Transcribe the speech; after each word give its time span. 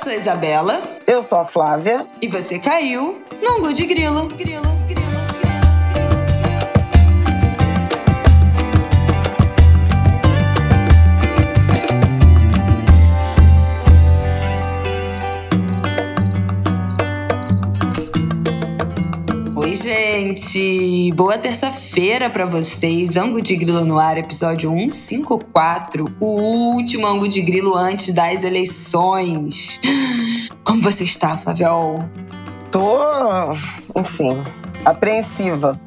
sou 0.00 0.12
a 0.12 0.16
Isabela. 0.16 0.80
Eu 1.06 1.20
sou 1.20 1.38
a 1.38 1.44
Flávia. 1.44 2.06
E 2.22 2.28
você 2.28 2.58
caiu 2.58 3.22
no 3.42 3.58
Angu 3.58 3.72
de 3.74 3.84
Grilo. 3.84 4.28
Grilo. 4.28 4.79
Gente! 20.40 21.12
Boa 21.12 21.36
terça-feira 21.36 22.30
para 22.30 22.46
vocês. 22.46 23.16
Ango 23.16 23.42
de 23.42 23.54
Grilo 23.56 23.84
no 23.84 23.98
ar, 23.98 24.16
episódio 24.16 24.70
154, 24.70 26.10
o 26.18 26.26
último 26.74 27.06
Ango 27.06 27.28
de 27.28 27.42
Grilo 27.42 27.76
antes 27.76 28.12
das 28.14 28.42
eleições. 28.42 29.80
Como 30.64 30.80
você 30.80 31.04
está, 31.04 31.36
Flaviol? 31.36 32.08
Tô, 32.70 33.52
enfim, 33.94 34.42
apreensiva. 34.84 35.78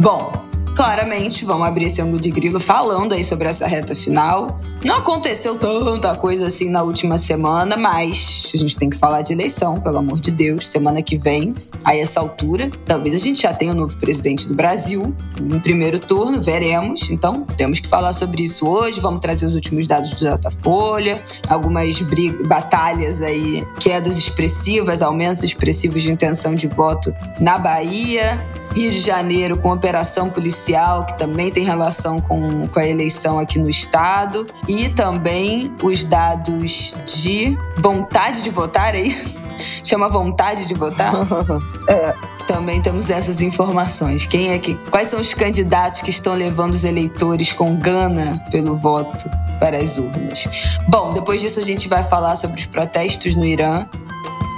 Bom, 0.00 0.43
claramente, 0.84 1.46
vamos 1.46 1.66
abrir 1.66 1.86
esse 1.86 2.02
ângulo 2.02 2.20
de 2.20 2.30
grilo 2.30 2.60
falando 2.60 3.14
aí 3.14 3.24
sobre 3.24 3.48
essa 3.48 3.66
reta 3.66 3.94
final. 3.94 4.60
Não 4.84 4.96
aconteceu 4.96 5.58
tanta 5.58 6.14
coisa 6.14 6.48
assim 6.48 6.68
na 6.68 6.82
última 6.82 7.16
semana, 7.16 7.74
mas 7.74 8.50
a 8.52 8.58
gente 8.58 8.76
tem 8.76 8.90
que 8.90 8.96
falar 8.98 9.22
de 9.22 9.32
eleição, 9.32 9.80
pelo 9.80 9.96
amor 9.96 10.20
de 10.20 10.30
Deus. 10.30 10.68
Semana 10.68 11.00
que 11.00 11.16
vem, 11.16 11.54
a 11.82 11.96
essa 11.96 12.20
altura, 12.20 12.70
talvez 12.84 13.14
a 13.14 13.18
gente 13.18 13.40
já 13.40 13.54
tenha 13.54 13.72
o 13.72 13.74
um 13.74 13.78
novo 13.78 13.96
presidente 13.96 14.46
do 14.46 14.54
Brasil 14.54 15.16
no 15.40 15.58
primeiro 15.58 15.98
turno, 15.98 16.42
veremos. 16.42 17.08
Então, 17.08 17.46
temos 17.56 17.80
que 17.80 17.88
falar 17.88 18.12
sobre 18.12 18.42
isso 18.42 18.66
hoje. 18.66 19.00
Vamos 19.00 19.20
trazer 19.20 19.46
os 19.46 19.54
últimos 19.54 19.86
dados 19.86 20.12
do 20.12 20.22
Datafolha, 20.22 21.24
algumas 21.48 21.98
batalhas 22.46 23.22
aí, 23.22 23.66
quedas 23.80 24.18
expressivas, 24.18 25.00
aumentos 25.00 25.42
expressivos 25.42 26.02
de 26.02 26.12
intenção 26.12 26.54
de 26.54 26.68
voto 26.68 27.14
na 27.40 27.56
Bahia 27.56 28.38
Rio 28.74 28.90
de 28.90 28.98
Janeiro 28.98 29.56
com 29.56 29.70
operação 29.70 30.28
policial, 30.28 30.73
que 31.06 31.16
também 31.16 31.50
tem 31.50 31.64
relação 31.64 32.20
com, 32.20 32.66
com 32.66 32.78
a 32.78 32.86
eleição 32.86 33.38
aqui 33.38 33.58
no 33.58 33.70
estado, 33.70 34.46
e 34.68 34.88
também 34.88 35.74
os 35.82 36.04
dados 36.04 36.94
de 37.06 37.56
vontade 37.78 38.42
de 38.42 38.50
votar, 38.50 38.94
é 38.94 39.02
isso? 39.02 39.42
Chama 39.84 40.08
vontade 40.08 40.66
de 40.66 40.74
votar? 40.74 41.12
é. 41.88 42.14
Também 42.46 42.82
temos 42.82 43.08
essas 43.08 43.40
informações. 43.40 44.26
Quem 44.26 44.52
é 44.52 44.58
que, 44.58 44.74
quais 44.90 45.08
são 45.08 45.18
os 45.18 45.32
candidatos 45.32 46.02
que 46.02 46.10
estão 46.10 46.34
levando 46.34 46.74
os 46.74 46.84
eleitores 46.84 47.52
com 47.52 47.76
gana 47.76 48.44
pelo 48.50 48.76
voto 48.76 49.30
para 49.58 49.78
as 49.78 49.96
urnas? 49.96 50.44
Bom, 50.88 51.14
depois 51.14 51.40
disso 51.40 51.60
a 51.60 51.62
gente 51.62 51.88
vai 51.88 52.02
falar 52.02 52.36
sobre 52.36 52.60
os 52.60 52.66
protestos 52.66 53.34
no 53.34 53.46
Irã, 53.46 53.86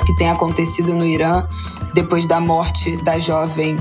que 0.05 0.17
tem 0.17 0.28
acontecido 0.28 0.95
no 0.95 1.06
Irã 1.06 1.47
depois 1.95 2.27
da 2.27 2.41
morte 2.41 2.97
da 3.05 3.19
jovem 3.19 3.78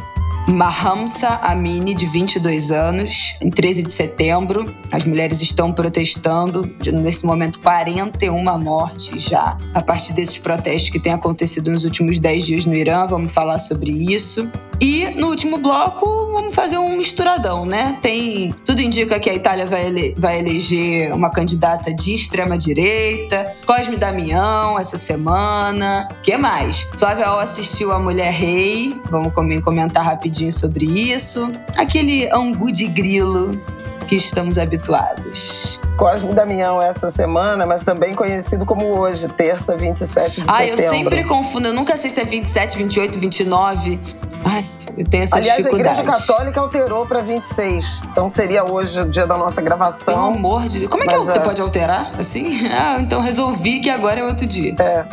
Mahamsa 0.48 1.40
Amini, 1.42 1.96
de 1.96 2.06
22 2.06 2.72
anos, 2.72 3.36
em 3.42 3.50
13 3.50 3.84
de 3.84 3.92
setembro. 3.92 4.72
As 4.92 5.04
mulheres 5.04 5.42
estão 5.42 5.74
protestando, 5.74 6.72
nesse 6.94 7.26
momento, 7.26 7.60
41 7.60 8.44
mortes 8.60 9.24
já, 9.24 9.58
a 9.74 9.82
partir 9.82 10.14
desses 10.14 10.38
protestos 10.38 10.92
que 10.92 11.00
têm 11.00 11.14
acontecido 11.14 11.72
nos 11.72 11.84
últimos 11.84 12.20
10 12.20 12.46
dias 12.46 12.66
no 12.66 12.76
Irã. 12.76 13.08
Vamos 13.08 13.32
falar 13.32 13.58
sobre 13.58 13.92
isso. 13.92 14.50
E 14.80 15.06
no 15.16 15.28
último 15.28 15.58
bloco, 15.58 16.06
vamos 16.34 16.54
fazer 16.54 16.78
um 16.78 16.98
misturadão, 16.98 17.66
né? 17.66 17.98
Tem. 18.02 18.54
Tudo 18.66 18.82
indica 18.82 19.20
que 19.20 19.30
a 19.30 19.34
Itália 19.34 19.66
vai, 19.66 19.88
ele, 19.88 20.14
vai 20.18 20.40
eleger 20.40 21.14
uma 21.14 21.32
candidata 21.32 21.94
de 21.94 22.14
extrema-direita, 22.14 23.56
Cosme 23.66 23.96
Damião 23.96 24.78
essa 24.78 24.98
semana. 24.98 26.08
O 26.12 26.22
que 26.22 26.36
mais? 26.36 26.82
Flávia 26.98 27.28
Al 27.28 27.40
assistiu 27.40 27.94
a 27.94 28.00
Mulher 28.00 28.34
Rei. 28.34 29.00
Vamos 29.10 29.34
comentar 29.34 30.04
rapidinho 30.04 30.35
sobre 30.52 30.86
isso. 30.86 31.52
Aquele 31.78 32.30
angu 32.32 32.72
de 32.72 32.88
grilo 32.88 33.60
que 34.06 34.16
estamos 34.16 34.58
habituados. 34.58 35.80
Cosme 35.98 36.34
Damião 36.34 36.82
essa 36.82 37.10
semana, 37.10 37.66
mas 37.66 37.84
também 37.84 38.14
conhecido 38.14 38.66
como 38.66 38.86
hoje, 38.88 39.28
terça, 39.30 39.76
27 39.76 40.42
de 40.42 40.50
ah, 40.50 40.54
setembro. 40.54 40.54
Ah, 40.54 40.66
eu 40.68 40.78
sempre 40.78 41.24
confundo. 41.24 41.68
Eu 41.68 41.74
nunca 41.74 41.98
sei 41.98 42.10
se 42.10 42.20
é 42.20 42.26
27, 42.26 42.78
28, 42.78 43.18
29. 43.18 44.00
Ai, 44.44 44.66
eu 44.98 45.06
tenho 45.08 45.24
essa 45.24 45.38
Aliás, 45.38 45.58
dificuldade. 45.58 46.00
a 46.00 46.04
Igreja 46.04 46.20
Católica 46.20 46.62
alterou 46.62 47.06
para 47.06 47.22
26. 47.22 48.02
Então 48.12 48.30
seria 48.30 48.64
hoje 48.64 49.00
o 49.00 49.10
dia 49.10 49.26
da 49.26 49.38
nossa 49.38 49.62
gravação. 49.62 50.06
Pelo 50.06 50.38
amor 50.38 50.68
de 50.68 50.80
Deus. 50.80 50.92
Como 50.92 51.04
é 51.04 51.08
que 51.08 51.18
você 51.18 51.32
é... 51.32 51.40
pode 51.40 51.62
alterar 51.62 52.12
assim? 52.18 52.46
Ah, 52.76 52.98
então 53.00 53.22
resolvi 53.22 53.80
que 53.80 53.90
agora 53.90 54.20
é 54.20 54.24
outro 54.24 54.46
dia. 54.46 54.76
É. 54.80 55.06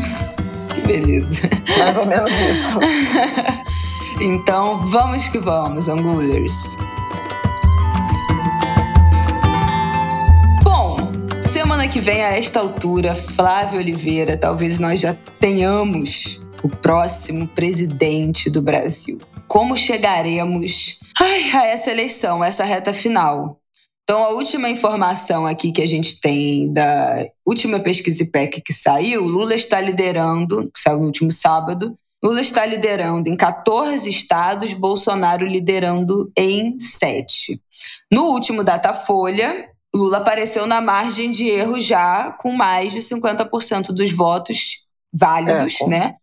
que 0.74 0.80
beleza. 0.82 1.48
Mais 1.78 1.96
ou 1.96 2.06
menos 2.06 2.30
isso. 2.30 3.66
então 4.20 4.76
vamos 4.88 5.28
que 5.28 5.38
vamos, 5.38 5.88
Angulers. 5.88 6.76
Semana 11.56 11.88
que 11.88 12.00
vem, 12.00 12.22
a 12.22 12.36
esta 12.36 12.60
altura, 12.60 13.14
Flávio 13.14 13.78
Oliveira, 13.78 14.36
talvez 14.36 14.78
nós 14.78 15.00
já 15.00 15.14
tenhamos 15.40 16.40
o 16.62 16.68
próximo 16.68 17.48
presidente 17.48 18.50
do 18.50 18.60
Brasil. 18.60 19.18
Como 19.48 19.76
chegaremos 19.76 20.98
ai, 21.18 21.50
a 21.54 21.66
essa 21.66 21.90
eleição, 21.90 22.44
essa 22.44 22.62
reta 22.62 22.92
final? 22.92 23.58
Então, 24.02 24.22
a 24.22 24.28
última 24.30 24.68
informação 24.68 25.46
aqui 25.46 25.72
que 25.72 25.80
a 25.80 25.86
gente 25.86 26.20
tem 26.20 26.72
da 26.72 27.26
última 27.46 27.80
pesquisa 27.80 28.22
IPEC 28.22 28.62
que 28.62 28.72
saiu, 28.72 29.24
Lula 29.24 29.54
está 29.54 29.80
liderando, 29.80 30.70
que 30.72 30.78
saiu 30.78 30.98
no 30.98 31.06
último 31.06 31.32
sábado, 31.32 31.98
Lula 32.26 32.40
está 32.40 32.66
liderando 32.66 33.30
em 33.30 33.36
14 33.36 34.10
estados, 34.10 34.74
Bolsonaro 34.74 35.46
liderando 35.46 36.28
em 36.36 36.76
7. 36.76 37.62
No 38.12 38.24
último 38.32 38.64
Datafolha, 38.64 39.70
Lula 39.94 40.18
apareceu 40.18 40.66
na 40.66 40.80
margem 40.80 41.30
de 41.30 41.46
erro 41.48 41.78
já 41.78 42.32
com 42.32 42.50
mais 42.50 42.92
de 42.92 42.98
50% 42.98 43.92
dos 43.94 44.10
votos 44.10 44.88
válidos, 45.14 45.80
é, 45.82 45.86
né? 45.86 46.14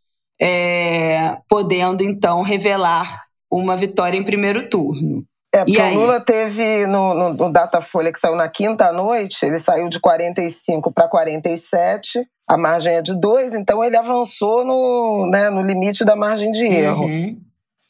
É, 0.42 1.38
podendo 1.47 2.03
então 2.03 2.42
revelar 2.42 3.09
uma 3.50 3.78
vitória 3.78 4.18
em 4.18 4.25
primeiro 4.25 4.69
turno. 4.69 5.25
É, 5.53 5.64
porque 5.64 5.80
o 5.80 5.94
Lula 5.94 6.19
teve 6.19 6.88
no, 6.88 7.14
no, 7.14 7.34
no, 7.34 7.52
Datafolha 7.52 8.12
que 8.12 8.19
saiu 8.19 8.36
na 8.36 8.50
quinta 8.50 8.91
noite, 8.91 9.46
ele 9.46 9.59
saiu 9.59 9.88
de 9.88 10.00
45 10.00 10.91
para 10.91 11.08
47, 11.08 12.19
a 12.50 12.58
margem 12.58 12.96
é 12.96 13.02
de 13.03 13.16
2, 13.16 13.53
então 13.53 13.84
ele 13.84 13.96
avançou 13.96 14.66
no, 14.66 15.30
né, 15.30 15.52
no 15.52 15.62
limite 15.62 16.03
da 16.03 16.16
margem 16.16 16.52
de 16.52 16.66
erro. 16.66 17.06
Uhum. 17.06 17.38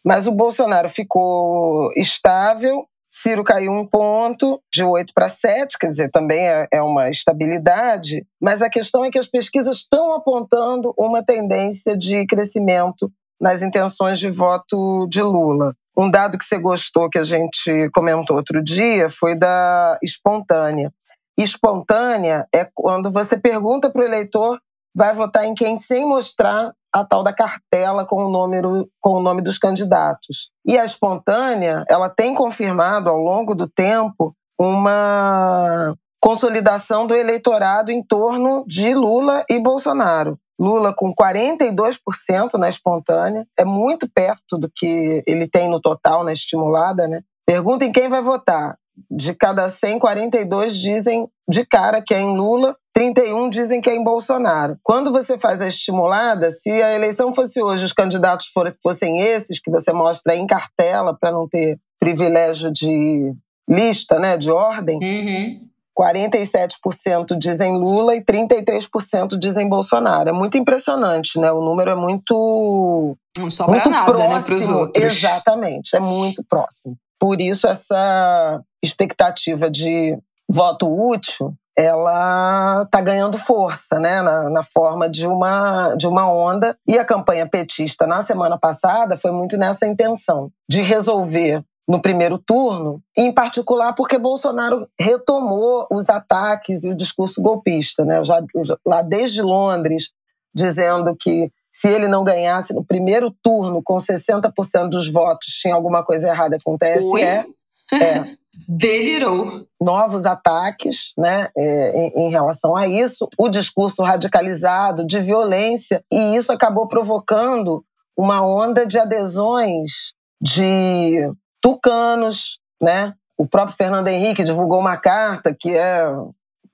Mas 0.06 0.28
o 0.28 0.34
Bolsonaro 0.34 0.90
ficou 0.90 1.90
estável 1.96 2.86
Ciro 3.24 3.44
caiu 3.44 3.72
um 3.72 3.88
ponto, 3.88 4.60
de 4.74 4.84
8 4.84 5.14
para 5.14 5.30
7, 5.30 5.78
quer 5.80 5.88
dizer, 5.88 6.10
também 6.12 6.40
é, 6.40 6.68
é 6.74 6.82
uma 6.82 7.10
estabilidade, 7.10 8.26
mas 8.42 8.62
a 8.62 8.70
questão 8.70 9.06
é 9.06 9.12
que 9.12 9.20
as 9.20 9.28
pesquisas 9.28 9.78
estão 9.78 10.14
apontando 10.14 10.94
uma 10.98 11.24
tendência 11.24 11.96
de 11.96 12.26
crescimento 12.26 13.10
nas 13.40 13.62
intenções 13.62 14.20
de 14.20 14.30
voto 14.32 15.08
de 15.08 15.22
Lula. 15.22 15.76
Um 15.98 16.10
dado 16.10 16.38
que 16.38 16.46
você 16.46 16.58
gostou, 16.58 17.10
que 17.10 17.20
a 17.20 17.24
gente 17.24 17.90
comentou 17.94 18.36
outro 18.36 18.64
dia, 18.64 19.10
foi 19.10 19.38
da 19.38 19.98
espontânea. 20.02 20.92
Espontânea 21.38 22.48
é 22.54 22.68
quando 22.74 23.12
você 23.12 23.38
pergunta 23.38 23.90
para 23.92 24.02
o 24.02 24.06
eleitor 24.06 24.60
vai 24.96 25.14
votar 25.14 25.46
em 25.46 25.56
quem 25.56 25.78
sem 25.78 26.08
mostrar 26.08 26.72
a 26.94 27.04
tal 27.04 27.24
da 27.24 27.34
cartela 27.34 28.06
com 28.06 28.26
o, 28.26 28.30
número, 28.30 28.88
com 29.02 29.14
o 29.14 29.22
nome 29.22 29.42
dos 29.42 29.58
candidatos. 29.58 30.52
E 30.66 30.78
a 30.78 30.86
espontânea, 30.86 31.84
ela 31.90 32.10
tem 32.10 32.36
confirmado 32.36 33.10
ao 33.10 33.18
longo 33.18 33.56
do 33.56 33.68
tempo 33.68 34.36
uma 34.60 35.96
consolidação 36.22 37.08
do 37.08 37.16
eleitorado 37.16 37.92
em 37.92 38.04
torno 38.04 38.64
de 38.68 38.94
Lula 38.94 39.44
e 39.50 39.60
Bolsonaro. 39.60 40.38
Lula 40.60 40.94
com 40.94 41.14
42% 41.14 42.54
na 42.58 42.70
espontânea, 42.70 43.46
é 43.58 43.66
muito 43.66 44.08
perto 44.14 44.58
do 44.58 44.72
que 44.74 45.24
ele 45.26 45.48
tem 45.48 45.70
no 45.70 45.80
total 45.80 46.24
na 46.24 46.34
estimulada, 46.34 47.08
né? 47.08 47.22
Perguntem 47.46 47.92
quem 47.92 48.10
vai 48.10 48.22
votar. 48.22 48.78
De 49.10 49.34
cada 49.34 49.70
100, 49.70 49.98
42 49.98 50.78
dizem 50.78 51.28
de 51.50 51.66
cara 51.66 52.02
que 52.02 52.14
é 52.14 52.22
em 52.22 52.38
Lula, 52.38 52.78
31 52.94 53.50
dizem 53.50 53.82
que 53.82 53.90
é 53.90 53.96
em 53.96 54.04
Bolsonaro. 54.04 54.78
Quando 54.84 55.12
você 55.12 55.38
faz 55.38 55.60
a 55.62 55.68
estimulada, 55.68 56.52
se 56.52 56.70
a 56.70 56.94
eleição 56.94 57.34
fosse 57.34 57.62
hoje, 57.62 57.84
os 57.84 57.94
candidatos 57.94 58.52
fossem 58.82 59.20
esses 59.20 59.60
que 59.60 59.72
você 59.72 59.92
mostra 59.92 60.36
em 60.36 60.46
cartela 60.46 61.18
para 61.20 61.32
não 61.32 61.48
ter 61.50 61.80
privilégio 62.00 62.72
de 62.72 63.34
lista, 63.68 64.20
né, 64.20 64.38
de 64.38 64.52
ordem, 64.52 65.00
uhum. 65.02 65.60
47% 65.98 67.38
dizem 67.38 67.78
Lula 67.78 68.16
e 68.16 68.24
33% 68.24 69.38
dizem 69.38 69.70
Bolsonaro. 69.70 70.30
É 70.30 70.34
muito 70.34 70.58
impressionante, 70.58 71.40
né? 71.40 71.52
O 71.52 71.62
número 71.62 71.92
é 71.92 71.96
muito. 71.96 73.16
Não 73.38 73.50
sobra 73.50 73.74
muito 73.74 73.90
nada, 73.90 74.12
próximo. 74.12 74.34
né, 74.34 74.42
para 74.42 74.56
os 74.56 74.70
outros. 74.70 75.04
Exatamente, 75.04 75.96
é 75.96 76.00
muito 76.00 76.44
próximo. 76.44 76.96
Por 77.20 77.40
isso, 77.40 77.68
essa 77.68 78.62
expectativa 78.84 79.70
de 79.70 80.18
voto 80.50 80.88
útil 80.88 81.54
ela 81.76 82.84
está 82.84 83.02
ganhando 83.02 83.38
força, 83.38 84.00
né, 84.00 84.22
na, 84.22 84.50
na, 84.50 84.64
forma 84.64 85.10
de 85.10 85.26
uma, 85.26 85.96
de 85.96 86.06
uma 86.06 86.32
onda. 86.32 86.78
E 86.88 87.00
a 87.00 87.06
campanha 87.06 87.50
petista 87.50 88.06
na 88.06 88.22
semana 88.22 88.60
passada 88.60 89.18
foi 89.18 89.32
muito 89.32 89.58
nessa 89.58 89.88
intenção 89.88 90.52
de 90.70 90.82
resolver 90.82 91.64
no 91.88 92.02
primeiro 92.02 92.38
turno, 92.38 93.02
em 93.16 93.34
particular 93.34 93.94
porque 93.94 94.18
Bolsonaro 94.18 94.88
retomou 95.00 95.86
os 95.92 96.10
ataques 96.10 96.84
e 96.84 96.90
o 96.90 96.96
discurso 96.96 97.42
golpista, 97.42 98.06
né, 98.06 98.24
já, 98.24 98.42
lá 98.86 99.02
desde 99.02 99.42
Londres, 99.42 100.12
dizendo 100.56 101.16
que 101.16 101.52
se 101.72 101.88
ele 101.88 102.08
não 102.08 102.24
ganhasse 102.24 102.74
no 102.74 102.86
primeiro 102.86 103.36
turno 103.42 103.82
com 103.84 103.98
60% 103.98 104.90
dos 104.90 105.12
votos, 105.12 105.54
tinha 105.54 105.74
alguma 105.74 106.04
coisa 106.04 106.30
errada 106.30 106.58
com 106.64 106.76
o 106.76 106.78
TSE. 106.78 107.04
Oi? 107.04 107.22
É. 107.22 107.46
Delirou. 108.68 109.66
Novos 109.82 110.26
ataques 110.26 111.14
né, 111.18 111.50
é, 111.58 111.98
em, 111.98 112.28
em, 112.28 112.30
relação 112.30 112.76
a 112.76 112.88
isso, 112.88 113.28
o 113.38 113.50
discurso 113.50 114.04
radicalizado 114.04 115.06
de 115.06 115.20
violência, 115.20 116.04
e 116.12 116.36
isso 116.36 116.52
acabou 116.52 116.88
provocando 116.88 117.84
uma 118.16 118.46
onda 118.46 118.86
de 118.86 119.00
adesões 119.00 120.14
de 120.40 121.32
tucanos, 121.64 122.60
né? 122.82 123.14
O 123.38 123.48
próprio 123.48 123.76
Fernando 123.76 124.10
Henrique 124.10 124.44
divulgou 124.44 124.80
uma 124.80 124.98
carta 124.98 125.56
que 125.58 125.76
é 125.76 126.06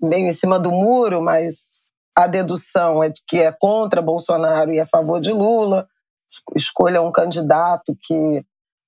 meio 0.02 0.28
em 0.28 0.34
cima 0.34 0.60
do 0.60 0.72
muro, 0.72 1.22
mas 1.22 1.70
a 2.18 2.28
dedução 2.28 3.04
é 3.04 3.14
que 3.28 3.40
é 3.40 3.52
contra 3.52 4.02
Bolsonaro 4.02 4.72
e 4.74 4.80
a 4.80 4.86
favor 4.86 5.22
de 5.22 5.32
Lula. 5.32 5.88
Escolha 6.56 7.02
um 7.02 7.12
candidato 7.12 7.96
que 8.02 8.44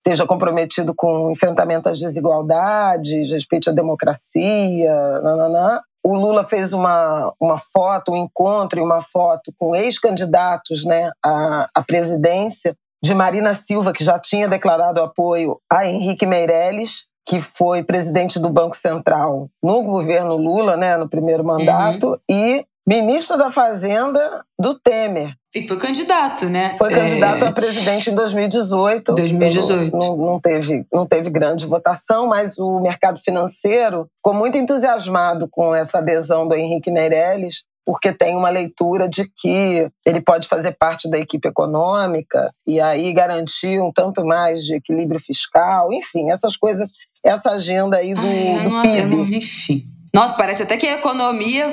esteja 0.06 0.25
comprometido 0.25 0.94
com 0.95 1.27
o 1.27 1.31
enfrentamento 1.31 1.88
às 1.88 2.00
desigualdades, 2.00 3.31
respeite 3.31 3.69
à 3.69 3.74
democracia, 3.74 4.94
nananã. 5.21 5.80
O 6.03 6.15
Lula 6.15 6.44
fez 6.44 6.74
uma, 6.74 7.31
uma 7.39 7.57
foto, 7.57 8.12
um 8.12 8.18
encontro 8.18 8.80
e 8.80 8.83
uma 8.83 9.01
foto 9.01 9.53
com 9.56 9.75
ex-candidatos 9.75 10.83
né, 10.83 11.12
à, 11.24 11.69
à 11.75 11.83
presidência, 11.83 12.75
de 13.03 13.15
Marina 13.15 13.53
Silva, 13.53 13.94
que 13.94 14.03
já 14.03 14.19
tinha 14.19 14.48
declarado 14.48 15.01
apoio 15.01 15.59
a 15.71 15.86
Henrique 15.86 16.25
Meirelles, 16.25 17.07
que 17.25 17.39
foi 17.39 17.83
presidente 17.83 18.39
do 18.39 18.50
Banco 18.50 18.75
Central 18.75 19.50
no 19.62 19.83
governo 19.83 20.36
Lula, 20.36 20.75
né, 20.75 20.98
no 20.98 21.09
primeiro 21.09 21.44
mandato, 21.44 22.09
uhum. 22.09 22.18
e 22.30 22.65
ministro 22.88 23.38
da 23.38 23.51
Fazenda 23.51 24.44
do 24.59 24.77
Temer. 24.80 25.33
E 25.53 25.68
foi 25.68 25.77
candidato, 25.77 26.45
né? 26.45 26.75
Foi 26.77 26.89
candidato 26.89 27.44
é... 27.44 27.48
a 27.48 27.51
presidente 27.51 28.09
em 28.09 28.15
2018. 28.15 29.13
2018. 29.13 29.98
Não, 29.98 30.15
não, 30.15 30.39
teve, 30.39 30.86
não 30.92 31.06
teve 31.06 31.30
grande 31.30 31.65
votação, 31.65 32.27
mas 32.27 32.57
o 32.57 32.80
mercado 32.80 33.19
financeiro 33.19 34.07
ficou 34.15 34.33
muito 34.33 34.57
entusiasmado 34.57 35.50
com 35.50 35.75
essa 35.75 35.98
adesão 35.98 36.48
do 36.48 36.56
Henrique 36.56 36.89
Meirelles, 36.89 37.65
porque 37.85 38.13
tem 38.13 38.35
uma 38.35 38.49
leitura 38.49 39.09
de 39.09 39.29
que 39.35 39.89
ele 40.05 40.21
pode 40.21 40.47
fazer 40.47 40.71
parte 40.73 41.09
da 41.09 41.17
equipe 41.17 41.47
econômica 41.47 42.53
e 42.65 42.79
aí 42.79 43.11
garantir 43.13 43.79
um 43.79 43.91
tanto 43.91 44.23
mais 44.25 44.63
de 44.63 44.75
equilíbrio 44.75 45.19
fiscal, 45.19 45.91
enfim, 45.91 46.29
essas 46.29 46.55
coisas, 46.55 46.89
essa 47.23 47.51
agenda 47.51 47.97
aí 47.97 48.13
do, 48.13 48.21
Ai, 48.21 48.63
do 48.63 48.69
não, 48.69 48.81
PIB. 48.81 48.97
Eu 48.99 49.07
não. 49.07 49.91
Nossa, 50.13 50.33
parece 50.35 50.63
até 50.63 50.75
que 50.77 50.87
a 50.87 50.97
economia 50.97 51.67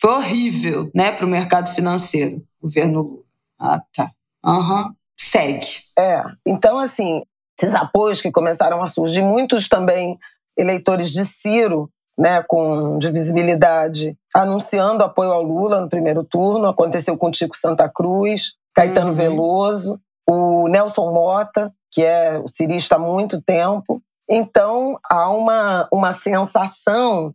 foi 0.00 0.10
horrível, 0.10 0.90
né, 0.94 1.12
para 1.12 1.26
o 1.26 1.28
mercado 1.28 1.72
financeiro, 1.72 2.42
governo 2.60 3.02
Lula. 3.02 3.22
Ah, 3.58 3.80
tá. 3.94 4.10
Aham. 4.44 4.86
Uhum. 4.86 4.94
Segue. 5.16 5.66
É. 5.96 6.22
Então, 6.44 6.78
assim, 6.78 7.22
esses 7.58 7.74
apoios 7.74 8.20
que 8.20 8.32
começaram 8.32 8.82
a 8.82 8.86
surgir, 8.86 9.22
muitos 9.22 9.68
também 9.68 10.18
eleitores 10.56 11.10
de 11.10 11.24
Ciro, 11.24 11.88
né, 12.18 12.42
com 12.46 12.98
de 12.98 13.10
visibilidade, 13.10 14.16
anunciando 14.34 15.04
apoio 15.04 15.32
ao 15.32 15.42
Lula 15.42 15.80
no 15.80 15.88
primeiro 15.88 16.22
turno. 16.24 16.66
Aconteceu 16.66 17.16
com 17.16 17.30
Tico 17.30 17.56
Santa 17.56 17.88
Cruz, 17.88 18.54
Caetano 18.74 19.10
uhum. 19.10 19.14
Veloso, 19.14 20.00
o 20.28 20.68
Nelson 20.68 21.12
Mota, 21.12 21.72
que 21.90 22.02
é 22.02 22.38
o 22.38 22.48
cirista 22.48 22.96
há 22.96 22.98
muito 22.98 23.42
tempo. 23.42 24.02
Então, 24.28 24.98
há 25.08 25.30
uma, 25.30 25.88
uma 25.92 26.12
sensação 26.12 27.34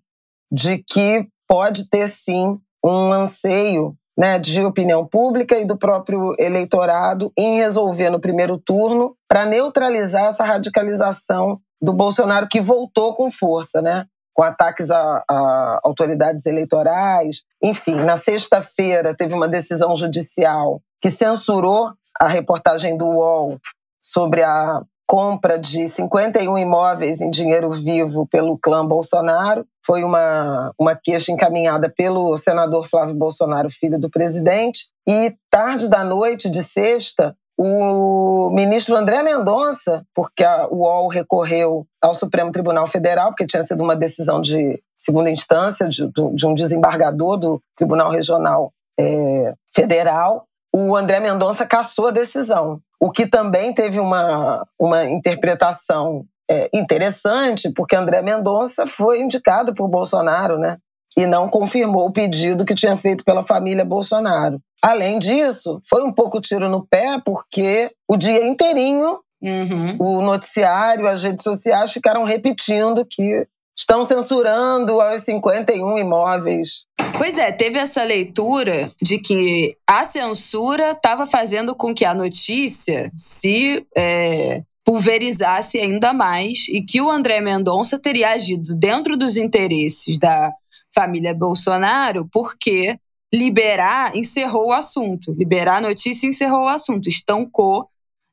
de 0.51 0.79
que 0.79 1.27
pode 1.47 1.89
ter 1.89 2.07
sim 2.07 2.59
um 2.83 3.11
anseio 3.11 3.95
né, 4.17 4.37
de 4.37 4.61
opinião 4.65 5.05
pública 5.05 5.57
e 5.57 5.65
do 5.65 5.77
próprio 5.77 6.35
eleitorado 6.37 7.31
em 7.37 7.57
resolver 7.57 8.09
no 8.09 8.19
primeiro 8.19 8.57
turno 8.57 9.15
para 9.29 9.45
neutralizar 9.45 10.25
essa 10.25 10.43
radicalização 10.43 11.59
do 11.81 11.93
Bolsonaro 11.93 12.47
que 12.49 12.59
voltou 12.59 13.15
com 13.15 13.31
força, 13.31 13.81
né? 13.81 14.05
Com 14.39 14.43
ataques 14.43 14.89
a, 14.89 15.21
a 15.29 15.79
autoridades 15.83 16.45
eleitorais. 16.45 17.43
Enfim, 17.61 17.95
na 17.95 18.15
sexta-feira 18.15 19.13
teve 19.13 19.33
uma 19.33 19.49
decisão 19.49 19.97
judicial 19.97 20.81
que 21.01 21.11
censurou 21.11 21.91
a 22.17 22.25
reportagem 22.25 22.95
do 22.95 23.05
UOL 23.05 23.59
sobre 24.01 24.41
a 24.41 24.81
compra 25.05 25.59
de 25.59 25.89
51 25.89 26.57
imóveis 26.57 27.19
em 27.19 27.29
dinheiro 27.29 27.69
vivo 27.69 28.25
pelo 28.27 28.57
clã 28.57 28.85
Bolsonaro. 28.85 29.65
Foi 29.85 30.05
uma, 30.05 30.71
uma 30.79 30.95
queixa 30.95 31.33
encaminhada 31.33 31.89
pelo 31.89 32.37
senador 32.37 32.87
Flávio 32.87 33.15
Bolsonaro, 33.15 33.69
filho 33.69 33.99
do 33.99 34.09
presidente. 34.09 34.85
E 35.05 35.35
tarde 35.49 35.89
da 35.89 36.01
noite 36.05 36.49
de 36.49 36.63
sexta, 36.63 37.35
o 37.61 38.49
ministro 38.51 38.95
André 38.95 39.21
Mendonça, 39.21 40.03
porque 40.15 40.43
a 40.43 40.67
UOL 40.67 41.09
recorreu 41.09 41.85
ao 42.01 42.13
Supremo 42.13 42.51
Tribunal 42.51 42.87
Federal, 42.87 43.29
porque 43.29 43.45
tinha 43.45 43.63
sido 43.63 43.83
uma 43.83 43.95
decisão 43.95 44.39
de 44.39 44.81
segunda 44.97 45.29
instância 45.29 45.89
de, 45.89 46.09
de 46.33 46.47
um 46.47 46.53
desembargador 46.53 47.37
do 47.37 47.61
Tribunal 47.75 48.11
Regional 48.11 48.71
é, 48.99 49.53
Federal, 49.73 50.45
o 50.73 50.95
André 50.95 51.19
Mendonça 51.19 51.65
cassou 51.65 52.07
a 52.07 52.11
decisão 52.11 52.81
o 52.99 53.11
que 53.11 53.25
também 53.25 53.73
teve 53.73 53.99
uma, 53.99 54.67
uma 54.77 55.05
interpretação 55.05 56.25
é, 56.49 56.69
interessante, 56.73 57.71
porque 57.71 57.95
André 57.95 58.21
Mendonça 58.21 58.85
foi 58.85 59.21
indicado 59.21 59.73
por 59.73 59.87
Bolsonaro, 59.87 60.57
né? 60.57 60.77
E 61.17 61.25
não 61.25 61.49
confirmou 61.49 62.07
o 62.07 62.13
pedido 62.13 62.65
que 62.65 62.75
tinha 62.75 62.95
feito 62.95 63.23
pela 63.23 63.43
família 63.43 63.83
Bolsonaro. 63.83 64.59
Além 64.81 65.19
disso, 65.19 65.81
foi 65.87 66.03
um 66.03 66.11
pouco 66.11 66.39
tiro 66.39 66.69
no 66.69 66.85
pé, 66.85 67.19
porque 67.23 67.91
o 68.07 68.15
dia 68.15 68.47
inteirinho 68.47 69.19
Uhum. 69.41 69.95
O 69.99 70.21
noticiário, 70.21 71.07
as 71.07 71.23
redes 71.23 71.43
sociais 71.43 71.91
ficaram 71.91 72.23
repetindo 72.23 73.05
que 73.05 73.47
estão 73.77 74.03
censurando 74.03 74.97
os 74.97 75.23
51 75.23 75.97
imóveis. 75.97 76.85
Pois 77.17 77.37
é, 77.37 77.51
teve 77.51 77.79
essa 77.79 78.03
leitura 78.03 78.91
de 79.01 79.17
que 79.17 79.75
a 79.87 80.05
censura 80.05 80.91
estava 80.91 81.25
fazendo 81.25 81.75
com 81.75 81.93
que 81.93 82.05
a 82.05 82.13
notícia 82.13 83.11
se 83.15 83.85
é, 83.97 84.61
pulverizasse 84.85 85.77
ainda 85.77 86.13
mais 86.13 86.67
e 86.69 86.81
que 86.81 87.01
o 87.01 87.09
André 87.09 87.39
Mendonça 87.39 87.99
teria 87.99 88.31
agido 88.31 88.75
dentro 88.77 89.15
dos 89.15 89.37
interesses 89.37 90.17
da 90.17 90.51
família 90.93 91.33
Bolsonaro 91.33 92.27
porque 92.31 92.97
liberar 93.33 94.15
encerrou 94.15 94.69
o 94.69 94.73
assunto. 94.73 95.33
Liberar 95.33 95.77
a 95.77 95.81
notícia 95.81 96.27
encerrou 96.27 96.63
o 96.63 96.69
assunto, 96.69 97.07
estancou 97.07 97.87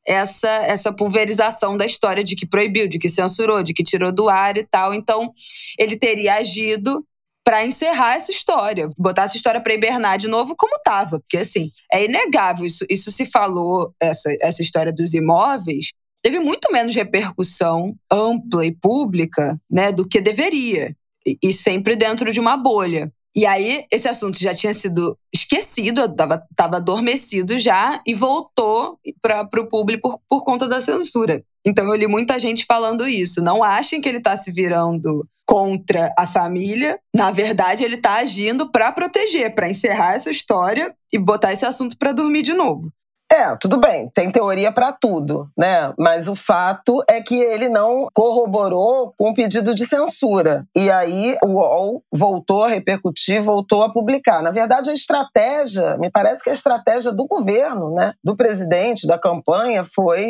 essa, 0.07 0.49
essa 0.49 0.93
pulverização 0.93 1.77
da 1.77 1.85
história 1.85 2.23
de 2.23 2.37
que 2.37 2.47
proibiu, 2.47 2.89
de 2.89 2.99
que 2.99 3.09
censurou, 3.09 3.63
de 3.63 3.75
que 3.75 3.83
tirou 3.83 4.13
do 4.13 4.29
ar 4.29 4.57
e 4.57 4.65
tal. 4.65 4.95
Então, 4.95 5.33
ele 5.79 5.97
teria 5.97 6.37
agido 6.37 7.05
para 7.45 7.65
encerrar 7.65 8.15
essa 8.15 8.33
história, 8.33 8.89
botar 8.99 9.25
essa 9.25 9.37
história 9.37 9.61
para 9.61 9.73
hibernar 9.73 10.19
de 10.19 10.27
novo 10.27 10.55
como 10.59 10.75
estava, 10.77 11.21
porque 11.21 11.37
assim, 11.37 11.71
é 11.93 12.05
inegável, 12.05 12.67
isso, 12.67 12.85
isso 12.91 13.09
se 13.13 13.25
falou, 13.25 13.95
essa, 14.03 14.29
essa 14.41 14.63
história 14.63 14.93
dos 14.93 15.15
imóveis, 15.15 15.93
teve 16.25 16.41
muito 16.41 16.73
menos 16.73 16.97
repercussão 16.97 17.95
ampla 18.11 18.67
e 18.67 18.75
pública 18.75 19.57
né, 19.71 19.93
do 19.93 20.09
que 20.09 20.21
deveria, 20.21 20.93
e, 21.43 21.53
sempre 21.53 21.97
dentro 21.97 22.33
de 22.33 22.41
uma 22.41 22.57
bolha. 22.57 23.13
E 23.35 23.45
aí, 23.45 23.85
esse 23.93 24.09
assunto 24.09 24.39
já 24.39 24.55
tinha 24.55 24.73
sido 24.73 25.19
esquecido, 25.35 26.03
estava 26.03 26.77
adormecido 26.77 27.59
já, 27.59 28.01
e 28.07 28.15
voltou 28.15 28.99
para 29.21 29.61
o 29.61 29.69
público 29.69 30.09
por, 30.09 30.21
por 30.29 30.45
conta 30.45 30.67
da 30.67 30.81
censura. 30.81 31.43
Então, 31.67 31.87
eu 31.87 31.95
li 31.95 32.07
muita 32.07 32.39
gente 32.39 32.65
falando 32.65 33.07
isso. 33.07 33.43
Não 33.43 33.63
achem 33.63 34.01
que 34.01 34.09
ele 34.09 34.19
está 34.19 34.37
se 34.37 34.51
virando 34.51 35.29
contra 35.45 36.13
a 36.19 36.27
família. 36.27 36.99
Na 37.15 37.31
verdade, 37.31 37.85
ele 37.85 37.97
está 37.97 38.15
agindo 38.15 38.71
para 38.71 38.91
proteger, 38.91 39.55
para 39.55 39.69
encerrar 39.69 40.15
essa 40.15 40.31
história 40.31 40.95
e 41.13 41.19
botar 41.19 41.53
esse 41.53 41.65
assunto 41.65 41.99
para 41.99 42.13
dormir 42.13 42.43
de 42.43 42.55
novo. 42.55 42.91
É, 43.31 43.57
tudo 43.57 43.77
bem, 43.77 44.09
tem 44.15 44.31
teoria 44.31 44.71
para 44.71 44.93
tudo, 44.93 45.51
né? 45.59 45.93
Mas 45.99 46.29
o 46.29 46.37
fato 46.37 47.03
é 47.11 47.21
que 47.21 47.35
ele 47.35 47.69
não 47.69 48.07
corroborou 48.15 49.13
com 49.19 49.31
o 49.31 49.35
pedido 49.35 49.75
de 49.75 49.85
censura. 49.85 50.65
E 50.77 50.89
aí 50.91 51.37
o 51.43 51.49
UOL 51.49 52.05
voltou 52.13 52.65
a 52.65 52.69
repercutir, 52.69 53.43
voltou 53.43 53.83
a 53.83 53.93
publicar. 53.93 54.43
Na 54.43 54.53
verdade, 54.53 54.91
a 54.91 54.95
estratégia, 54.95 55.97
me 55.99 56.09
parece 56.09 56.43
que 56.43 56.51
a 56.51 56.53
estratégia 56.53 57.13
do 57.13 57.27
governo, 57.27 57.93
né, 57.93 58.15
do 58.23 58.37
presidente, 58.37 59.09
da 59.09 59.19
campanha, 59.19 59.83
foi 59.83 60.25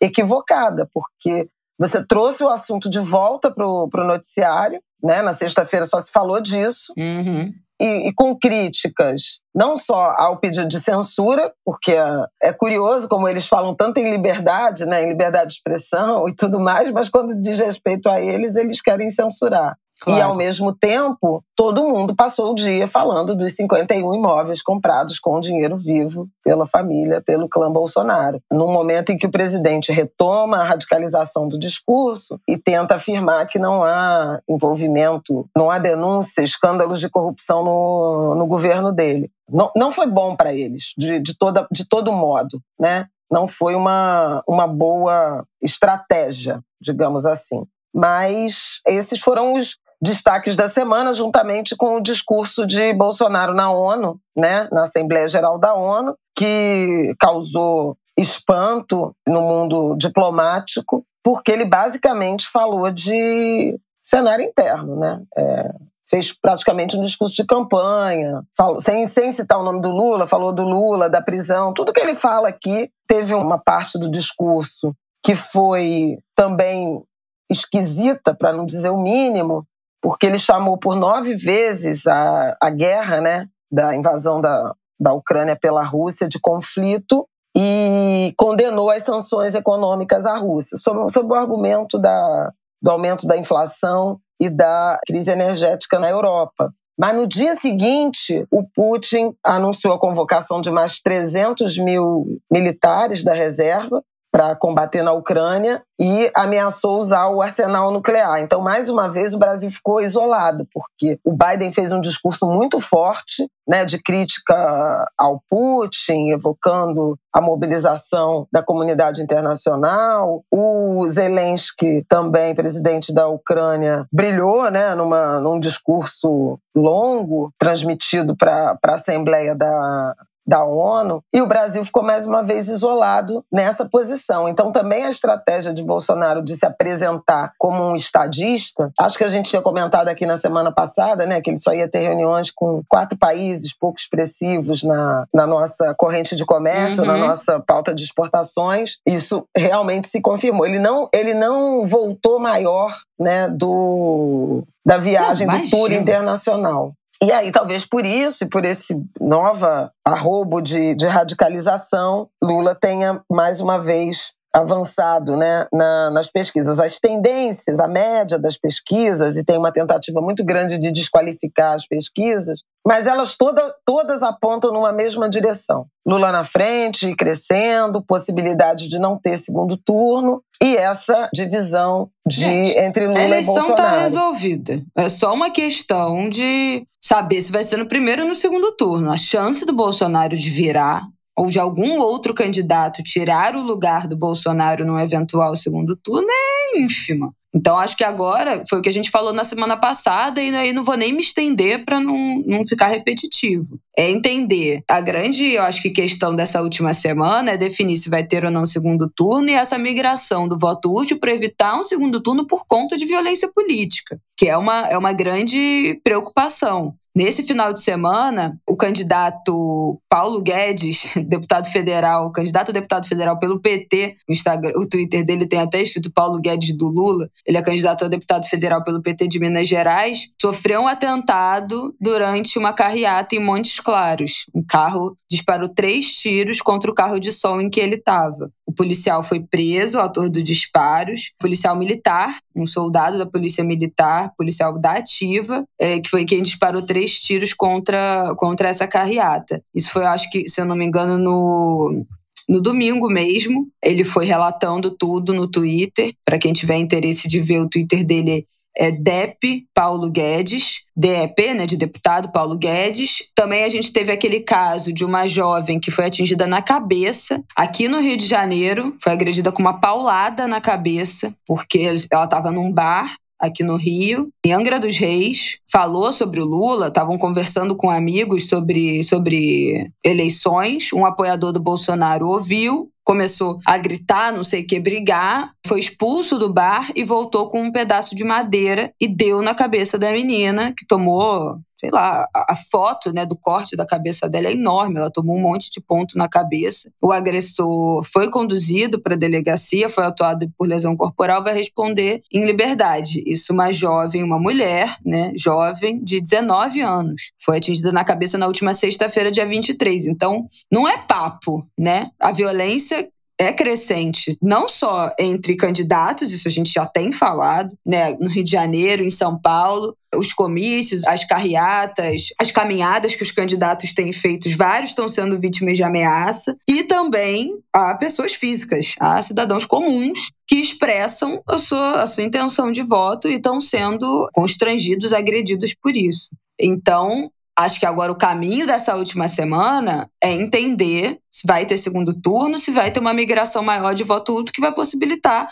equivocada, 0.00 0.88
porque 0.92 1.48
você 1.78 2.04
trouxe 2.04 2.42
o 2.42 2.48
assunto 2.48 2.88
de 2.88 2.98
volta 2.98 3.50
para 3.50 3.66
o 3.66 3.88
noticiário, 4.06 4.80
né? 5.02 5.20
Na 5.20 5.34
sexta-feira 5.34 5.84
só 5.84 6.00
se 6.00 6.10
falou 6.10 6.40
disso. 6.40 6.92
Uhum. 6.96 7.52
E, 7.82 8.08
e, 8.08 8.14
com 8.14 8.38
críticas 8.38 9.40
não 9.52 9.76
só 9.76 10.14
ao 10.16 10.38
pedido 10.38 10.68
de 10.68 10.80
censura, 10.80 11.52
porque 11.64 11.94
é 12.40 12.52
curioso 12.52 13.08
como 13.08 13.28
eles 13.28 13.46
falam 13.46 13.74
tanto 13.74 13.98
em 13.98 14.10
liberdade, 14.10 14.86
né, 14.86 15.04
em 15.04 15.08
liberdade 15.08 15.48
de 15.48 15.54
expressão 15.54 16.28
e 16.28 16.34
tudo 16.34 16.60
mais, 16.60 16.90
mas 16.90 17.08
quando 17.08 17.34
diz 17.42 17.58
respeito 17.58 18.08
a 18.08 18.20
eles, 18.20 18.56
eles 18.56 18.80
querem 18.80 19.10
censurar. 19.10 19.76
Claro. 20.02 20.18
E, 20.18 20.22
ao 20.22 20.34
mesmo 20.34 20.74
tempo, 20.74 21.44
todo 21.54 21.84
mundo 21.84 22.14
passou 22.14 22.50
o 22.50 22.54
dia 22.56 22.88
falando 22.88 23.36
dos 23.36 23.54
51 23.54 24.16
imóveis 24.16 24.60
comprados 24.60 25.20
com 25.20 25.38
dinheiro 25.38 25.76
vivo 25.76 26.28
pela 26.42 26.66
família, 26.66 27.20
pelo 27.20 27.48
clã 27.48 27.70
Bolsonaro. 27.70 28.40
No 28.50 28.66
momento 28.66 29.10
em 29.10 29.16
que 29.16 29.26
o 29.26 29.30
presidente 29.30 29.92
retoma 29.92 30.56
a 30.56 30.64
radicalização 30.64 31.46
do 31.46 31.56
discurso 31.56 32.40
e 32.48 32.58
tenta 32.58 32.96
afirmar 32.96 33.46
que 33.46 33.60
não 33.60 33.84
há 33.84 34.40
envolvimento, 34.48 35.48
não 35.56 35.70
há 35.70 35.78
denúncia, 35.78 36.42
escândalos 36.42 36.98
de 36.98 37.08
corrupção 37.08 37.62
no, 37.62 38.34
no 38.34 38.46
governo 38.46 38.90
dele. 38.90 39.30
Não, 39.48 39.70
não 39.76 39.92
foi 39.92 40.06
bom 40.06 40.34
para 40.34 40.52
eles, 40.52 40.94
de, 40.98 41.20
de, 41.20 41.38
toda, 41.38 41.64
de 41.70 41.88
todo 41.88 42.10
modo, 42.10 42.60
né? 42.78 43.06
Não 43.30 43.46
foi 43.46 43.76
uma, 43.76 44.42
uma 44.48 44.66
boa 44.66 45.44
estratégia, 45.62 46.60
digamos 46.80 47.24
assim. 47.24 47.64
Mas 47.94 48.80
esses 48.86 49.20
foram 49.20 49.54
os, 49.54 49.76
destaques 50.02 50.56
da 50.56 50.68
semana, 50.68 51.14
juntamente 51.14 51.76
com 51.76 51.96
o 51.96 52.02
discurso 52.02 52.66
de 52.66 52.92
Bolsonaro 52.92 53.54
na 53.54 53.70
ONU, 53.70 54.18
né, 54.36 54.68
na 54.72 54.82
Assembleia 54.82 55.28
Geral 55.28 55.58
da 55.58 55.74
ONU, 55.74 56.16
que 56.36 57.14
causou 57.20 57.96
espanto 58.18 59.14
no 59.26 59.40
mundo 59.40 59.94
diplomático, 59.96 61.04
porque 61.22 61.52
ele 61.52 61.64
basicamente 61.64 62.48
falou 62.48 62.90
de 62.90 63.78
cenário 64.02 64.44
interno, 64.44 64.96
né? 64.96 65.22
É, 65.38 65.70
fez 66.10 66.32
praticamente 66.32 66.96
um 66.96 67.02
discurso 67.02 67.34
de 67.34 67.46
campanha, 67.46 68.42
falou, 68.56 68.80
sem, 68.80 69.06
sem 69.06 69.30
citar 69.30 69.58
o 69.58 69.62
nome 69.62 69.80
do 69.80 69.90
Lula, 69.90 70.26
falou 70.26 70.52
do 70.52 70.64
Lula, 70.64 71.08
da 71.08 71.22
prisão, 71.22 71.72
tudo 71.72 71.92
que 71.92 72.00
ele 72.00 72.16
fala 72.16 72.48
aqui. 72.48 72.90
Teve 73.06 73.34
uma 73.34 73.58
parte 73.58 73.98
do 73.98 74.10
discurso 74.10 74.94
que 75.24 75.34
foi 75.34 76.18
também 76.34 77.02
esquisita, 77.48 78.34
para 78.34 78.52
não 78.52 78.66
dizer 78.66 78.90
o 78.90 79.00
mínimo, 79.00 79.64
porque 80.02 80.26
ele 80.26 80.38
chamou 80.38 80.76
por 80.76 80.96
nove 80.96 81.34
vezes 81.34 82.06
a, 82.06 82.56
a 82.60 82.68
guerra, 82.68 83.20
né, 83.20 83.46
da 83.70 83.94
invasão 83.94 84.40
da, 84.40 84.74
da 85.00 85.12
Ucrânia 85.12 85.56
pela 85.56 85.84
Rússia 85.84 86.28
de 86.28 86.40
conflito 86.40 87.26
e 87.56 88.34
condenou 88.36 88.90
as 88.90 89.04
sanções 89.04 89.54
econômicas 89.54 90.26
à 90.26 90.36
Rússia, 90.36 90.76
sob, 90.76 91.10
sob 91.10 91.32
o 91.32 91.36
argumento 91.36 91.98
da, 91.98 92.52
do 92.82 92.90
aumento 92.90 93.26
da 93.26 93.36
inflação 93.36 94.18
e 94.40 94.50
da 94.50 94.98
crise 95.06 95.30
energética 95.30 95.98
na 96.00 96.10
Europa. 96.10 96.72
Mas 96.98 97.16
no 97.16 97.26
dia 97.26 97.54
seguinte, 97.54 98.44
o 98.50 98.64
Putin 98.74 99.34
anunciou 99.44 99.94
a 99.94 99.98
convocação 99.98 100.60
de 100.60 100.70
mais 100.70 100.98
300 101.00 101.78
mil 101.78 102.40
militares 102.50 103.22
da 103.22 103.32
reserva 103.32 104.02
para 104.32 104.56
combater 104.56 105.02
na 105.02 105.12
Ucrânia 105.12 105.82
e 106.00 106.30
ameaçou 106.34 106.98
usar 106.98 107.28
o 107.28 107.42
arsenal 107.42 107.92
nuclear. 107.92 108.40
Então, 108.40 108.62
mais 108.62 108.88
uma 108.88 109.10
vez, 109.10 109.34
o 109.34 109.38
Brasil 109.38 109.70
ficou 109.70 110.00
isolado, 110.00 110.66
porque 110.72 111.20
o 111.22 111.36
Biden 111.36 111.70
fez 111.70 111.92
um 111.92 112.00
discurso 112.00 112.46
muito 112.46 112.80
forte 112.80 113.46
né, 113.68 113.84
de 113.84 114.02
crítica 114.02 115.06
ao 115.18 115.40
Putin, 115.48 116.30
evocando 116.30 117.16
a 117.32 117.40
mobilização 117.42 118.46
da 118.50 118.62
comunidade 118.62 119.22
internacional. 119.22 120.42
O 120.50 121.06
Zelensky, 121.08 122.04
também 122.08 122.54
presidente 122.54 123.14
da 123.14 123.28
Ucrânia, 123.28 124.06
brilhou 124.10 124.70
né, 124.70 124.94
numa, 124.94 125.40
num 125.40 125.60
discurso 125.60 126.58
longo, 126.74 127.52
transmitido 127.58 128.34
para 128.34 128.78
a 128.82 128.94
Assembleia 128.94 129.54
da, 129.54 130.14
da 130.46 130.64
ONU, 130.64 131.22
e 131.32 131.40
o 131.40 131.46
Brasil 131.46 131.84
ficou 131.84 132.02
mais 132.02 132.26
uma 132.26 132.42
vez 132.42 132.68
isolado 132.68 133.44
nessa 133.50 133.88
posição. 133.88 134.48
Então, 134.48 134.72
também 134.72 135.04
a 135.04 135.10
estratégia 135.10 135.72
de 135.72 135.84
Bolsonaro 135.84 136.42
de 136.42 136.54
se 136.56 136.66
apresentar 136.66 137.52
como 137.58 137.82
um 137.82 137.96
estadista, 137.96 138.92
acho 138.98 139.16
que 139.16 139.24
a 139.24 139.28
gente 139.28 139.50
tinha 139.50 139.62
comentado 139.62 140.08
aqui 140.08 140.26
na 140.26 140.36
semana 140.36 140.72
passada, 140.72 141.26
né, 141.26 141.40
que 141.40 141.50
ele 141.50 141.58
só 141.58 141.72
ia 141.72 141.88
ter 141.88 142.00
reuniões 142.00 142.50
com 142.50 142.82
quatro 142.88 143.18
países 143.18 143.72
pouco 143.76 143.98
expressivos 143.98 144.82
na, 144.82 145.26
na 145.32 145.46
nossa 145.46 145.94
corrente 145.94 146.34
de 146.34 146.44
comércio, 146.44 147.00
uhum. 147.00 147.06
na 147.06 147.16
nossa 147.16 147.60
pauta 147.60 147.94
de 147.94 148.02
exportações. 148.02 148.98
Isso 149.06 149.46
realmente 149.56 150.08
se 150.08 150.20
confirmou. 150.20 150.66
Ele 150.66 150.78
não, 150.78 151.08
ele 151.12 151.34
não 151.34 151.84
voltou 151.84 152.38
maior 152.38 152.94
né, 153.18 153.48
do, 153.48 154.62
da 154.84 154.98
viagem 154.98 155.46
não, 155.46 155.60
do 155.60 155.70
tour 155.70 155.92
internacional. 155.92 156.92
E 157.22 157.30
aí, 157.30 157.52
talvez 157.52 157.86
por 157.86 158.04
isso 158.04 158.42
e 158.42 158.48
por 158.48 158.64
esse 158.64 158.94
nova 159.20 159.92
arrobo 160.04 160.60
de, 160.60 160.96
de 160.96 161.06
radicalização, 161.06 162.28
Lula 162.42 162.74
tenha 162.74 163.22
mais 163.30 163.60
uma 163.60 163.78
vez 163.78 164.34
avançado 164.54 165.36
né, 165.36 165.66
na, 165.72 166.10
nas 166.10 166.30
pesquisas. 166.30 166.78
As 166.78 166.98
tendências, 166.98 167.80
a 167.80 167.88
média 167.88 168.38
das 168.38 168.58
pesquisas, 168.58 169.36
e 169.36 169.44
tem 169.44 169.56
uma 169.56 169.72
tentativa 169.72 170.20
muito 170.20 170.44
grande 170.44 170.78
de 170.78 170.92
desqualificar 170.92 171.72
as 171.74 171.86
pesquisas, 171.86 172.60
mas 172.86 173.06
elas 173.06 173.36
toda, 173.36 173.74
todas 173.84 174.22
apontam 174.22 174.72
numa 174.72 174.92
mesma 174.92 175.28
direção. 175.30 175.86
Lula 176.06 176.32
na 176.32 176.44
frente, 176.44 177.14
crescendo, 177.14 178.02
possibilidade 178.02 178.88
de 178.88 178.98
não 178.98 179.16
ter 179.16 179.38
segundo 179.38 179.76
turno 179.76 180.42
e 180.60 180.76
essa 180.76 181.28
divisão 181.32 182.10
de 182.26 182.40
Gente, 182.40 182.78
entre 182.78 183.06
Lula 183.06 183.20
e 183.20 183.28
Bolsonaro. 183.28 183.32
A 183.32 183.36
eleição 183.36 183.70
está 183.70 184.00
resolvida. 184.00 184.82
É 184.96 185.08
só 185.08 185.32
uma 185.32 185.50
questão 185.50 186.28
de 186.28 186.84
saber 187.00 187.40
se 187.40 187.52
vai 187.52 187.64
ser 187.64 187.76
no 187.76 187.88
primeiro 187.88 188.22
ou 188.22 188.28
no 188.28 188.34
segundo 188.34 188.72
turno. 188.72 189.10
A 189.10 189.16
chance 189.16 189.64
do 189.64 189.72
Bolsonaro 189.72 190.36
de 190.36 190.50
virar 190.50 191.02
ou 191.36 191.48
de 191.48 191.58
algum 191.58 191.98
outro 191.98 192.34
candidato 192.34 193.02
tirar 193.02 193.54
o 193.56 193.62
lugar 193.62 194.06
do 194.06 194.16
Bolsonaro 194.16 194.84
num 194.84 194.98
eventual 194.98 195.56
segundo 195.56 195.96
turno 195.96 196.28
é 196.28 196.80
ínfima. 196.80 197.32
Então, 197.54 197.78
acho 197.78 197.96
que 197.96 198.04
agora 198.04 198.64
foi 198.66 198.78
o 198.78 198.82
que 198.82 198.88
a 198.88 198.92
gente 198.92 199.10
falou 199.10 199.32
na 199.32 199.44
semana 199.44 199.76
passada, 199.76 200.42
e 200.42 200.54
aí 200.56 200.72
não 200.72 200.82
vou 200.82 200.96
nem 200.96 201.12
me 201.12 201.20
estender 201.20 201.84
para 201.84 202.00
não, 202.00 202.42
não 202.46 202.64
ficar 202.64 202.86
repetitivo. 202.86 203.78
É 203.96 204.10
entender. 204.10 204.82
A 204.88 205.02
grande, 205.02 205.52
eu 205.52 205.62
acho 205.62 205.82
que, 205.82 205.90
questão 205.90 206.34
dessa 206.34 206.62
última 206.62 206.94
semana 206.94 207.50
é 207.50 207.58
definir 207.58 207.98
se 207.98 208.08
vai 208.08 208.24
ter 208.26 208.42
ou 208.42 208.50
não 208.50 208.64
segundo 208.64 209.10
turno 209.14 209.50
e 209.50 209.52
essa 209.52 209.76
migração 209.76 210.48
do 210.48 210.58
voto 210.58 210.90
útil 210.96 211.18
para 211.20 211.34
evitar 211.34 211.78
um 211.78 211.84
segundo 211.84 212.22
turno 212.22 212.46
por 212.46 212.64
conta 212.66 212.96
de 212.96 213.04
violência 213.04 213.50
política, 213.54 214.18
que 214.34 214.48
é 214.48 214.56
uma, 214.56 214.88
é 214.88 214.96
uma 214.96 215.12
grande 215.12 216.00
preocupação. 216.02 216.94
Nesse 217.14 217.42
final 217.42 217.74
de 217.74 217.82
semana, 217.82 218.58
o 218.66 218.74
candidato 218.74 220.00
Paulo 220.08 220.42
Guedes, 220.42 221.10
deputado 221.28 221.70
federal, 221.70 222.32
candidato 222.32 222.70
a 222.70 222.72
deputado 222.72 223.06
federal 223.06 223.38
pelo 223.38 223.60
PT, 223.60 224.16
o, 224.26 224.32
Instagram, 224.32 224.72
o 224.76 224.88
Twitter 224.88 225.24
dele 225.24 225.46
tem 225.46 225.60
até 225.60 225.82
escrito 225.82 226.10
Paulo 226.14 226.40
Guedes 226.40 226.74
do 226.76 226.88
Lula, 226.88 227.28
ele 227.46 227.58
é 227.58 227.62
candidato 227.62 228.06
a 228.06 228.08
deputado 228.08 228.46
federal 228.46 228.82
pelo 228.82 229.02
PT 229.02 229.28
de 229.28 229.38
Minas 229.38 229.68
Gerais, 229.68 230.30
sofreu 230.40 230.80
um 230.80 230.88
atentado 230.88 231.94
durante 232.00 232.58
uma 232.58 232.72
carreata 232.72 233.34
em 233.34 233.44
Montes 233.44 233.78
Claros. 233.78 234.46
Um 234.54 234.64
carro 234.66 235.14
disparou 235.32 235.66
três 235.66 236.12
tiros 236.12 236.60
contra 236.60 236.90
o 236.90 236.94
carro 236.94 237.18
de 237.18 237.32
som 237.32 237.58
em 237.58 237.70
que 237.70 237.80
ele 237.80 237.94
estava. 237.94 238.52
O 238.66 238.72
policial 238.72 239.22
foi 239.22 239.40
preso, 239.40 239.98
autor 239.98 240.28
dos 240.28 240.44
disparos. 240.44 241.32
Policial 241.38 241.74
militar, 241.74 242.30
um 242.54 242.66
soldado 242.66 243.16
da 243.16 243.24
polícia 243.24 243.64
militar, 243.64 244.30
policial 244.36 244.78
da 244.78 244.92
ativa, 244.92 245.64
é, 245.80 246.00
que 246.00 246.10
foi 246.10 246.26
quem 246.26 246.42
disparou 246.42 246.82
três 246.82 247.18
tiros 247.20 247.54
contra, 247.54 248.34
contra 248.36 248.68
essa 248.68 248.86
carreata. 248.86 249.62
Isso 249.74 249.90
foi, 249.90 250.04
acho 250.04 250.30
que, 250.30 250.46
se 250.46 250.60
eu 250.60 250.66
não 250.66 250.76
me 250.76 250.84
engano, 250.84 251.16
no 251.16 252.04
no 252.48 252.60
domingo 252.60 253.08
mesmo. 253.08 253.68
Ele 253.82 254.04
foi 254.04 254.26
relatando 254.26 254.90
tudo 254.90 255.32
no 255.32 255.48
Twitter. 255.48 256.12
Para 256.24 256.38
quem 256.38 256.52
tiver 256.52 256.76
interesse 256.76 257.26
de 257.26 257.40
ver 257.40 257.60
o 257.60 257.68
Twitter 257.68 258.04
dele, 258.04 258.46
é 258.76 258.90
DEP 258.90 259.66
Paulo 259.74 260.10
Guedes, 260.10 260.82
DEP, 260.96 261.54
né, 261.54 261.66
de 261.66 261.76
deputado 261.76 262.30
Paulo 262.32 262.56
Guedes. 262.56 263.30
Também 263.34 263.64
a 263.64 263.68
gente 263.68 263.92
teve 263.92 264.12
aquele 264.12 264.40
caso 264.40 264.92
de 264.92 265.04
uma 265.04 265.26
jovem 265.26 265.78
que 265.78 265.90
foi 265.90 266.06
atingida 266.06 266.46
na 266.46 266.62
cabeça, 266.62 267.42
aqui 267.56 267.88
no 267.88 268.00
Rio 268.00 268.16
de 268.16 268.26
Janeiro, 268.26 268.96
foi 269.02 269.12
agredida 269.12 269.52
com 269.52 269.62
uma 269.62 269.80
paulada 269.80 270.46
na 270.46 270.60
cabeça, 270.60 271.34
porque 271.46 271.80
ela 272.10 272.24
estava 272.24 272.50
num 272.50 272.72
bar 272.72 273.14
aqui 273.42 273.64
no 273.64 273.74
Rio, 273.74 274.30
em 274.46 274.52
Angra 274.52 274.78
dos 274.78 274.96
Reis, 274.96 275.58
falou 275.70 276.12
sobre 276.12 276.40
o 276.40 276.44
Lula, 276.44 276.86
estavam 276.86 277.18
conversando 277.18 277.74
com 277.74 277.90
amigos 277.90 278.48
sobre, 278.48 279.02
sobre 279.02 279.90
eleições. 280.04 280.92
Um 280.92 281.04
apoiador 281.04 281.52
do 281.52 281.58
Bolsonaro 281.58 282.28
ouviu, 282.28 282.88
começou 283.02 283.58
a 283.66 283.76
gritar, 283.76 284.32
não 284.32 284.44
sei 284.44 284.62
o 284.62 284.66
que, 284.66 284.78
brigar. 284.78 285.50
Foi 285.66 285.80
expulso 285.80 286.38
do 286.38 286.52
bar 286.52 286.90
e 286.94 287.04
voltou 287.04 287.48
com 287.48 287.62
um 287.62 287.72
pedaço 287.72 288.14
de 288.14 288.24
madeira 288.24 288.92
e 289.00 289.06
deu 289.06 289.42
na 289.42 289.54
cabeça 289.54 289.98
da 289.98 290.12
menina, 290.12 290.74
que 290.76 290.86
tomou 290.86 291.58
sei 291.82 291.90
lá, 291.90 292.28
a, 292.32 292.54
foto 292.54 293.12
né, 293.12 293.26
do 293.26 293.36
corte 293.36 293.74
da 293.74 293.84
cabeça 293.84 294.28
dela 294.28 294.46
é 294.46 294.52
enorme, 294.52 294.98
ela 294.98 295.10
tomou 295.10 295.36
um 295.36 295.40
monte 295.40 295.68
de 295.68 295.80
ponto 295.80 296.16
na 296.16 296.28
cabeça. 296.28 296.92
O 297.02 297.10
agressor 297.10 298.04
foi 298.04 298.30
conduzido 298.30 299.02
para 299.02 299.14
a 299.14 299.18
delegacia, 299.18 299.88
foi 299.88 300.04
atuado 300.04 300.48
por 300.56 300.68
lesão 300.68 300.96
corporal, 300.96 301.42
vai 301.42 301.54
responder 301.54 302.22
em 302.32 302.44
liberdade. 302.44 303.24
Isso 303.26 303.52
uma 303.52 303.72
jovem, 303.72 304.22
uma 304.22 304.38
mulher, 304.38 304.96
né, 305.04 305.32
jovem 305.36 306.00
de 306.04 306.20
19 306.20 306.80
anos. 306.80 307.32
Foi 307.44 307.56
atingida 307.56 307.90
na 307.90 308.04
cabeça 308.04 308.38
na 308.38 308.46
última 308.46 308.74
sexta-feira, 308.74 309.28
dia 309.28 309.44
23. 309.44 310.06
Então, 310.06 310.46
não 310.70 310.86
é 310.86 310.98
papo, 310.98 311.66
né? 311.76 312.10
A 312.20 312.30
violência 312.30 313.10
é 313.42 313.52
crescente, 313.52 314.36
não 314.40 314.68
só 314.68 315.10
entre 315.18 315.56
candidatos, 315.56 316.32
isso 316.32 316.48
a 316.48 316.50
gente 316.50 316.72
já 316.72 316.86
tem 316.86 317.12
falado, 317.12 317.76
né, 317.84 318.16
no 318.20 318.28
Rio 318.28 318.44
de 318.44 318.50
Janeiro, 318.50 319.02
em 319.02 319.10
São 319.10 319.38
Paulo, 319.38 319.96
os 320.14 320.32
comícios, 320.32 321.04
as 321.04 321.24
carreatas, 321.24 322.28
as 322.38 322.50
caminhadas 322.50 323.14
que 323.14 323.22
os 323.22 323.32
candidatos 323.32 323.92
têm 323.92 324.12
feito, 324.12 324.48
vários 324.56 324.90
estão 324.90 325.08
sendo 325.08 325.40
vítimas 325.40 325.76
de 325.76 325.82
ameaça, 325.82 326.56
e 326.68 326.84
também 326.84 327.58
há 327.74 327.94
pessoas 327.94 328.34
físicas, 328.34 328.94
há 329.00 329.22
cidadãos 329.22 329.64
comuns 329.64 330.30
que 330.46 330.56
expressam 330.56 331.42
a 331.48 331.58
sua, 331.58 332.02
a 332.02 332.06
sua 332.06 332.24
intenção 332.24 332.70
de 332.70 332.82
voto 332.82 333.28
e 333.28 333.34
estão 333.34 333.60
sendo 333.60 334.28
constrangidos, 334.34 335.12
agredidos 335.12 335.74
por 335.82 335.96
isso. 335.96 336.30
Então, 336.60 337.30
Acho 337.58 337.78
que 337.78 337.86
agora 337.86 338.10
o 338.10 338.18
caminho 338.18 338.66
dessa 338.66 338.96
última 338.96 339.28
semana 339.28 340.10
é 340.22 340.32
entender 340.32 341.18
se 341.30 341.46
vai 341.46 341.66
ter 341.66 341.76
segundo 341.76 342.18
turno, 342.18 342.58
se 342.58 342.70
vai 342.70 342.90
ter 342.90 343.00
uma 343.00 343.12
migração 343.12 343.62
maior 343.62 343.94
de 343.94 344.04
voto 344.04 344.34
útil 344.34 344.54
que 344.54 344.60
vai 344.60 344.74
possibilitar 344.74 345.48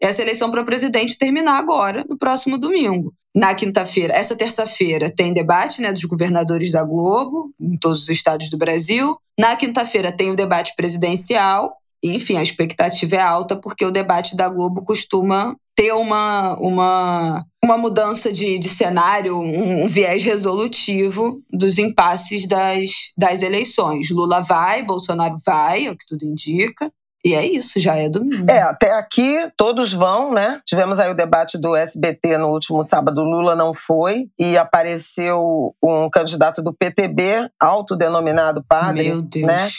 essa 0.00 0.20
eleição 0.20 0.50
para 0.50 0.64
presidente 0.64 1.16
terminar 1.16 1.58
agora, 1.58 2.04
no 2.08 2.18
próximo 2.18 2.58
domingo. 2.58 3.14
Na 3.34 3.54
quinta-feira, 3.54 4.14
essa 4.14 4.36
terça-feira, 4.36 5.12
tem 5.14 5.32
debate 5.32 5.80
né, 5.80 5.92
dos 5.92 6.04
governadores 6.04 6.70
da 6.70 6.84
Globo, 6.84 7.52
em 7.60 7.76
todos 7.76 8.02
os 8.02 8.08
estados 8.08 8.48
do 8.50 8.58
Brasil. 8.58 9.16
Na 9.38 9.56
quinta-feira, 9.56 10.12
tem 10.12 10.30
o 10.30 10.36
debate 10.36 10.74
presidencial. 10.76 11.76
Enfim, 12.02 12.36
a 12.36 12.42
expectativa 12.42 13.16
é 13.16 13.20
alta, 13.20 13.56
porque 13.56 13.84
o 13.84 13.90
debate 13.90 14.36
da 14.36 14.48
Globo 14.48 14.84
costuma 14.84 15.56
ter 15.76 15.92
uma, 15.92 16.54
uma, 16.58 17.44
uma 17.64 17.76
mudança 17.76 18.32
de, 18.32 18.58
de 18.58 18.68
cenário, 18.68 19.36
um, 19.36 19.84
um, 19.84 19.88
viés 19.88 20.22
resolutivo 20.22 21.42
dos 21.52 21.78
impasses 21.78 22.46
das, 22.46 22.90
das 23.16 23.42
eleições. 23.42 24.10
Lula 24.10 24.40
vai, 24.40 24.82
Bolsonaro 24.84 25.36
vai, 25.44 25.86
é 25.86 25.90
o 25.90 25.96
que 25.96 26.06
tudo 26.06 26.24
indica. 26.24 26.90
E 27.26 27.32
é 27.32 27.44
isso, 27.44 27.80
já 27.80 27.96
é 27.96 28.06
domingo. 28.06 28.50
É, 28.50 28.60
até 28.60 28.92
aqui 28.92 29.50
todos 29.56 29.94
vão, 29.94 30.34
né? 30.34 30.60
Tivemos 30.66 30.98
aí 30.98 31.10
o 31.10 31.16
debate 31.16 31.56
do 31.56 31.74
SBT 31.74 32.36
no 32.36 32.48
último 32.48 32.84
sábado, 32.84 33.22
Lula 33.22 33.56
não 33.56 33.72
foi, 33.72 34.26
e 34.38 34.58
apareceu 34.58 35.74
um 35.82 36.10
candidato 36.10 36.62
do 36.62 36.74
PTB, 36.74 37.48
autodenominado 37.58 38.62
padre. 38.68 39.08
Meu 39.08 39.22
Deus. 39.22 39.46
Né? 39.46 39.70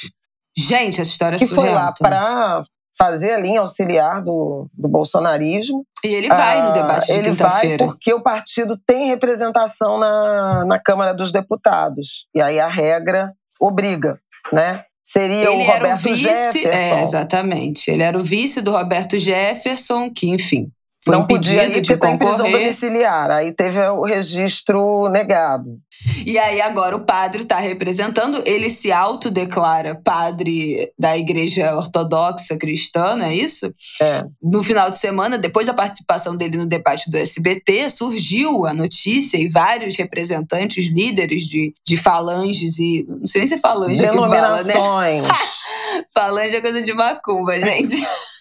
Gente, 0.58 1.00
essa 1.00 1.12
história 1.12 1.36
é 1.36 1.40
que 1.40 1.46
surreal. 1.46 1.66
Que 1.66 1.72
foi 1.72 1.80
lá 1.80 1.94
para 1.94 2.64
fazer 2.98 3.34
a 3.34 3.40
linha 3.40 3.60
auxiliar 3.60 4.22
do, 4.22 4.70
do 4.74 4.88
bolsonarismo. 4.88 5.86
E 6.04 6.08
ele 6.08 6.28
vai 6.28 6.60
ah, 6.60 6.68
no 6.68 6.74
debate 6.74 7.08
de 7.08 7.12
Ele 7.14 7.32
vai 7.32 7.78
porque 7.78 8.14
o 8.14 8.22
partido 8.22 8.78
tem 8.86 9.08
representação 9.08 9.98
na, 9.98 10.66
na 10.66 10.80
Câmara 10.80 11.14
dos 11.14 11.32
Deputados. 11.32 12.26
E 12.34 12.42
aí 12.42 12.60
a 12.60 12.68
regra 12.68 13.34
obriga, 13.60 14.20
né? 14.52 14.84
Seria 15.06 15.50
ele 15.50 15.64
o 15.64 15.66
Roberto 15.66 15.86
era 15.86 15.94
o 15.94 15.98
vice, 15.98 16.22
Jefferson. 16.22 16.70
É, 16.70 17.04
exatamente. 17.04 17.92
Ele 17.92 18.04
era 18.04 18.18
o 18.18 18.24
vice 18.24 18.62
do 18.62 18.72
Roberto 18.72 19.20
Jefferson, 19.20 20.10
que, 20.12 20.30
enfim, 20.30 20.72
foi 21.04 21.16
não 21.16 21.28
podia 21.28 21.64
ir 21.66 21.82
de 21.82 21.96
concorrer. 21.96 22.18
prisão 22.18 22.52
domiciliar. 22.52 23.30
Aí 23.30 23.54
teve 23.54 23.80
o 23.90 24.04
registro 24.04 25.08
negado. 25.10 25.78
E 26.26 26.38
aí 26.38 26.60
agora 26.62 26.96
o 26.96 27.06
padre 27.06 27.44
está 27.44 27.60
representando, 27.60 28.42
ele 28.46 28.70
se 28.70 28.92
autodeclara 28.92 29.96
padre 30.04 30.92
da 30.98 31.18
igreja 31.18 31.76
ortodoxa 31.76 32.58
cristã, 32.58 33.16
não 33.16 33.26
é 33.26 33.36
isso? 33.36 33.74
É. 34.02 34.26
No 34.42 34.64
final 34.64 34.90
de 34.90 34.98
semana, 34.98 35.38
depois 35.38 35.68
da 35.68 35.74
participação 35.74 36.36
dele 36.36 36.58
no 36.58 36.66
debate 36.66 37.10
do 37.12 37.18
SBT, 37.18 37.90
surgiu 37.90 38.66
a 38.66 38.74
notícia 38.74 39.38
e 39.38 39.48
vários 39.48 39.96
representantes, 39.96 40.88
líderes 40.88 41.44
de, 41.44 41.74
de 41.86 41.98
falanges 41.98 42.80
e... 42.80 43.06
Não 43.08 43.28
sei 43.28 43.42
nem 43.42 43.48
se 43.48 43.56
é 43.56 43.58
falange 43.58 43.98
que 43.98 44.08
fala, 44.08 44.64
né? 44.64 44.74
falange 46.14 46.56
é 46.56 46.62
coisa 46.62 46.82
de 46.82 46.94
macumba, 46.94 47.60
gente. 47.60 47.96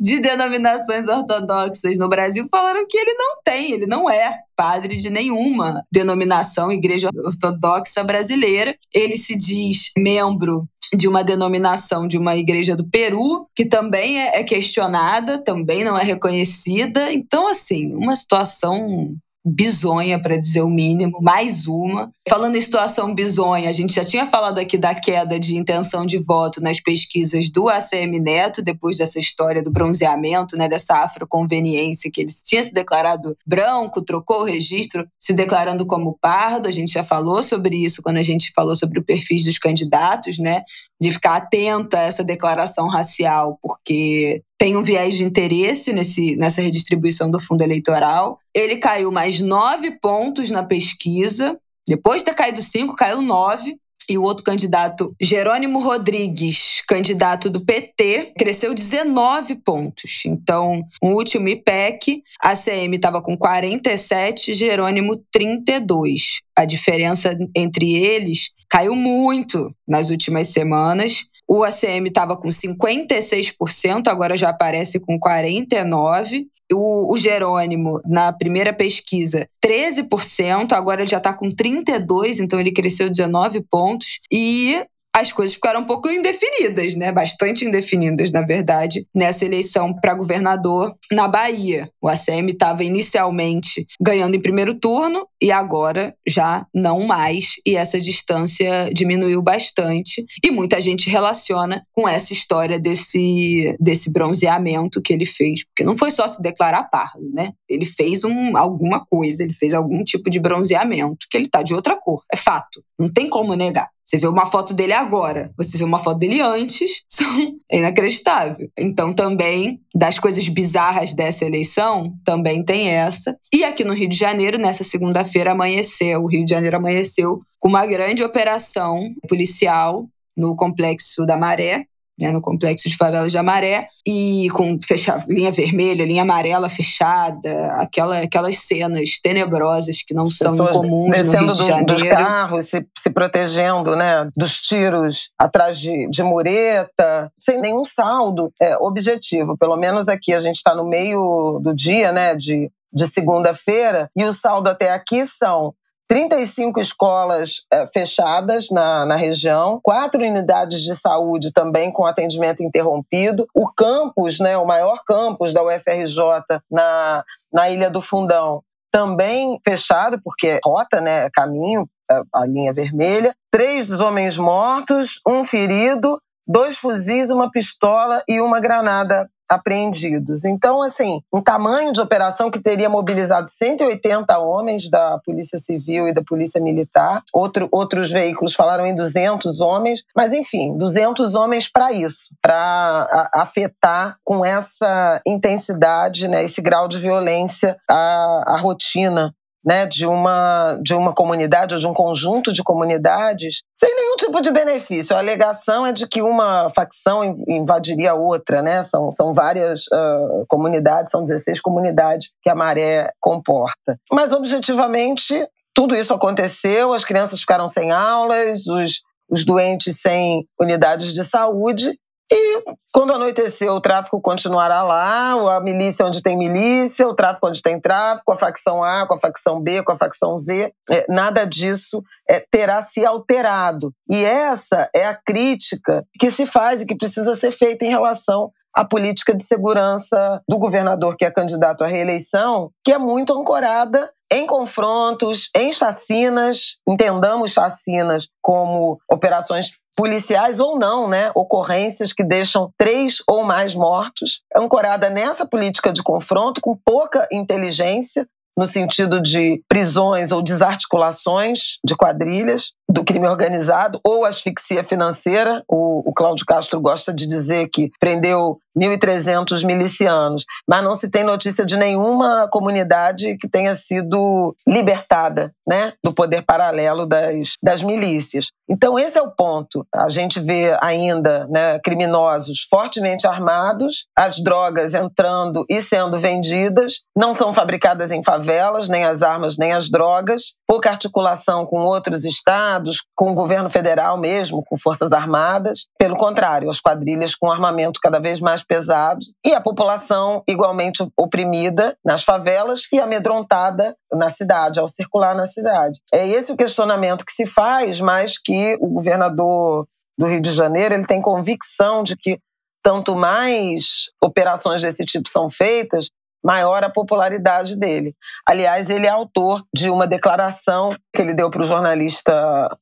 de 0.00 0.20
denominações 0.20 1.08
ortodoxas 1.08 1.98
no 1.98 2.08
Brasil 2.08 2.46
falaram 2.50 2.86
que 2.88 2.96
ele 2.96 3.14
não 3.14 3.36
tem, 3.44 3.72
ele 3.72 3.86
não 3.86 4.10
é 4.10 4.40
padre 4.56 4.96
de 4.96 5.10
nenhuma 5.10 5.82
denominação 5.92 6.72
igreja 6.72 7.10
ortodoxa 7.14 8.02
brasileira. 8.02 8.74
Ele 8.92 9.16
se 9.16 9.36
diz 9.36 9.90
membro 9.96 10.66
de 10.94 11.08
uma 11.08 11.22
denominação 11.22 12.06
de 12.06 12.16
uma 12.16 12.36
igreja 12.36 12.76
do 12.76 12.88
Peru, 12.88 13.46
que 13.54 13.66
também 13.66 14.18
é, 14.20 14.40
é 14.40 14.44
questionada, 14.44 15.42
também 15.42 15.84
não 15.84 15.98
é 15.98 16.02
reconhecida. 16.02 17.12
Então, 17.12 17.48
assim, 17.48 17.94
uma 17.94 18.14
situação 18.14 19.14
bizonha, 19.46 20.20
para 20.20 20.36
dizer 20.36 20.62
o 20.62 20.68
mínimo, 20.68 21.18
mais 21.22 21.66
uma. 21.68 22.10
Falando 22.28 22.56
em 22.56 22.60
situação 22.60 23.14
bizonha, 23.14 23.70
a 23.70 23.72
gente 23.72 23.94
já 23.94 24.04
tinha 24.04 24.26
falado 24.26 24.58
aqui 24.58 24.76
da 24.76 24.92
queda 24.92 25.38
de 25.38 25.56
intenção 25.56 26.04
de 26.04 26.18
voto 26.18 26.60
nas 26.60 26.80
pesquisas 26.80 27.48
do 27.48 27.68
ACM 27.68 28.18
Neto, 28.20 28.60
depois 28.60 28.96
dessa 28.96 29.20
história 29.20 29.62
do 29.62 29.70
bronzeamento, 29.70 30.56
né, 30.56 30.68
dessa 30.68 30.94
afroconveniência, 31.04 32.10
que 32.12 32.22
ele 32.22 32.32
tinha 32.44 32.64
se 32.64 32.72
declarado 32.72 33.36
branco, 33.46 34.04
trocou 34.04 34.40
o 34.40 34.44
registro, 34.44 35.06
se 35.20 35.32
declarando 35.32 35.86
como 35.86 36.18
pardo. 36.20 36.68
A 36.68 36.72
gente 36.72 36.92
já 36.92 37.04
falou 37.04 37.42
sobre 37.42 37.76
isso 37.76 38.02
quando 38.02 38.16
a 38.16 38.22
gente 38.22 38.52
falou 38.52 38.74
sobre 38.74 38.98
o 38.98 39.04
perfil 39.04 39.36
dos 39.44 39.58
candidatos, 39.58 40.38
né? 40.38 40.62
De 41.00 41.12
ficar 41.12 41.36
atenta 41.36 41.98
a 41.98 42.02
essa 42.02 42.24
declaração 42.24 42.88
racial, 42.88 43.58
porque 43.62 44.42
tem 44.58 44.76
um 44.76 44.82
viés 44.82 45.16
de 45.16 45.24
interesse 45.24 45.92
nesse, 45.92 46.36
nessa 46.36 46.62
redistribuição 46.62 47.30
do 47.30 47.40
fundo 47.40 47.62
eleitoral. 47.62 48.38
Ele 48.54 48.76
caiu 48.76 49.12
mais 49.12 49.40
nove 49.40 49.98
pontos 50.00 50.50
na 50.50 50.64
pesquisa. 50.64 51.58
Depois 51.86 52.18
de 52.18 52.26
ter 52.26 52.34
caído 52.34 52.62
cinco, 52.62 52.96
caiu 52.96 53.20
nove. 53.20 53.76
E 54.08 54.16
o 54.16 54.22
outro 54.22 54.44
candidato, 54.44 55.12
Jerônimo 55.20 55.80
Rodrigues, 55.80 56.80
candidato 56.86 57.50
do 57.50 57.64
PT, 57.64 58.34
cresceu 58.38 58.72
19 58.72 59.56
pontos. 59.64 60.22
Então, 60.24 60.80
o 61.02 61.08
último 61.08 61.48
IPEC, 61.48 62.22
a 62.40 62.54
CM 62.54 62.94
estava 62.94 63.20
com 63.20 63.36
47, 63.36 64.54
Jerônimo 64.54 65.20
32. 65.32 66.40
A 66.56 66.64
diferença 66.64 67.36
entre 67.54 67.96
eles 67.96 68.50
caiu 68.70 68.94
muito 68.94 69.74
nas 69.86 70.08
últimas 70.10 70.48
semanas. 70.48 71.26
O 71.48 71.62
ACM 71.62 72.08
estava 72.08 72.36
com 72.36 72.48
56%, 72.48 74.08
agora 74.08 74.36
já 74.36 74.48
aparece 74.48 74.98
com 74.98 75.18
49%. 75.18 76.46
O, 76.72 77.14
o 77.14 77.18
Jerônimo, 77.18 78.00
na 78.04 78.32
primeira 78.32 78.72
pesquisa, 78.72 79.48
13%, 79.64 80.72
agora 80.72 81.06
já 81.06 81.18
está 81.18 81.32
com 81.32 81.46
32%, 81.48 82.40
então 82.40 82.58
ele 82.58 82.72
cresceu 82.72 83.08
19 83.08 83.60
pontos. 83.70 84.18
E 84.32 84.84
as 85.16 85.32
coisas 85.32 85.54
ficaram 85.54 85.80
um 85.80 85.86
pouco 85.86 86.10
indefinidas, 86.10 86.94
né? 86.94 87.10
Bastante 87.10 87.64
indefinidas, 87.64 88.30
na 88.30 88.42
verdade, 88.42 89.08
nessa 89.14 89.46
eleição 89.46 89.94
para 89.94 90.12
governador 90.12 90.94
na 91.10 91.26
Bahia. 91.26 91.90
O 92.02 92.06
ACM 92.06 92.50
estava 92.50 92.84
inicialmente 92.84 93.86
ganhando 93.98 94.36
em 94.36 94.40
primeiro 94.40 94.74
turno 94.74 95.26
e 95.40 95.50
agora 95.50 96.14
já 96.28 96.66
não 96.74 97.06
mais, 97.06 97.54
e 97.64 97.76
essa 97.76 97.98
distância 97.98 98.90
diminuiu 98.92 99.40
bastante. 99.40 100.22
E 100.44 100.50
muita 100.50 100.82
gente 100.82 101.08
relaciona 101.08 101.82
com 101.92 102.06
essa 102.06 102.34
história 102.34 102.78
desse, 102.78 103.74
desse 103.80 104.12
bronzeamento 104.12 105.00
que 105.00 105.14
ele 105.14 105.24
fez, 105.24 105.64
porque 105.64 105.82
não 105.82 105.96
foi 105.96 106.10
só 106.10 106.28
se 106.28 106.42
declarar 106.42 106.90
pardo, 106.90 107.26
né? 107.32 107.52
Ele 107.66 107.86
fez 107.86 108.22
um, 108.22 108.54
alguma 108.54 109.02
coisa, 109.02 109.42
ele 109.42 109.54
fez 109.54 109.72
algum 109.72 110.04
tipo 110.04 110.28
de 110.28 110.38
bronzeamento, 110.38 111.26
que 111.30 111.38
ele 111.38 111.48
tá 111.48 111.62
de 111.62 111.72
outra 111.72 111.98
cor, 111.98 112.22
é 112.30 112.36
fato, 112.36 112.84
não 112.98 113.10
tem 113.10 113.30
como 113.30 113.54
negar. 113.54 113.88
Você 114.06 114.18
vê 114.18 114.28
uma 114.28 114.46
foto 114.46 114.72
dele 114.72 114.92
agora, 114.92 115.50
você 115.58 115.76
vê 115.76 115.84
uma 115.84 115.98
foto 115.98 116.18
dele 116.18 116.40
antes, 116.40 117.02
são 117.10 117.26
é 117.70 117.78
inacreditável. 117.78 118.68
Então, 118.78 119.12
também, 119.12 119.80
das 119.94 120.18
coisas 120.18 120.48
bizarras 120.48 121.12
dessa 121.12 121.44
eleição, 121.44 122.14
também 122.24 122.64
tem 122.64 122.88
essa. 122.88 123.36
E 123.52 123.64
aqui 123.64 123.82
no 123.82 123.94
Rio 123.94 124.08
de 124.08 124.16
Janeiro, 124.16 124.58
nessa 124.58 124.84
segunda-feira, 124.84 125.50
amanheceu, 125.50 126.22
o 126.22 126.28
Rio 126.28 126.44
de 126.44 126.50
Janeiro 126.50 126.76
amanheceu 126.76 127.40
com 127.58 127.68
uma 127.68 127.84
grande 127.84 128.22
operação 128.22 129.00
policial 129.28 130.06
no 130.36 130.54
Complexo 130.54 131.26
da 131.26 131.36
Maré, 131.36 131.86
né, 132.18 132.30
no 132.30 132.40
complexo 132.40 132.88
de 132.88 132.96
favelas 132.96 133.30
de 133.30 133.38
Amaré, 133.38 133.88
e 134.06 134.48
com 134.50 134.78
fecha, 134.80 135.22
linha 135.28 135.50
vermelha, 135.50 136.04
linha 136.04 136.22
amarela 136.22 136.68
fechada, 136.68 137.72
aquela, 137.80 138.18
aquelas 138.20 138.58
cenas 138.58 139.18
tenebrosas 139.20 140.02
que 140.02 140.14
não 140.14 140.30
são 140.30 140.52
Pessoas 140.52 140.76
comuns 140.76 141.24
no 141.24 141.32
Rio 141.32 141.40
de 141.40 141.46
do, 141.46 141.54
Janeiro. 141.54 141.84
dos 141.86 142.08
carros, 142.08 142.64
se, 142.66 142.86
se 143.02 143.10
protegendo 143.10 143.96
né, 143.96 144.26
dos 144.36 144.60
tiros 144.60 145.30
atrás 145.38 145.78
de, 145.78 146.08
de 146.08 146.22
mureta, 146.22 147.32
sem 147.38 147.60
nenhum 147.60 147.84
saldo 147.84 148.52
é, 148.60 148.76
objetivo. 148.78 149.56
Pelo 149.58 149.76
menos 149.76 150.08
aqui 150.08 150.32
a 150.32 150.40
gente 150.40 150.56
está 150.56 150.74
no 150.74 150.88
meio 150.88 151.58
do 151.62 151.74
dia, 151.74 152.12
né, 152.12 152.36
de, 152.36 152.70
de 152.92 153.06
segunda-feira, 153.08 154.10
e 154.16 154.24
o 154.24 154.32
saldo 154.32 154.70
até 154.70 154.92
aqui 154.92 155.26
são 155.26 155.74
35 156.08 156.80
escolas 156.80 157.66
é, 157.72 157.86
fechadas 157.86 158.70
na, 158.70 159.04
na 159.04 159.16
região, 159.16 159.80
quatro 159.82 160.22
unidades 160.22 160.82
de 160.82 160.94
saúde 160.94 161.52
também 161.52 161.92
com 161.92 162.04
atendimento 162.04 162.62
interrompido, 162.62 163.46
o 163.54 163.68
campus, 163.68 164.38
né, 164.38 164.56
o 164.56 164.66
maior 164.66 165.02
campus 165.04 165.52
da 165.52 165.62
UFRJ 165.62 166.60
na, 166.70 167.24
na 167.52 167.70
Ilha 167.70 167.90
do 167.90 168.00
Fundão, 168.00 168.62
também 168.90 169.58
fechado, 169.64 170.20
porque 170.22 170.46
é 170.46 170.60
rota, 170.64 171.00
né, 171.00 171.28
caminho, 171.30 171.88
é, 172.10 172.22
a 172.32 172.46
linha 172.46 172.72
vermelha, 172.72 173.34
três 173.50 173.90
homens 174.00 174.38
mortos, 174.38 175.20
um 175.26 175.44
ferido, 175.44 176.20
dois 176.46 176.78
fuzis, 176.78 177.30
uma 177.30 177.50
pistola 177.50 178.22
e 178.28 178.40
uma 178.40 178.60
granada 178.60 179.28
apreendidos. 179.48 180.44
Então, 180.44 180.82
assim, 180.82 181.20
um 181.32 181.42
tamanho 181.42 181.92
de 181.92 182.00
operação 182.00 182.50
que 182.50 182.60
teria 182.60 182.88
mobilizado 182.88 183.48
180 183.48 184.38
homens 184.38 184.90
da 184.90 185.18
Polícia 185.24 185.58
Civil 185.58 186.08
e 186.08 186.14
da 186.14 186.22
Polícia 186.22 186.60
Militar. 186.60 187.22
Outro, 187.32 187.68
outros 187.70 188.10
veículos 188.10 188.54
falaram 188.54 188.86
em 188.86 188.94
200 188.94 189.60
homens, 189.60 190.02
mas 190.14 190.32
enfim, 190.32 190.76
200 190.76 191.34
homens 191.34 191.68
para 191.70 191.92
isso, 191.92 192.30
para 192.40 193.30
afetar 193.34 194.16
com 194.24 194.44
essa 194.44 195.20
intensidade, 195.26 196.28
né, 196.28 196.44
esse 196.44 196.60
grau 196.60 196.88
de 196.88 196.98
violência 196.98 197.76
a, 197.88 198.54
a 198.54 198.56
rotina 198.56 199.34
né, 199.66 199.84
de, 199.84 200.06
uma, 200.06 200.78
de 200.80 200.94
uma 200.94 201.12
comunidade 201.12 201.74
ou 201.74 201.80
de 201.80 201.86
um 201.88 201.92
conjunto 201.92 202.52
de 202.52 202.62
comunidades 202.62 203.62
sem 203.76 203.94
nenhum 203.94 204.16
tipo 204.16 204.40
de 204.40 204.52
benefício. 204.52 205.16
A 205.16 205.18
alegação 205.18 205.84
é 205.84 205.92
de 205.92 206.06
que 206.06 206.22
uma 206.22 206.70
facção 206.70 207.24
invadiria 207.48 208.12
a 208.12 208.14
outra, 208.14 208.62
né? 208.62 208.84
São, 208.84 209.10
são 209.10 209.34
várias 209.34 209.86
uh, 209.88 210.46
comunidades, 210.48 211.10
são 211.10 211.24
16 211.24 211.60
comunidades 211.60 212.30
que 212.40 212.48
a 212.48 212.54
maré 212.54 213.10
comporta. 213.20 213.98
Mas, 214.12 214.32
objetivamente, 214.32 215.44
tudo 215.74 215.96
isso 215.96 216.14
aconteceu, 216.14 216.94
as 216.94 217.04
crianças 217.04 217.40
ficaram 217.40 217.68
sem 217.68 217.90
aulas, 217.90 218.66
os, 218.66 219.02
os 219.28 219.44
doentes 219.44 220.00
sem 220.00 220.44
unidades 220.60 221.12
de 221.12 221.24
saúde, 221.24 221.92
e 222.30 222.58
quando 222.92 223.12
anoiteceu, 223.12 223.72
o 223.74 223.80
tráfico 223.80 224.20
continuará 224.20 224.82
lá, 224.82 225.56
a 225.56 225.60
milícia 225.60 226.04
onde 226.04 226.22
tem 226.22 226.36
milícia, 226.36 227.06
o 227.06 227.14
tráfico 227.14 227.48
onde 227.48 227.62
tem 227.62 227.80
tráfico, 227.80 228.32
a 228.32 228.36
facção 228.36 228.82
A 228.82 229.06
com 229.06 229.14
a 229.14 229.18
facção 229.18 229.60
B, 229.60 229.82
com 229.82 229.92
a 229.92 229.96
facção 229.96 230.36
Z. 230.38 230.72
É, 230.90 231.06
nada 231.08 231.44
disso 231.44 232.02
é, 232.28 232.40
terá 232.40 232.82
se 232.82 233.04
alterado. 233.04 233.92
E 234.10 234.24
essa 234.24 234.90
é 234.94 235.06
a 235.06 235.14
crítica 235.14 236.04
que 236.18 236.30
se 236.30 236.46
faz 236.46 236.80
e 236.80 236.86
que 236.86 236.96
precisa 236.96 237.34
ser 237.36 237.52
feita 237.52 237.84
em 237.84 237.90
relação 237.90 238.50
à 238.76 238.84
política 238.84 239.34
de 239.34 239.42
segurança 239.42 240.42
do 240.46 240.58
governador 240.58 241.16
que 241.16 241.24
é 241.24 241.30
candidato 241.30 241.82
à 241.82 241.86
reeleição, 241.86 242.70
que 242.84 242.92
é 242.92 242.98
muito 242.98 243.32
ancorada 243.32 244.10
em 244.30 244.46
confrontos, 244.46 245.48
em 245.54 245.72
chacinas, 245.72 246.76
entendamos 246.86 247.52
chacinas 247.52 248.28
como 248.42 248.98
operações 249.10 249.70
policiais 249.96 250.58
ou 250.58 250.78
não, 250.78 251.08
né? 251.08 251.30
Ocorrências 251.34 252.12
que 252.12 252.24
deixam 252.24 252.70
três 252.76 253.22
ou 253.26 253.44
mais 253.44 253.74
mortos, 253.74 254.42
ancorada 254.54 255.08
nessa 255.08 255.46
política 255.46 255.92
de 255.92 256.02
confronto 256.02 256.60
com 256.60 256.76
pouca 256.84 257.26
inteligência, 257.32 258.26
no 258.58 258.66
sentido 258.66 259.22
de 259.22 259.62
prisões 259.68 260.32
ou 260.32 260.42
desarticulações 260.42 261.78
de 261.84 261.94
quadrilhas 261.94 262.72
do 262.88 263.04
crime 263.04 263.26
organizado 263.26 264.00
ou 264.04 264.24
asfixia 264.24 264.84
financeira. 264.84 265.62
O, 265.68 266.10
o 266.10 266.12
Cláudio 266.12 266.46
Castro 266.46 266.80
gosta 266.80 267.12
de 267.12 267.26
dizer 267.26 267.68
que 267.68 267.90
prendeu 267.98 268.58
1.300 268.76 269.64
milicianos, 269.64 270.44
mas 270.68 270.84
não 270.84 270.94
se 270.94 271.10
tem 271.10 271.24
notícia 271.24 271.64
de 271.64 271.76
nenhuma 271.76 272.46
comunidade 272.50 273.36
que 273.38 273.48
tenha 273.48 273.74
sido 273.74 274.54
libertada 274.68 275.52
né, 275.66 275.94
do 276.04 276.12
poder 276.12 276.42
paralelo 276.42 277.06
das, 277.06 277.54
das 277.64 277.82
milícias. 277.82 278.48
Então, 278.68 278.98
esse 278.98 279.16
é 279.16 279.22
o 279.22 279.30
ponto. 279.30 279.86
A 279.94 280.08
gente 280.08 280.38
vê 280.38 280.76
ainda 280.80 281.46
né, 281.48 281.78
criminosos 281.78 282.66
fortemente 282.68 283.26
armados, 283.26 284.06
as 284.16 284.42
drogas 284.42 284.92
entrando 284.92 285.64
e 285.70 285.80
sendo 285.80 286.20
vendidas, 286.20 287.00
não 287.16 287.32
são 287.32 287.54
fabricadas 287.54 288.10
em 288.10 288.22
favelas, 288.22 288.88
nem 288.88 289.04
as 289.04 289.22
armas, 289.22 289.56
nem 289.56 289.72
as 289.72 289.88
drogas, 289.88 290.54
pouca 290.66 290.90
articulação 290.90 291.64
com 291.64 291.78
outros 291.80 292.24
estados, 292.24 292.75
com 293.16 293.30
o 293.30 293.34
governo 293.34 293.70
federal 293.70 294.18
mesmo, 294.18 294.64
com 294.64 294.76
forças 294.78 295.12
armadas. 295.12 295.86
Pelo 295.98 296.16
contrário, 296.16 296.70
as 296.70 296.80
quadrilhas 296.80 297.34
com 297.34 297.50
armamento 297.50 298.00
cada 298.00 298.18
vez 298.18 298.40
mais 298.40 298.64
pesado 298.64 299.20
e 299.44 299.54
a 299.54 299.60
população 299.60 300.42
igualmente 300.48 301.06
oprimida 301.16 301.96
nas 302.04 302.24
favelas 302.24 302.82
e 302.92 303.00
amedrontada 303.00 303.96
na 304.12 304.30
cidade, 304.30 304.80
ao 304.80 304.88
circular 304.88 305.34
na 305.34 305.46
cidade. 305.46 306.00
É 306.12 306.26
esse 306.26 306.52
o 306.52 306.56
questionamento 306.56 307.24
que 307.24 307.32
se 307.32 307.46
faz, 307.46 308.00
mas 308.00 308.38
que 308.38 308.76
o 308.80 308.88
governador 308.88 309.86
do 310.18 310.26
Rio 310.26 310.40
de 310.40 310.50
Janeiro 310.50 310.94
ele 310.94 311.06
tem 311.06 311.20
convicção 311.20 312.02
de 312.02 312.16
que 312.16 312.38
tanto 312.82 313.16
mais 313.16 314.12
operações 314.22 314.80
desse 314.80 315.04
tipo 315.04 315.28
são 315.28 315.50
feitas, 315.50 316.08
maior 316.46 316.84
a 316.84 316.88
popularidade 316.88 317.76
dele. 317.76 318.14
Aliás, 318.48 318.88
ele 318.88 319.04
é 319.04 319.10
autor 319.10 319.64
de 319.74 319.90
uma 319.90 320.06
declaração 320.06 320.94
que 321.12 321.20
ele 321.20 321.34
deu 321.34 321.50
para 321.50 321.62
o 321.62 321.66
jornalista 321.66 322.32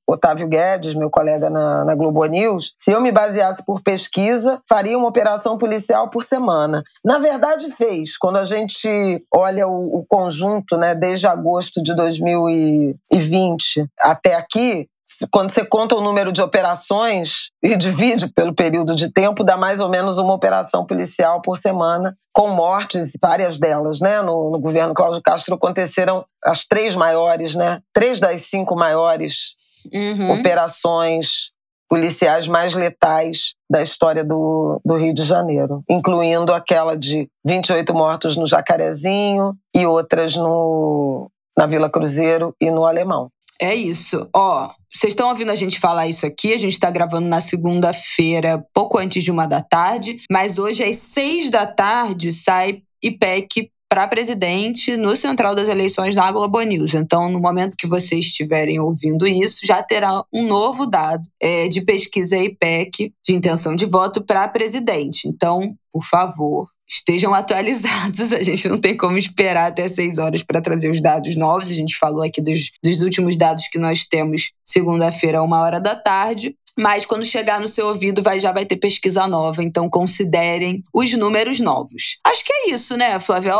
Otávio 0.06 0.46
Guedes, 0.46 0.94
meu 0.94 1.08
colega 1.08 1.48
na, 1.48 1.82
na, 1.82 1.94
Globo 1.94 2.22
News. 2.26 2.74
Se 2.76 2.90
eu 2.90 3.00
me 3.00 3.10
baseasse 3.10 3.64
por 3.64 3.80
pesquisa, 3.80 4.60
faria 4.68 4.98
uma 4.98 5.08
operação 5.08 5.56
policial 5.56 6.10
por 6.10 6.22
semana. 6.22 6.82
Na 7.02 7.16
verdade, 7.16 7.70
fez. 7.70 8.18
Quando 8.18 8.36
a 8.36 8.44
gente 8.44 9.16
olha 9.32 9.66
o, 9.66 10.00
o 10.00 10.04
conjunto, 10.06 10.76
né, 10.76 10.94
desde 10.94 11.26
agosto 11.26 11.82
de 11.82 11.94
2020 11.94 13.86
até 14.02 14.34
aqui, 14.34 14.84
quando 15.30 15.50
você 15.50 15.64
conta 15.64 15.94
o 15.94 16.00
número 16.00 16.32
de 16.32 16.42
operações 16.42 17.50
e 17.62 17.76
divide 17.76 18.32
pelo 18.32 18.54
período 18.54 18.94
de 18.94 19.12
tempo, 19.12 19.44
dá 19.44 19.56
mais 19.56 19.80
ou 19.80 19.88
menos 19.88 20.18
uma 20.18 20.34
operação 20.34 20.86
policial 20.86 21.40
por 21.40 21.56
semana, 21.56 22.12
com 22.32 22.48
mortes, 22.48 23.12
várias 23.20 23.58
delas, 23.58 24.00
né? 24.00 24.22
No, 24.22 24.50
no 24.50 24.60
governo 24.60 24.94
Cláudio 24.94 25.22
Castro 25.22 25.54
aconteceram 25.54 26.24
as 26.44 26.64
três 26.64 26.94
maiores, 26.94 27.54
né? 27.54 27.80
Três 27.92 28.20
das 28.20 28.42
cinco 28.42 28.74
maiores 28.74 29.54
uhum. 29.92 30.32
operações 30.32 31.52
policiais 31.88 32.48
mais 32.48 32.74
letais 32.74 33.54
da 33.70 33.82
história 33.82 34.24
do, 34.24 34.80
do 34.84 34.96
Rio 34.96 35.14
de 35.14 35.22
Janeiro, 35.22 35.82
incluindo 35.88 36.52
aquela 36.52 36.96
de 36.96 37.28
28 37.44 37.94
mortos 37.94 38.36
no 38.36 38.46
Jacarezinho 38.46 39.54
e 39.74 39.86
outras 39.86 40.34
no, 40.34 41.30
na 41.56 41.66
Vila 41.66 41.88
Cruzeiro 41.88 42.54
e 42.60 42.70
no 42.70 42.84
Alemão. 42.84 43.30
É 43.64 43.74
isso. 43.74 44.28
Ó, 44.36 44.70
vocês 44.92 45.12
estão 45.14 45.30
ouvindo 45.30 45.50
a 45.50 45.56
gente 45.56 45.80
falar 45.80 46.06
isso 46.06 46.26
aqui? 46.26 46.52
A 46.52 46.58
gente 46.58 46.74
está 46.74 46.90
gravando 46.90 47.26
na 47.26 47.40
segunda-feira, 47.40 48.62
pouco 48.74 48.98
antes 48.98 49.24
de 49.24 49.30
uma 49.30 49.46
da 49.46 49.62
tarde, 49.62 50.18
mas 50.30 50.58
hoje 50.58 50.84
às 50.84 50.96
seis 50.96 51.48
da 51.48 51.66
tarde 51.66 52.30
sai 52.30 52.82
IPEC 53.02 53.70
para 53.94 54.08
presidente 54.08 54.96
no 54.96 55.14
Central 55.14 55.54
das 55.54 55.68
Eleições 55.68 56.16
da 56.16 56.32
Globo 56.32 56.60
News. 56.62 56.94
Então, 56.94 57.30
no 57.30 57.38
momento 57.38 57.76
que 57.78 57.86
vocês 57.86 58.24
estiverem 58.24 58.80
ouvindo 58.80 59.24
isso, 59.24 59.64
já 59.64 59.84
terá 59.84 60.20
um 60.34 60.48
novo 60.48 60.84
dado 60.84 61.22
é, 61.40 61.68
de 61.68 61.80
pesquisa 61.80 62.36
IPEC 62.36 63.12
de 63.24 63.32
intenção 63.32 63.76
de 63.76 63.86
voto 63.86 64.24
para 64.24 64.48
presidente. 64.48 65.28
Então, 65.28 65.76
por 65.92 66.02
favor, 66.02 66.66
estejam 66.90 67.32
atualizados. 67.38 68.32
A 68.32 68.42
gente 68.42 68.68
não 68.68 68.80
tem 68.80 68.96
como 68.96 69.16
esperar 69.16 69.68
até 69.68 69.86
seis 69.86 70.18
horas 70.18 70.42
para 70.42 70.60
trazer 70.60 70.90
os 70.90 71.00
dados 71.00 71.36
novos. 71.36 71.70
A 71.70 71.74
gente 71.74 71.96
falou 71.96 72.24
aqui 72.24 72.42
dos, 72.42 72.72
dos 72.82 73.00
últimos 73.00 73.38
dados 73.38 73.68
que 73.68 73.78
nós 73.78 74.04
temos 74.04 74.50
segunda-feira, 74.64 75.40
uma 75.40 75.62
hora 75.62 75.80
da 75.80 75.94
tarde. 75.94 76.56
Mas 76.76 77.04
quando 77.04 77.24
chegar 77.24 77.60
no 77.60 77.68
seu 77.68 77.88
ouvido, 77.88 78.22
vai, 78.22 78.40
já 78.40 78.52
vai 78.52 78.64
ter 78.64 78.76
pesquisa 78.76 79.26
nova. 79.26 79.62
Então 79.62 79.88
considerem 79.88 80.82
os 80.92 81.12
números 81.14 81.60
novos. 81.60 82.18
Acho 82.24 82.44
que 82.44 82.52
é 82.52 82.70
isso, 82.74 82.96
né, 82.96 83.18
Flávia? 83.20 83.54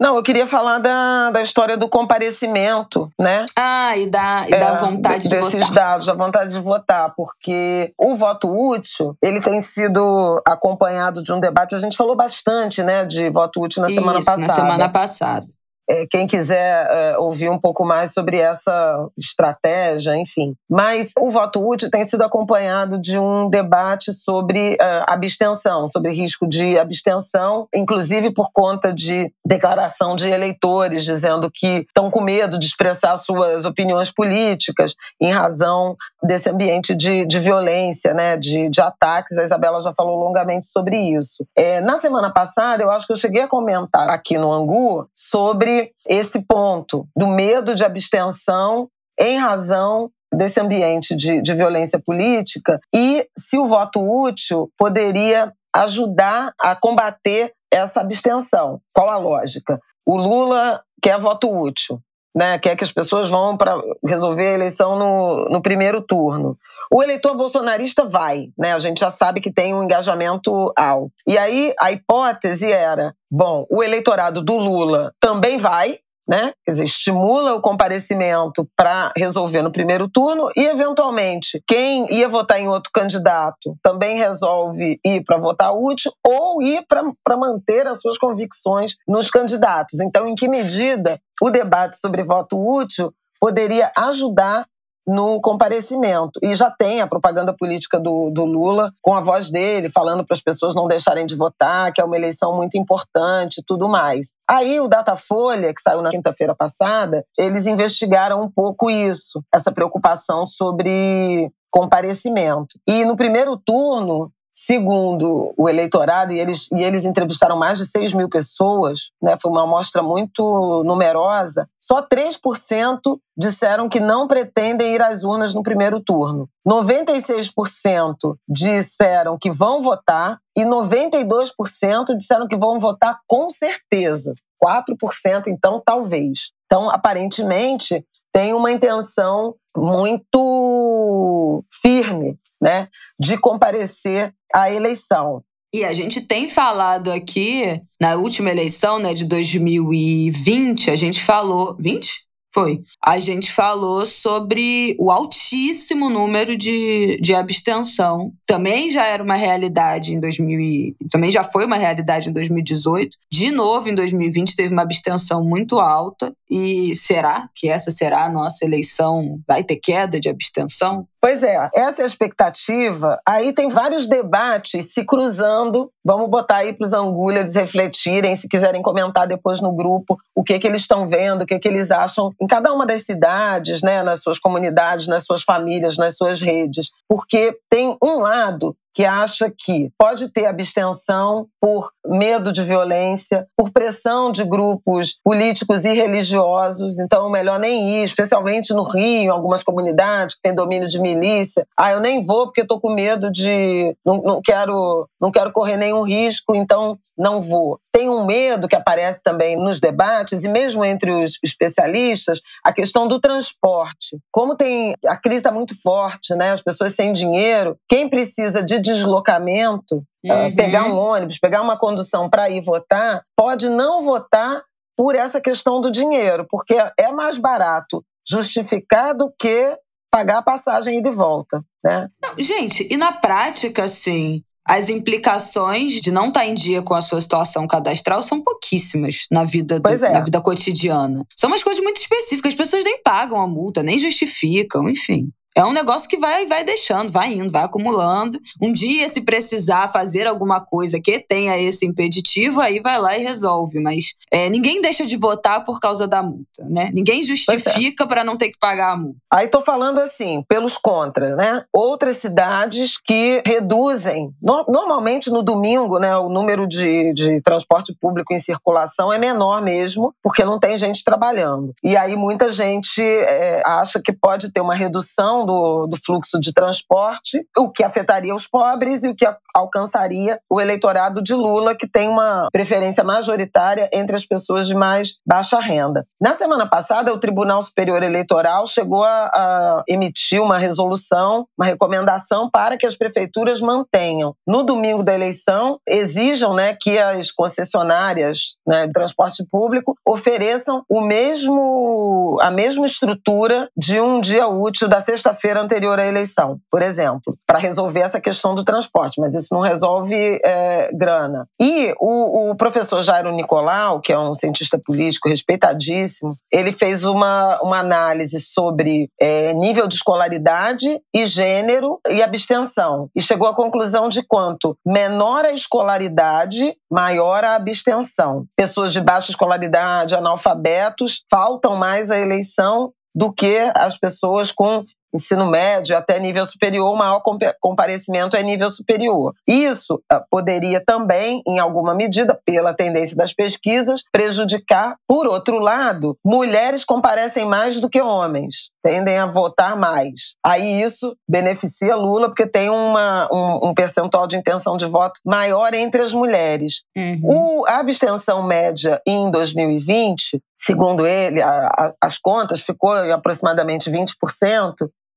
Não, 0.00 0.16
eu 0.16 0.22
queria 0.22 0.46
falar 0.46 0.78
da, 0.78 1.30
da 1.30 1.42
história 1.42 1.76
do 1.76 1.88
comparecimento, 1.88 3.08
né? 3.20 3.46
Ah, 3.56 3.96
e 3.96 4.06
da, 4.06 4.46
e 4.48 4.54
é, 4.54 4.58
da 4.58 4.74
vontade 4.74 5.24
de, 5.24 5.28
de 5.28 5.36
votar. 5.36 5.50
Desses 5.52 5.74
dados, 5.74 6.06
da 6.06 6.14
vontade 6.14 6.50
de 6.50 6.60
votar. 6.60 7.14
Porque 7.16 7.92
o 7.98 8.16
voto 8.16 8.48
útil, 8.48 9.16
ele 9.22 9.40
tem 9.40 9.60
sido 9.60 10.42
acompanhado 10.46 11.22
de 11.22 11.32
um 11.32 11.40
debate. 11.40 11.74
A 11.74 11.78
gente 11.78 11.96
falou 11.96 12.16
bastante, 12.16 12.82
né, 12.82 13.04
de 13.04 13.30
voto 13.30 13.62
útil 13.62 13.82
na 13.82 13.88
isso, 13.88 14.00
semana 14.00 14.18
passada. 14.18 14.46
na 14.46 14.54
semana 14.54 14.88
passada. 14.88 15.46
É, 15.88 16.06
quem 16.06 16.26
quiser 16.26 16.86
é, 16.90 17.18
ouvir 17.18 17.50
um 17.50 17.58
pouco 17.58 17.84
mais 17.84 18.12
sobre 18.12 18.38
essa 18.38 19.08
estratégia, 19.18 20.16
enfim. 20.16 20.54
Mas 20.68 21.10
o 21.18 21.30
voto 21.30 21.66
útil 21.66 21.90
tem 21.90 22.04
sido 22.04 22.22
acompanhado 22.22 22.98
de 22.98 23.18
um 23.18 23.48
debate 23.48 24.12
sobre 24.12 24.74
uh, 24.74 25.04
abstenção, 25.06 25.88
sobre 25.88 26.12
risco 26.12 26.46
de 26.46 26.78
abstenção, 26.78 27.68
inclusive 27.74 28.32
por 28.32 28.50
conta 28.52 28.92
de 28.92 29.32
declaração 29.46 30.16
de 30.16 30.28
eleitores 30.28 31.04
dizendo 31.04 31.50
que 31.52 31.78
estão 31.78 32.10
com 32.10 32.20
medo 32.20 32.58
de 32.58 32.66
expressar 32.66 33.16
suas 33.16 33.64
opiniões 33.64 34.10
políticas 34.10 34.94
em 35.20 35.30
razão 35.30 35.94
desse 36.22 36.48
ambiente 36.48 36.94
de, 36.94 37.26
de 37.26 37.38
violência, 37.40 38.14
né, 38.14 38.36
de, 38.36 38.68
de 38.70 38.80
ataques. 38.80 39.36
A 39.36 39.44
Isabela 39.44 39.80
já 39.82 39.92
falou 39.92 40.18
longamente 40.18 40.66
sobre 40.66 40.96
isso. 40.96 41.46
É, 41.56 41.80
na 41.80 41.98
semana 41.98 42.32
passada, 42.32 42.82
eu 42.82 42.90
acho 42.90 43.06
que 43.06 43.12
eu 43.12 43.16
cheguei 43.16 43.42
a 43.42 43.48
comentar 43.48 44.08
aqui 44.08 44.38
no 44.38 44.52
Angu 44.52 45.06
sobre 45.14 45.73
esse 46.06 46.44
ponto 46.44 47.06
do 47.16 47.28
medo 47.28 47.74
de 47.74 47.84
abstenção 47.84 48.88
em 49.18 49.38
razão 49.38 50.10
desse 50.32 50.60
ambiente 50.60 51.14
de, 51.14 51.40
de 51.40 51.54
violência 51.54 51.98
política 51.98 52.80
e 52.94 53.26
se 53.38 53.56
o 53.56 53.66
voto 53.66 54.00
útil 54.00 54.70
poderia 54.76 55.52
ajudar 55.74 56.52
a 56.60 56.74
combater 56.74 57.52
essa 57.72 58.00
abstenção. 58.00 58.80
Qual 58.92 59.08
a 59.08 59.16
lógica? 59.16 59.78
O 60.06 60.16
Lula 60.16 60.82
quer 61.02 61.18
voto 61.18 61.48
útil 61.48 62.00
né, 62.34 62.58
quer 62.58 62.74
que 62.76 62.84
as 62.84 62.90
pessoas 62.92 63.30
vão 63.30 63.56
para 63.56 63.80
resolver 64.04 64.48
a 64.48 64.54
eleição 64.54 64.98
no, 64.98 65.44
no 65.48 65.62
primeiro 65.62 66.02
turno. 66.02 66.58
O 66.90 67.02
eleitor 67.02 67.36
bolsonarista 67.36 68.04
vai, 68.04 68.48
né? 68.58 68.74
A 68.74 68.78
gente 68.78 69.00
já 69.00 69.10
sabe 69.10 69.40
que 69.40 69.52
tem 69.52 69.74
um 69.74 69.84
engajamento 69.84 70.72
alto. 70.76 71.12
E 71.26 71.38
aí 71.38 71.72
a 71.78 71.92
hipótese 71.92 72.70
era: 72.70 73.14
bom, 73.30 73.64
o 73.70 73.82
eleitorado 73.82 74.42
do 74.42 74.56
Lula 74.56 75.12
também 75.20 75.58
vai, 75.58 75.98
né? 76.26 76.52
Quer 76.64 76.72
dizer, 76.72 76.84
estimula 76.84 77.54
o 77.54 77.60
comparecimento 77.60 78.66
para 78.76 79.12
resolver 79.16 79.62
no 79.62 79.70
primeiro 79.70 80.08
turno 80.08 80.48
e, 80.56 80.64
eventualmente, 80.66 81.62
quem 81.66 82.12
ia 82.12 82.28
votar 82.28 82.58
em 82.58 82.68
outro 82.68 82.90
candidato 82.92 83.76
também 83.82 84.18
resolve 84.18 84.98
ir 85.04 85.22
para 85.24 85.38
votar 85.38 85.74
útil 85.74 86.12
ou 86.26 86.62
ir 86.62 86.84
para 86.88 87.36
manter 87.36 87.86
as 87.86 88.00
suas 88.00 88.18
convicções 88.18 88.96
nos 89.06 89.30
candidatos. 89.30 90.00
Então, 90.00 90.26
em 90.26 90.34
que 90.34 90.48
medida 90.48 91.18
o 91.42 91.50
debate 91.50 91.98
sobre 91.98 92.22
voto 92.22 92.56
útil 92.56 93.12
poderia 93.38 93.92
ajudar 93.96 94.66
no 95.06 95.40
comparecimento. 95.40 96.38
E 96.42 96.54
já 96.54 96.70
tem 96.70 97.00
a 97.00 97.06
propaganda 97.06 97.54
política 97.54 97.98
do, 97.98 98.30
do 98.30 98.44
Lula, 98.44 98.92
com 99.02 99.14
a 99.14 99.20
voz 99.20 99.50
dele, 99.50 99.90
falando 99.90 100.24
para 100.24 100.34
as 100.34 100.42
pessoas 100.42 100.74
não 100.74 100.88
deixarem 100.88 101.26
de 101.26 101.36
votar, 101.36 101.92
que 101.92 102.00
é 102.00 102.04
uma 102.04 102.16
eleição 102.16 102.56
muito 102.56 102.78
importante 102.78 103.58
e 103.58 103.64
tudo 103.64 103.88
mais. 103.88 104.32
Aí 104.48 104.80
o 104.80 104.88
Datafolha, 104.88 105.72
que 105.72 105.80
saiu 105.80 106.02
na 106.02 106.10
quinta-feira 106.10 106.54
passada, 106.54 107.24
eles 107.38 107.66
investigaram 107.66 108.42
um 108.42 108.50
pouco 108.50 108.90
isso, 108.90 109.42
essa 109.52 109.72
preocupação 109.72 110.46
sobre 110.46 111.50
comparecimento. 111.70 112.78
E 112.86 113.04
no 113.04 113.16
primeiro 113.16 113.56
turno, 113.56 114.30
Segundo 114.54 115.52
o 115.56 115.68
eleitorado, 115.68 116.32
e 116.32 116.38
eles, 116.38 116.68
e 116.70 116.82
eles 116.82 117.04
entrevistaram 117.04 117.56
mais 117.56 117.78
de 117.78 117.86
6 117.86 118.14
mil 118.14 118.28
pessoas, 118.28 119.10
né, 119.20 119.36
foi 119.36 119.50
uma 119.50 119.64
amostra 119.64 120.00
muito 120.00 120.82
numerosa, 120.84 121.68
só 121.82 122.00
3% 122.00 123.18
disseram 123.36 123.88
que 123.88 123.98
não 123.98 124.28
pretendem 124.28 124.94
ir 124.94 125.02
às 125.02 125.24
urnas 125.24 125.54
no 125.54 125.62
primeiro 125.62 126.00
turno. 126.00 126.48
96% 126.66 128.36
disseram 128.48 129.36
que 129.36 129.50
vão 129.50 129.82
votar 129.82 130.38
e 130.56 130.64
92% 130.64 132.16
disseram 132.16 132.46
que 132.46 132.56
vão 132.56 132.78
votar 132.78 133.18
com 133.26 133.50
certeza. 133.50 134.34
4%, 134.64 135.48
então, 135.48 135.82
talvez. 135.84 136.52
Então, 136.64 136.88
aparentemente, 136.88 138.04
tem 138.32 138.54
uma 138.54 138.70
intenção 138.70 139.54
muito 139.76 141.64
firme 141.70 142.36
né, 142.60 142.86
de 143.18 143.36
comparecer 143.36 144.32
à 144.52 144.70
eleição. 144.70 145.42
E 145.74 145.84
a 145.84 145.92
gente 145.92 146.20
tem 146.20 146.48
falado 146.48 147.10
aqui, 147.10 147.82
na 148.00 148.14
última 148.14 148.50
eleição 148.50 149.00
né, 149.00 149.12
de 149.12 149.24
2020, 149.24 150.90
a 150.90 150.96
gente 150.96 151.22
falou. 151.22 151.76
20? 151.80 152.24
Foi. 152.54 152.84
A 153.04 153.18
gente 153.18 153.52
falou 153.52 154.06
sobre 154.06 154.96
o 155.00 155.10
altíssimo 155.10 156.08
número 156.08 156.56
de, 156.56 157.18
de 157.20 157.34
abstenção. 157.34 158.32
Também 158.46 158.92
já 158.92 159.04
era 159.04 159.24
uma 159.24 159.34
realidade 159.34 160.14
em 160.14 160.20
2000, 160.20 160.94
também 161.10 161.32
já 161.32 161.42
foi 161.42 161.66
uma 161.66 161.76
realidade 161.76 162.30
em 162.30 162.32
2018. 162.32 163.18
De 163.28 163.50
novo, 163.50 163.88
em 163.88 163.94
2020 163.96 164.54
teve 164.54 164.72
uma 164.72 164.82
abstenção 164.82 165.44
muito 165.44 165.80
alta. 165.80 166.32
E 166.48 166.94
será 166.94 167.48
que 167.56 167.68
essa 167.68 167.90
será 167.90 168.26
a 168.26 168.32
nossa 168.32 168.64
eleição? 168.64 169.40
Vai 169.48 169.64
ter 169.64 169.76
queda 169.76 170.20
de 170.20 170.28
abstenção? 170.28 171.08
Pois 171.24 171.42
é, 171.42 171.70
essa 171.74 172.02
é 172.02 172.04
a 172.04 172.06
expectativa. 172.06 173.18
Aí 173.26 173.54
tem 173.54 173.70
vários 173.70 174.06
debates 174.06 174.92
se 174.92 175.06
cruzando. 175.06 175.90
Vamos 176.04 176.28
botar 176.28 176.56
aí 176.56 176.74
para 176.74 176.84
os 176.84 176.92
angulhas 176.92 177.54
refletirem, 177.54 178.36
se 178.36 178.46
quiserem 178.46 178.82
comentar 178.82 179.26
depois 179.26 179.58
no 179.58 179.72
grupo 179.74 180.18
o 180.34 180.44
que, 180.44 180.58
que 180.58 180.66
eles 180.66 180.82
estão 180.82 181.08
vendo, 181.08 181.40
o 181.40 181.46
que, 181.46 181.58
que 181.58 181.66
eles 181.66 181.90
acham 181.90 182.30
em 182.38 182.46
cada 182.46 182.70
uma 182.74 182.84
das 182.84 183.06
cidades, 183.06 183.80
né, 183.80 184.02
nas 184.02 184.20
suas 184.20 184.38
comunidades, 184.38 185.06
nas 185.06 185.24
suas 185.24 185.42
famílias, 185.42 185.96
nas 185.96 186.14
suas 186.14 186.42
redes. 186.42 186.90
Porque 187.08 187.58
tem 187.70 187.96
um 188.02 188.18
lado 188.18 188.76
que 188.94 189.04
acha 189.04 189.50
que 189.50 189.90
pode 189.98 190.30
ter 190.30 190.46
abstenção 190.46 191.48
por 191.60 191.90
medo 192.06 192.52
de 192.52 192.62
violência, 192.62 193.46
por 193.56 193.72
pressão 193.72 194.30
de 194.30 194.44
grupos 194.44 195.18
políticos 195.24 195.84
e 195.84 195.92
religiosos, 195.92 196.98
então 196.98 197.28
melhor 197.28 197.58
nem 197.58 197.98
ir, 197.98 198.04
especialmente 198.04 198.72
no 198.72 198.84
Rio, 198.84 199.22
em 199.22 199.28
algumas 199.28 199.62
comunidades 199.62 200.36
que 200.36 200.42
têm 200.42 200.54
domínio 200.54 200.86
de 200.86 201.00
milícia. 201.00 201.66
Ah, 201.76 201.92
eu 201.92 202.00
nem 202.00 202.24
vou 202.24 202.46
porque 202.46 202.60
estou 202.60 202.80
com 202.80 202.94
medo 202.94 203.30
de 203.30 203.96
não, 204.04 204.22
não 204.22 204.42
quero 204.42 205.08
não 205.20 205.30
quero 205.30 205.50
correr 205.52 205.76
nenhum 205.76 206.02
risco, 206.02 206.54
então 206.54 206.98
não 207.16 207.40
vou. 207.40 207.80
Tem 207.90 208.08
um 208.08 208.26
medo 208.26 208.68
que 208.68 208.76
aparece 208.76 209.22
também 209.22 209.56
nos 209.56 209.80
debates 209.80 210.44
e 210.44 210.48
mesmo 210.48 210.84
entre 210.84 211.10
os 211.10 211.38
especialistas, 211.42 212.40
a 212.62 212.72
questão 212.72 213.08
do 213.08 213.18
transporte. 213.18 214.18
Como 214.30 214.54
tem 214.54 214.94
a 215.06 215.16
crise 215.16 215.38
está 215.38 215.50
muito 215.50 215.80
forte, 215.80 216.34
né? 216.34 216.52
As 216.52 216.62
pessoas 216.62 216.94
sem 216.94 217.12
dinheiro, 217.12 217.76
quem 217.88 218.08
precisa 218.08 218.62
de 218.62 218.78
deslocamento, 218.92 220.02
ah, 220.28 220.44
uhum. 220.44 220.56
pegar 220.56 220.84
um 220.84 220.96
ônibus, 220.96 221.38
pegar 221.38 221.62
uma 221.62 221.76
condução 221.76 222.30
para 222.30 222.48
ir 222.48 222.60
votar, 222.60 223.22
pode 223.36 223.68
não 223.68 224.02
votar 224.02 224.62
por 224.96 225.14
essa 225.14 225.40
questão 225.40 225.80
do 225.80 225.90
dinheiro, 225.90 226.46
porque 226.48 226.76
é 226.98 227.10
mais 227.10 227.38
barato 227.38 228.04
justificar 228.26 229.14
do 229.14 229.32
que 229.38 229.76
pagar 230.10 230.38
a 230.38 230.42
passagem 230.42 230.98
e 230.98 231.02
de 231.02 231.10
volta, 231.10 231.60
né? 231.84 232.08
Não, 232.22 232.34
gente, 232.38 232.86
e 232.88 232.96
na 232.96 233.12
prática, 233.12 233.84
assim, 233.84 234.42
as 234.66 234.88
implicações 234.88 235.94
de 235.94 236.10
não 236.10 236.28
estar 236.28 236.40
tá 236.40 236.46
em 236.46 236.54
dia 236.54 236.82
com 236.82 236.94
a 236.94 237.02
sua 237.02 237.20
situação 237.20 237.66
cadastral 237.66 238.22
são 238.22 238.40
pouquíssimas 238.40 239.26
na 239.30 239.44
vida, 239.44 239.78
do, 239.78 239.88
é. 239.88 240.12
na 240.12 240.20
vida 240.20 240.40
cotidiana. 240.40 241.24
São 241.36 241.50
umas 241.50 241.62
coisas 241.62 241.82
muito 241.82 241.98
específicas, 241.98 242.52
as 242.52 242.56
pessoas 242.56 242.84
nem 242.84 243.02
pagam 243.02 243.40
a 243.40 243.46
multa, 243.46 243.82
nem 243.82 243.98
justificam, 243.98 244.88
enfim. 244.88 245.28
É 245.56 245.64
um 245.64 245.72
negócio 245.72 246.08
que 246.08 246.18
vai, 246.18 246.46
vai 246.46 246.64
deixando, 246.64 247.12
vai 247.12 247.32
indo, 247.32 247.50
vai 247.50 247.62
acumulando. 247.62 248.40
Um 248.60 248.72
dia, 248.72 249.08
se 249.08 249.20
precisar 249.20 249.92
fazer 249.92 250.26
alguma 250.26 250.64
coisa 250.64 251.00
que 251.00 251.20
tenha 251.20 251.56
esse 251.56 251.86
impeditivo, 251.86 252.60
aí 252.60 252.80
vai 252.80 252.98
lá 252.98 253.16
e 253.16 253.22
resolve. 253.22 253.78
Mas 253.80 254.14
é, 254.32 254.48
ninguém 254.48 254.82
deixa 254.82 255.06
de 255.06 255.16
votar 255.16 255.64
por 255.64 255.78
causa 255.78 256.08
da 256.08 256.22
multa, 256.22 256.64
né? 256.68 256.90
Ninguém 256.92 257.20
é. 257.20 257.24
justifica 257.24 258.04
é. 258.04 258.06
para 258.06 258.24
não 258.24 258.36
ter 258.36 258.50
que 258.50 258.58
pagar 258.58 258.92
a 258.92 258.96
multa. 258.96 259.18
Aí 259.30 259.46
tô 259.46 259.60
falando 259.60 260.00
assim, 260.00 260.42
pelos 260.48 260.76
contra, 260.76 261.36
né? 261.36 261.62
Outras 261.72 262.16
cidades 262.16 262.98
que 262.98 263.40
reduzem. 263.46 264.30
No, 264.42 264.64
normalmente 264.68 265.30
no 265.30 265.42
domingo, 265.42 265.98
né, 265.98 266.16
o 266.16 266.28
número 266.28 266.66
de, 266.66 267.12
de 267.14 267.40
transporte 267.42 267.94
público 268.00 268.32
em 268.32 268.40
circulação 268.40 269.12
é 269.12 269.18
menor 269.18 269.62
mesmo, 269.62 270.12
porque 270.22 270.44
não 270.44 270.58
tem 270.58 270.76
gente 270.76 271.04
trabalhando. 271.04 271.72
E 271.82 271.96
aí 271.96 272.16
muita 272.16 272.50
gente 272.50 273.00
é, 273.00 273.62
acha 273.64 274.00
que 274.02 274.12
pode 274.12 274.52
ter 274.52 274.60
uma 274.60 274.74
redução 274.74 275.43
do, 275.44 275.86
do 275.86 275.96
fluxo 275.96 276.38
de 276.40 276.52
transporte, 276.52 277.46
o 277.56 277.70
que 277.70 277.84
afetaria 277.84 278.34
os 278.34 278.46
pobres 278.46 279.04
e 279.04 279.08
o 279.08 279.14
que 279.14 279.26
alcançaria 279.54 280.38
o 280.50 280.60
eleitorado 280.60 281.22
de 281.22 281.34
Lula, 281.34 281.74
que 281.74 281.88
tem 281.88 282.08
uma 282.08 282.48
preferência 282.52 283.04
majoritária 283.04 283.88
entre 283.92 284.16
as 284.16 284.24
pessoas 284.24 284.66
de 284.66 284.74
mais 284.74 285.14
baixa 285.26 285.58
renda. 285.60 286.06
Na 286.20 286.34
semana 286.34 286.68
passada, 286.68 287.12
o 287.12 287.18
Tribunal 287.18 287.60
Superior 287.62 288.02
Eleitoral 288.02 288.66
chegou 288.66 289.04
a, 289.04 289.26
a 289.26 289.82
emitir 289.88 290.40
uma 290.40 290.58
resolução, 290.58 291.46
uma 291.58 291.66
recomendação 291.66 292.50
para 292.50 292.76
que 292.76 292.86
as 292.86 292.96
prefeituras 292.96 293.60
mantenham, 293.60 294.34
no 294.46 294.62
domingo 294.62 295.02
da 295.02 295.14
eleição, 295.14 295.78
exijam 295.86 296.54
né, 296.54 296.76
que 296.78 296.98
as 296.98 297.30
concessionárias 297.30 298.56
né, 298.66 298.86
de 298.86 298.92
transporte 298.92 299.44
público 299.50 299.96
ofereçam 300.06 300.84
o 300.88 301.00
mesmo, 301.00 302.38
a 302.40 302.50
mesma 302.50 302.86
estrutura 302.86 303.68
de 303.76 304.00
um 304.00 304.20
dia 304.20 304.48
útil 304.48 304.88
da 304.88 305.00
sexta 305.00 305.33
sexta-feira 305.34 305.60
anterior 305.60 305.98
à 305.98 306.06
eleição, 306.06 306.58
por 306.70 306.80
exemplo, 306.80 307.36
para 307.46 307.58
resolver 307.58 308.00
essa 308.00 308.20
questão 308.20 308.54
do 308.54 308.64
transporte, 308.64 309.20
mas 309.20 309.34
isso 309.34 309.52
não 309.52 309.60
resolve 309.60 310.40
é, 310.44 310.90
grana. 310.92 311.46
E 311.60 311.94
o, 312.00 312.50
o, 312.50 312.56
professor 312.56 313.02
Jairo 313.02 313.32
Nicolau, 313.32 314.00
que 314.00 314.12
é 314.12 314.18
um 314.18 314.34
cientista 314.34 314.78
político 314.86 315.28
respeitadíssimo, 315.28 316.30
ele 316.52 316.72
fez 316.72 317.04
uma, 317.04 317.60
uma 317.60 317.78
análise 317.78 318.38
sobre 318.38 319.08
é, 319.20 319.52
nível 319.52 319.86
de 319.86 319.96
escolaridade 319.96 321.00
e 321.14 321.26
gênero 321.26 321.98
e 322.08 322.22
abstenção, 322.22 323.08
e 323.14 323.20
chegou 323.20 323.48
à 323.48 323.54
conclusão 323.54 324.08
de 324.08 324.22
quanto 324.22 324.76
menor 324.86 325.44
a 325.44 325.52
escolaridade, 325.52 326.74
maior 326.90 327.44
a 327.44 327.56
abstenção. 327.56 328.44
Pessoas 328.56 328.92
de 328.92 329.00
baixa 329.00 329.30
escolaridade, 329.30 330.14
analfabetos, 330.14 331.22
faltam 331.28 331.76
mais 331.76 332.10
à 332.10 332.18
eleição 332.18 332.92
do 333.14 333.32
que 333.32 333.58
as 333.74 333.96
pessoas 333.96 334.50
com 334.50 334.80
ensino 335.14 335.46
médio 335.46 335.96
até 335.96 336.18
nível 336.18 336.44
superior, 336.44 336.92
o 336.92 336.96
maior 336.96 337.22
comparecimento 337.60 338.36
é 338.36 338.42
nível 338.42 338.68
superior. 338.68 339.32
Isso 339.46 340.02
ah, 340.10 340.24
poderia 340.28 340.82
também, 340.84 341.42
em 341.46 341.58
alguma 341.58 341.94
medida, 341.94 342.38
pela 342.44 342.74
tendência 342.74 343.16
das 343.16 343.32
pesquisas, 343.32 344.02
prejudicar. 344.10 344.96
Por 345.06 345.26
outro 345.26 345.58
lado, 345.58 346.16
mulheres 346.24 346.84
comparecem 346.84 347.46
mais 347.46 347.80
do 347.80 347.88
que 347.88 348.00
homens, 348.00 348.70
tendem 348.82 349.16
a 349.18 349.26
votar 349.26 349.76
mais. 349.76 350.34
Aí 350.44 350.82
isso 350.82 351.16
beneficia 351.28 351.96
Lula, 351.96 352.28
porque 352.28 352.46
tem 352.46 352.68
uma, 352.68 353.28
um, 353.32 353.68
um 353.68 353.74
percentual 353.74 354.26
de 354.26 354.36
intenção 354.36 354.76
de 354.76 354.86
voto 354.86 355.20
maior 355.24 355.72
entre 355.74 356.02
as 356.02 356.12
mulheres. 356.12 356.82
Uhum. 356.96 357.20
O, 357.22 357.66
a 357.66 357.78
abstenção 357.78 358.42
média 358.42 359.00
em 359.06 359.30
2020, 359.30 360.40
segundo 360.56 361.06
ele, 361.06 361.40
a, 361.40 361.66
a, 361.66 361.92
as 362.00 362.18
contas, 362.18 362.62
ficou 362.62 362.96
em 363.04 363.12
aproximadamente 363.12 363.90
20%, 363.90 364.74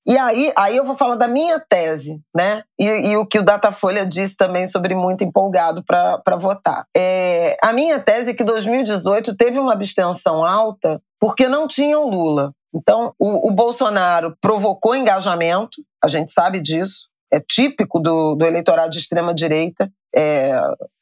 e 0.07 0.17
aí, 0.17 0.53
aí 0.55 0.77
eu 0.77 0.85
vou 0.85 0.95
falar 0.95 1.15
da 1.15 1.27
minha 1.27 1.59
tese, 1.59 2.21
né? 2.33 2.63
E, 2.79 2.85
e 2.85 3.17
o 3.17 3.25
que 3.25 3.39
o 3.39 3.43
Datafolha 3.43 4.05
disse 4.05 4.37
também 4.37 4.65
sobre 4.65 4.95
muito 4.95 5.23
empolgado 5.23 5.83
para 5.83 6.37
votar. 6.37 6.85
É, 6.95 7.57
a 7.61 7.73
minha 7.73 7.99
tese 7.99 8.31
é 8.31 8.33
que 8.33 8.43
2018 8.43 9.35
teve 9.35 9.59
uma 9.59 9.73
abstenção 9.73 10.45
alta 10.45 11.01
porque 11.19 11.49
não 11.49 11.67
tinha 11.67 11.99
o 11.99 12.09
Lula. 12.09 12.53
Então, 12.73 13.13
o, 13.19 13.49
o 13.49 13.51
Bolsonaro 13.51 14.35
provocou 14.39 14.95
engajamento, 14.95 15.81
a 16.01 16.07
gente 16.07 16.31
sabe 16.31 16.61
disso, 16.61 17.07
é 17.31 17.39
típico 17.39 17.99
do, 17.99 18.35
do 18.35 18.45
eleitorado 18.45 18.89
de 18.89 18.99
extrema-direita. 18.99 19.91
É, 20.15 20.51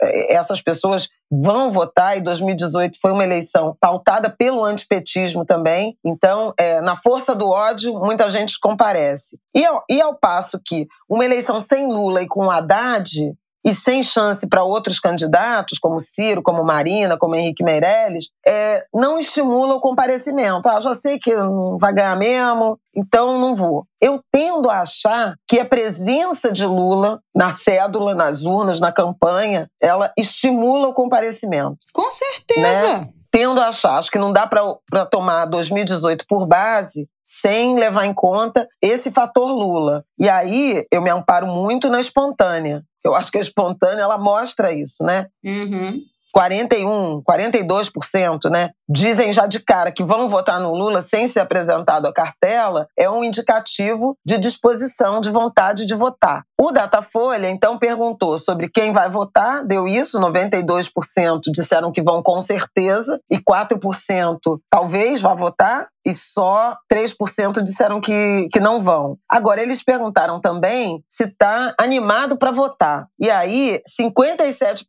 é 0.01 0.33
essas 0.33 0.61
pessoas 0.61 1.07
vão 1.31 1.69
votar 1.71 2.17
e 2.17 2.21
2018 2.21 2.99
foi 2.99 3.11
uma 3.11 3.23
eleição 3.23 3.75
pautada 3.79 4.29
pelo 4.29 4.63
antipetismo 4.63 5.45
também. 5.45 5.97
Então, 6.03 6.53
é, 6.57 6.81
na 6.81 6.95
força 6.95 7.35
do 7.35 7.49
ódio, 7.49 7.93
muita 7.99 8.29
gente 8.29 8.59
comparece. 8.59 9.37
E 9.53 9.65
ao, 9.65 9.83
e 9.89 10.01
ao 10.01 10.15
passo 10.15 10.59
que 10.63 10.87
uma 11.07 11.25
eleição 11.25 11.61
sem 11.61 11.87
Lula 11.87 12.21
e 12.21 12.27
com 12.27 12.49
Haddad 12.49 13.35
e 13.65 13.73
sem 13.73 14.03
chance 14.03 14.47
para 14.47 14.63
outros 14.63 14.99
candidatos, 14.99 15.79
como 15.79 15.99
Ciro, 15.99 16.43
como 16.43 16.63
Marina, 16.63 17.17
como 17.17 17.35
Henrique 17.35 17.63
Meirelles, 17.63 18.29
é, 18.45 18.85
não 18.93 19.17
estimula 19.17 19.73
o 19.73 19.79
comparecimento. 19.79 20.69
Ah, 20.69 20.79
já 20.79 20.93
sei 20.93 21.17
que 21.17 21.35
não 21.35 21.77
vai 21.79 21.91
ganhar 21.91 22.15
mesmo, 22.15 22.77
então 22.95 23.39
não 23.39 23.55
vou. 23.55 23.87
Eu 23.99 24.21
tendo 24.31 24.69
a 24.69 24.81
achar 24.81 25.33
que 25.47 25.59
a 25.59 25.65
presença 25.65 26.51
de 26.51 26.65
Lula 26.65 27.19
na 27.35 27.51
cédula, 27.51 28.13
nas 28.13 28.43
urnas, 28.43 28.79
na 28.79 28.91
campanha, 28.91 29.67
ela 29.81 30.13
estimula 30.15 30.89
o 30.89 30.93
comparecimento. 30.93 31.77
Com 31.91 32.11
certeza. 32.11 32.99
Né? 32.99 33.09
Tendo 33.31 33.59
a 33.59 33.69
achar, 33.69 33.97
acho 33.97 34.11
que 34.11 34.19
não 34.19 34.31
dá 34.31 34.45
para 34.45 35.05
tomar 35.07 35.45
2018 35.45 36.25
por 36.27 36.45
base 36.45 37.09
sem 37.25 37.77
levar 37.77 38.05
em 38.05 38.13
conta 38.13 38.67
esse 38.81 39.11
fator 39.11 39.51
Lula. 39.51 40.05
E 40.17 40.29
aí 40.29 40.85
eu 40.91 41.01
me 41.01 41.09
amparo 41.09 41.47
muito 41.47 41.89
na 41.89 41.99
espontânea. 41.99 42.83
Eu 43.05 43.13
acho 43.15 43.31
que 43.31 43.37
a 43.37 43.41
espontânea 43.41 44.01
ela 44.01 44.17
mostra 44.17 44.73
isso, 44.73 45.03
né? 45.03 45.27
Uhum. 45.43 46.01
41, 46.33 47.21
42%, 47.21 48.49
né? 48.49 48.71
Dizem 48.87 49.33
já 49.33 49.47
de 49.47 49.59
cara 49.59 49.91
que 49.91 50.03
vão 50.03 50.29
votar 50.29 50.59
no 50.59 50.73
Lula 50.73 51.01
sem 51.01 51.27
ser 51.27 51.39
apresentado 51.39 52.05
a 52.05 52.13
cartela, 52.13 52.87
é 52.97 53.09
um 53.09 53.23
indicativo 53.23 54.15
de 54.25 54.37
disposição, 54.37 55.19
de 55.19 55.31
vontade 55.31 55.85
de 55.85 55.95
votar. 55.95 56.43
O 56.59 56.71
Datafolha, 56.71 57.49
então, 57.49 57.77
perguntou 57.77 58.37
sobre 58.37 58.69
quem 58.69 58.93
vai 58.93 59.09
votar, 59.09 59.65
deu 59.65 59.87
isso, 59.87 60.19
92% 60.19 61.41
disseram 61.53 61.91
que 61.91 62.01
vão 62.01 62.23
com 62.23 62.41
certeza, 62.41 63.19
e 63.29 63.37
4% 63.37 64.39
talvez 64.69 65.21
vá 65.21 65.33
votar, 65.33 65.87
e 66.05 66.13
só 66.13 66.77
3% 66.91 67.63
disseram 67.63 67.99
que, 67.99 68.47
que 68.53 68.59
não 68.59 68.79
vão. 68.79 69.17
Agora, 69.27 69.61
eles 69.61 69.83
perguntaram 69.83 70.39
também 70.39 71.03
se 71.09 71.23
está 71.23 71.73
animado 71.79 72.37
para 72.37 72.51
votar. 72.51 73.07
E 73.19 73.29
aí, 73.29 73.81
57% 73.99 74.85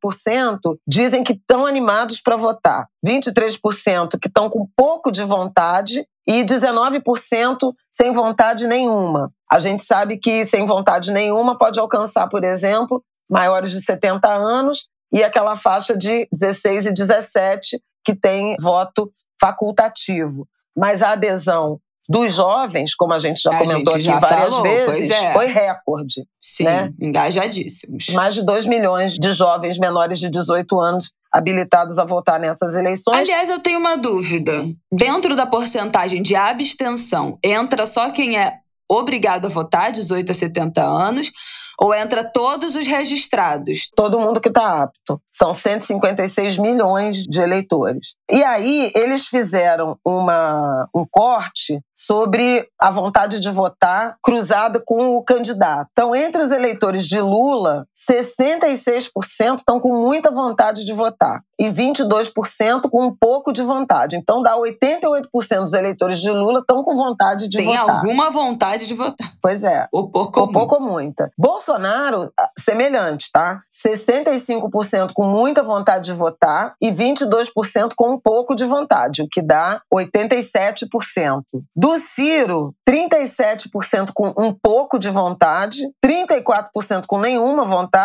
dizem 0.86 1.24
que 1.24 1.32
estão 1.32 1.64
animados 1.64 2.20
para 2.20 2.36
votar, 2.36 2.86
23% 3.04 3.85
que 4.20 4.28
estão 4.28 4.48
com 4.48 4.66
pouco 4.76 5.12
de 5.12 5.22
vontade 5.22 6.06
e 6.26 6.44
19% 6.44 7.72
sem 7.92 8.12
vontade 8.12 8.66
nenhuma. 8.66 9.32
A 9.50 9.60
gente 9.60 9.84
sabe 9.84 10.16
que 10.16 10.44
sem 10.46 10.66
vontade 10.66 11.12
nenhuma 11.12 11.56
pode 11.56 11.78
alcançar, 11.78 12.28
por 12.28 12.42
exemplo, 12.42 13.02
maiores 13.30 13.70
de 13.70 13.80
70 13.80 14.28
anos 14.28 14.88
e 15.12 15.22
aquela 15.22 15.56
faixa 15.56 15.96
de 15.96 16.28
16 16.32 16.86
e 16.86 16.92
17 16.92 17.80
que 18.04 18.14
tem 18.14 18.56
voto 18.60 19.10
facultativo. 19.40 20.48
Mas 20.76 21.02
a 21.02 21.12
adesão 21.12 21.80
dos 22.08 22.34
jovens, 22.34 22.94
como 22.94 23.12
a 23.12 23.18
gente 23.18 23.40
já 23.40 23.50
a 23.50 23.58
comentou 23.58 23.94
gente 23.94 24.04
já 24.04 24.16
aqui 24.16 24.20
várias 24.20 24.48
falou, 24.48 24.62
vezes, 24.62 25.10
é. 25.10 25.32
foi 25.32 25.46
recorde. 25.46 26.26
Sim, 26.40 26.64
né? 26.64 26.92
engajadíssimos. 27.00 28.08
Mais 28.10 28.34
de 28.34 28.42
2 28.42 28.66
milhões 28.66 29.14
de 29.14 29.32
jovens 29.32 29.78
menores 29.78 30.18
de 30.18 30.28
18 30.28 30.80
anos 30.80 31.10
habilitados 31.36 31.98
a 31.98 32.04
votar 32.04 32.40
nessas 32.40 32.74
eleições. 32.74 33.16
Aliás, 33.16 33.50
eu 33.50 33.60
tenho 33.60 33.78
uma 33.78 33.96
dúvida. 33.96 34.64
Dentro 34.90 35.36
da 35.36 35.46
porcentagem 35.46 36.22
de 36.22 36.34
abstenção, 36.34 37.38
entra 37.44 37.84
só 37.84 38.10
quem 38.10 38.38
é 38.38 38.54
obrigado 38.88 39.46
a 39.46 39.50
votar, 39.50 39.92
18 39.92 40.30
a 40.30 40.34
70 40.34 40.82
anos, 40.82 41.30
ou 41.78 41.94
entra 41.94 42.24
todos 42.24 42.74
os 42.74 42.86
registrados? 42.86 43.90
Todo 43.94 44.18
mundo 44.18 44.40
que 44.40 44.48
está 44.48 44.82
apto. 44.82 45.20
São 45.32 45.52
156 45.52 46.56
milhões 46.56 47.18
de 47.18 47.40
eleitores. 47.40 48.14
E 48.30 48.42
aí 48.42 48.90
eles 48.94 49.26
fizeram 49.26 49.98
uma, 50.04 50.88
um 50.94 51.04
corte 51.10 51.80
sobre 51.94 52.66
a 52.80 52.90
vontade 52.90 53.40
de 53.40 53.50
votar 53.50 54.16
cruzada 54.22 54.80
com 54.84 55.16
o 55.16 55.24
candidato. 55.24 55.88
Então, 55.92 56.14
entre 56.14 56.40
os 56.40 56.50
eleitores 56.50 57.06
de 57.06 57.20
Lula, 57.20 57.86
66% 58.08 59.58
estão 59.58 59.80
com 59.80 59.92
muita 59.92 60.30
vontade 60.30 60.84
de 60.84 60.92
votar 60.92 61.42
e 61.58 61.66
22% 61.66 62.88
com 62.90 63.06
um 63.06 63.16
pouco 63.16 63.52
de 63.52 63.62
vontade. 63.62 64.16
Então, 64.16 64.42
dá 64.42 64.56
88% 64.56 65.28
dos 65.64 65.72
eleitores 65.72 66.20
de 66.20 66.30
Lula 66.30 66.60
estão 66.60 66.82
com 66.82 66.94
vontade 66.94 67.48
de 67.48 67.56
Tem 67.58 67.66
votar. 67.66 67.84
Tem 67.84 67.94
alguma 67.94 68.30
vontade 68.30 68.86
de 68.86 68.94
votar. 68.94 69.32
Pois 69.40 69.64
é. 69.64 69.86
Ou 69.92 70.10
pouco 70.10 70.40
ou, 70.40 70.52
pouco 70.52 70.74
ou 70.76 70.80
muita. 70.80 71.30
Bolsonaro, 71.38 72.30
ah, 72.38 72.50
semelhante, 72.58 73.30
tá? 73.32 73.60
65% 73.86 75.12
com 75.14 75.24
muita 75.24 75.62
vontade 75.62 76.04
de 76.04 76.12
votar 76.12 76.74
e 76.80 76.90
22% 76.90 77.92
com 77.96 78.14
um 78.14 78.20
pouco 78.20 78.54
de 78.54 78.64
vontade, 78.64 79.22
o 79.22 79.28
que 79.30 79.42
dá 79.42 79.80
87%. 79.92 81.42
Do 81.74 81.98
Ciro, 81.98 82.74
37% 82.88 84.10
com 84.14 84.34
um 84.36 84.52
pouco 84.52 84.98
de 84.98 85.08
vontade, 85.08 85.82
34% 86.04 87.06
com 87.06 87.18
nenhuma 87.18 87.64
vontade 87.64 87.95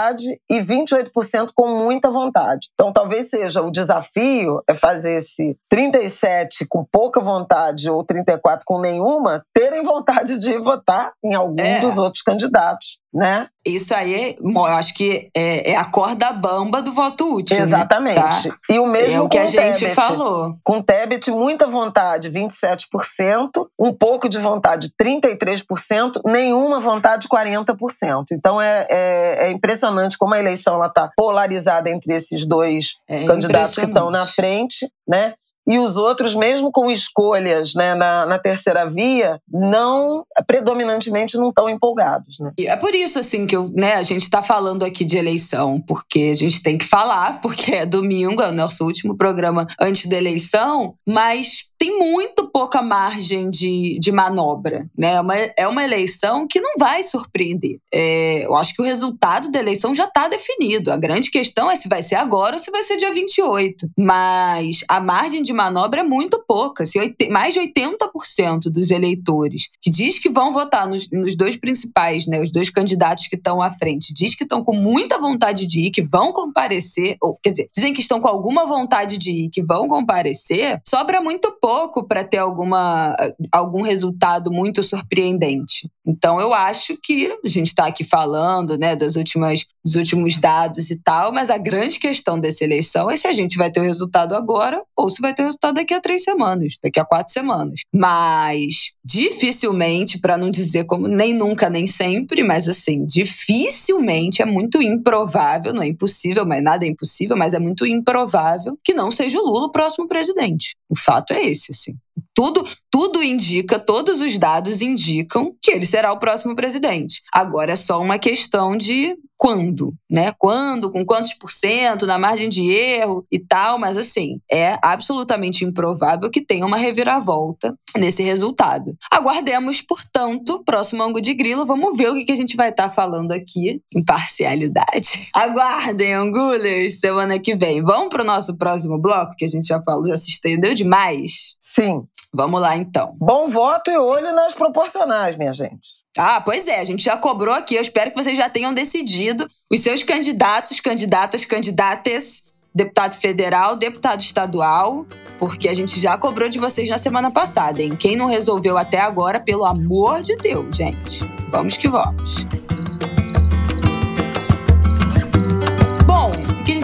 e 0.49 0.59
28% 0.59 1.51
com 1.53 1.67
muita 1.67 2.09
vontade. 2.09 2.69
Então, 2.73 2.93
talvez 2.93 3.29
seja 3.29 3.61
o 3.61 3.71
desafio 3.71 4.61
é 4.67 4.73
fazer 4.73 5.19
esse 5.19 5.57
37 5.69 6.65
com 6.69 6.85
pouca 6.89 7.19
vontade 7.19 7.89
ou 7.89 8.03
34 8.03 8.63
com 8.65 8.79
nenhuma 8.79 9.43
terem 9.53 9.83
vontade 9.85 10.37
de 10.37 10.57
votar 10.59 11.11
em 11.23 11.33
algum 11.33 11.61
é. 11.61 11.79
dos 11.81 11.97
outros 11.97 12.23
candidatos 12.23 13.00
né? 13.13 13.47
Isso 13.65 13.93
aí, 13.93 14.37
eu 14.41 14.63
acho 14.63 14.93
que 14.95 15.29
é, 15.35 15.71
é, 15.71 15.75
a 15.75 15.85
corda 15.85 16.31
bamba 16.31 16.81
do 16.81 16.91
voto 16.91 17.37
útil. 17.37 17.57
Né? 17.57 17.63
Exatamente. 17.63 18.19
Né? 18.19 18.23
Tá? 18.23 18.57
E 18.69 18.79
o 18.79 18.87
mesmo 18.87 19.15
é 19.15 19.21
o 19.21 19.29
que 19.29 19.37
a 19.37 19.45
gente 19.45 19.79
Tebet. 19.79 19.93
falou. 19.93 20.57
Com 20.63 20.79
o 20.79 20.83
Tebet, 20.83 21.29
muita 21.29 21.67
vontade, 21.67 22.31
27%, 22.31 23.67
um 23.77 23.93
pouco 23.93 24.27
de 24.27 24.39
vontade, 24.39 24.89
33%, 24.99 26.21
nenhuma 26.25 26.79
vontade, 26.79 27.27
40%. 27.27 28.25
Então 28.31 28.59
é, 28.59 28.87
é, 28.89 29.47
é 29.47 29.51
impressionante 29.51 30.17
como 30.17 30.33
a 30.33 30.39
eleição 30.39 30.83
está 30.83 31.11
polarizada 31.15 31.89
entre 31.89 32.15
esses 32.15 32.45
dois 32.45 32.95
é 33.07 33.25
candidatos 33.25 33.75
que 33.75 33.85
estão 33.85 34.09
na 34.09 34.25
frente, 34.25 34.89
né? 35.07 35.33
E 35.67 35.77
os 35.77 35.95
outros, 35.95 36.35
mesmo 36.35 36.71
com 36.71 36.89
escolhas 36.89 37.73
né, 37.75 37.93
na, 37.95 38.25
na, 38.25 38.39
terceira 38.39 38.89
via, 38.89 39.39
não 39.47 40.25
predominantemente 40.47 41.37
não 41.37 41.49
estão 41.49 41.69
empolgados. 41.69 42.39
Né? 42.39 42.51
É 42.59 42.75
por 42.75 42.93
isso 42.95 43.19
assim 43.19 43.45
que 43.45 43.55
eu, 43.55 43.69
né, 43.73 43.93
a 43.93 44.03
gente 44.03 44.23
está 44.23 44.41
falando 44.41 44.83
aqui 44.83 45.05
de 45.05 45.17
eleição, 45.17 45.81
porque 45.87 46.31
a 46.31 46.35
gente 46.35 46.63
tem 46.63 46.77
que 46.77 46.85
falar, 46.85 47.39
porque 47.41 47.73
é 47.73 47.85
domingo, 47.85 48.41
é 48.41 48.49
o 48.49 48.53
nosso 48.53 48.83
último 48.85 49.15
programa 49.15 49.67
antes 49.79 50.07
da 50.07 50.17
eleição, 50.17 50.95
mas 51.07 51.70
tem 51.81 51.97
muito 51.97 52.47
pouca 52.51 52.79
margem 52.79 53.49
de, 53.49 53.97
de 53.99 54.11
manobra. 54.11 54.87
Né? 54.95 55.13
É, 55.13 55.19
uma, 55.19 55.35
é 55.35 55.67
uma 55.67 55.83
eleição 55.83 56.47
que 56.47 56.61
não 56.61 56.75
vai 56.77 57.01
surpreender. 57.01 57.79
É, 57.91 58.45
eu 58.45 58.55
acho 58.55 58.75
que 58.75 58.83
o 58.83 58.85
resultado 58.85 59.49
da 59.51 59.57
eleição 59.57 59.95
já 59.95 60.05
está 60.05 60.27
definido. 60.27 60.91
A 60.91 60.97
grande 60.97 61.31
questão 61.31 61.71
é 61.71 61.75
se 61.75 61.89
vai 61.89 62.03
ser 62.03 62.15
agora 62.15 62.55
ou 62.55 62.59
se 62.59 62.69
vai 62.69 62.83
ser 62.83 62.97
dia 62.97 63.11
28. 63.11 63.89
Mas 63.97 64.81
a 64.87 64.99
margem 64.99 65.41
de 65.41 65.51
manobra 65.53 66.01
é 66.01 66.03
muito 66.03 66.43
pouca. 66.47 66.85
Se 66.85 66.99
mais 67.31 67.55
de 67.55 67.59
80% 67.59 68.69
dos 68.69 68.91
eleitores 68.91 69.69
que 69.81 69.89
diz 69.89 70.19
que 70.19 70.29
vão 70.29 70.53
votar 70.53 70.87
nos, 70.87 71.09
nos 71.11 71.35
dois 71.35 71.55
principais, 71.55 72.27
né, 72.27 72.43
os 72.43 72.51
dois 72.51 72.69
candidatos 72.69 73.25
que 73.25 73.37
estão 73.37 73.59
à 73.59 73.71
frente, 73.71 74.13
diz 74.13 74.35
que 74.35 74.43
estão 74.43 74.63
com 74.63 74.75
muita 74.75 75.17
vontade 75.17 75.65
de 75.65 75.87
ir, 75.87 75.89
que 75.89 76.03
vão 76.03 76.31
comparecer, 76.31 77.17
ou 77.19 77.39
quer 77.41 77.49
dizer, 77.49 77.69
dizem 77.73 77.91
que 77.91 78.01
estão 78.01 78.21
com 78.21 78.27
alguma 78.27 78.67
vontade 78.67 79.17
de 79.17 79.31
ir, 79.31 79.49
que 79.49 79.63
vão 79.63 79.87
comparecer, 79.87 80.79
sobra 80.85 81.19
muito 81.19 81.51
pouco 81.59 81.70
para 82.07 82.23
ter 82.23 82.37
alguma, 82.37 83.15
algum 83.51 83.81
resultado 83.81 84.51
muito 84.51 84.83
surpreendente. 84.83 85.89
Então 86.05 86.41
eu 86.41 86.53
acho 86.53 86.97
que 87.01 87.27
a 87.43 87.49
gente 87.49 87.67
está 87.67 87.85
aqui 87.85 88.03
falando, 88.03 88.77
né, 88.77 88.95
das 88.95 89.15
últimas, 89.15 89.65
dos 89.85 89.95
últimos 89.95 90.37
dados 90.37 90.89
e 90.89 90.99
tal, 91.01 91.31
mas 91.31 91.49
a 91.49 91.57
grande 91.57 91.99
questão 91.99 92.39
dessa 92.39 92.63
eleição 92.63 93.09
é 93.09 93.15
se 93.15 93.27
a 93.27 93.33
gente 93.33 93.57
vai 93.57 93.71
ter 93.71 93.79
o 93.79 93.83
resultado 93.83 94.33
agora 94.33 94.81
ou 94.97 95.09
se 95.09 95.21
vai 95.21 95.33
ter 95.33 95.43
o 95.43 95.45
resultado 95.45 95.75
daqui 95.75 95.93
a 95.93 96.01
três 96.01 96.23
semanas, 96.23 96.75
daqui 96.83 96.99
a 96.99 97.05
quatro 97.05 97.31
semanas. 97.31 97.81
Mas 97.93 98.93
dificilmente, 99.03 100.19
para 100.19 100.37
não 100.37 100.49
dizer 100.49 100.85
como 100.85 101.07
nem 101.07 101.33
nunca 101.33 101.69
nem 101.69 101.85
sempre, 101.85 102.43
mas 102.43 102.67
assim, 102.67 103.05
dificilmente 103.05 104.41
é 104.41 104.45
muito 104.45 104.81
improvável, 104.81 105.73
não 105.73 105.83
é 105.83 105.87
impossível, 105.87 106.45
mas 106.45 106.63
nada 106.63 106.85
é 106.85 106.89
impossível, 106.89 107.37
mas 107.37 107.53
é 107.53 107.59
muito 107.59 107.85
improvável 107.85 108.77
que 108.83 108.93
não 108.93 109.11
seja 109.11 109.39
o 109.39 109.45
Lula 109.45 109.67
o 109.67 109.71
próximo 109.71 110.07
presidente. 110.07 110.75
O 110.91 110.95
fato 110.99 111.31
é 111.31 111.45
esse, 111.45 111.71
assim. 111.71 111.95
Tudo, 112.35 112.67
tudo 112.91 113.23
indica, 113.23 113.79
todos 113.79 114.19
os 114.19 114.37
dados 114.37 114.81
indicam 114.81 115.55
que 115.61 115.71
ele 115.71 115.85
será 115.85 116.11
o 116.11 116.19
próximo 116.19 116.53
presidente. 116.53 117.21
Agora 117.31 117.71
é 117.71 117.75
só 117.77 118.01
uma 118.01 118.19
questão 118.19 118.75
de 118.75 119.15
quando, 119.41 119.95
né? 120.07 120.31
Quando, 120.37 120.91
com 120.91 121.03
quantos 121.03 121.33
por 121.33 121.49
cento, 121.49 122.05
na 122.05 122.19
margem 122.19 122.47
de 122.47 122.69
erro 122.69 123.25
e 123.31 123.39
tal, 123.39 123.79
mas 123.79 123.97
assim, 123.97 124.39
é 124.51 124.77
absolutamente 124.83 125.65
improvável 125.65 126.29
que 126.29 126.45
tenha 126.45 126.63
uma 126.63 126.77
reviravolta 126.77 127.75
nesse 127.97 128.21
resultado. 128.21 128.95
Aguardemos, 129.09 129.81
portanto, 129.81 130.63
próximo 130.63 131.01
ângulo 131.01 131.23
de 131.23 131.33
grilo, 131.33 131.65
vamos 131.65 131.97
ver 131.97 132.09
o 132.09 132.23
que 132.23 132.31
a 132.31 132.35
gente 132.35 132.55
vai 132.55 132.69
estar 132.69 132.83
tá 132.83 132.89
falando 132.91 133.31
aqui. 133.31 133.81
Imparcialidade. 133.91 135.27
Aguardem, 135.33 136.13
angulers, 136.13 136.99
semana 136.99 137.39
que 137.39 137.55
vem. 137.55 137.81
Vamos 137.81 138.09
para 138.09 138.21
o 138.21 138.27
nosso 138.27 138.59
próximo 138.59 139.01
bloco, 139.01 139.33
que 139.35 139.45
a 139.45 139.49
gente 139.49 139.65
já 139.65 139.81
falou, 139.81 140.05
já 140.05 140.19
se 140.19 140.29
estendeu 140.29 140.75
demais. 140.75 141.55
Sim. 141.63 142.03
Vamos 142.31 142.61
lá, 142.61 142.77
então. 142.77 143.15
Bom 143.17 143.47
voto 143.47 143.89
e 143.89 143.97
olho 143.97 144.35
nas 144.35 144.53
proporcionais, 144.53 145.35
minha 145.35 145.51
gente. 145.51 146.00
Ah, 146.17 146.41
pois 146.41 146.67
é, 146.67 146.79
a 146.79 146.83
gente 146.83 147.03
já 147.03 147.15
cobrou 147.15 147.53
aqui. 147.53 147.75
Eu 147.75 147.81
espero 147.81 148.11
que 148.11 148.21
vocês 148.21 148.37
já 148.37 148.49
tenham 148.49 148.73
decidido 148.73 149.47
os 149.69 149.79
seus 149.79 150.03
candidatos, 150.03 150.79
candidatas, 150.79 151.45
candidatas, 151.45 152.51
deputado 152.75 153.13
federal, 153.13 153.77
deputado 153.77 154.19
estadual, 154.19 155.05
porque 155.39 155.69
a 155.69 155.73
gente 155.73 155.99
já 155.99 156.17
cobrou 156.17 156.49
de 156.49 156.59
vocês 156.59 156.89
na 156.89 156.97
semana 156.97 157.31
passada, 157.31 157.81
hein? 157.81 157.95
Quem 157.95 158.17
não 158.17 158.27
resolveu 158.27 158.77
até 158.77 158.99
agora, 158.99 159.39
pelo 159.39 159.65
amor 159.65 160.21
de 160.21 160.35
Deus, 160.35 160.75
gente. 160.75 161.23
Vamos 161.49 161.77
que 161.77 161.87
vamos. 161.87 162.45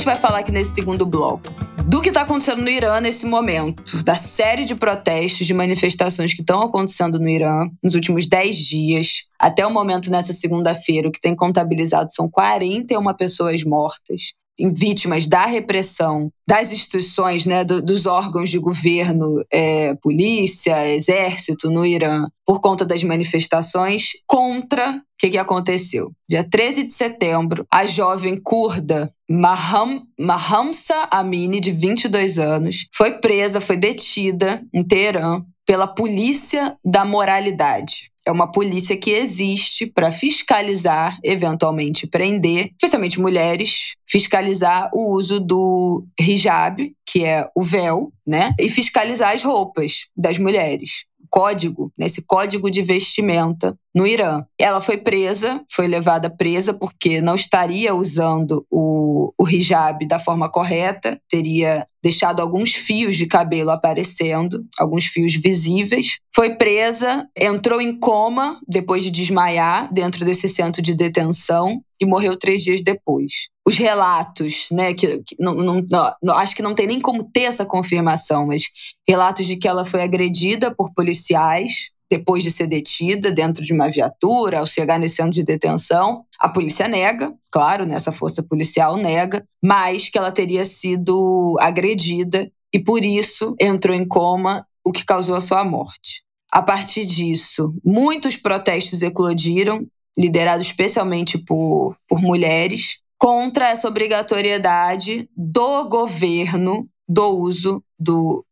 Vai 0.07 0.15
falar 0.15 0.39
aqui 0.39 0.53
nesse 0.53 0.73
segundo 0.73 1.05
bloco? 1.05 1.53
do 1.85 2.01
que 2.01 2.09
está 2.09 2.21
acontecendo 2.23 2.61
no 2.61 2.69
Irã 2.69 2.99
nesse 2.99 3.25
momento, 3.25 4.03
da 4.03 4.15
série 4.15 4.65
de 4.65 4.75
protestos, 4.75 5.47
de 5.47 5.53
manifestações 5.53 6.33
que 6.33 6.41
estão 6.41 6.61
acontecendo 6.61 7.17
no 7.17 7.29
Irã 7.29 7.65
nos 7.81 7.95
últimos 7.95 8.27
10 8.27 8.57
dias, 8.57 9.07
até 9.39 9.65
o 9.65 9.71
momento 9.71 10.11
nessa 10.11 10.33
segunda-feira, 10.33 11.07
o 11.07 11.11
que 11.11 11.21
tem 11.21 11.33
contabilizado 11.33 12.13
são 12.13 12.29
41 12.29 13.13
pessoas 13.15 13.63
mortas, 13.63 14.33
vítimas 14.73 15.27
da 15.27 15.45
repressão 15.45 16.31
das 16.47 16.71
instituições, 16.71 17.45
né, 17.45 17.63
do, 17.63 17.81
dos 17.81 18.05
órgãos 18.05 18.49
de 18.49 18.57
governo, 18.57 19.43
é, 19.51 19.93
polícia, 19.95 20.87
exército 20.87 21.69
no 21.69 21.85
Irã, 21.85 22.25
por 22.45 22.61
conta 22.61 22.85
das 22.85 23.03
manifestações 23.03 24.11
contra 24.25 24.91
o 24.91 25.01
que, 25.19 25.31
que 25.31 25.37
aconteceu. 25.37 26.11
Dia 26.29 26.47
13 26.49 26.83
de 26.83 26.91
setembro, 26.91 27.65
a 27.71 27.85
jovem 27.85 28.39
curda 28.41 29.11
Maham, 29.29 30.03
Mahamsa 30.17 31.07
Amini, 31.11 31.59
de 31.59 31.71
22 31.71 32.39
anos, 32.39 32.87
foi 32.95 33.19
presa, 33.19 33.59
foi 33.59 33.75
detida 33.75 34.63
em 34.73 34.83
Teherã 34.83 35.43
pela 35.65 35.87
Polícia 35.87 36.77
da 36.83 37.03
Moralidade 37.03 38.09
é 38.27 38.31
uma 38.31 38.51
polícia 38.51 38.97
que 38.97 39.11
existe 39.11 39.85
para 39.85 40.11
fiscalizar, 40.11 41.17
eventualmente 41.23 42.05
prender, 42.05 42.71
especialmente 42.71 43.19
mulheres, 43.19 43.93
fiscalizar 44.05 44.89
o 44.93 45.15
uso 45.15 45.39
do 45.39 46.05
hijab, 46.19 46.93
que 47.05 47.23
é 47.23 47.49
o 47.55 47.63
véu, 47.63 48.11
né? 48.25 48.53
E 48.59 48.69
fiscalizar 48.69 49.33
as 49.33 49.43
roupas 49.43 50.07
das 50.15 50.37
mulheres 50.37 51.05
código, 51.29 51.91
nesse 51.97 52.21
código 52.21 52.69
de 52.69 52.81
vestimenta 52.81 53.77
no 53.95 54.05
Irã. 54.05 54.43
Ela 54.59 54.79
foi 54.79 54.97
presa, 54.97 55.63
foi 55.71 55.87
levada 55.87 56.29
presa 56.29 56.73
porque 56.73 57.19
não 57.19 57.35
estaria 57.35 57.95
usando 57.95 58.65
o, 58.69 59.33
o 59.39 59.49
hijab 59.49 60.05
da 60.07 60.19
forma 60.19 60.49
correta, 60.49 61.19
teria 61.27 61.87
deixado 62.03 62.41
alguns 62.41 62.73
fios 62.73 63.17
de 63.17 63.25
cabelo 63.25 63.71
aparecendo, 63.71 64.63
alguns 64.77 65.05
fios 65.05 65.33
visíveis. 65.35 66.19
Foi 66.33 66.55
presa, 66.55 67.27
entrou 67.35 67.81
em 67.81 67.99
coma 67.99 68.59
depois 68.67 69.03
de 69.03 69.09
desmaiar 69.09 69.91
dentro 69.91 70.23
desse 70.23 70.47
centro 70.47 70.81
de 70.81 70.93
detenção 70.93 71.81
e 71.99 72.05
morreu 72.05 72.37
três 72.37 72.63
dias 72.63 72.81
depois. 72.83 73.49
Os 73.67 73.77
relatos, 73.77 74.69
né, 74.71 74.93
que, 74.93 75.21
que 75.23 75.35
não, 75.37 75.53
não, 75.55 75.85
não, 76.23 76.35
acho 76.35 76.55
que 76.55 76.61
não 76.61 76.73
tem 76.73 76.87
nem 76.87 77.01
como 77.01 77.25
ter 77.25 77.41
essa 77.41 77.65
confirmação, 77.65 78.47
mas 78.47 78.63
relatos 79.05 79.45
de 79.45 79.57
que 79.57 79.67
ela 79.67 79.83
foi 79.83 80.03
agredida 80.03 80.73
por 80.73 80.93
policiais 80.93 81.89
depois 82.09 82.43
de 82.43 82.49
ser 82.49 82.67
detida 82.67 83.29
dentro 83.29 83.65
de 83.65 83.73
uma 83.73 83.91
viatura, 83.91 84.59
ao 84.59 84.65
chegar 84.65 84.97
nesse 84.97 85.17
centro 85.17 85.33
de 85.33 85.43
detenção. 85.43 86.23
A 86.39 86.47
polícia 86.47 86.87
nega, 86.87 87.33
claro, 87.51 87.85
né, 87.85 87.99
força 87.99 88.41
policial 88.41 88.95
nega, 88.95 89.45
mas 89.61 90.07
que 90.07 90.17
ela 90.17 90.31
teria 90.31 90.63
sido 90.63 91.57
agredida 91.59 92.49
e 92.73 92.79
por 92.79 93.03
isso 93.03 93.53
entrou 93.59 93.93
em 93.93 94.07
coma, 94.07 94.65
o 94.81 94.93
que 94.93 95.03
causou 95.03 95.35
a 95.35 95.41
sua 95.41 95.65
morte. 95.65 96.23
A 96.53 96.61
partir 96.61 97.03
disso, 97.03 97.75
muitos 97.83 98.37
protestos 98.37 99.01
eclodiram 99.01 99.85
liderado 100.17 100.61
especialmente 100.61 101.37
por, 101.37 101.97
por 102.07 102.21
mulheres, 102.21 103.01
contra 103.17 103.69
essa 103.69 103.87
obrigatoriedade 103.87 105.29
do 105.35 105.89
governo 105.89 106.87
do 107.07 107.37
uso 107.37 107.83
do 107.99 108.45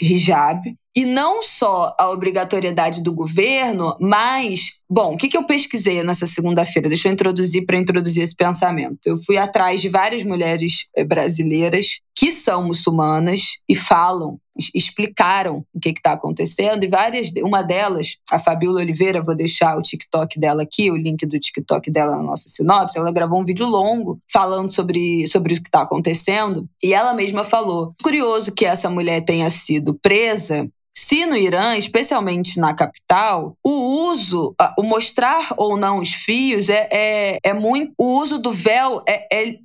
hijab. 0.00 0.74
E 0.94 1.04
não 1.04 1.42
só 1.42 1.94
a 1.98 2.10
obrigatoriedade 2.10 3.02
do 3.02 3.14
governo, 3.14 3.94
mas, 4.00 4.80
bom, 4.88 5.12
o 5.12 5.16
que, 5.18 5.36
eu 5.36 5.44
pesquisei 5.44 6.02
nessa 6.02 6.26
segunda-feira? 6.26 6.88
Deixa 6.88 7.08
eu 7.08 7.12
introduzir 7.12 7.66
para 7.66 7.78
introduzir 7.78 8.22
esse 8.22 8.34
pensamento. 8.34 8.98
Eu 9.04 9.22
fui 9.22 9.36
atrás 9.36 9.82
de 9.82 9.90
várias 9.90 10.24
mulheres 10.24 10.88
eh, 10.96 11.04
brasileiras 11.04 12.00
que 12.14 12.32
são 12.32 12.66
muçulmanas 12.66 13.58
e 13.68 13.74
falam 13.74 14.40
explicaram 14.74 15.64
o 15.74 15.80
que 15.80 15.90
está 15.90 16.12
acontecendo 16.12 16.84
e 16.84 16.88
várias, 16.88 17.30
uma 17.42 17.62
delas, 17.62 18.16
a 18.30 18.38
Fabiola 18.38 18.80
Oliveira, 18.80 19.22
vou 19.22 19.36
deixar 19.36 19.76
o 19.76 19.82
TikTok 19.82 20.38
dela 20.38 20.62
aqui, 20.62 20.90
o 20.90 20.96
link 20.96 21.24
do 21.26 21.38
TikTok 21.38 21.90
dela 21.90 22.16
na 22.16 22.22
nossa 22.22 22.48
sinopse, 22.48 22.98
ela 22.98 23.12
gravou 23.12 23.40
um 23.40 23.44
vídeo 23.44 23.66
longo 23.66 24.18
falando 24.32 24.70
sobre, 24.70 25.26
sobre 25.26 25.54
o 25.54 25.56
que 25.56 25.68
está 25.68 25.82
acontecendo 25.82 26.68
e 26.82 26.92
ela 26.92 27.14
mesma 27.14 27.44
falou, 27.44 27.94
curioso 28.02 28.52
que 28.52 28.64
essa 28.64 28.90
mulher 28.90 29.24
tenha 29.24 29.48
sido 29.50 29.98
presa 30.00 30.68
se 30.96 31.26
no 31.26 31.36
Irã, 31.36 31.76
especialmente 31.76 32.58
na 32.58 32.72
capital, 32.72 33.54
o 33.62 34.10
uso, 34.10 34.54
o 34.78 34.82
mostrar 34.82 35.46
ou 35.58 35.76
não 35.76 36.00
os 36.00 36.08
fios 36.08 36.70
é, 36.70 36.88
é, 36.90 37.38
é 37.44 37.52
muito. 37.52 37.92
O 37.98 38.18
uso 38.18 38.38
do 38.38 38.50
véu 38.50 39.02
é, 39.06 39.26
é 39.30 39.58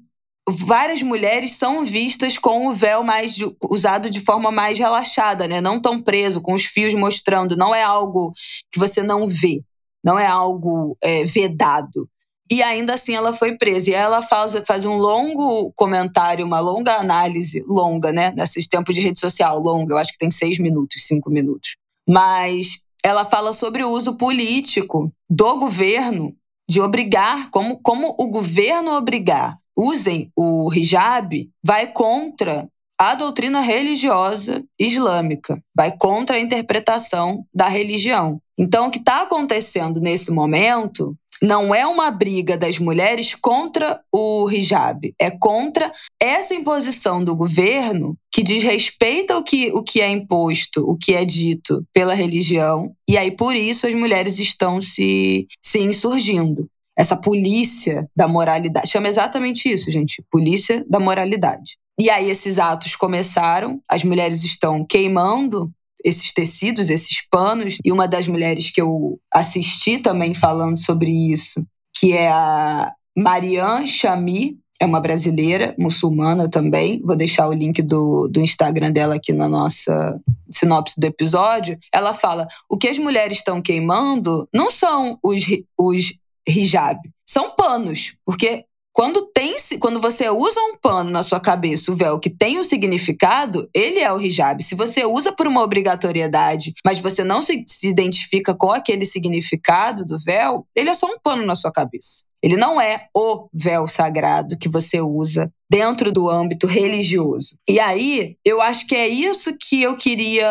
várias 0.50 1.02
mulheres 1.02 1.54
são 1.54 1.86
vistas 1.86 2.38
com 2.38 2.68
o 2.68 2.74
véu 2.74 3.04
mais 3.04 3.38
usado 3.70 4.10
de 4.10 4.20
forma 4.20 4.52
mais 4.52 4.78
relaxada, 4.78 5.48
né? 5.48 5.62
Não 5.62 5.80
tão 5.80 6.02
preso, 6.02 6.42
com 6.42 6.54
os 6.54 6.66
fios 6.66 6.94
mostrando. 6.94 7.56
Não 7.56 7.74
é 7.74 7.84
algo 7.84 8.34
que 8.72 8.80
você 8.80 9.04
não 9.04 9.28
vê, 9.28 9.62
não 10.04 10.18
é 10.18 10.26
algo 10.26 10.98
é, 11.02 11.24
vedado. 11.26 12.10
E 12.52 12.62
ainda 12.62 12.96
assim 12.96 13.16
ela 13.16 13.32
foi 13.32 13.58
presa. 13.58 13.92
E 13.92 13.94
ela 13.94 14.22
faz, 14.22 14.54
faz 14.66 14.86
um 14.86 14.98
longo 14.98 15.72
comentário, 15.74 16.46
uma 16.46 16.60
longa 16.60 16.96
análise, 16.96 17.64
longa, 17.68 18.12
né? 18.12 18.34
Nesses 18.36 18.68
tempos 18.68 18.96
de 18.96 19.02
rede 19.02 19.20
social, 19.20 19.58
longa, 19.60 19.94
eu 19.94 19.98
acho 19.98 20.12
que 20.12 20.18
tem 20.18 20.32
seis 20.32 20.60
minutos, 20.60 21.06
cinco 21.06 21.30
minutos. 21.30 21.76
Mas 22.10 22.82
ela 23.04 23.24
fala 23.26 23.54
sobre 23.54 23.84
o 23.84 23.90
uso 23.90 24.18
político 24.18 25.12
do 25.30 25.60
governo 25.60 26.36
de 26.70 26.82
obrigar, 26.82 27.50
como, 27.52 27.82
como 27.82 28.16
o 28.18 28.30
governo 28.30 28.92
obrigar 28.96 29.61
usem 29.78 30.32
o 30.36 30.72
hijab 30.74 31.50
vai 31.64 31.88
contra 31.88 32.68
a 33.00 33.16
doutrina 33.16 33.62
religiosa 33.62 34.64
islâmica, 34.80 35.60
vai 35.76 35.92
contra 35.98 36.36
a 36.36 36.40
interpretação 36.40 37.44
da 37.52 37.68
religião. 37.68 38.40
Então, 38.56 38.86
o 38.86 38.92
que 38.92 39.00
está 39.00 39.24
acontecendo 39.24 40.00
nesse 40.00 40.30
momento 40.30 41.18
não 41.42 41.74
é 41.74 41.84
uma 41.88 42.12
briga 42.12 42.56
das 42.56 42.78
mulheres 42.78 43.34
contra 43.34 44.00
o 44.14 44.48
hijab, 44.52 45.12
é 45.20 45.32
contra 45.32 45.92
essa 46.22 46.54
imposição 46.54 47.24
do 47.24 47.36
governo 47.36 48.16
que 48.32 48.44
desrespeita 48.44 49.36
o 49.36 49.44
que, 49.44 49.72
o 49.72 49.82
que 49.82 50.00
é 50.00 50.08
imposto, 50.08 50.88
o 50.88 50.96
que 50.96 51.16
é 51.16 51.26
dito 51.26 51.84
pela 51.92 52.14
religião, 52.14 52.94
e 53.10 53.18
aí 53.18 53.32
por 53.32 53.56
isso 53.56 53.88
as 53.88 53.96
mulheres 53.96 54.38
estão 54.38 54.80
se, 54.80 55.48
se 55.60 55.80
insurgindo. 55.80 56.70
Essa 56.98 57.16
polícia 57.16 58.10
da 58.16 58.28
moralidade. 58.28 58.90
Chama 58.90 59.08
exatamente 59.08 59.72
isso, 59.72 59.90
gente. 59.90 60.24
Polícia 60.30 60.86
da 60.90 61.00
moralidade. 61.00 61.78
E 62.00 62.10
aí 62.10 62.30
esses 62.30 62.58
atos 62.58 62.96
começaram, 62.96 63.80
as 63.90 64.04
mulheres 64.04 64.44
estão 64.44 64.86
queimando 64.86 65.72
esses 66.04 66.34
tecidos, 66.34 66.90
esses 66.90 67.22
panos. 67.30 67.78
E 67.84 67.92
uma 67.92 68.08
das 68.08 68.28
mulheres 68.28 68.72
que 68.72 68.82
eu 68.82 69.20
assisti 69.32 70.00
também 70.00 70.34
falando 70.34 70.80
sobre 70.80 71.12
isso, 71.32 71.66
que 71.96 72.14
é 72.14 72.30
a 72.30 72.92
Marianne 73.18 73.88
Chami, 73.88 74.58
é 74.82 74.86
uma 74.86 75.00
brasileira, 75.00 75.76
muçulmana 75.78 76.50
também. 76.50 77.00
Vou 77.06 77.16
deixar 77.16 77.48
o 77.48 77.54
link 77.54 77.84
do, 77.84 78.28
do 78.28 78.42
Instagram 78.42 78.92
dela 78.92 79.14
aqui 79.14 79.32
na 79.32 79.48
nossa 79.48 80.20
sinopse 80.50 81.00
do 81.00 81.06
episódio. 81.06 81.78
Ela 81.94 82.14
fala: 82.14 82.48
o 82.68 82.78
que 82.78 82.88
as 82.88 82.98
mulheres 82.98 83.38
estão 83.38 83.62
queimando 83.62 84.50
não 84.52 84.72
são 84.72 85.20
os, 85.24 85.44
os 85.78 86.14
hijab, 86.48 87.00
são 87.26 87.56
panos, 87.56 88.16
porque 88.26 88.66
quando 88.94 89.26
tem, 89.28 89.56
quando 89.80 90.02
você 90.02 90.30
usa 90.30 90.60
um 90.60 90.78
pano 90.78 91.10
na 91.10 91.24
sua 91.24 91.40
cabeça, 91.40 91.92
o 91.92 91.96
véu 91.96 92.20
que 92.20 92.30
tem 92.30 92.60
um 92.60 92.64
significado, 92.64 93.70
ele 93.74 94.00
é 94.00 94.12
o 94.12 94.20
hijab. 94.20 94.62
Se 94.62 94.76
você 94.76 95.06
usa 95.06 95.32
por 95.32 95.48
uma 95.48 95.62
obrigatoriedade, 95.62 96.74
mas 96.86 97.00
você 97.00 97.24
não 97.24 97.42
se, 97.42 97.64
se 97.66 97.88
identifica 97.88 98.54
com 98.54 98.70
aquele 98.70 99.06
significado 99.06 100.06
do 100.06 100.20
véu, 100.20 100.68
ele 100.76 100.90
é 100.90 100.94
só 100.94 101.08
um 101.08 101.18
pano 101.24 101.46
na 101.46 101.56
sua 101.56 101.72
cabeça. 101.72 102.26
Ele 102.44 102.58
não 102.58 102.82
é 102.82 103.08
o 103.16 103.48
véu 103.54 103.88
sagrado 103.88 104.58
que 104.58 104.68
você 104.68 105.00
usa 105.00 105.52
dentro 105.72 106.12
do 106.12 106.30
âmbito 106.30 106.68
religioso. 106.68 107.56
E 107.66 107.80
aí, 107.80 108.36
eu 108.44 108.62
acho 108.62 108.86
que 108.86 108.94
é 108.94 109.08
isso 109.08 109.56
que 109.58 109.82
eu 109.82 109.96
queria 109.96 110.46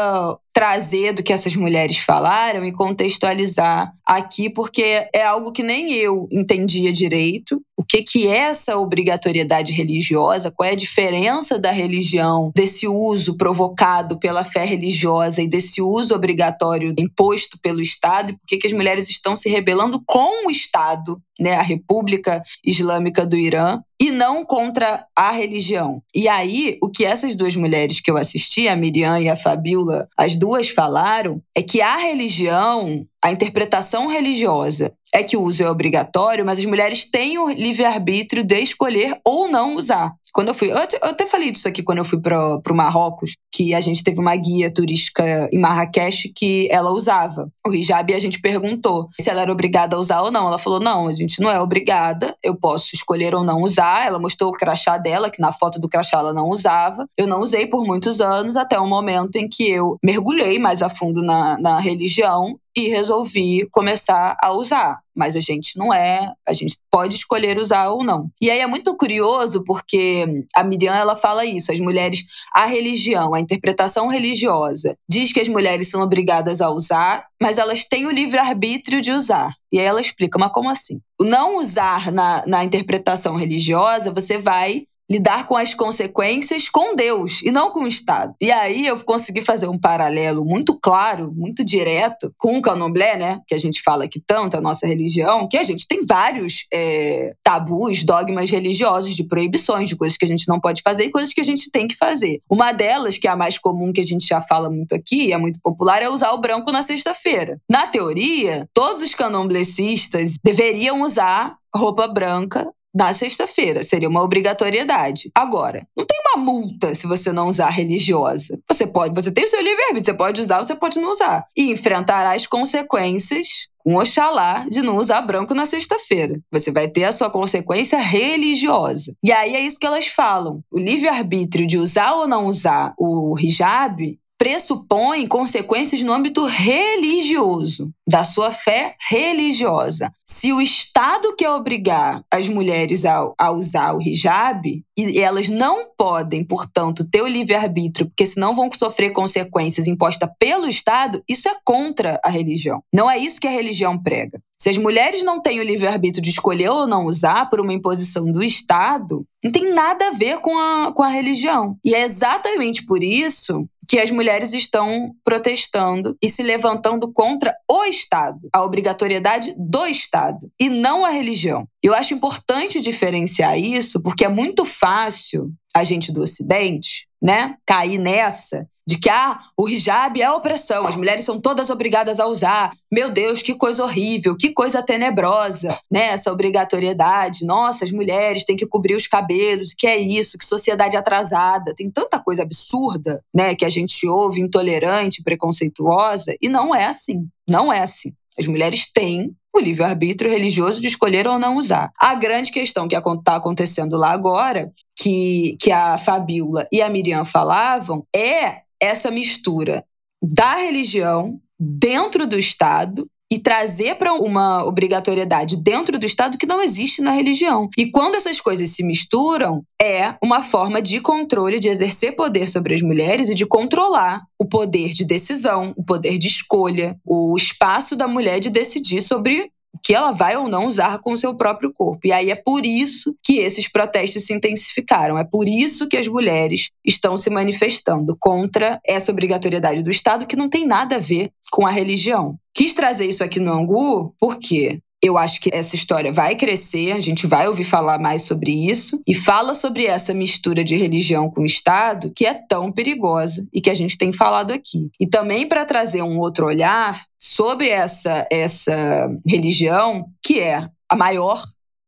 trazer 0.50 1.12
do 1.12 1.22
que 1.22 1.32
essas 1.32 1.54
mulheres 1.54 1.98
falaram 1.98 2.64
e 2.64 2.72
contextualizar 2.72 3.92
aqui, 4.04 4.48
porque 4.48 5.06
é 5.14 5.22
algo 5.22 5.52
que 5.52 5.62
nem 5.62 5.92
eu 5.92 6.26
entendia 6.32 6.90
direito. 6.90 7.60
O 7.76 7.84
que, 7.84 8.02
que 8.02 8.26
é 8.28 8.38
essa 8.38 8.78
obrigatoriedade 8.78 9.72
religiosa? 9.72 10.50
Qual 10.50 10.66
é 10.66 10.72
a 10.72 10.76
diferença 10.76 11.58
da 11.58 11.70
religião, 11.70 12.50
desse 12.56 12.88
uso 12.88 13.36
provocado 13.36 14.18
pela 14.18 14.42
fé 14.42 14.64
religiosa 14.64 15.42
e 15.42 15.48
desse 15.48 15.82
uso 15.82 16.14
obrigatório 16.14 16.94
imposto 16.98 17.58
pelo 17.62 17.82
Estado? 17.82 18.30
E 18.30 18.32
por 18.32 18.46
que, 18.46 18.56
que 18.56 18.66
as 18.66 18.72
mulheres 18.72 19.10
estão 19.10 19.36
se 19.36 19.50
rebelando 19.50 20.02
com 20.06 20.46
o 20.46 20.50
Estado, 20.50 21.20
né, 21.38 21.56
a 21.56 21.62
República 21.62 22.42
Islâmica 22.64 23.26
do 23.26 23.36
Irã, 23.36 23.80
e 24.00 24.10
não 24.10 24.44
contra 24.46 25.06
a 25.14 25.30
religião. 25.30 26.02
E 26.14 26.26
aí, 26.26 26.78
o 26.82 26.90
que 26.90 27.04
essas 27.04 27.36
duas 27.36 27.54
mulheres 27.54 28.00
que 28.00 28.10
eu 28.10 28.16
assisti, 28.16 28.66
a 28.66 28.74
Miriam 28.74 29.20
e 29.20 29.28
a 29.28 29.36
Fabiola, 29.36 30.08
as 30.16 30.36
duas 30.36 30.70
falaram, 30.70 31.42
é 31.54 31.62
que 31.62 31.82
a 31.82 31.98
religião, 31.98 33.06
a 33.22 33.30
interpretação 33.30 34.08
religiosa 34.08 34.90
é 35.12 35.22
que 35.22 35.36
o 35.36 35.42
uso 35.42 35.62
é 35.62 35.70
obrigatório, 35.70 36.46
mas 36.46 36.58
as 36.58 36.64
mulheres 36.64 37.04
têm 37.04 37.38
o 37.38 37.50
livre-arbítrio 37.50 38.44
de 38.44 38.60
escolher 38.60 39.18
ou 39.24 39.50
não 39.50 39.76
usar. 39.76 40.14
Quando 40.32 40.48
eu 40.48 40.54
fui, 40.54 40.70
eu 40.70 40.78
até 41.02 41.26
falei 41.26 41.50
disso 41.50 41.68
aqui 41.68 41.82
quando 41.82 41.98
eu 41.98 42.04
fui 42.04 42.20
para 42.20 42.60
o 42.70 42.74
Marrocos, 42.74 43.32
que 43.52 43.74
a 43.74 43.80
gente 43.80 44.04
teve 44.04 44.20
uma 44.20 44.34
guia 44.36 44.72
turística 44.72 45.48
em 45.52 45.58
Marrakech 45.58 46.32
que 46.34 46.68
ela 46.70 46.90
usava 46.90 47.50
o 47.66 47.74
hijab 47.74 48.12
e 48.12 48.14
a 48.14 48.20
gente 48.20 48.40
perguntou 48.40 49.08
se 49.20 49.28
ela 49.28 49.42
era 49.42 49.52
obrigada 49.52 49.96
a 49.96 49.98
usar 49.98 50.22
ou 50.22 50.30
não. 50.30 50.46
Ela 50.46 50.58
falou: 50.58 50.80
não, 50.80 51.08
a 51.08 51.12
gente 51.12 51.40
não 51.40 51.50
é 51.50 51.60
obrigada, 51.60 52.36
eu 52.42 52.54
posso 52.54 52.94
escolher 52.94 53.34
ou 53.34 53.44
não 53.44 53.62
usar. 53.62 54.06
Ela 54.06 54.18
mostrou 54.18 54.50
o 54.50 54.54
crachá 54.54 54.98
dela, 54.98 55.30
que 55.30 55.40
na 55.40 55.52
foto 55.52 55.80
do 55.80 55.88
crachá 55.88 56.18
ela 56.18 56.32
não 56.32 56.48
usava. 56.48 57.06
Eu 57.16 57.26
não 57.26 57.40
usei 57.40 57.66
por 57.66 57.84
muitos 57.86 58.20
anos, 58.20 58.56
até 58.56 58.78
o 58.78 58.86
momento 58.86 59.36
em 59.36 59.48
que 59.48 59.70
eu 59.70 59.96
mergulhei 60.02 60.58
mais 60.58 60.82
a 60.82 60.88
fundo 60.88 61.22
na, 61.22 61.58
na 61.58 61.80
religião 61.80 62.58
e 62.76 62.88
resolvi 62.88 63.68
começar 63.70 64.36
a 64.40 64.52
usar. 64.52 65.00
Mas 65.16 65.36
a 65.36 65.40
gente 65.40 65.76
não 65.76 65.92
é, 65.92 66.32
a 66.46 66.52
gente 66.52 66.76
pode 66.90 67.16
escolher 67.16 67.58
usar 67.58 67.90
ou 67.90 68.04
não. 68.04 68.30
E 68.40 68.50
aí 68.50 68.60
é 68.60 68.66
muito 68.66 68.96
curioso 68.96 69.64
porque 69.64 70.44
a 70.54 70.62
Miriam 70.62 70.94
ela 70.94 71.16
fala 71.16 71.44
isso, 71.44 71.72
as 71.72 71.80
mulheres, 71.80 72.24
a 72.54 72.66
religião, 72.66 73.34
a 73.34 73.40
interpretação 73.40 74.08
religiosa 74.08 74.96
diz 75.08 75.32
que 75.32 75.40
as 75.40 75.48
mulheres 75.48 75.90
são 75.90 76.02
obrigadas 76.02 76.60
a 76.60 76.70
usar, 76.70 77.24
mas 77.40 77.58
elas 77.58 77.84
têm 77.84 78.06
o 78.06 78.10
livre 78.10 78.38
arbítrio 78.38 79.00
de 79.00 79.12
usar. 79.12 79.54
E 79.72 79.78
aí 79.78 79.84
ela 79.84 80.00
explica, 80.00 80.38
mas 80.38 80.52
como 80.52 80.68
assim? 80.68 81.00
O 81.20 81.24
não 81.24 81.58
usar 81.58 82.10
na, 82.10 82.44
na 82.46 82.64
interpretação 82.64 83.36
religiosa, 83.36 84.12
você 84.12 84.38
vai 84.38 84.84
lidar 85.10 85.46
com 85.46 85.56
as 85.56 85.74
consequências 85.74 86.68
com 86.68 86.94
Deus 86.94 87.42
e 87.42 87.50
não 87.50 87.70
com 87.72 87.80
o 87.80 87.88
Estado. 87.88 88.34
E 88.40 88.50
aí 88.50 88.86
eu 88.86 88.98
consegui 89.04 89.42
fazer 89.42 89.66
um 89.66 89.78
paralelo 89.78 90.44
muito 90.44 90.78
claro, 90.78 91.32
muito 91.34 91.64
direto 91.64 92.32
com 92.38 92.56
o 92.56 92.62
candomblé, 92.62 93.16
né? 93.16 93.40
Que 93.46 93.54
a 93.54 93.58
gente 93.58 93.82
fala 93.82 94.04
aqui 94.04 94.22
tanto, 94.24 94.56
a 94.56 94.60
nossa 94.60 94.86
religião, 94.86 95.48
que 95.48 95.56
a 95.56 95.64
gente 95.64 95.86
tem 95.86 96.06
vários 96.06 96.66
é, 96.72 97.34
tabus, 97.42 98.04
dogmas 98.04 98.50
religiosos, 98.50 99.16
de 99.16 99.26
proibições, 99.26 99.88
de 99.88 99.96
coisas 99.96 100.16
que 100.16 100.24
a 100.24 100.28
gente 100.28 100.46
não 100.46 100.60
pode 100.60 100.82
fazer 100.82 101.04
e 101.04 101.10
coisas 101.10 101.34
que 101.34 101.40
a 101.40 101.44
gente 101.44 101.70
tem 101.70 101.88
que 101.88 101.96
fazer. 101.96 102.40
Uma 102.48 102.72
delas, 102.72 103.18
que 103.18 103.26
é 103.26 103.30
a 103.30 103.36
mais 103.36 103.58
comum, 103.58 103.92
que 103.92 104.00
a 104.00 104.04
gente 104.04 104.26
já 104.26 104.40
fala 104.40 104.70
muito 104.70 104.94
aqui, 104.94 105.32
é 105.32 105.36
muito 105.36 105.60
popular, 105.60 106.02
é 106.02 106.08
usar 106.08 106.32
o 106.32 106.40
branco 106.40 106.70
na 106.70 106.82
sexta-feira. 106.82 107.58
Na 107.68 107.86
teoria, 107.86 108.68
todos 108.72 109.02
os 109.02 109.14
candomblecistas 109.14 110.34
deveriam 110.44 111.02
usar 111.02 111.56
roupa 111.74 112.08
branca 112.08 112.68
na 112.94 113.12
sexta-feira. 113.12 113.82
Seria 113.82 114.08
uma 114.08 114.22
obrigatoriedade. 114.22 115.30
Agora, 115.34 115.86
não 115.96 116.04
tem 116.04 116.18
uma 116.26 116.44
multa 116.44 116.94
se 116.94 117.06
você 117.06 117.32
não 117.32 117.48
usar 117.48 117.70
religiosa. 117.70 118.58
Você 118.68 118.86
pode, 118.86 119.14
você 119.14 119.32
tem 119.32 119.44
o 119.44 119.48
seu 119.48 119.60
livre-arbítrio, 119.60 120.04
você 120.04 120.14
pode 120.14 120.40
usar 120.40 120.58
ou 120.58 120.64
você 120.64 120.74
pode 120.74 120.98
não 121.00 121.10
usar. 121.10 121.44
E 121.56 121.70
enfrentará 121.70 122.34
as 122.34 122.46
consequências 122.46 123.68
com 123.78 123.96
Oxalá 123.96 124.66
de 124.68 124.82
não 124.82 124.96
usar 124.96 125.22
branco 125.22 125.54
na 125.54 125.66
sexta-feira. 125.66 126.38
Você 126.52 126.70
vai 126.70 126.88
ter 126.88 127.04
a 127.04 127.12
sua 127.12 127.30
consequência 127.30 127.98
religiosa. 127.98 129.14
E 129.22 129.32
aí 129.32 129.54
é 129.54 129.60
isso 129.60 129.78
que 129.78 129.86
elas 129.86 130.06
falam. 130.06 130.62
O 130.70 130.78
livre-arbítrio 130.78 131.66
de 131.66 131.78
usar 131.78 132.12
ou 132.14 132.26
não 132.26 132.46
usar 132.46 132.94
o 132.98 133.36
hijab 133.38 134.18
pressupõe 134.40 135.26
consequências 135.26 136.00
no 136.00 136.14
âmbito 136.14 136.46
religioso, 136.46 137.92
da 138.08 138.24
sua 138.24 138.50
fé 138.50 138.96
religiosa. 139.10 140.10
Se 140.24 140.50
o 140.50 140.62
Estado 140.62 141.36
quer 141.36 141.50
obrigar 141.50 142.24
as 142.32 142.48
mulheres 142.48 143.04
a, 143.04 143.30
a 143.38 143.50
usar 143.50 143.92
o 143.92 144.00
hijab, 144.00 144.82
e 144.96 145.18
elas 145.20 145.48
não 145.48 145.90
podem, 145.94 146.42
portanto, 146.42 147.06
ter 147.10 147.20
o 147.20 147.28
livre-arbítrio, 147.28 148.06
porque 148.06 148.24
senão 148.24 148.56
vão 148.56 148.70
sofrer 148.72 149.10
consequências 149.10 149.86
impostas 149.86 150.30
pelo 150.38 150.66
Estado, 150.66 151.22
isso 151.28 151.46
é 151.46 151.54
contra 151.62 152.18
a 152.24 152.30
religião. 152.30 152.82
Não 152.90 153.10
é 153.10 153.18
isso 153.18 153.38
que 153.38 153.46
a 153.46 153.50
religião 153.50 154.02
prega. 154.02 154.40
Se 154.58 154.70
as 154.70 154.78
mulheres 154.78 155.22
não 155.22 155.40
têm 155.40 155.60
o 155.60 155.64
livre-arbítrio 155.64 156.22
de 156.22 156.30
escolher 156.30 156.70
ou 156.70 156.86
não 156.86 157.06
usar 157.06 157.48
por 157.50 157.60
uma 157.60 157.72
imposição 157.72 158.30
do 158.30 158.42
Estado, 158.42 159.26
não 159.42 159.50
tem 159.50 159.72
nada 159.72 160.08
a 160.08 160.12
ver 160.12 160.38
com 160.40 160.58
a, 160.58 160.92
com 160.92 161.02
a 161.02 161.08
religião. 161.08 161.76
E 161.84 161.94
é 161.94 162.04
exatamente 162.04 162.84
por 162.84 163.02
isso 163.02 163.66
que 163.90 163.98
as 163.98 164.08
mulheres 164.08 164.52
estão 164.52 165.10
protestando 165.24 166.16
e 166.22 166.28
se 166.28 166.44
levantando 166.44 167.12
contra 167.12 167.52
o 167.68 167.84
Estado, 167.86 168.38
a 168.54 168.62
obrigatoriedade 168.62 169.52
do 169.58 169.84
Estado 169.84 170.48
e 170.60 170.68
não 170.68 171.04
a 171.04 171.10
religião. 171.10 171.66
Eu 171.82 171.92
acho 171.92 172.14
importante 172.14 172.80
diferenciar 172.80 173.58
isso 173.58 174.00
porque 174.00 174.24
é 174.24 174.28
muito 174.28 174.64
fácil 174.64 175.50
a 175.74 175.82
gente 175.82 176.12
do 176.12 176.22
Ocidente, 176.22 177.08
né, 177.20 177.56
cair 177.66 177.98
nessa 177.98 178.64
de 178.90 178.98
que 178.98 179.08
ah, 179.08 179.38
o 179.56 179.68
hijab 179.68 180.20
é 180.20 180.28
opressão, 180.32 180.84
as 180.84 180.96
mulheres 180.96 181.24
são 181.24 181.40
todas 181.40 181.70
obrigadas 181.70 182.18
a 182.18 182.26
usar. 182.26 182.72
Meu 182.90 183.08
Deus, 183.08 183.40
que 183.40 183.54
coisa 183.54 183.84
horrível, 183.84 184.36
que 184.36 184.52
coisa 184.52 184.82
tenebrosa, 184.82 185.68
né? 185.88 186.06
Essa 186.06 186.32
obrigatoriedade. 186.32 187.46
Nossa, 187.46 187.84
as 187.84 187.92
mulheres 187.92 188.44
têm 188.44 188.56
que 188.56 188.66
cobrir 188.66 188.96
os 188.96 189.06
cabelos, 189.06 189.72
que 189.72 189.86
é 189.86 189.96
isso, 189.96 190.36
que 190.36 190.44
sociedade 190.44 190.96
atrasada. 190.96 191.72
Tem 191.76 191.88
tanta 191.88 192.18
coisa 192.18 192.42
absurda, 192.42 193.22
né, 193.32 193.54
que 193.54 193.64
a 193.64 193.70
gente 193.70 194.08
ouve, 194.08 194.40
intolerante, 194.40 195.22
preconceituosa, 195.22 196.34
e 196.42 196.48
não 196.48 196.74
é 196.74 196.86
assim. 196.86 197.28
Não 197.48 197.72
é 197.72 197.82
assim. 197.82 198.12
As 198.36 198.48
mulheres 198.48 198.90
têm 198.92 199.36
o 199.54 199.60
livre-arbítrio 199.60 200.30
religioso 200.30 200.80
de 200.80 200.88
escolher 200.88 201.28
ou 201.28 201.38
não 201.38 201.56
usar. 201.56 201.92
A 202.00 202.16
grande 202.16 202.50
questão 202.50 202.88
que 202.88 202.96
está 202.96 203.36
acontecendo 203.36 203.96
lá 203.96 204.10
agora, 204.10 204.72
que, 204.96 205.56
que 205.60 205.70
a 205.70 205.96
Fabiola 205.96 206.66
e 206.72 206.82
a 206.82 206.88
Miriam 206.88 207.24
falavam, 207.24 208.04
é 208.14 208.62
essa 208.80 209.10
mistura 209.10 209.84
da 210.22 210.56
religião 210.56 211.40
dentro 211.58 212.26
do 212.26 212.38
Estado 212.38 213.06
e 213.32 213.38
trazer 213.38 213.94
para 213.94 214.12
uma 214.14 214.64
obrigatoriedade 214.64 215.56
dentro 215.56 215.98
do 215.98 216.04
Estado 216.04 216.36
que 216.36 216.46
não 216.46 216.60
existe 216.60 217.00
na 217.00 217.12
religião. 217.12 217.68
E 217.78 217.88
quando 217.90 218.16
essas 218.16 218.40
coisas 218.40 218.70
se 218.70 218.82
misturam, 218.82 219.62
é 219.80 220.16
uma 220.22 220.42
forma 220.42 220.82
de 220.82 221.00
controle, 221.00 221.60
de 221.60 221.68
exercer 221.68 222.16
poder 222.16 222.48
sobre 222.48 222.74
as 222.74 222.82
mulheres 222.82 223.28
e 223.28 223.34
de 223.34 223.46
controlar 223.46 224.20
o 224.36 224.44
poder 224.44 224.92
de 224.92 225.04
decisão, 225.04 225.72
o 225.76 225.84
poder 225.84 226.18
de 226.18 226.26
escolha, 226.26 226.98
o 227.06 227.36
espaço 227.36 227.94
da 227.94 228.08
mulher 228.08 228.40
de 228.40 228.50
decidir 228.50 229.00
sobre 229.00 229.48
o 229.74 229.78
que 229.78 229.94
ela 229.94 230.12
vai 230.12 230.36
ou 230.36 230.48
não 230.48 230.66
usar 230.66 230.98
com 230.98 231.12
o 231.12 231.16
seu 231.16 231.34
próprio 231.34 231.72
corpo. 231.72 232.06
E 232.06 232.12
aí 232.12 232.30
é 232.30 232.36
por 232.36 232.64
isso 232.66 233.14
que 233.22 233.38
esses 233.38 233.68
protestos 233.70 234.24
se 234.26 234.34
intensificaram, 234.34 235.18
é 235.18 235.24
por 235.24 235.48
isso 235.48 235.88
que 235.88 235.96
as 235.96 236.08
mulheres 236.08 236.70
estão 236.84 237.16
se 237.16 237.30
manifestando 237.30 238.16
contra 238.18 238.80
essa 238.86 239.12
obrigatoriedade 239.12 239.82
do 239.82 239.90
Estado 239.90 240.26
que 240.26 240.36
não 240.36 240.48
tem 240.48 240.66
nada 240.66 240.96
a 240.96 241.00
ver 241.00 241.30
com 241.50 241.66
a 241.66 241.70
religião. 241.70 242.36
Quis 242.54 242.74
trazer 242.74 243.06
isso 243.06 243.24
aqui 243.24 243.38
no 243.38 243.52
Angu 243.52 244.14
porque 244.18 244.80
eu 245.02 245.16
acho 245.16 245.40
que 245.40 245.50
essa 245.52 245.74
história 245.74 246.12
vai 246.12 246.36
crescer, 246.36 246.92
a 246.92 247.00
gente 247.00 247.26
vai 247.26 247.48
ouvir 247.48 247.64
falar 247.64 247.98
mais 247.98 248.22
sobre 248.22 248.52
isso 248.52 249.02
e 249.06 249.14
fala 249.14 249.54
sobre 249.54 249.86
essa 249.86 250.12
mistura 250.12 250.62
de 250.62 250.76
religião 250.76 251.30
com 251.30 251.44
Estado 251.44 252.12
que 252.14 252.26
é 252.26 252.34
tão 252.34 252.70
perigosa 252.70 253.46
e 253.52 253.60
que 253.60 253.70
a 253.70 253.74
gente 253.74 253.96
tem 253.96 254.12
falado 254.12 254.52
aqui. 254.52 254.90
E 255.00 255.06
também 255.06 255.48
para 255.48 255.64
trazer 255.64 256.02
um 256.02 256.18
outro 256.18 256.46
olhar 256.46 257.02
sobre 257.18 257.68
essa 257.68 258.26
essa 258.30 259.10
religião 259.26 260.06
que 260.22 260.38
é 260.38 260.68
a 260.88 260.96
maior 260.96 261.42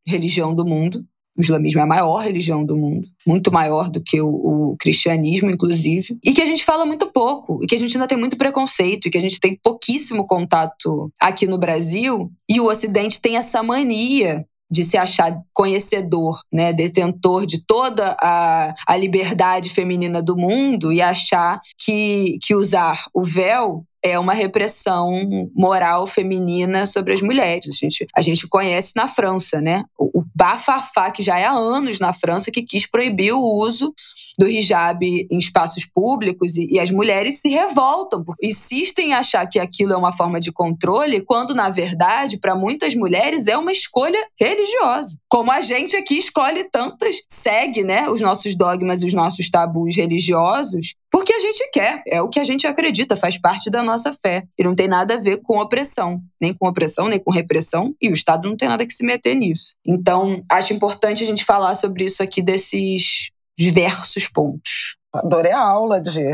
religião 0.06 0.54
do 0.54 0.64
mundo, 0.64 1.04
o 1.36 1.40
islamismo 1.40 1.80
é 1.80 1.82
a 1.82 1.86
maior 1.86 2.18
religião 2.18 2.64
do 2.64 2.76
mundo, 2.76 3.08
muito 3.26 3.50
maior 3.52 3.88
do 3.88 4.02
que 4.02 4.20
o, 4.20 4.28
o, 4.28 4.76
cristianismo, 4.78 5.50
inclusive, 5.50 6.18
e 6.22 6.32
que 6.32 6.42
a 6.42 6.46
gente 6.46 6.64
fala 6.64 6.84
muito 6.84 7.06
pouco, 7.06 7.58
e 7.62 7.66
que 7.66 7.74
a 7.74 7.78
gente 7.78 7.96
ainda 7.96 8.06
tem 8.06 8.18
muito 8.18 8.36
preconceito, 8.36 9.06
e 9.06 9.10
que 9.10 9.18
a 9.18 9.20
gente 9.20 9.40
tem 9.40 9.58
pouquíssimo 9.62 10.26
contato 10.26 11.10
aqui 11.20 11.46
no 11.46 11.58
Brasil, 11.58 12.30
e 12.48 12.60
o 12.60 12.66
Ocidente 12.66 13.20
tem 13.20 13.36
essa 13.36 13.62
mania 13.62 14.44
de 14.70 14.84
se 14.84 14.96
achar 14.96 15.38
conhecedor, 15.52 16.40
né, 16.50 16.72
detentor 16.72 17.44
de 17.44 17.62
toda 17.66 18.16
a, 18.18 18.74
a 18.88 18.96
liberdade 18.96 19.68
feminina 19.68 20.22
do 20.22 20.34
mundo 20.34 20.90
e 20.90 21.02
achar 21.02 21.60
que, 21.78 22.38
que 22.42 22.54
usar 22.54 23.04
o 23.12 23.22
véu 23.22 23.84
é 24.02 24.18
uma 24.18 24.32
repressão 24.32 25.10
moral 25.54 26.06
feminina 26.06 26.86
sobre 26.86 27.12
as 27.12 27.22
mulheres. 27.22 27.68
A 27.68 27.76
gente, 27.76 28.06
a 28.16 28.22
gente 28.22 28.48
conhece 28.48 28.92
na 28.96 29.06
França, 29.06 29.60
né? 29.60 29.84
O, 29.96 30.21
bafafá 30.34 31.10
que 31.10 31.22
já 31.22 31.38
é 31.38 31.44
há 31.44 31.52
anos 31.52 31.98
na 31.98 32.12
França 32.12 32.50
que 32.50 32.62
quis 32.62 32.86
proibir 32.86 33.32
o 33.32 33.40
uso 33.40 33.94
do 34.38 34.48
hijab 34.48 35.04
em 35.04 35.38
espaços 35.38 35.84
públicos 35.84 36.56
e, 36.56 36.68
e 36.70 36.80
as 36.80 36.90
mulheres 36.90 37.40
se 37.40 37.48
revoltam, 37.48 38.24
insistem 38.42 39.10
em 39.10 39.14
achar 39.14 39.46
que 39.46 39.58
aquilo 39.58 39.92
é 39.92 39.96
uma 39.96 40.12
forma 40.12 40.40
de 40.40 40.50
controle, 40.50 41.20
quando 41.20 41.54
na 41.54 41.68
verdade, 41.70 42.38
para 42.38 42.54
muitas 42.54 42.94
mulheres 42.94 43.46
é 43.46 43.56
uma 43.56 43.72
escolha 43.72 44.18
religiosa. 44.40 45.16
Como 45.28 45.50
a 45.50 45.60
gente 45.60 45.96
aqui 45.96 46.16
escolhe 46.18 46.64
tantas, 46.70 47.16
segue, 47.28 47.82
né, 47.82 48.08
os 48.08 48.20
nossos 48.20 48.56
dogmas, 48.56 49.02
os 49.02 49.12
nossos 49.12 49.50
tabus 49.50 49.96
religiosos 49.96 50.94
porque 51.12 51.34
a 51.34 51.38
gente 51.38 51.68
quer, 51.70 52.02
é 52.08 52.22
o 52.22 52.28
que 52.28 52.40
a 52.40 52.44
gente 52.44 52.66
acredita, 52.66 53.14
faz 53.14 53.36
parte 53.36 53.68
da 53.68 53.82
nossa 53.82 54.10
fé. 54.14 54.44
E 54.58 54.64
não 54.64 54.74
tem 54.74 54.88
nada 54.88 55.14
a 55.14 55.18
ver 55.18 55.42
com 55.42 55.60
opressão, 55.60 56.22
nem 56.40 56.54
com 56.54 56.66
opressão, 56.66 57.06
nem 57.06 57.18
com 57.18 57.30
repressão, 57.30 57.94
e 58.00 58.08
o 58.08 58.14
Estado 58.14 58.48
não 58.48 58.56
tem 58.56 58.66
nada 58.66 58.86
que 58.86 58.94
se 58.94 59.04
meter 59.04 59.34
nisso. 59.34 59.76
Então, 59.86 60.42
acho 60.50 60.72
importante 60.72 61.22
a 61.22 61.26
gente 61.26 61.44
falar 61.44 61.74
sobre 61.74 62.06
isso 62.06 62.22
aqui 62.22 62.40
desses 62.40 63.30
diversos 63.58 64.26
pontos. 64.26 64.96
Adorei 65.14 65.52
a 65.52 65.60
aula 65.60 66.00
de 66.00 66.24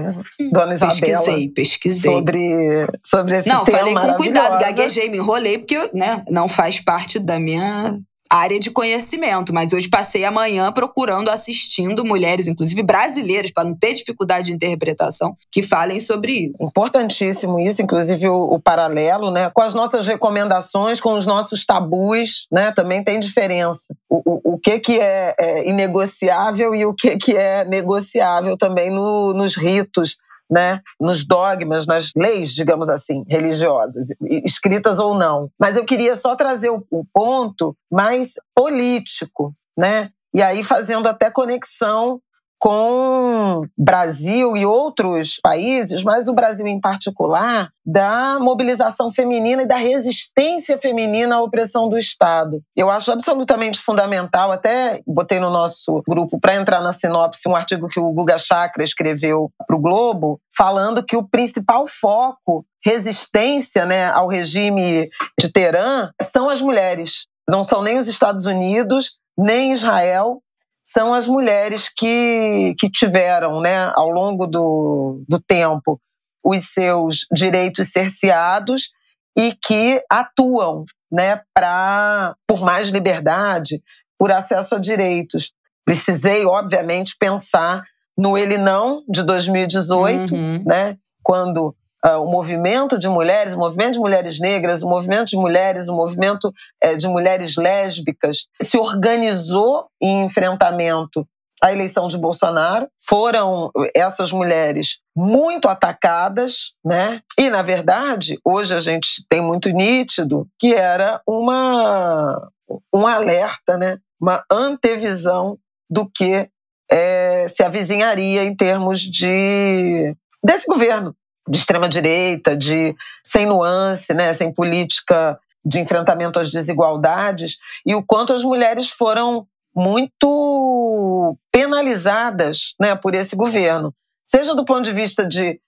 Dona 0.52 0.74
Isabela. 0.74 0.78
Pesquisei, 0.78 1.48
pesquisei. 1.48 2.12
Sobre, 2.12 2.86
sobre 3.04 3.38
esse 3.38 3.48
não, 3.48 3.64
tema 3.64 3.78
falei 3.78 3.94
com 3.94 4.16
cuidado, 4.16 4.60
gaguejei, 4.60 5.08
me 5.08 5.18
enrolei, 5.18 5.58
porque 5.58 5.90
né, 5.92 6.22
não 6.28 6.48
faz 6.48 6.78
parte 6.78 7.18
da 7.18 7.40
minha 7.40 7.98
área 8.30 8.60
de 8.60 8.70
conhecimento, 8.70 9.52
mas 9.52 9.72
hoje 9.72 9.88
passei 9.88 10.24
a 10.24 10.30
manhã 10.30 10.70
procurando, 10.70 11.30
assistindo 11.30 12.04
mulheres, 12.04 12.46
inclusive 12.46 12.82
brasileiras, 12.82 13.50
para 13.50 13.64
não 13.64 13.74
ter 13.74 13.94
dificuldade 13.94 14.46
de 14.46 14.52
interpretação, 14.52 15.36
que 15.50 15.62
falem 15.62 16.00
sobre 16.00 16.32
isso. 16.32 16.62
Importantíssimo 16.62 17.58
isso, 17.58 17.80
inclusive 17.80 18.28
o, 18.28 18.54
o, 18.54 18.60
paralelo, 18.60 19.30
né, 19.30 19.50
com 19.50 19.62
as 19.62 19.74
nossas 19.74 20.06
recomendações, 20.06 21.00
com 21.00 21.14
os 21.14 21.26
nossos 21.26 21.64
tabus, 21.64 22.46
né, 22.52 22.70
também 22.72 23.02
tem 23.02 23.18
diferença. 23.18 23.86
O, 24.08 24.22
o, 24.24 24.54
o 24.54 24.58
que 24.58 24.78
que 24.78 24.98
é, 24.98 25.34
é, 25.38 25.68
inegociável 25.68 26.74
e 26.74 26.84
o 26.84 26.94
que 26.94 27.16
que 27.16 27.36
é 27.36 27.64
negociável 27.64 28.56
também 28.56 28.90
no, 28.90 29.32
nos 29.32 29.56
ritos 29.56 30.16
né, 30.50 30.80
nos 31.00 31.24
dogmas, 31.24 31.86
nas 31.86 32.12
leis, 32.16 32.54
digamos 32.54 32.88
assim, 32.88 33.24
religiosas, 33.28 34.06
escritas 34.44 34.98
ou 34.98 35.14
não. 35.14 35.50
Mas 35.58 35.76
eu 35.76 35.84
queria 35.84 36.16
só 36.16 36.34
trazer 36.34 36.70
o, 36.70 36.84
ponto 37.12 37.76
mais 37.90 38.32
político, 38.54 39.52
né? 39.76 40.10
E 40.34 40.42
aí 40.42 40.62
fazendo 40.62 41.08
até 41.08 41.30
conexão 41.30 42.20
com 42.58 43.62
Brasil 43.76 44.56
e 44.56 44.66
outros 44.66 45.38
países, 45.40 46.02
mas 46.02 46.28
o 46.28 46.34
Brasil 46.34 46.66
em 46.66 46.80
particular, 46.80 47.70
da 47.86 48.38
mobilização 48.40 49.10
feminina 49.10 49.62
e 49.62 49.66
da 49.66 49.76
resistência 49.76 50.76
feminina 50.76 51.36
à 51.36 51.42
opressão 51.42 51.88
do 51.88 51.96
Estado. 51.96 52.60
Eu 52.76 52.90
acho 52.90 53.10
absolutamente 53.10 53.78
fundamental, 53.78 54.52
até 54.52 55.00
botei 55.06 55.40
no 55.40 55.50
nosso 55.50 56.02
grupo 56.06 56.38
para 56.38 56.56
entrar 56.56 56.82
na 56.82 56.92
sinopse 56.92 57.48
um 57.48 57.56
artigo 57.56 57.88
que 57.88 58.00
o 58.00 58.12
Guga 58.12 58.36
Chakra 58.36 58.82
escreveu 58.82 59.50
para 59.66 59.76
o 59.76 59.80
Globo, 59.80 60.40
falando 60.54 61.02
que 61.02 61.16
o 61.16 61.26
principal 61.26 61.86
foco 61.86 62.64
resistência 62.84 63.86
né, 63.86 64.06
ao 64.06 64.28
regime 64.28 65.06
de 65.38 65.52
Teherã 65.52 66.10
são 66.30 66.48
as 66.48 66.60
mulheres. 66.60 67.26
Não 67.48 67.64
são 67.64 67.82
nem 67.82 67.98
os 67.98 68.08
Estados 68.08 68.44
Unidos, 68.44 69.18
nem 69.36 69.72
Israel, 69.72 70.42
são 70.90 71.12
as 71.12 71.28
mulheres 71.28 71.90
que, 71.94 72.74
que 72.78 72.90
tiveram, 72.90 73.60
né, 73.60 73.92
ao 73.94 74.08
longo 74.08 74.46
do, 74.46 75.22
do 75.28 75.38
tempo, 75.38 76.00
os 76.42 76.64
seus 76.72 77.26
direitos 77.30 77.92
cerceados 77.92 78.88
e 79.36 79.52
que 79.52 80.02
atuam 80.10 80.84
né, 81.12 81.42
pra, 81.54 82.34
por 82.46 82.60
mais 82.62 82.88
liberdade, 82.88 83.82
por 84.18 84.32
acesso 84.32 84.76
a 84.76 84.78
direitos. 84.78 85.52
Precisei, 85.84 86.46
obviamente, 86.46 87.16
pensar 87.20 87.84
no 88.16 88.38
Ele 88.38 88.56
Não, 88.56 89.04
de 89.06 89.22
2018, 89.22 90.34
uhum. 90.34 90.64
né, 90.66 90.96
quando 91.22 91.76
uh, 92.04 92.22
o 92.22 92.30
movimento 92.30 92.98
de 92.98 93.08
mulheres, 93.08 93.54
o 93.54 93.58
movimento 93.58 93.94
de 93.94 93.98
mulheres 93.98 94.38
negras, 94.40 94.82
o 94.82 94.88
movimento 94.88 95.28
de 95.28 95.36
mulheres, 95.36 95.88
o 95.88 95.94
movimento 95.94 96.52
uh, 96.84 96.96
de 96.96 97.06
mulheres 97.06 97.56
lésbicas 97.56 98.46
se 98.60 98.78
organizou 98.78 99.86
em 100.00 100.24
enfrentamento 100.24 101.26
à 101.62 101.72
eleição 101.72 102.08
de 102.08 102.16
Bolsonaro. 102.16 102.88
Foram 103.06 103.70
essas 103.94 104.32
mulheres 104.32 105.00
muito 105.16 105.68
atacadas, 105.68 106.72
né? 106.84 107.20
E 107.38 107.50
na 107.50 107.62
verdade, 107.62 108.38
hoje 108.44 108.74
a 108.74 108.80
gente 108.80 109.24
tem 109.28 109.40
muito 109.40 109.68
nítido 109.70 110.46
que 110.58 110.74
era 110.74 111.20
uma 111.26 112.50
um 112.92 113.06
alerta, 113.06 113.76
né? 113.76 113.98
Uma 114.20 114.44
antevisão 114.50 115.58
do 115.90 116.08
que 116.08 116.48
é, 116.90 117.48
se 117.48 117.62
avizinharia 117.62 118.44
em 118.44 118.54
termos 118.54 119.00
de 119.00 120.14
desse 120.42 120.66
governo, 120.66 121.14
de 121.48 121.58
extrema 121.58 121.88
direita, 121.88 122.56
de 122.56 122.94
sem 123.24 123.46
nuance, 123.46 124.12
né, 124.14 124.32
sem 124.34 124.52
política 124.52 125.38
de 125.64 125.78
enfrentamento 125.80 126.38
às 126.38 126.50
desigualdades 126.50 127.58
e 127.84 127.94
o 127.94 128.02
quanto 128.02 128.32
as 128.32 128.42
mulheres 128.42 128.90
foram 128.90 129.46
muito 129.74 131.36
penalizadas, 131.52 132.74
né, 132.80 132.94
por 132.94 133.14
esse 133.14 133.36
governo, 133.36 133.94
seja 134.26 134.54
do 134.54 134.64
ponto 134.64 134.82
de 134.82 134.92
vista 134.92 135.26
de 135.26 135.60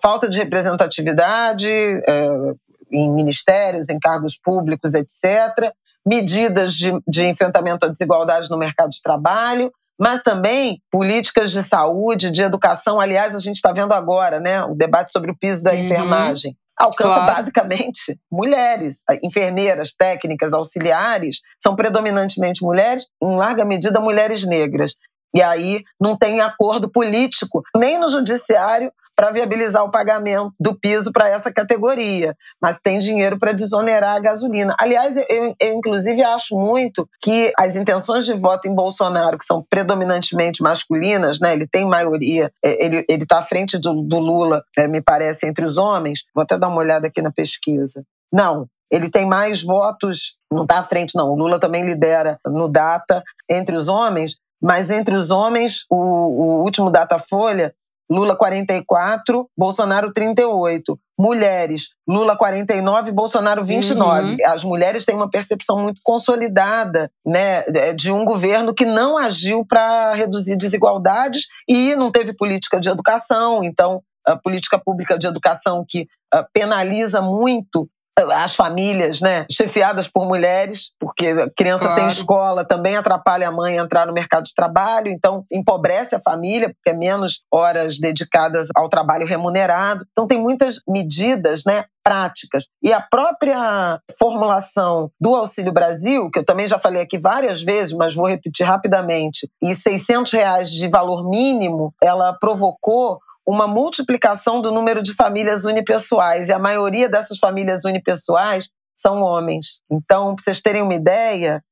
falta 0.00 0.28
de 0.28 0.38
representatividade 0.38 1.68
é, 1.68 2.54
em 2.90 3.10
ministérios, 3.10 3.88
em 3.88 3.98
cargos 3.98 4.38
públicos, 4.38 4.94
etc., 4.94 5.72
medidas 6.06 6.74
de, 6.74 6.92
de 7.06 7.26
enfrentamento 7.26 7.84
à 7.84 7.88
desigualdade 7.88 8.48
no 8.50 8.56
mercado 8.56 8.90
de 8.90 9.02
trabalho, 9.02 9.72
mas 9.98 10.22
também 10.22 10.80
políticas 10.90 11.50
de 11.50 11.62
saúde, 11.62 12.30
de 12.30 12.42
educação. 12.42 13.00
Aliás, 13.00 13.34
a 13.34 13.40
gente 13.40 13.56
está 13.56 13.72
vendo 13.72 13.92
agora 13.92 14.38
né, 14.38 14.62
o 14.62 14.74
debate 14.74 15.10
sobre 15.10 15.30
o 15.30 15.36
piso 15.36 15.62
da 15.62 15.72
uhum. 15.72 15.78
enfermagem. 15.78 16.56
Alcança 16.76 17.14
claro. 17.14 17.34
basicamente 17.34 18.16
mulheres, 18.30 19.02
enfermeiras, 19.24 19.92
técnicas, 19.92 20.52
auxiliares, 20.52 21.40
são 21.60 21.74
predominantemente 21.74 22.62
mulheres, 22.62 23.06
em 23.20 23.34
larga 23.34 23.64
medida 23.64 23.98
mulheres 23.98 24.46
negras. 24.46 24.94
E 25.34 25.42
aí 25.42 25.82
não 26.00 26.16
tem 26.16 26.40
acordo 26.40 26.90
político, 26.90 27.62
nem 27.76 27.98
no 27.98 28.08
judiciário, 28.08 28.92
para 29.18 29.32
viabilizar 29.32 29.84
o 29.84 29.90
pagamento 29.90 30.52
do 30.60 30.78
piso 30.78 31.10
para 31.12 31.28
essa 31.28 31.52
categoria, 31.52 32.36
mas 32.62 32.78
tem 32.78 33.00
dinheiro 33.00 33.36
para 33.36 33.52
desonerar 33.52 34.14
a 34.14 34.20
gasolina. 34.20 34.76
Aliás, 34.78 35.16
eu, 35.28 35.56
eu, 35.60 35.74
inclusive 35.74 36.22
acho 36.22 36.56
muito 36.56 37.08
que 37.20 37.52
as 37.58 37.74
intenções 37.74 38.24
de 38.24 38.34
voto 38.34 38.68
em 38.68 38.74
Bolsonaro, 38.74 39.36
que 39.36 39.44
são 39.44 39.58
predominantemente 39.68 40.62
masculinas, 40.62 41.40
né, 41.40 41.52
ele 41.52 41.66
tem 41.66 41.84
maioria, 41.84 42.52
é, 42.64 42.86
ele 42.86 43.04
está 43.08 43.38
à 43.38 43.42
frente 43.42 43.76
do, 43.76 44.02
do 44.02 44.20
Lula, 44.20 44.62
é, 44.78 44.86
me 44.86 45.02
parece, 45.02 45.46
entre 45.46 45.64
os 45.64 45.76
homens. 45.78 46.20
Vou 46.32 46.42
até 46.42 46.56
dar 46.56 46.68
uma 46.68 46.78
olhada 46.78 47.08
aqui 47.08 47.20
na 47.20 47.32
pesquisa. 47.32 48.04
Não, 48.32 48.68
ele 48.90 49.10
tem 49.10 49.26
mais 49.26 49.62
votos, 49.62 50.36
não 50.50 50.62
está 50.62 50.78
à 50.78 50.82
frente, 50.82 51.16
não. 51.16 51.30
O 51.30 51.36
Lula 51.36 51.58
também 51.58 51.84
lidera 51.84 52.38
no 52.46 52.68
Data 52.68 53.22
entre 53.50 53.76
os 53.76 53.88
homens, 53.88 54.36
mas 54.60 54.90
entre 54.90 55.14
os 55.14 55.30
homens, 55.30 55.84
o, 55.90 55.96
o 55.96 56.62
último 56.62 56.90
Datafolha, 56.90 57.74
Lula 58.10 58.34
44, 58.34 59.48
Bolsonaro 59.56 60.12
38. 60.12 60.98
Mulheres, 61.20 61.96
Lula 62.08 62.36
49, 62.36 63.12
Bolsonaro 63.12 63.64
29. 63.64 64.30
Uhum. 64.30 64.36
As 64.46 64.64
mulheres 64.64 65.04
têm 65.04 65.14
uma 65.14 65.28
percepção 65.28 65.82
muito 65.82 66.00
consolidada 66.02 67.10
né, 67.26 67.64
de 67.92 68.10
um 68.10 68.24
governo 68.24 68.72
que 68.72 68.86
não 68.86 69.18
agiu 69.18 69.66
para 69.66 70.14
reduzir 70.14 70.56
desigualdades 70.56 71.46
e 71.68 71.94
não 71.96 72.10
teve 72.10 72.36
política 72.36 72.78
de 72.78 72.88
educação. 72.88 73.62
Então, 73.62 74.00
a 74.24 74.36
política 74.36 74.78
pública 74.78 75.18
de 75.18 75.26
educação 75.26 75.84
que 75.86 76.06
ah, 76.32 76.46
penaliza 76.52 77.20
muito 77.20 77.88
as 78.32 78.54
famílias, 78.54 79.20
né, 79.20 79.46
chefiadas 79.50 80.08
por 80.08 80.26
mulheres, 80.26 80.92
porque 80.98 81.48
criança 81.56 81.84
claro. 81.84 82.00
sem 82.00 82.08
escola 82.08 82.64
também 82.64 82.96
atrapalha 82.96 83.48
a 83.48 83.52
mãe 83.52 83.78
a 83.78 83.82
entrar 83.82 84.06
no 84.06 84.12
mercado 84.12 84.44
de 84.44 84.54
trabalho, 84.54 85.08
então 85.08 85.44
empobrece 85.50 86.14
a 86.14 86.20
família, 86.20 86.68
porque 86.68 86.90
é 86.90 86.92
menos 86.92 87.42
horas 87.52 87.98
dedicadas 87.98 88.68
ao 88.74 88.88
trabalho 88.88 89.26
remunerado. 89.26 90.04
Então 90.10 90.26
tem 90.26 90.40
muitas 90.40 90.80
medidas, 90.86 91.62
né, 91.64 91.84
práticas. 92.08 92.64
E 92.82 92.90
a 92.90 93.02
própria 93.02 94.00
formulação 94.18 95.10
do 95.20 95.34
Auxílio 95.34 95.72
Brasil, 95.72 96.30
que 96.30 96.38
eu 96.38 96.44
também 96.44 96.66
já 96.66 96.78
falei 96.78 97.02
aqui 97.02 97.18
várias 97.18 97.62
vezes, 97.62 97.92
mas 97.92 98.14
vou 98.14 98.26
repetir 98.26 98.64
rapidamente, 98.64 99.46
e 99.62 99.74
600 99.74 100.32
reais 100.32 100.70
de 100.70 100.88
valor 100.88 101.28
mínimo, 101.28 101.92
ela 102.02 102.32
provocou 102.32 103.20
uma 103.48 103.66
multiplicação 103.66 104.60
do 104.60 104.70
número 104.70 105.02
de 105.02 105.14
famílias 105.14 105.64
unipessoais, 105.64 106.50
e 106.50 106.52
a 106.52 106.58
maioria 106.58 107.08
dessas 107.08 107.38
famílias 107.38 107.82
unipessoais 107.82 108.68
são 108.94 109.22
homens. 109.22 109.80
Então, 109.90 110.34
para 110.34 110.44
vocês 110.44 110.60
terem 110.60 110.82
uma 110.82 110.94
ideia, 110.94 111.64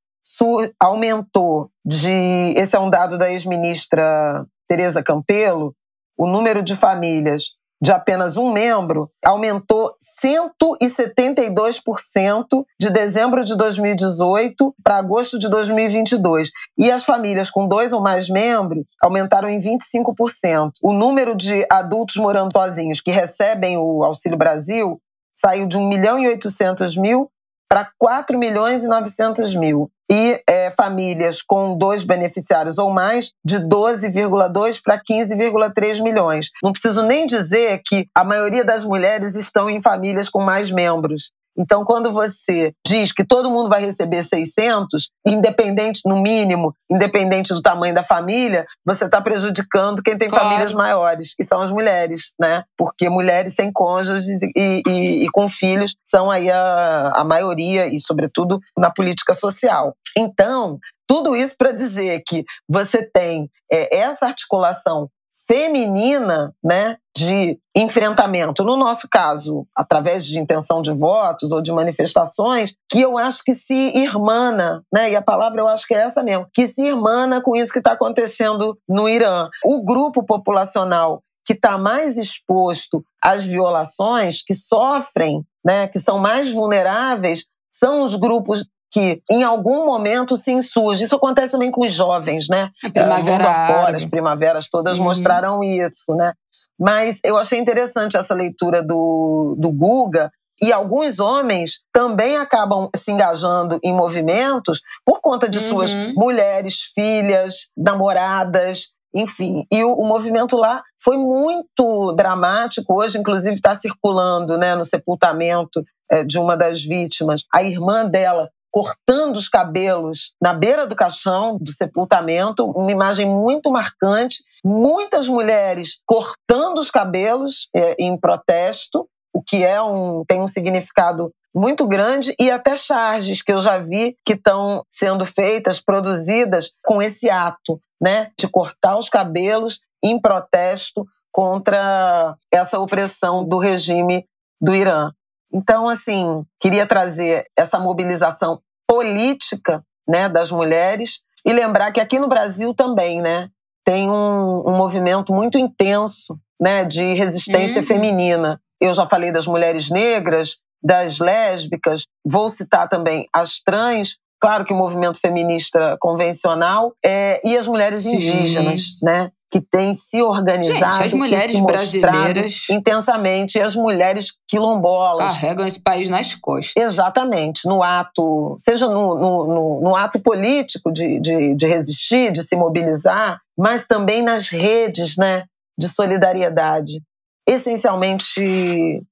aumentou 0.81 1.71
de. 1.85 2.55
Esse 2.57 2.75
é 2.75 2.79
um 2.79 2.89
dado 2.89 3.19
da 3.19 3.31
ex-ministra 3.31 4.47
Tereza 4.67 5.03
Campelo, 5.03 5.75
o 6.17 6.27
número 6.27 6.63
de 6.63 6.75
famílias 6.75 7.57
de 7.81 7.93
apenas 7.93 8.37
um 8.37 8.53
membro 8.53 9.11
aumentou 9.25 9.95
172% 10.25 12.65
de 12.81 12.91
dezembro 12.91 13.45
de 13.45 13.57
2018 13.57 14.75
para 14.83 14.97
agosto 14.97 15.39
de 15.39 15.49
2022. 15.49 16.51
E 16.79 16.91
as 16.91 17.05
famílias 17.05 17.51
com 17.51 17.69
dois 17.69 17.93
ou 17.93 18.01
mais 18.01 18.29
membros 18.29 18.85
aumentaram 19.03 19.49
em 19.49 19.59
25%. 19.59 20.73
O 20.83 20.93
número 20.93 21.35
de 21.35 21.67
adultos 21.71 22.17
morando 22.17 22.53
sozinhos 22.53 23.01
que 23.01 23.11
recebem 23.11 23.77
o 23.77 24.05
Auxílio 24.05 24.39
Brasil 24.39 25.01
saiu 25.39 25.67
de 25.67 25.77
1 25.77 25.89
milhão 25.89 26.19
e 26.19 26.29
800 26.29 26.97
mil 26.97 27.31
para 27.69 27.91
4 27.99 28.39
milhões 28.39 28.85
e 28.85 28.89
900 28.89 29.55
mil. 29.55 29.91
E 30.11 30.41
é, 30.49 30.71
famílias 30.71 31.43
com 31.43 31.77
dois 31.77 32.05
beneficiários 32.05 32.79
ou 32.79 32.93
mais, 32.93 33.33
de 33.45 33.57
12,2 33.59 34.81
para 34.83 35.01
15,3 35.01 36.03
milhões. 36.03 36.51
Não 36.63 36.73
preciso 36.73 37.03
nem 37.03 37.27
dizer 37.27 37.81
que 37.85 38.07
a 38.15 38.23
maioria 38.23 38.65
das 38.65 38.85
mulheres 38.85 39.35
estão 39.35 39.69
em 39.69 39.83
famílias 39.83 40.29
com 40.29 40.41
mais 40.41 40.71
membros. 40.71 41.31
Então, 41.59 41.85
quando 41.85 42.11
você 42.13 42.73
diz 42.87 43.13
que 43.13 43.25
todo 43.25 43.51
mundo 43.51 43.69
vai 43.69 43.81
receber 43.81 44.23
600, 44.23 45.11
independente, 45.27 46.03
no 46.05 46.21
mínimo, 46.21 46.75
independente 46.91 47.55
do 47.55 47.63
tamanho 47.63 47.95
da 47.95 48.03
família, 48.03 48.67
você 48.85 49.05
está 49.07 49.21
prejudicando 49.21 50.03
quem 50.03 50.17
tem 50.17 50.29
claro. 50.29 50.45
famílias 50.45 50.73
maiores, 50.73 51.35
e 51.39 51.45
são 51.45 51.61
as 51.61 51.73
mulheres, 51.73 52.33
né? 52.39 52.63
Porque 52.77 53.09
mulheres 53.09 53.55
sem 53.55 53.73
cônjuges 53.73 54.43
e, 54.43 54.83
e, 54.87 55.25
e 55.25 55.29
com 55.31 55.49
filhos 55.49 55.97
são 56.05 56.31
aí 56.31 56.51
a, 56.51 57.13
a 57.15 57.25
maioria, 57.25 57.87
e 57.87 57.99
sobretudo 58.01 58.61
na 58.77 58.91
política 58.91 59.33
social. 59.33 59.95
Então, 60.17 60.79
tudo 61.07 61.37
isso 61.37 61.55
para 61.57 61.73
dizer 61.73 62.23
que 62.27 62.45
você 62.69 63.03
tem 63.03 63.49
é, 63.71 63.97
essa 63.99 64.27
articulação 64.27 65.09
feminina, 65.47 66.55
né, 66.63 66.97
de 67.17 67.59
enfrentamento, 67.75 68.65
no 68.65 68.77
nosso 68.77 69.09
caso, 69.09 69.67
através 69.75 70.27
de 70.27 70.39
intenção 70.39 70.83
de 70.83 70.93
votos 70.93 71.53
ou 71.53 71.63
de 71.63 71.73
manifestações, 71.73 72.75
que 72.91 73.01
eu 73.01 73.17
acho 73.17 73.43
que 73.43 73.55
se 73.55 73.97
irmana, 73.97 74.83
né? 74.93 75.11
E 75.11 75.17
a 75.17 75.23
palavra 75.23 75.61
eu 75.61 75.69
acho 75.69 75.87
que 75.87 75.95
é 75.95 75.99
essa 75.99 76.23
mesmo, 76.23 76.47
que 76.53 76.69
se 76.69 76.83
irmana 76.83 77.41
com 77.41 77.57
isso 77.57 77.73
que 77.73 77.79
está 77.79 77.93
acontecendo 77.93 78.77
no 78.89 79.09
Irã. 79.09 79.49
O 79.65 79.83
grupo 79.83 80.25
populacional 80.25 81.23
que 81.47 81.53
está 81.53 81.79
mais 81.79 82.19
exposto 82.19 83.05
às 83.23 83.47
violações, 83.47 84.43
que 84.43 84.53
sofrem, 84.53 85.45
né, 85.65 85.87
que 85.87 86.01
são 86.01 86.19
mais 86.19 86.53
vulneráveis, 86.53 87.45
são 87.73 88.03
os 88.03 88.17
grupos 88.17 88.67
que 88.91 89.21
em 89.31 89.43
algum 89.43 89.85
momento 89.87 90.37
se 90.37 90.53
insurge. 90.53 91.05
Isso 91.05 91.17
acontece 91.17 91.53
também 91.53 91.71
com 91.71 91.85
os 91.85 91.93
jovens, 91.93 92.49
né? 92.49 92.71
A 92.85 92.91
primavera 92.91 93.67
fora, 93.67 93.97
as 93.97 94.07
primaveras 94.07 94.69
todas 94.69 94.99
uhum. 94.99 95.05
mostraram 95.05 95.63
isso, 95.63 96.15
né? 96.15 96.33
Mas 96.79 97.21
eu 97.25 97.39
achei 97.39 97.59
interessante 97.59 98.17
essa 98.17 98.35
leitura 98.35 98.83
do, 98.83 99.57
do 99.59 99.73
Guga, 99.73 100.31
e 100.63 100.73
alguns 100.73 101.19
homens 101.19 101.81
também 101.93 102.37
acabam 102.37 102.89
se 102.97 103.11
engajando 103.11 103.79
em 103.83 103.95
movimentos 103.95 104.81
por 105.05 105.21
conta 105.21 105.49
de 105.49 105.59
uhum. 105.59 105.69
suas 105.69 105.95
mulheres, 106.15 106.81
filhas, 106.95 107.69
namoradas, 107.77 108.93
enfim. 109.15 109.67
E 109.71 109.85
o, 109.85 109.93
o, 109.93 110.07
movimento 110.07 110.57
lá 110.57 110.83
foi 111.03 111.17
muito 111.17 112.13
dramático. 112.13 112.95
Hoje, 112.95 113.19
inclusive, 113.19 113.57
está 113.57 113.75
circulando 113.75 114.57
né, 114.57 114.75
no 114.75 114.85
sepultamento 114.85 115.83
é, 116.11 116.25
de 116.25 116.39
uma 116.39 116.57
das 116.57 116.83
vítimas. 116.83 117.45
A 117.53 117.63
irmã 117.63 118.07
dela 118.07 118.49
cortando 118.77 119.39
os 119.39 119.49
cabelos 119.49 120.35
na 120.39 120.53
beira 120.53 120.87
do 120.87 120.95
caixão 120.95 121.57
do 121.59 121.73
sepultamento, 121.73 122.71
uma 122.73 122.93
imagem 122.93 123.27
muito 123.27 123.71
marcante. 123.71 124.45
Muitas 124.63 125.29
mulheres 125.29 125.99
cortando 126.05 126.77
os 126.77 126.91
cabelos 126.91 127.71
é, 127.75 127.97
em 127.99 128.21
protesto, 128.21 129.09
o 129.33 129.43
que 129.43 129.65
é 129.65 129.81
um, 129.81 130.23
tem 130.27 130.43
um 130.43 130.47
significado 130.47 131.33
muito 131.55 131.89
grande 131.89 132.35
e 132.39 132.51
até 132.51 132.77
charges 132.77 133.41
que 133.41 133.51
eu 133.51 133.63
já 133.63 133.79
vi 133.79 134.15
que 134.23 134.35
estão 134.35 134.85
sendo 134.91 135.25
feitas, 135.25 135.81
produzidas 135.81 136.71
com 136.85 137.01
esse 137.01 137.31
ato, 137.31 137.81
né, 137.99 138.31
de 138.39 138.47
cortar 138.47 138.99
os 138.99 139.09
cabelos 139.09 139.81
em 140.05 140.21
protesto 140.21 141.03
contra 141.33 142.37
essa 142.53 142.79
opressão 142.79 143.43
do 143.43 143.57
regime 143.57 144.27
do 144.61 144.75
Irã. 144.75 145.13
Então, 145.51 145.89
assim, 145.89 146.45
queria 146.61 146.87
trazer 146.87 147.47
essa 147.57 147.79
mobilização 147.79 148.61
política 148.89 149.85
né, 150.09 150.29
das 150.29 150.51
mulheres 150.51 151.21
e 151.45 151.53
lembrar 151.53 151.93
que 151.93 152.01
aqui 152.01 152.19
no 152.19 152.29
Brasil 152.29 152.75
também 152.75 153.21
né, 153.21 153.49
tem 153.85 154.11
um, 154.11 154.69
um 154.69 154.77
movimento 154.77 155.33
muito 155.33 155.59
intenso 155.59 156.39
né, 156.61 156.85
de 156.85 157.15
resistência 157.15 157.81
uhum. 157.81 157.87
feminina. 157.87 158.61
Eu 158.81 158.93
já 158.95 159.07
falei 159.07 159.33
das 159.33 159.47
mulheres 159.47 159.91
negras, 159.91 160.59
das 160.83 161.19
lésbicas, 161.19 162.05
vou 162.25 162.49
citar 162.49 162.89
também 162.89 163.29
as 163.33 163.61
trans, 163.61 164.19
claro 164.41 164.65
que 164.65 164.73
o 164.73 164.77
movimento 164.77 165.19
feminista 165.19 165.97
convencional, 166.01 166.95
é, 167.05 167.41
e 167.47 167.57
as 167.57 167.67
mulheres 167.67 168.03
Sim. 168.03 168.17
indígenas, 168.17 168.83
né? 169.03 169.31
Que 169.57 169.61
tem 169.63 169.95
se 169.95 170.21
organizado, 170.21 170.97
Gente, 170.97 171.07
as 171.07 171.13
mulheres 171.15 171.61
brasileiras 171.61 172.69
intensamente, 172.69 173.57
e 173.57 173.63
as 173.63 173.75
mulheres 173.75 174.33
quilombolas 174.47 175.33
carregam 175.33 175.67
esse 175.67 175.83
país 175.83 176.11
nas 176.11 176.35
costas. 176.35 176.77
Exatamente, 176.77 177.67
no 177.67 177.83
ato, 177.83 178.55
seja 178.59 178.87
no, 178.87 179.15
no, 179.15 179.47
no, 179.47 179.81
no 179.81 179.97
ato 179.97 180.21
político 180.21 180.93
de, 180.93 181.19
de, 181.21 181.55
de, 181.55 181.67
resistir, 181.67 182.31
de 182.33 182.43
se 182.43 182.55
mobilizar, 182.55 183.41
mas 183.57 183.87
também 183.87 184.21
nas 184.21 184.51
redes, 184.51 185.17
né, 185.17 185.45
de 185.79 185.89
solidariedade, 185.89 187.01
essencialmente 187.49 189.03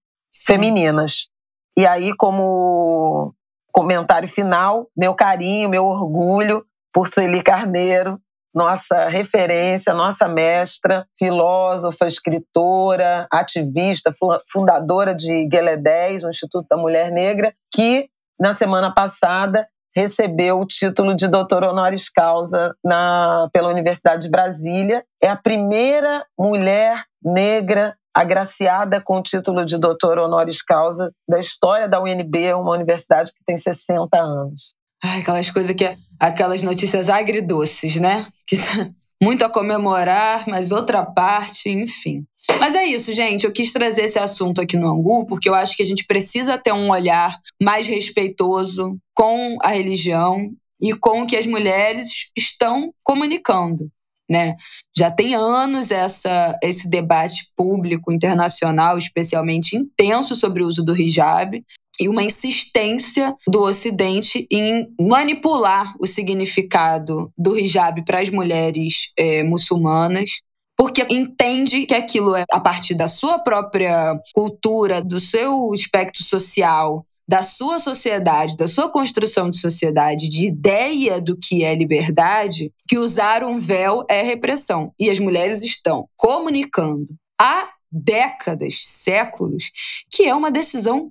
femininas. 0.44 1.28
E 1.74 1.86
aí, 1.86 2.14
como 2.14 3.32
comentário 3.72 4.28
final, 4.28 4.88
meu 4.94 5.14
carinho, 5.14 5.70
meu 5.70 5.86
orgulho 5.86 6.62
por 6.92 7.08
Sueli 7.08 7.42
Carneiro, 7.42 8.20
nossa 8.54 9.08
referência, 9.08 9.92
nossa 9.92 10.28
mestra, 10.28 11.06
filósofa, 11.18 12.06
escritora, 12.06 13.26
ativista, 13.30 14.12
fundadora 14.50 15.14
de 15.14 15.46
Guelé 15.46 15.76
10, 15.76 16.24
o 16.24 16.30
Instituto 16.30 16.66
da 16.70 16.76
Mulher 16.76 17.10
Negra, 17.10 17.52
que 17.72 18.08
na 18.38 18.54
semana 18.54 18.92
passada 18.92 19.66
recebeu 19.94 20.60
o 20.60 20.66
título 20.66 21.14
de 21.14 21.28
doutor 21.28 21.64
honoris 21.64 22.08
causa 22.08 22.74
na, 22.84 23.48
pela 23.52 23.70
Universidade 23.70 24.22
de 24.22 24.30
Brasília. 24.30 25.04
É 25.22 25.28
a 25.28 25.36
primeira 25.36 26.24
mulher 26.38 27.04
negra 27.22 27.96
agraciada 28.14 29.00
com 29.00 29.18
o 29.18 29.22
título 29.22 29.64
de 29.64 29.78
doutor 29.78 30.18
honoris 30.18 30.62
causa 30.62 31.12
da 31.28 31.38
história 31.38 31.88
da 31.88 32.00
UNB, 32.00 32.54
uma 32.54 32.72
universidade 32.72 33.32
que 33.32 33.44
tem 33.44 33.56
60 33.56 34.16
anos. 34.16 34.74
Ai, 35.04 35.20
aquelas 35.20 35.50
coisas 35.50 35.76
que. 35.76 35.84
Aquelas 36.18 36.62
notícias 36.62 37.10
agridoces, 37.10 37.96
né? 37.96 38.26
Que 38.46 38.56
tá 38.56 38.90
muito 39.22 39.44
a 39.44 39.50
comemorar, 39.50 40.48
mas 40.48 40.72
outra 40.72 41.04
parte, 41.04 41.68
enfim. 41.68 42.24
Mas 42.58 42.74
é 42.74 42.86
isso, 42.86 43.12
gente. 43.12 43.44
Eu 43.44 43.52
quis 43.52 43.70
trazer 43.72 44.04
esse 44.04 44.18
assunto 44.18 44.62
aqui 44.62 44.76
no 44.78 44.88
Angu 44.88 45.26
porque 45.26 45.48
eu 45.48 45.54
acho 45.54 45.76
que 45.76 45.82
a 45.82 45.86
gente 45.86 46.06
precisa 46.06 46.56
ter 46.56 46.72
um 46.72 46.90
olhar 46.90 47.38
mais 47.62 47.86
respeitoso 47.86 48.98
com 49.14 49.56
a 49.62 49.70
religião 49.70 50.50
e 50.80 50.94
com 50.94 51.22
o 51.22 51.26
que 51.26 51.36
as 51.36 51.46
mulheres 51.46 52.30
estão 52.36 52.90
comunicando. 53.02 53.90
Né? 54.30 54.54
Já 54.96 55.10
tem 55.10 55.34
anos 55.34 55.90
essa, 55.90 56.58
esse 56.62 56.88
debate 56.88 57.50
público 57.54 58.10
internacional, 58.10 58.96
especialmente 58.96 59.76
intenso, 59.76 60.34
sobre 60.34 60.62
o 60.62 60.66
uso 60.66 60.82
do 60.82 60.96
hijab 60.96 61.62
e 62.00 62.08
uma 62.08 62.22
insistência 62.22 63.34
do 63.46 63.62
Ocidente 63.62 64.46
em 64.50 64.88
manipular 65.00 65.94
o 66.00 66.06
significado 66.06 67.32
do 67.36 67.58
hijab 67.58 68.04
para 68.04 68.20
as 68.20 68.30
mulheres 68.30 69.12
é, 69.18 69.42
muçulmanas 69.42 70.40
porque 70.76 71.06
entende 71.08 71.86
que 71.86 71.94
aquilo 71.94 72.34
é 72.34 72.44
a 72.50 72.60
partir 72.60 72.94
da 72.94 73.06
sua 73.06 73.38
própria 73.38 74.18
cultura, 74.34 75.02
do 75.02 75.20
seu 75.20 75.72
espectro 75.72 76.24
social, 76.24 77.06
da 77.26 77.42
sua 77.42 77.78
sociedade, 77.78 78.56
da 78.56 78.68
sua 78.68 78.90
construção 78.90 79.50
de 79.50 79.58
sociedade, 79.58 80.28
de 80.28 80.46
ideia 80.46 81.20
do 81.20 81.36
que 81.36 81.64
é 81.64 81.74
liberdade, 81.74 82.72
que 82.86 82.98
usar 82.98 83.42
um 83.42 83.58
véu 83.58 84.04
é 84.10 84.22
repressão. 84.22 84.92
E 84.98 85.08
as 85.08 85.18
mulheres 85.18 85.62
estão 85.62 86.06
comunicando 86.16 87.08
há 87.40 87.70
décadas, 87.90 88.80
séculos, 88.82 89.70
que 90.10 90.24
é 90.24 90.34
uma 90.34 90.50
decisão 90.50 91.10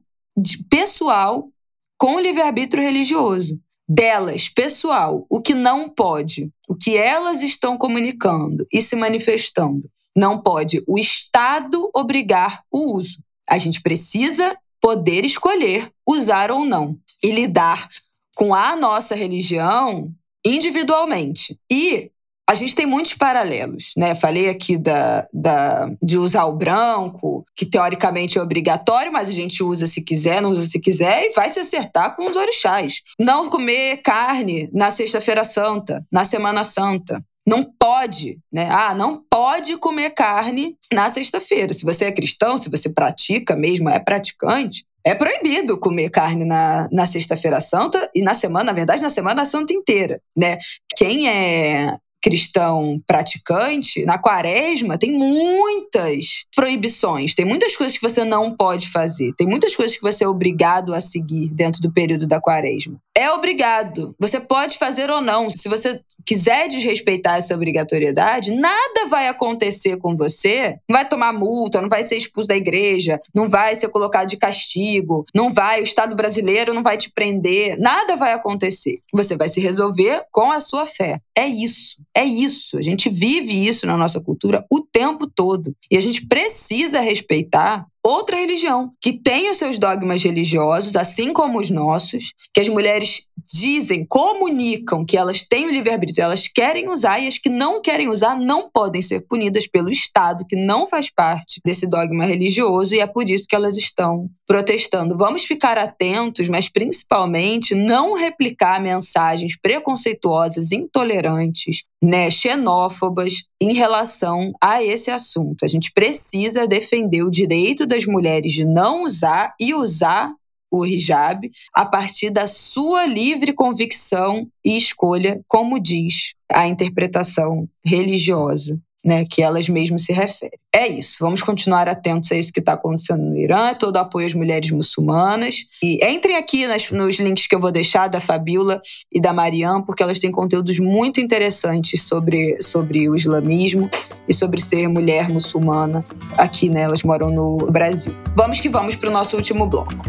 pessoal 0.70 1.50
com 1.98 2.20
livre-arbítrio 2.20 2.84
religioso 2.84 3.60
delas, 3.88 4.50
pessoal, 4.50 5.26
o 5.30 5.42
que 5.42 5.54
não 5.54 5.90
pode, 5.90 6.52
o 6.68 6.76
que 6.76 6.98
elas 6.98 7.42
estão 7.42 7.78
comunicando 7.78 8.66
e 8.72 8.82
se 8.82 8.96
manifestando. 8.96 9.90
Não 10.16 10.38
pode 10.42 10.84
o 10.88 10.98
Estado 10.98 11.90
obrigar 11.94 12.64
o 12.72 12.94
uso. 12.96 13.20
A 13.50 13.58
gente 13.58 13.82
precisa 13.82 14.58
poder 14.82 15.26
escolher 15.26 15.92
usar 16.08 16.52
ou 16.52 16.66
não 16.66 16.98
e 17.24 17.32
lidar 17.32 17.88
com 18.36 18.54
a 18.54 18.76
nossa 18.76 19.16
religião 19.16 20.14
individualmente. 20.46 21.60
E 21.72 22.12
a 22.50 22.56
gente 22.56 22.76
tem 22.76 22.86
muitos 22.86 23.14
paralelos, 23.14 23.92
né? 23.98 24.14
Falei 24.16 24.50
aqui 24.50 24.78
da, 24.78 25.28
da, 25.34 25.90
de 26.02 26.18
usar 26.18 26.46
o 26.46 26.56
branco, 26.56 27.46
que 27.56 27.66
teoricamente 27.66 28.38
é 28.38 28.42
obrigatório, 28.42 29.12
mas 29.12 29.30
a 29.30 29.32
gente 29.32 29.64
usa 29.64 29.88
se 29.88 30.04
quiser, 30.04 30.42
não 30.42 30.52
usa 30.52 30.66
se 30.66 30.80
quiser, 30.80 31.26
e 31.26 31.34
vai 31.34 31.50
se 31.50 31.60
acertar 31.60 32.16
com 32.16 32.26
os 32.26 32.36
orixás. 32.36 33.02
Não 33.20 33.50
comer 33.50 33.98
carne 34.04 34.70
na 34.74 34.92
Sexta-feira 34.92 35.44
Santa, 35.44 36.06
na 36.12 36.26
Semana 36.26 36.64
Santa. 36.64 37.24
Não 37.46 37.64
pode, 37.64 38.40
né? 38.52 38.70
Ah, 38.70 38.94
não 38.94 39.22
pode 39.30 39.78
comer 39.78 40.12
carne 40.12 40.78
na 40.94 41.10
sexta-feira. 41.10 41.74
Se 41.74 41.84
você 41.84 42.06
é 42.06 42.12
cristão, 42.12 42.58
se 42.58 42.70
você 42.70 42.90
pratica 42.90 43.54
mesmo, 43.54 43.90
é 43.90 44.00
praticante, 44.00 44.86
é 45.06 45.14
proibido 45.14 45.78
comer 45.78 46.10
carne 46.10 46.46
na, 46.46 46.88
na 46.90 47.06
Sexta-feira 47.06 47.60
Santa 47.60 48.10
e 48.16 48.22
na 48.22 48.34
semana, 48.34 48.66
na 48.66 48.74
verdade, 48.74 49.02
na 49.02 49.10
Semana 49.10 49.44
Santa 49.44 49.74
inteira, 49.74 50.22
né? 50.38 50.58
Quem 50.96 51.28
é 51.28 51.98
cristão 52.24 53.02
praticante, 53.06 54.06
na 54.06 54.18
quaresma 54.18 54.98
tem 54.98 55.12
muitas 55.12 56.46
proibições, 56.56 57.36
tem 57.36 57.46
muitas 57.46 57.76
coisas 57.76 57.98
que 57.98 58.08
você 58.08 58.24
não 58.24 58.56
pode 58.56 58.90
fazer, 58.90 59.34
tem 59.38 59.46
muitas 59.46 59.76
coisas 59.76 59.98
que 59.98 60.02
você 60.02 60.24
é 60.24 60.28
obrigado 60.28 60.94
a 60.94 61.02
seguir 61.02 61.50
dentro 61.50 61.82
do 61.82 61.92
período 61.92 62.26
da 62.26 62.40
quaresma. 62.40 62.98
É 63.16 63.30
obrigado. 63.32 64.16
Você 64.20 64.40
pode 64.40 64.80
fazer 64.80 65.12
ou 65.12 65.22
não. 65.22 65.52
Se 65.52 65.70
você 65.70 66.00
quiser 66.26 66.68
desrespeitar 66.68 67.38
essa 67.38 67.54
obrigatoriedade, 67.54 68.52
nada 68.56 69.06
vai 69.08 69.28
acontecer 69.28 69.98
com 69.98 70.18
você. 70.18 70.78
Não 70.90 70.98
vai 70.98 71.08
tomar 71.08 71.32
multa, 71.32 71.80
não 71.80 71.90
vai 71.90 72.04
ser 72.04 72.18
expulso 72.18 72.48
da 72.48 72.56
igreja, 72.56 73.22
não 73.34 73.48
vai 73.48 73.76
ser 73.76 73.90
colocado 73.90 74.30
de 74.30 74.38
castigo, 74.38 75.26
não 75.34 75.54
vai, 75.54 75.82
o 75.82 75.84
Estado 75.84 76.16
brasileiro 76.16 76.74
não 76.74 76.82
vai 76.82 76.98
te 76.98 77.12
prender, 77.12 77.78
nada 77.78 78.16
vai 78.16 78.34
acontecer. 78.34 79.00
Você 79.14 79.38
vai 79.38 79.48
se 79.48 79.62
resolver 79.62 80.24
com 80.32 80.52
a 80.52 80.60
sua 80.60 80.88
fé. 80.88 81.20
É 81.38 81.46
isso. 81.46 81.98
É 82.16 82.24
isso. 82.24 82.78
A 82.78 82.82
gente 82.82 83.10
vive 83.10 83.68
isso 83.68 83.86
na 83.86 83.98
nossa 83.98 84.22
cultura 84.22 84.66
o 84.72 84.82
tempo 84.82 85.28
todo. 85.28 85.76
E 85.90 85.98
a 85.98 86.02
gente 86.02 86.26
precisa 86.28 87.00
respeitar 87.00 87.86
outra 88.04 88.36
religião, 88.36 88.92
que 89.02 89.14
tem 89.14 89.50
os 89.50 89.58
seus 89.58 89.80
dogmas 89.80 90.22
religiosos, 90.22 90.96
assim 90.98 91.32
como 91.32 91.60
os 91.60 91.70
nossos, 91.70 92.34
que 92.54 92.60
as 92.60 92.68
mulheres 92.68 93.28
dizem, 93.50 94.06
comunicam 94.06 95.06
que 95.06 95.18
elas 95.18 95.44
têm 95.44 95.66
o 95.66 95.72
livre-arbítrio, 95.72 96.22
elas 96.22 96.48
querem 96.48 96.90
usar 96.90 97.20
e 97.20 97.28
as 97.28 97.38
que 97.38 97.50
não 97.50 97.82
querem 97.82 98.10
usar 98.10 98.38
não 98.38 98.70
podem 98.70 99.02
ser 99.02 99.22
punidas 99.22 99.68
pelo 99.68 99.90
Estado, 99.90 100.46
que 100.48 100.56
não 100.56 100.86
faz 100.86 101.10
parte 101.10 101.62
desse 101.66 101.88
dogma 101.88 102.26
religioso, 102.26 102.94
e 102.94 103.00
é 103.00 103.08
por 103.08 103.30
isso 103.30 103.46
que 103.48 103.56
elas 103.56 103.78
estão 103.78 104.30
protestando. 104.46 105.18
Vamos 105.18 105.44
ficar 105.44 105.78
atentos, 105.78 106.48
mas 106.48 106.70
principalmente 106.70 107.74
não 107.76 108.16
replicar 108.16 108.82
mensagens 108.82 109.58
preconceituosas, 109.62 110.72
intolerantes, 110.72 111.84
né, 112.02 112.30
xenófobas 112.30 113.46
em 113.62 113.74
relação 113.74 114.52
a 114.62 114.84
esse 114.84 115.10
assunto. 115.10 115.64
A 115.64 115.68
gente 115.68 115.92
precisa 115.94 116.68
defender 116.68 117.24
o 117.24 117.32
direito 117.32 117.86
das 117.86 118.06
mulheres 118.06 118.54
de 118.54 118.66
não 118.66 119.04
usar 119.04 119.54
e 119.60 119.74
usar 119.74 120.32
o 120.70 120.86
hijab 120.86 121.50
a 121.74 121.86
partir 121.86 122.32
da 122.32 122.48
sua 122.48 123.06
livre 123.06 123.54
convicção 123.54 124.48
e 124.66 124.76
escolha, 124.76 125.40
como 125.48 125.80
diz 125.80 126.34
a 126.52 126.68
interpretação 126.68 127.70
religiosa 127.86 128.82
né, 129.04 129.26
que 129.30 129.42
elas 129.42 129.68
mesmas 129.68 130.04
se 130.04 130.14
referem. 130.14 130.58
É 130.74 130.88
isso, 130.88 131.18
vamos 131.20 131.42
continuar 131.42 131.88
atentos 131.88 132.32
a 132.32 132.36
isso 132.36 132.52
que 132.52 132.60
está 132.60 132.74
acontecendo 132.74 133.22
no 133.22 133.38
Irã, 133.38 133.70
é 133.70 133.76
todo 133.76 133.98
apoio 133.98 134.26
às 134.26 134.34
mulheres 134.34 134.72
muçulmanas. 134.72 135.66
E 135.84 136.04
entrem 136.06 136.36
aqui 136.36 136.66
nas, 136.66 136.90
nos 136.90 137.20
links 137.20 137.46
que 137.46 137.56
eu 137.56 137.60
vou 137.60 137.72
deixar 137.72 138.08
da 138.08 138.20
Fabiola 138.20 138.82
e 139.12 139.22
da 139.22 139.34
Mariam, 139.34 139.84
porque 139.84 140.02
elas 140.02 140.20
têm 140.20 140.32
conteúdos 140.32 140.80
muito 140.80 141.20
interessantes 141.20 142.04
sobre, 142.04 142.62
sobre 142.62 143.10
o 143.10 143.16
islamismo 143.16 143.90
e 144.28 144.34
sobre 144.34 144.62
ser 144.62 144.88
mulher 144.88 145.30
muçulmana 145.30 146.04
aqui, 146.38 146.70
né? 146.70 146.82
Elas 146.82 147.04
moram 147.04 147.30
no 147.30 147.58
Brasil. 147.72 148.16
Vamos 148.36 148.60
que 148.60 148.70
vamos 148.70 148.96
para 148.96 149.10
o 149.10 149.14
nosso 149.14 149.36
último 149.36 149.68
bloco. 149.68 150.06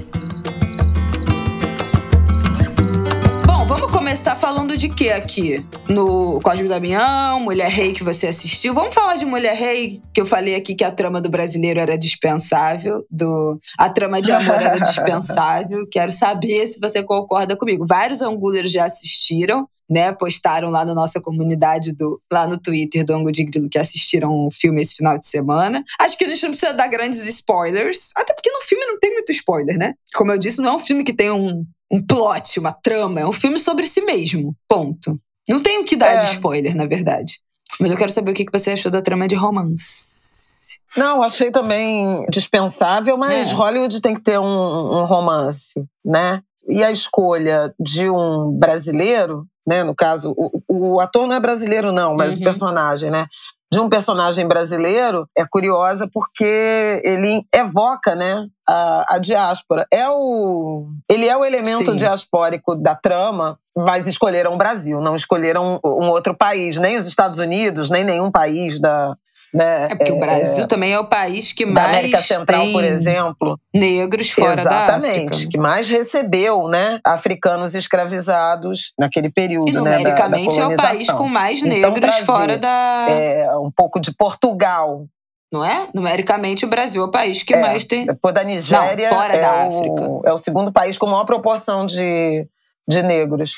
Começar 4.14 4.36
falando 4.36 4.76
de 4.76 4.88
quê 4.88 5.10
aqui? 5.10 5.66
No 5.88 6.40
Código 6.40 6.68
Damião, 6.68 7.40
Mulher 7.40 7.68
Rei 7.68 7.92
que 7.92 8.04
você 8.04 8.28
assistiu. 8.28 8.72
Vamos 8.72 8.94
falar 8.94 9.16
de 9.16 9.24
Mulher 9.24 9.56
Rei, 9.56 10.00
que 10.14 10.20
eu 10.20 10.24
falei 10.24 10.54
aqui 10.54 10.76
que 10.76 10.84
a 10.84 10.92
trama 10.92 11.20
do 11.20 11.28
brasileiro 11.28 11.80
era 11.80 11.98
dispensável, 11.98 13.04
do 13.10 13.58
a 13.76 13.90
trama 13.90 14.22
de 14.22 14.30
amor 14.30 14.62
era 14.62 14.78
dispensável. 14.78 15.84
Quero 15.90 16.12
saber 16.12 16.68
se 16.68 16.78
você 16.78 17.02
concorda 17.02 17.56
comigo. 17.56 17.84
Vários 17.88 18.22
angulers 18.22 18.70
já 18.70 18.86
assistiram. 18.86 19.68
Né, 19.90 20.14
postaram 20.14 20.70
lá 20.70 20.82
na 20.82 20.94
nossa 20.94 21.20
comunidade 21.20 21.92
do 21.94 22.18
lá 22.32 22.46
no 22.46 22.56
Twitter 22.56 23.04
do 23.04 23.12
Ango 23.12 23.30
Digno 23.30 23.68
que 23.68 23.78
assistiram 23.78 24.30
o 24.30 24.50
filme 24.50 24.80
esse 24.80 24.94
final 24.94 25.18
de 25.18 25.26
semana. 25.26 25.84
Acho 26.00 26.16
que 26.16 26.24
a 26.24 26.28
gente 26.28 26.42
não 26.42 26.50
precisa 26.50 26.72
dar 26.72 26.88
grandes 26.88 27.26
spoilers, 27.26 28.08
até 28.16 28.32
porque 28.32 28.50
no 28.50 28.62
filme 28.62 28.82
não 28.86 28.98
tem 28.98 29.12
muito 29.12 29.30
spoiler, 29.30 29.76
né? 29.76 29.92
Como 30.14 30.32
eu 30.32 30.38
disse, 30.38 30.62
não 30.62 30.70
é 30.70 30.76
um 30.76 30.78
filme 30.78 31.04
que 31.04 31.12
tem 31.12 31.30
um, 31.30 31.66
um 31.94 32.04
plot, 32.04 32.58
uma 32.58 32.72
trama. 32.72 33.20
É 33.20 33.26
um 33.26 33.32
filme 33.32 33.60
sobre 33.60 33.86
si 33.86 34.00
mesmo. 34.02 34.54
Ponto. 34.68 35.18
Não 35.48 35.62
tem 35.62 35.80
o 35.80 35.84
que 35.84 35.96
dar 35.96 36.12
é. 36.12 36.16
de 36.16 36.32
spoiler, 36.32 36.74
na 36.74 36.86
verdade. 36.86 37.40
Mas 37.80 37.90
eu 37.90 37.96
quero 37.96 38.10
saber 38.10 38.32
o 38.32 38.34
que 38.34 38.46
você 38.52 38.72
achou 38.72 38.90
da 38.90 39.02
trama 39.02 39.28
de 39.28 39.34
romance. 39.34 40.80
Não, 40.96 41.22
achei 41.22 41.50
também 41.50 42.24
dispensável, 42.30 43.16
mas 43.16 43.50
é. 43.50 43.52
Hollywood 43.52 44.00
tem 44.00 44.14
que 44.14 44.22
ter 44.22 44.38
um, 44.38 44.44
um, 44.44 45.04
romance, 45.04 45.84
né? 46.04 46.40
E 46.68 46.84
a 46.84 46.90
escolha 46.90 47.74
de 47.80 48.08
um 48.08 48.56
brasileiro, 48.56 49.44
né? 49.66 49.82
No 49.82 49.94
caso, 49.94 50.34
o, 50.36 50.62
o 50.68 51.00
ator 51.00 51.26
não 51.26 51.34
é 51.34 51.40
brasileiro, 51.40 51.92
não, 51.92 52.14
mas 52.14 52.34
uhum. 52.34 52.40
o 52.40 52.44
personagem, 52.44 53.10
né? 53.10 53.26
de 53.74 53.80
um 53.80 53.88
personagem 53.88 54.46
brasileiro 54.46 55.28
é 55.36 55.44
curiosa 55.44 56.08
porque 56.12 57.00
ele 57.02 57.44
evoca, 57.52 58.14
né, 58.14 58.46
a, 58.68 59.14
a 59.14 59.18
diáspora. 59.18 59.86
É 59.92 60.08
o, 60.08 60.88
ele 61.08 61.28
é 61.28 61.36
o 61.36 61.44
elemento 61.44 61.92
Sim. 61.92 61.96
diaspórico 61.96 62.74
da 62.74 62.94
trama, 62.94 63.58
mas 63.76 64.06
escolheram 64.06 64.54
o 64.54 64.56
Brasil, 64.56 65.00
não 65.00 65.14
escolheram 65.14 65.80
um 65.84 66.08
outro 66.08 66.36
país, 66.36 66.76
nem 66.76 66.96
os 66.96 67.06
Estados 67.06 67.38
Unidos, 67.38 67.90
nem 67.90 68.04
nenhum 68.04 68.30
país 68.30 68.80
da, 68.80 69.16
né? 69.52 69.86
É 69.90 69.94
porque 69.94 70.12
é, 70.12 70.14
o 70.14 70.18
Brasil 70.18 70.64
é, 70.64 70.66
também 70.66 70.92
é 70.92 70.98
o 70.98 71.08
país 71.08 71.52
que 71.52 71.66
mais 71.66 71.88
América 71.88 72.20
Central, 72.20 72.60
tem 72.60 72.72
por 72.72 72.84
exemplo, 72.84 73.60
negros 73.74 74.30
fora 74.30 74.60
Exatamente, 74.60 74.68
da 74.68 74.96
África. 74.96 75.20
Exatamente, 75.20 75.48
que 75.48 75.58
mais 75.58 75.88
recebeu, 75.88 76.68
né, 76.68 77.00
africanos 77.04 77.74
escravizados 77.74 78.92
naquele 78.98 79.30
período, 79.30 79.68
e 79.68 79.72
numericamente 79.72 80.56
né, 80.56 80.62
da, 80.62 80.68
da 80.68 80.72
é 80.72 80.74
o 80.74 80.76
país 80.76 81.10
com 81.10 81.28
mais 81.28 81.58
então, 81.58 81.68
negros 81.68 81.96
então, 81.96 82.00
Brasil, 82.00 82.24
fora 82.24 82.58
da 82.58 83.06
é 83.08 83.56
um 83.56 83.70
pouco 83.70 84.00
de 84.00 84.12
Portugal, 84.12 85.06
não 85.54 85.64
é? 85.64 85.88
Numericamente, 85.94 86.64
o 86.64 86.68
Brasil 86.68 87.02
é 87.02 87.06
o 87.06 87.10
país 87.10 87.42
que 87.42 87.54
é, 87.54 87.60
mais 87.60 87.84
tem. 87.84 88.06
Depois 88.06 88.34
da 88.34 88.42
Nigéria. 88.42 89.08
Não, 89.08 89.16
fora 89.16 89.34
é 89.34 89.40
da 89.40 89.52
o, 89.52 89.68
África. 89.68 90.20
É 90.24 90.32
o 90.32 90.36
segundo 90.36 90.72
país 90.72 90.98
com 90.98 91.06
maior 91.06 91.24
proporção 91.24 91.86
de, 91.86 92.48
de 92.88 93.02
negros. 93.02 93.52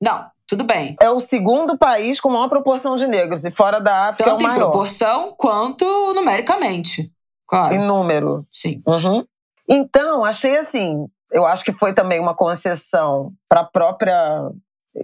Não, 0.00 0.26
tudo 0.48 0.64
bem. 0.64 0.96
É 1.00 1.10
o 1.10 1.20
segundo 1.20 1.76
país 1.76 2.18
com 2.18 2.30
maior 2.30 2.48
proporção 2.48 2.96
de 2.96 3.06
negros, 3.06 3.44
e 3.44 3.50
fora 3.50 3.80
da 3.80 4.08
África 4.08 4.30
Tanto 4.30 4.42
é 4.42 4.44
o 4.44 4.48
maior. 4.48 4.56
em 4.56 4.60
proporção 4.60 5.34
quanto 5.36 5.84
numericamente. 6.14 7.12
Claro. 7.46 7.74
Em 7.74 7.78
número. 7.78 8.44
Sim. 8.50 8.82
Uhum. 8.86 9.24
Então, 9.68 10.24
achei 10.24 10.56
assim, 10.56 11.06
eu 11.30 11.44
acho 11.44 11.64
que 11.64 11.72
foi 11.72 11.92
também 11.92 12.18
uma 12.18 12.34
concessão 12.34 13.30
para 13.46 13.60
a 13.60 13.64
própria, 13.64 14.50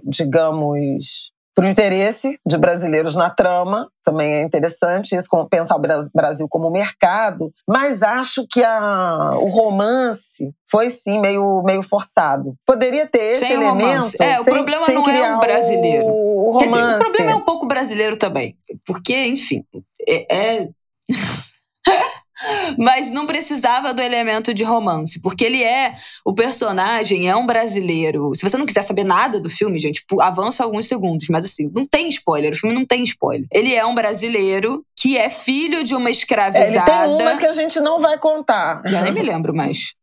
digamos, 0.03 1.31
para 1.59 1.67
o 1.67 1.69
interesse 1.69 2.39
de 2.47 2.57
brasileiros 2.57 3.17
na 3.17 3.29
trama, 3.29 3.89
também 4.01 4.35
é 4.35 4.43
interessante 4.43 5.13
isso, 5.13 5.27
como 5.29 5.45
pensar 5.49 5.75
o 5.75 5.81
Brasil 6.15 6.47
como 6.47 6.71
mercado, 6.71 7.51
mas 7.67 8.01
acho 8.01 8.47
que 8.49 8.63
a, 8.63 9.31
o 9.33 9.47
romance 9.47 10.53
foi 10.71 10.89
sim 10.89 11.19
meio, 11.19 11.61
meio 11.63 11.83
forçado. 11.83 12.55
Poderia 12.65 13.05
ter 13.05 13.33
esse 13.33 13.45
sem 13.45 13.51
elemento. 13.51 13.87
Romance. 13.87 14.23
É, 14.23 14.39
o 14.39 14.45
sem, 14.45 14.53
problema 14.53 14.85
sem 14.85 14.95
não 14.95 15.09
é 15.09 15.35
o 15.35 15.39
brasileiro. 15.41 16.05
O, 16.05 16.55
o 16.55 16.59
dizer, 16.59 16.95
o 16.95 16.99
problema 16.99 17.31
é 17.31 17.35
um 17.35 17.43
pouco 17.43 17.67
brasileiro 17.67 18.15
também. 18.15 18.55
Porque, 18.85 19.25
enfim, 19.25 19.61
é... 20.07 20.61
é... 20.63 20.69
Mas 22.77 23.11
não 23.11 23.25
precisava 23.25 23.93
do 23.93 24.01
elemento 24.01 24.53
de 24.53 24.63
romance, 24.63 25.21
porque 25.21 25.43
ele 25.43 25.63
é. 25.63 25.95
O 26.25 26.33
personagem 26.33 27.29
é 27.29 27.35
um 27.35 27.45
brasileiro. 27.45 28.33
Se 28.35 28.47
você 28.47 28.57
não 28.57 28.65
quiser 28.65 28.81
saber 28.81 29.03
nada 29.03 29.39
do 29.39 29.49
filme, 29.49 29.79
gente, 29.79 30.03
avança 30.21 30.63
alguns 30.63 30.87
segundos, 30.87 31.27
mas 31.29 31.45
assim, 31.45 31.69
não 31.73 31.85
tem 31.85 32.09
spoiler. 32.09 32.53
O 32.53 32.55
filme 32.55 32.75
não 32.75 32.85
tem 32.85 33.03
spoiler. 33.03 33.47
Ele 33.51 33.73
é 33.73 33.85
um 33.85 33.95
brasileiro 33.95 34.83
que 34.97 35.17
é 35.17 35.29
filho 35.29 35.83
de 35.83 35.95
uma 35.95 36.09
escravizada. 36.09 36.65
É, 36.65 36.69
ele 36.69 37.17
tem 37.17 37.27
umas 37.27 37.39
que 37.39 37.45
a 37.45 37.51
gente 37.51 37.79
não 37.79 37.99
vai 37.99 38.17
contar. 38.17 38.81
Já 38.85 39.01
nem 39.01 39.13
me 39.13 39.21
lembro 39.21 39.53
mais. 39.53 39.93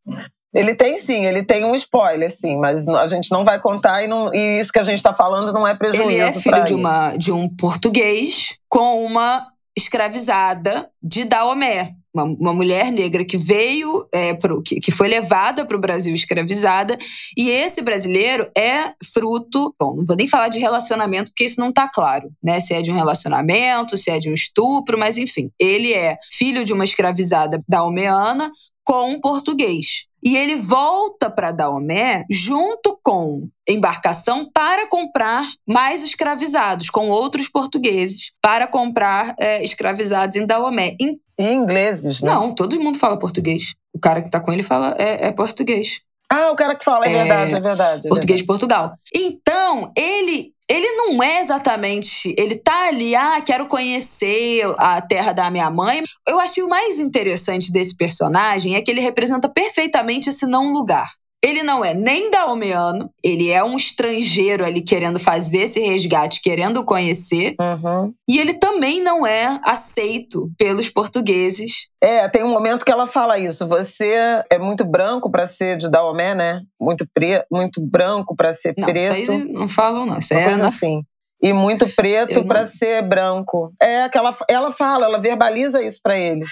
Ele 0.55 0.75
tem 0.75 0.97
sim, 0.97 1.27
ele 1.27 1.43
tem 1.43 1.67
um 1.67 1.75
spoiler, 1.75 2.31
sim, 2.31 2.57
mas 2.57 2.89
a 2.89 3.07
gente 3.07 3.31
não 3.31 3.45
vai 3.45 3.61
contar 3.61 4.03
e, 4.03 4.07
não, 4.07 4.33
e 4.35 4.59
isso 4.59 4.73
que 4.73 4.79
a 4.79 4.83
gente 4.83 4.97
está 4.97 5.13
falando 5.13 5.53
não 5.53 5.67
é 5.67 5.75
prejuízo. 5.75 6.09
Ele 6.09 6.19
é 6.19 6.33
filho 6.33 6.65
de, 6.65 6.73
uma, 6.73 7.15
de 7.17 7.31
um 7.31 7.47
português 7.47 8.57
com 8.67 9.05
uma 9.05 9.47
escravizada 9.77 10.89
de 11.03 11.25
Daomé 11.25 11.95
uma, 12.17 12.25
uma 12.25 12.53
mulher 12.53 12.91
negra 12.91 13.25
que 13.25 13.37
veio, 13.37 14.07
é, 14.13 14.35
pro, 14.35 14.63
que, 14.63 14.81
que 14.81 14.91
foi 14.91 15.09
levada 15.09 15.67
para 15.67 15.77
o 15.77 15.81
Brasil 15.81 16.15
escravizada, 16.15 16.97
e 17.37 17.51
esse 17.51 17.83
brasileiro 17.83 18.51
é 18.57 18.93
fruto, 19.13 19.75
bom, 19.79 19.97
não 19.97 20.05
vou 20.07 20.17
nem 20.17 20.27
falar 20.27 20.49
de 20.49 20.59
relacionamento, 20.59 21.31
porque 21.31 21.45
isso 21.45 21.61
não 21.61 21.69
está 21.69 21.89
claro, 21.89 22.31
né? 22.43 22.59
Se 22.61 22.73
é 22.73 22.81
de 22.81 22.91
um 22.91 22.95
relacionamento, 22.95 23.99
se 23.99 24.11
é 24.11 24.19
de 24.19 24.31
um 24.31 24.35
estupro, 24.35 24.99
mas 24.99 25.19
enfim, 25.19 25.51
ele 25.61 25.93
é 25.93 26.17
filho 26.31 26.65
de 26.65 26.73
uma 26.73 26.85
escravizada 26.85 27.63
dalmeana 27.69 28.51
com 28.83 29.11
um 29.11 29.21
português. 29.21 30.07
E 30.25 30.37
ele 30.37 30.57
volta 30.57 31.31
para 31.31 31.53
Daomé 31.53 32.25
junto 32.29 32.99
com 33.01 33.49
embarcação 33.69 34.49
para 34.53 34.89
comprar 34.89 35.49
mais 35.65 36.03
escravizados, 36.03 36.91
com 36.91 37.11
outros 37.11 37.49
portugueses, 37.49 38.33
para 38.41 38.67
comprar 38.67 39.37
é, 39.39 39.63
escravizados 39.63 40.37
em 40.37 40.45
Daomé. 40.45 40.97
Em... 41.01 41.17
E 41.39 41.53
ingleses, 41.53 42.23
né? 42.23 42.31
Não, 42.31 42.55
todo 42.55 42.81
mundo 42.81 42.99
fala 42.99 43.19
português. 43.19 43.75
O 43.95 43.99
cara 43.99 44.21
que 44.21 44.29
está 44.29 44.41
com 44.41 44.53
ele 44.53 44.63
fala 44.63 44.95
é, 44.99 45.29
é 45.29 45.33
português. 45.33 46.01
Ah, 46.31 46.51
o 46.51 46.57
cara 46.57 46.75
que 46.75 46.85
fala, 46.85 47.07
é, 47.07 47.13
é 47.13 47.19
verdade, 47.19 47.55
é 47.55 47.61
verdade. 47.61 48.07
É 48.07 48.09
português 48.09 48.41
verdade. 48.41 48.43
de 48.43 48.47
Portugal. 48.47 48.99
Então, 49.15 49.93
ele 49.97 50.57
ele 50.69 50.91
não 50.97 51.23
é 51.23 51.41
exatamente. 51.41 52.35
Ele 52.37 52.57
tá 52.57 52.89
ali, 52.89 53.15
ah, 53.15 53.41
quero 53.41 53.67
conhecer 53.67 54.65
a 54.79 55.01
terra 55.01 55.33
da 55.33 55.49
minha 55.49 55.71
mãe. 55.71 56.03
Eu 56.29 56.41
achei 56.41 56.63
o 56.63 56.69
mais 56.69 56.99
interessante 56.99 57.71
desse 57.71 57.97
personagem 57.97 58.75
é 58.75 58.83
que 58.83 58.91
ele 58.91 59.01
representa 59.01 59.49
perfeitamente 59.49 60.29
esse 60.29 60.45
não 60.45 60.73
lugar. 60.73 61.09
Ele 61.45 61.63
não 61.63 61.85
é 61.85 61.95
nem 61.95 62.31
daomeano, 62.31 63.11
ele 63.23 63.51
é 63.51 63.63
um 63.63 63.77
estrangeiro 63.77 64.65
ali 64.65 64.81
querendo 64.81 65.19
fazer 65.19 65.59
esse 65.59 65.81
resgate, 65.81 66.41
querendo 66.41 66.85
conhecer. 66.85 67.55
Uhum. 67.61 68.13
E 68.29 68.39
ele 68.39 68.55
também 68.55 69.03
não 69.03 69.27
é 69.27 69.61
aceito 69.65 70.51
pelos 70.59 70.89
portugueses. 70.89 71.89
É, 72.03 72.29
tem 72.29 72.43
um 72.43 72.51
momento 72.51 72.85
que 72.85 72.91
ela 72.91 73.07
fala 73.07 73.39
isso. 73.39 73.67
Você 73.69 74.15
é 74.51 74.59
muito 74.59 74.85
branco 74.85 75.31
para 75.31 75.47
ser 75.47 75.77
de 75.77 75.91
Daomé, 75.91 76.35
né? 76.35 76.63
Muito, 76.81 77.07
pre... 77.13 77.45
muito 77.51 77.81
branco 77.81 78.35
para 78.35 78.53
ser 78.53 78.75
não, 78.77 78.89
preto. 78.89 79.17
Isso 79.17 79.33
aí 79.33 79.45
não 79.53 79.69
falam, 79.69 80.07
não. 80.07 80.19
Isso 80.19 80.33
Uma 80.33 80.41
é 80.41 80.45
coisa 80.45 80.63
na... 80.63 80.69
assim. 80.69 81.03
E 81.43 81.53
muito 81.53 81.87
preto 81.95 82.45
para 82.47 82.67
ser 82.67 83.03
branco. 83.03 83.71
É 83.81 84.03
aquela. 84.03 84.35
Ela 84.49 84.73
fala, 84.73 85.05
ela 85.05 85.19
verbaliza 85.19 85.83
isso 85.83 86.01
para 86.03 86.19
ele 86.19 86.45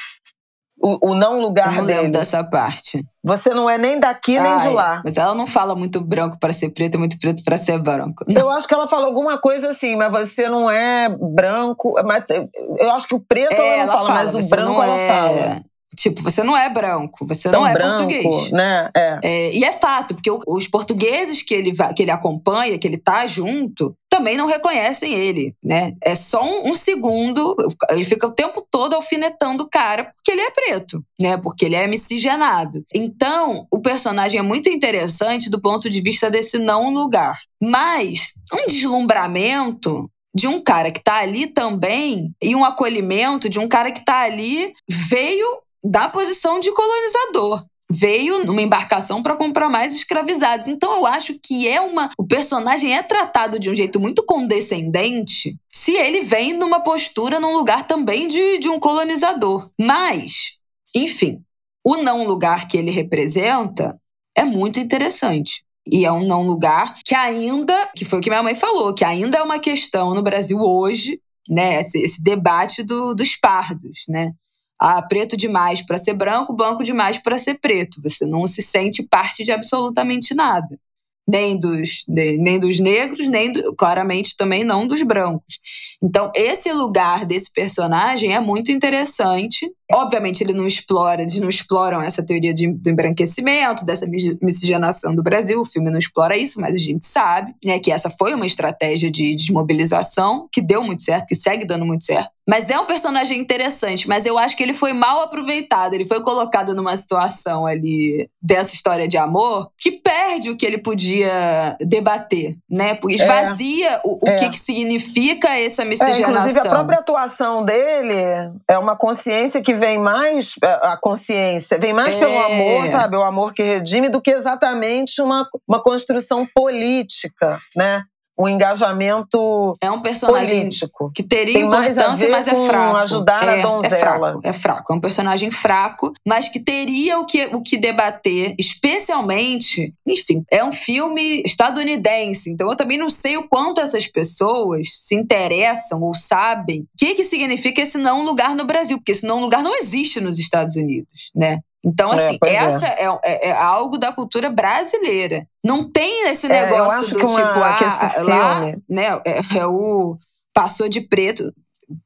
o, 0.85 1.12
o 1.12 1.14
não 1.14 1.41
lugar 1.41 1.74
eu 1.78 1.87
dele. 1.87 2.03
lembro 2.03 2.18
dessa 2.18 2.45
parte. 2.45 3.03
Você 3.24 3.55
não 3.55 3.70
é 3.70 3.78
nem 3.78 3.99
daqui 3.99 4.37
Ai, 4.37 4.47
nem 4.47 4.68
de 4.68 4.74
lá. 4.74 5.01
Mas 5.03 5.16
ela 5.16 5.35
não 5.35 5.47
fala 5.47 5.74
muito 5.74 5.99
branco 6.05 6.39
para 6.39 6.53
ser 6.53 6.68
preto, 6.68 6.99
muito 6.99 7.18
preto 7.18 7.43
para 7.43 7.57
ser 7.57 7.78
branco. 7.78 8.22
Não. 8.28 8.43
Eu 8.45 8.51
acho 8.51 8.68
que 8.68 8.74
ela 8.74 8.87
fala 8.87 9.07
alguma 9.07 9.39
coisa 9.39 9.70
assim, 9.70 9.97
mas 9.97 10.11
você 10.11 10.47
não 10.47 10.70
é 10.70 11.09
branco. 11.09 11.95
Mas 12.05 12.24
eu 12.28 12.93
acho 12.93 13.09
que 13.09 13.14
o 13.14 13.20
preto 13.20 13.53
é, 13.53 13.57
ela 13.57 13.76
não 13.76 13.82
ela 13.82 13.93
fala, 13.93 14.09
fala, 14.09 14.32
mas 14.32 14.45
o 14.45 14.49
branco 14.51 14.82
ela 14.82 14.97
é... 14.97 15.09
fala. 15.09 15.64
Tipo, 15.97 16.22
você 16.22 16.42
não 16.42 16.57
é 16.57 16.68
branco, 16.68 17.26
você 17.26 17.51
Tão 17.51 17.61
não 17.61 17.66
é 17.66 17.72
branco, 17.72 18.09
português. 18.09 18.51
Né? 18.53 18.90
É. 18.97 19.18
É, 19.22 19.55
e 19.55 19.64
é 19.64 19.72
fato, 19.72 20.14
porque 20.14 20.30
os 20.47 20.66
portugueses 20.66 21.42
que 21.42 21.55
ele, 21.55 21.72
que 21.95 22.03
ele 22.03 22.11
acompanha, 22.11 22.78
que 22.78 22.86
ele 22.86 22.99
tá 22.99 23.26
junto, 23.26 23.97
também 24.14 24.36
não 24.36 24.47
reconhecem 24.47 25.12
ele, 25.12 25.57
né? 25.62 25.92
É 26.01 26.14
só 26.14 26.40
um, 26.40 26.70
um, 26.70 26.74
segundo, 26.76 27.57
ele 27.90 28.05
fica 28.05 28.28
o 28.28 28.32
tempo 28.32 28.64
todo 28.70 28.95
alfinetando 28.95 29.64
o 29.64 29.68
cara 29.68 30.05
porque 30.05 30.30
ele 30.30 30.40
é 30.40 30.51
preto, 30.51 31.05
né? 31.20 31.36
Porque 31.36 31.64
ele 31.64 31.74
é 31.74 31.86
miscigenado. 31.88 32.84
Então, 32.95 33.66
o 33.72 33.80
personagem 33.80 34.38
é 34.38 34.42
muito 34.42 34.68
interessante 34.68 35.51
do 35.51 35.61
ponto 35.61 35.90
de 35.90 36.01
vista 36.01 36.30
desse 36.30 36.59
não 36.59 36.95
lugar. 36.95 37.40
Mas 37.61 38.34
um 38.53 38.66
deslumbramento 38.68 40.09
de 40.34 40.47
um 40.47 40.62
cara 40.62 40.90
que 40.90 41.03
tá 41.03 41.16
ali 41.16 41.47
também 41.47 42.34
e 42.42 42.55
um 42.55 42.64
acolhimento 42.64 43.49
de 43.49 43.59
um 43.59 43.68
cara 43.68 43.92
que 43.92 44.05
tá 44.05 44.20
ali 44.20 44.72
veio 44.88 45.63
da 45.85 46.09
posição 46.09 46.59
de 46.59 46.72
colonizador. 46.72 47.64
Veio 47.91 48.45
numa 48.45 48.62
embarcação 48.62 49.22
para 49.22 49.37
comprar 49.37 49.68
mais 49.68 49.95
escravizados. 49.95 50.66
Então 50.66 50.91
eu 50.97 51.07
acho 51.07 51.39
que 51.43 51.68
é 51.68 51.80
uma. 51.80 52.09
O 52.18 52.26
personagem 52.26 52.97
é 52.97 53.03
tratado 53.03 53.61
de 53.61 53.68
um 53.68 53.74
jeito 53.74 54.01
muito 54.01 54.24
condescendente 54.24 55.57
se 55.70 55.93
ele 55.93 56.22
vem 56.22 56.55
numa 56.55 56.80
postura, 56.80 57.39
num 57.39 57.55
lugar 57.55 57.87
também 57.87 58.26
de, 58.26 58.59
de 58.59 58.70
um 58.70 58.80
colonizador. 58.80 59.70
Mas, 59.78 60.59
enfim, 60.95 61.45
o 61.85 61.99
não 61.99 62.26
lugar 62.26 62.66
que 62.66 62.78
ele 62.78 62.91
representa 62.91 63.95
é 64.37 64.45
muito 64.45 64.80
interessante. 64.80 65.62
E 65.87 66.07
é 66.07 66.11
um 66.11 66.26
não 66.26 66.43
lugar 66.43 66.95
que 67.05 67.14
ainda, 67.14 67.91
que 67.95 68.07
foi 68.07 68.18
o 68.18 68.22
que 68.22 68.30
minha 68.30 68.43
mãe 68.43 68.55
falou, 68.55 68.95
que 68.95 69.05
ainda 69.05 69.39
é 69.39 69.43
uma 69.43 69.59
questão 69.59 70.14
no 70.14 70.22
Brasil 70.22 70.59
hoje, 70.59 71.20
né? 71.49 71.80
Esse, 71.80 71.99
esse 71.99 72.22
debate 72.22 72.82
do, 72.82 73.14
dos 73.14 73.37
pardos, 73.37 74.05
né? 74.09 74.32
Ah, 74.80 75.02
preto 75.02 75.36
demais 75.36 75.84
para 75.84 75.98
ser 75.98 76.14
branco, 76.14 76.54
branco 76.54 76.82
demais 76.82 77.18
para 77.18 77.38
ser 77.38 77.58
preto. 77.60 78.00
Você 78.02 78.26
não 78.26 78.46
se 78.46 78.62
sente 78.62 79.02
parte 79.08 79.44
de 79.44 79.52
absolutamente 79.52 80.34
nada. 80.34 80.78
Nem 81.26 81.58
dos, 81.58 82.04
nem 82.06 82.58
dos 82.60 82.78
negros, 82.80 83.28
nem 83.28 83.50
do, 83.50 83.74
claramente 83.76 84.36
também 84.36 84.62
não 84.62 84.86
dos 84.86 85.02
brancos. 85.02 85.58
Então, 86.03 86.30
esse 86.34 86.72
lugar 86.72 87.24
desse 87.24 87.53
personagem 87.53 88.34
é 88.34 88.40
muito 88.40 88.70
interessante. 88.70 89.70
Obviamente, 89.92 90.42
ele 90.42 90.53
não 90.53 90.66
explora, 90.66 91.22
eles 91.22 91.38
não 91.38 91.49
exploram 91.49 92.01
essa 92.01 92.24
teoria 92.24 92.55
de, 92.55 92.72
do 92.72 92.90
embranquecimento, 92.90 93.84
dessa 93.84 94.07
miscigenação 94.40 95.14
do 95.14 95.22
Brasil. 95.22 95.61
O 95.61 95.66
filme 95.66 95.90
não 95.90 95.99
explora 95.99 96.36
isso, 96.36 96.61
mas 96.61 96.74
a 96.74 96.78
gente 96.78 97.07
sabe 97.07 97.55
né, 97.64 97.78
que 97.78 97.92
essa 97.92 98.11
foi 98.11 98.34
uma 98.34 98.47
estratégia 98.47 99.11
de 99.11 99.34
desmobilização 99.34 100.49
que 100.53 100.61
deu 100.61 100.82
muito 100.82 101.03
certo, 101.03 101.26
que 101.26 101.34
segue 101.34 101.64
dando 101.64 101.86
muito 101.86 102.05
certo. 102.05 102.34
Mas 102.47 102.68
é 102.68 102.78
um 102.78 102.84
personagem 102.84 103.40
interessante, 103.40 104.07
mas 104.07 104.26
eu 104.26 104.36
acho 104.36 104.55
que 104.55 104.62
ele 104.62 104.74
foi 104.74 104.92
mal 104.92 105.22
aproveitado. 105.22 105.95
Ele 105.95 106.05
foi 106.05 106.22
colocado 106.22 106.74
numa 106.74 106.95
situação 106.97 107.64
ali 107.64 108.28
dessa 108.42 108.74
história 108.74 109.09
de 109.09 109.16
amor 109.16 109.70
que 109.78 109.92
perde 109.92 110.51
o 110.51 110.57
que 110.57 110.66
ele 110.66 110.76
podia 110.76 111.76
debater, 111.80 112.55
né? 112.68 112.95
Porque 112.97 113.16
esvazia 113.16 113.92
é, 113.92 114.01
o, 114.05 114.26
o 114.26 114.28
é. 114.28 114.36
que, 114.36 114.51
que 114.51 114.59
significa 114.59 115.59
essa 115.59 115.84
miscigenação. 115.95 116.26
É, 116.26 116.30
inclusive, 116.49 116.59
a 116.59 116.70
própria 116.70 116.99
atuação 116.99 117.64
dele 117.64 118.53
é 118.68 118.78
uma 118.78 118.97
consciência 118.97 119.62
que 119.62 119.74
vem 119.74 119.99
mais. 119.99 120.53
É, 120.62 120.72
a 120.82 120.97
consciência 120.97 121.78
vem 121.78 121.92
mais 121.92 122.14
pelo 122.14 122.32
É. 122.32 122.45
amor, 122.45 122.90
sabe? 122.90 123.16
O 123.16 123.22
amor 123.22 123.53
que 123.55 123.62
redime, 123.62 124.09
do 124.09 124.20
que 124.20 124.30
exatamente 124.30 125.20
uma, 125.22 125.49
uma 125.68 125.82
construção 125.82 126.47
política, 126.55 127.59
né? 127.76 128.03
Um 128.39 128.49
engajamento 128.49 129.74
É 129.80 129.91
um 129.91 130.01
personagem 130.01 130.61
político. 130.61 131.11
que 131.14 131.22
teria 131.22 131.55
Tem 131.55 131.68
mais 131.68 131.97
a 131.97 132.03
importância, 132.03 132.30
mas 132.30 132.49
é 132.49 132.66
fraco. 132.66 132.97
ajudar 132.97 133.49
a 133.49 133.57
é, 133.57 133.62
donzela. 133.62 133.95
É 133.95 133.99
fraco, 133.99 134.41
é 134.45 134.53
fraco. 134.53 134.93
É 134.93 134.97
um 134.97 135.01
personagem 135.01 135.51
fraco, 135.51 136.12
mas 136.26 136.49
que 136.49 136.61
teria 136.61 137.18
o 137.20 137.26
que, 137.26 137.47
o 137.55 137.62
que 137.62 137.76
debater, 137.76 138.55
especialmente, 138.59 139.95
enfim, 140.07 140.43
é 140.51 140.64
um 140.64 140.72
filme 140.72 141.43
estadunidense, 141.45 142.51
então 142.51 142.68
eu 142.68 142.76
também 142.76 142.99
não 142.99 143.11
sei 143.11 143.37
o 143.37 143.49
quanto 143.49 143.80
essas 143.80 144.07
pessoas 144.07 144.89
se 144.93 145.14
interessam 145.14 146.03
ou 146.03 146.14
sabem 146.14 146.82
o 146.82 146.87
que, 146.97 147.14
que 147.14 147.24
significa 147.24 147.82
esse 147.82 147.99
não 147.99 148.24
lugar 148.24 148.55
no 148.55 148.64
Brasil, 148.64 148.99
porque 148.99 149.12
esse 149.12 149.26
não 149.26 149.41
lugar 149.41 149.62
não 149.62 149.76
existe 149.76 150.20
nos 150.20 150.39
Estados 150.39 150.76
Unidos, 150.76 151.30
né? 151.35 151.61
Então, 151.85 152.12
é, 152.12 152.14
assim, 152.14 152.39
é, 152.45 152.55
essa 152.55 152.87
é. 152.87 153.07
É, 153.24 153.49
é. 153.49 153.53
algo 153.53 153.99
da 153.99 154.12
cultura 154.12 154.49
brasileira. 154.49 155.47
Não 155.62 155.91
tem 155.91 156.28
esse 156.28 156.47
é, 156.47 156.66
negócio 156.66 157.14
do 157.14 157.20
tipo, 157.20 157.30
uma, 157.30 157.43
ah, 157.43 158.22
lá, 158.22 158.61
né? 158.89 159.09
É, 159.55 159.66
o 159.66 160.16
passou 160.55 160.89
de 160.89 161.03
preto, 161.03 161.53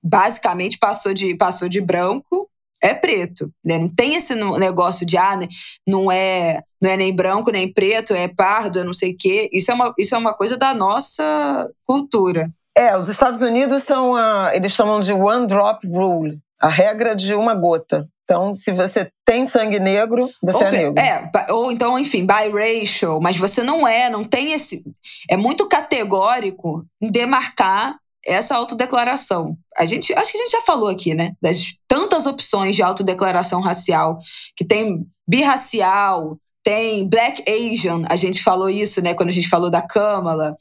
basicamente 0.03 0.79
passou 0.79 1.15
de, 1.15 1.37
passou 1.37 1.69
de 1.69 1.81
branco, 1.81 2.49
é 2.83 2.95
preto, 2.95 3.53
né? 3.65 3.79
Não 3.79 3.89
tem 3.89 4.15
esse 4.15 4.35
negócio 4.35 5.05
de 5.07 5.17
ah, 5.17 5.37
né? 5.37 5.49
não 5.87 6.11
é 6.11 6.63
não 6.81 6.91
é 6.91 6.97
nem 6.97 7.15
branco 7.15 7.51
nem 7.51 7.73
preto, 7.73 8.15
é 8.15 8.29
pardo, 8.29 8.81
é 8.81 8.85
não 8.85 8.95
sei 8.95 9.13
o 9.13 9.17
quê. 9.19 9.49
Isso 9.53 9.71
é 9.71 9.75
uma 9.75 9.95
isso 9.99 10.15
é 10.15 10.19
uma 10.19 10.35
coisa 10.35 10.57
da 10.57 10.73
nossa 10.73 11.69
cultura. 11.85 12.51
É, 12.77 12.97
os 12.97 13.09
Estados 13.09 13.43
Unidos 13.43 13.83
são 13.83 14.15
a, 14.15 14.53
eles 14.55 14.73
chamam 14.73 15.01
de 15.01 15.13
one 15.13 15.47
drop 15.47 15.87
rule, 15.89 16.39
a 16.61 16.69
regra 16.69 17.17
de 17.17 17.35
uma 17.35 17.55
gota. 17.55 18.09
Então, 18.31 18.55
se 18.55 18.71
você 18.73 19.11
tem 19.25 19.47
sangue 19.47 19.81
negro, 19.81 20.29
você 20.43 20.59
ou, 20.59 20.65
é 20.65 20.71
negro. 20.71 21.03
É, 21.03 21.31
ou 21.51 21.73
então, 21.73 21.99
enfim, 21.99 22.27
biracial, 22.27 23.19
mas 23.23 23.39
você 23.39 23.63
não 23.63 23.89
é, 23.89 24.11
não 24.11 24.23
tem 24.23 24.53
esse. 24.53 24.85
É 25.31 25.35
muito 25.35 25.67
categórico 25.67 26.85
em 27.01 27.11
demarcar 27.11 27.97
essa 28.27 28.55
autodeclaração. 28.55 29.57
A 29.79 29.87
gente, 29.87 30.13
acho 30.13 30.31
que 30.31 30.37
a 30.37 30.43
gente 30.43 30.53
já 30.53 30.61
falou 30.61 30.91
aqui, 30.91 31.15
né? 31.15 31.33
Das 31.41 31.77
tantas 31.89 32.27
opções 32.27 32.77
de 32.77 32.83
autodeclaração 32.83 33.63
racial, 33.63 34.19
que 34.55 34.65
tem 34.67 35.07
birracial, 35.27 36.37
tem 36.63 37.09
Black 37.09 37.43
Asian, 37.51 38.05
a 38.11 38.17
gente 38.17 38.43
falou 38.43 38.69
isso, 38.69 39.01
né, 39.01 39.15
quando 39.15 39.31
a 39.31 39.33
gente 39.33 39.49
falou 39.49 39.71
da 39.71 39.81
Kamala 39.81 40.55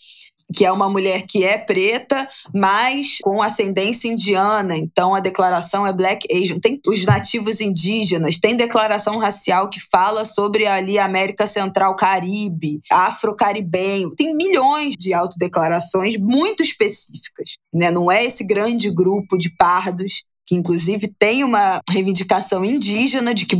que 0.55 0.65
é 0.65 0.71
uma 0.71 0.89
mulher 0.89 1.23
que 1.27 1.43
é 1.43 1.57
preta, 1.57 2.27
mas 2.53 3.17
com 3.21 3.41
ascendência 3.41 4.07
indiana. 4.07 4.77
Então 4.77 5.13
a 5.13 5.19
declaração 5.19 5.85
é 5.85 5.93
Black 5.93 6.27
Asian. 6.31 6.59
Tem 6.59 6.79
os 6.87 7.05
nativos 7.05 7.59
indígenas, 7.59 8.39
tem 8.39 8.55
declaração 8.55 9.17
racial 9.17 9.69
que 9.69 9.79
fala 9.91 10.23
sobre 10.23 10.65
ali 10.65 10.97
América 10.97 11.45
Central 11.45 11.95
Caribe, 11.95 12.79
afro-caribenho. 12.91 14.11
Tem 14.15 14.35
milhões 14.35 14.93
de 14.97 15.13
autodeclarações 15.13 16.17
muito 16.17 16.63
específicas. 16.63 17.57
Né? 17.73 17.91
Não 17.91 18.11
é 18.11 18.23
esse 18.23 18.43
grande 18.43 18.89
grupo 18.89 19.37
de 19.37 19.49
pardos 19.55 20.23
que 20.47 20.55
inclusive 20.55 21.13
tem 21.19 21.43
uma 21.43 21.81
reivindicação 21.89 22.63
indígena 22.63 23.33
de 23.33 23.45
que 23.45 23.57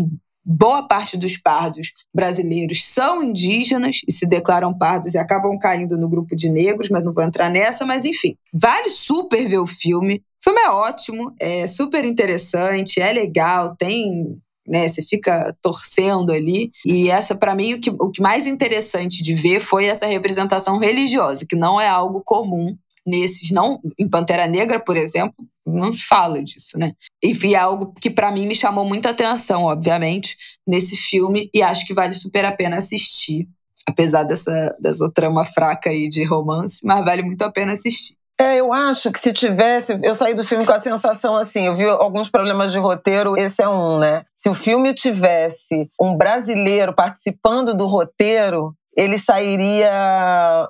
boa 0.47 0.87
parte 0.87 1.17
dos 1.17 1.35
pardos 1.35 1.91
brasileiros 2.15 2.85
são 2.85 3.21
indígenas 3.21 3.99
e 4.07 4.13
se 4.13 4.25
declaram 4.25 4.75
pardos 4.75 5.13
e 5.13 5.17
acabam 5.17 5.59
caindo 5.59 5.97
no 5.97 6.07
grupo 6.07 6.37
de 6.37 6.49
negros, 6.49 6.89
mas 6.89 7.03
não 7.03 7.11
vou 7.11 7.23
entrar 7.23 7.49
nessa, 7.49 7.85
mas 7.85 8.05
enfim. 8.05 8.37
Vale 8.53 8.89
super 8.89 9.45
ver 9.45 9.57
o 9.57 9.67
filme. 9.67 10.23
O 10.39 10.43
filme 10.43 10.61
é 10.61 10.69
ótimo, 10.69 11.33
é 11.37 11.67
super 11.67 12.05
interessante, 12.05 13.01
é 13.01 13.11
legal, 13.11 13.75
tem 13.75 14.39
né? 14.67 14.87
Você 14.87 15.01
fica 15.01 15.55
torcendo 15.61 16.31
ali. 16.31 16.69
E 16.85 17.09
essa, 17.09 17.33
para 17.33 17.55
mim, 17.55 17.75
o 17.75 17.79
que, 17.79 17.89
o 17.89 18.11
que 18.11 18.21
mais 18.21 18.45
interessante 18.45 19.23
de 19.23 19.33
ver 19.33 19.61
foi 19.61 19.85
essa 19.85 20.05
representação 20.05 20.77
religiosa, 20.77 21.45
que 21.47 21.55
não 21.55 21.79
é 21.79 21.87
algo 21.87 22.21
comum 22.25 22.75
nesses, 23.07 23.51
não 23.51 23.79
em 23.97 24.09
Pantera 24.09 24.45
Negra, 24.45 24.79
por 24.79 24.97
exemplo, 24.97 25.33
não 25.65 25.93
se 25.93 26.03
fala 26.03 26.43
disso, 26.43 26.77
né? 26.77 26.91
Enfim, 27.23 27.53
é 27.53 27.57
algo 27.57 27.93
que 27.99 28.09
para 28.09 28.31
mim 28.31 28.45
me 28.45 28.55
chamou 28.55 28.85
muita 28.85 29.09
atenção, 29.09 29.63
obviamente, 29.63 30.37
nesse 30.67 30.97
filme 30.97 31.49
e 31.53 31.61
acho 31.61 31.85
que 31.85 31.93
vale 31.93 32.13
super 32.13 32.43
a 32.45 32.51
pena 32.51 32.77
assistir, 32.77 33.47
apesar 33.87 34.23
dessa, 34.23 34.75
dessa 34.79 35.09
trama 35.13 35.45
fraca 35.45 35.89
aí 35.89 36.09
de 36.09 36.23
romance, 36.23 36.81
mas 36.83 37.03
vale 37.03 37.23
muito 37.23 37.41
a 37.43 37.51
pena 37.51 37.73
assistir. 37.73 38.17
É, 38.39 38.57
eu 38.57 38.71
acho 38.71 39.11
que 39.11 39.19
se 39.19 39.33
tivesse. 39.33 39.97
Eu 40.03 40.13
saí 40.13 40.35
do 40.35 40.43
filme 40.43 40.63
com 40.63 40.71
a 40.71 40.79
sensação 40.79 41.35
assim: 41.35 41.65
eu 41.65 41.75
vi 41.75 41.85
alguns 41.85 42.29
problemas 42.29 42.71
de 42.71 42.77
roteiro, 42.77 43.35
esse 43.35 43.63
é 43.63 43.67
um, 43.67 43.97
né? 43.97 44.25
Se 44.35 44.47
o 44.47 44.53
filme 44.53 44.93
tivesse 44.93 45.89
um 45.99 46.15
brasileiro 46.15 46.93
participando 46.93 47.73
do 47.73 47.87
roteiro, 47.87 48.75
ele 48.97 49.17
sairia 49.19 49.91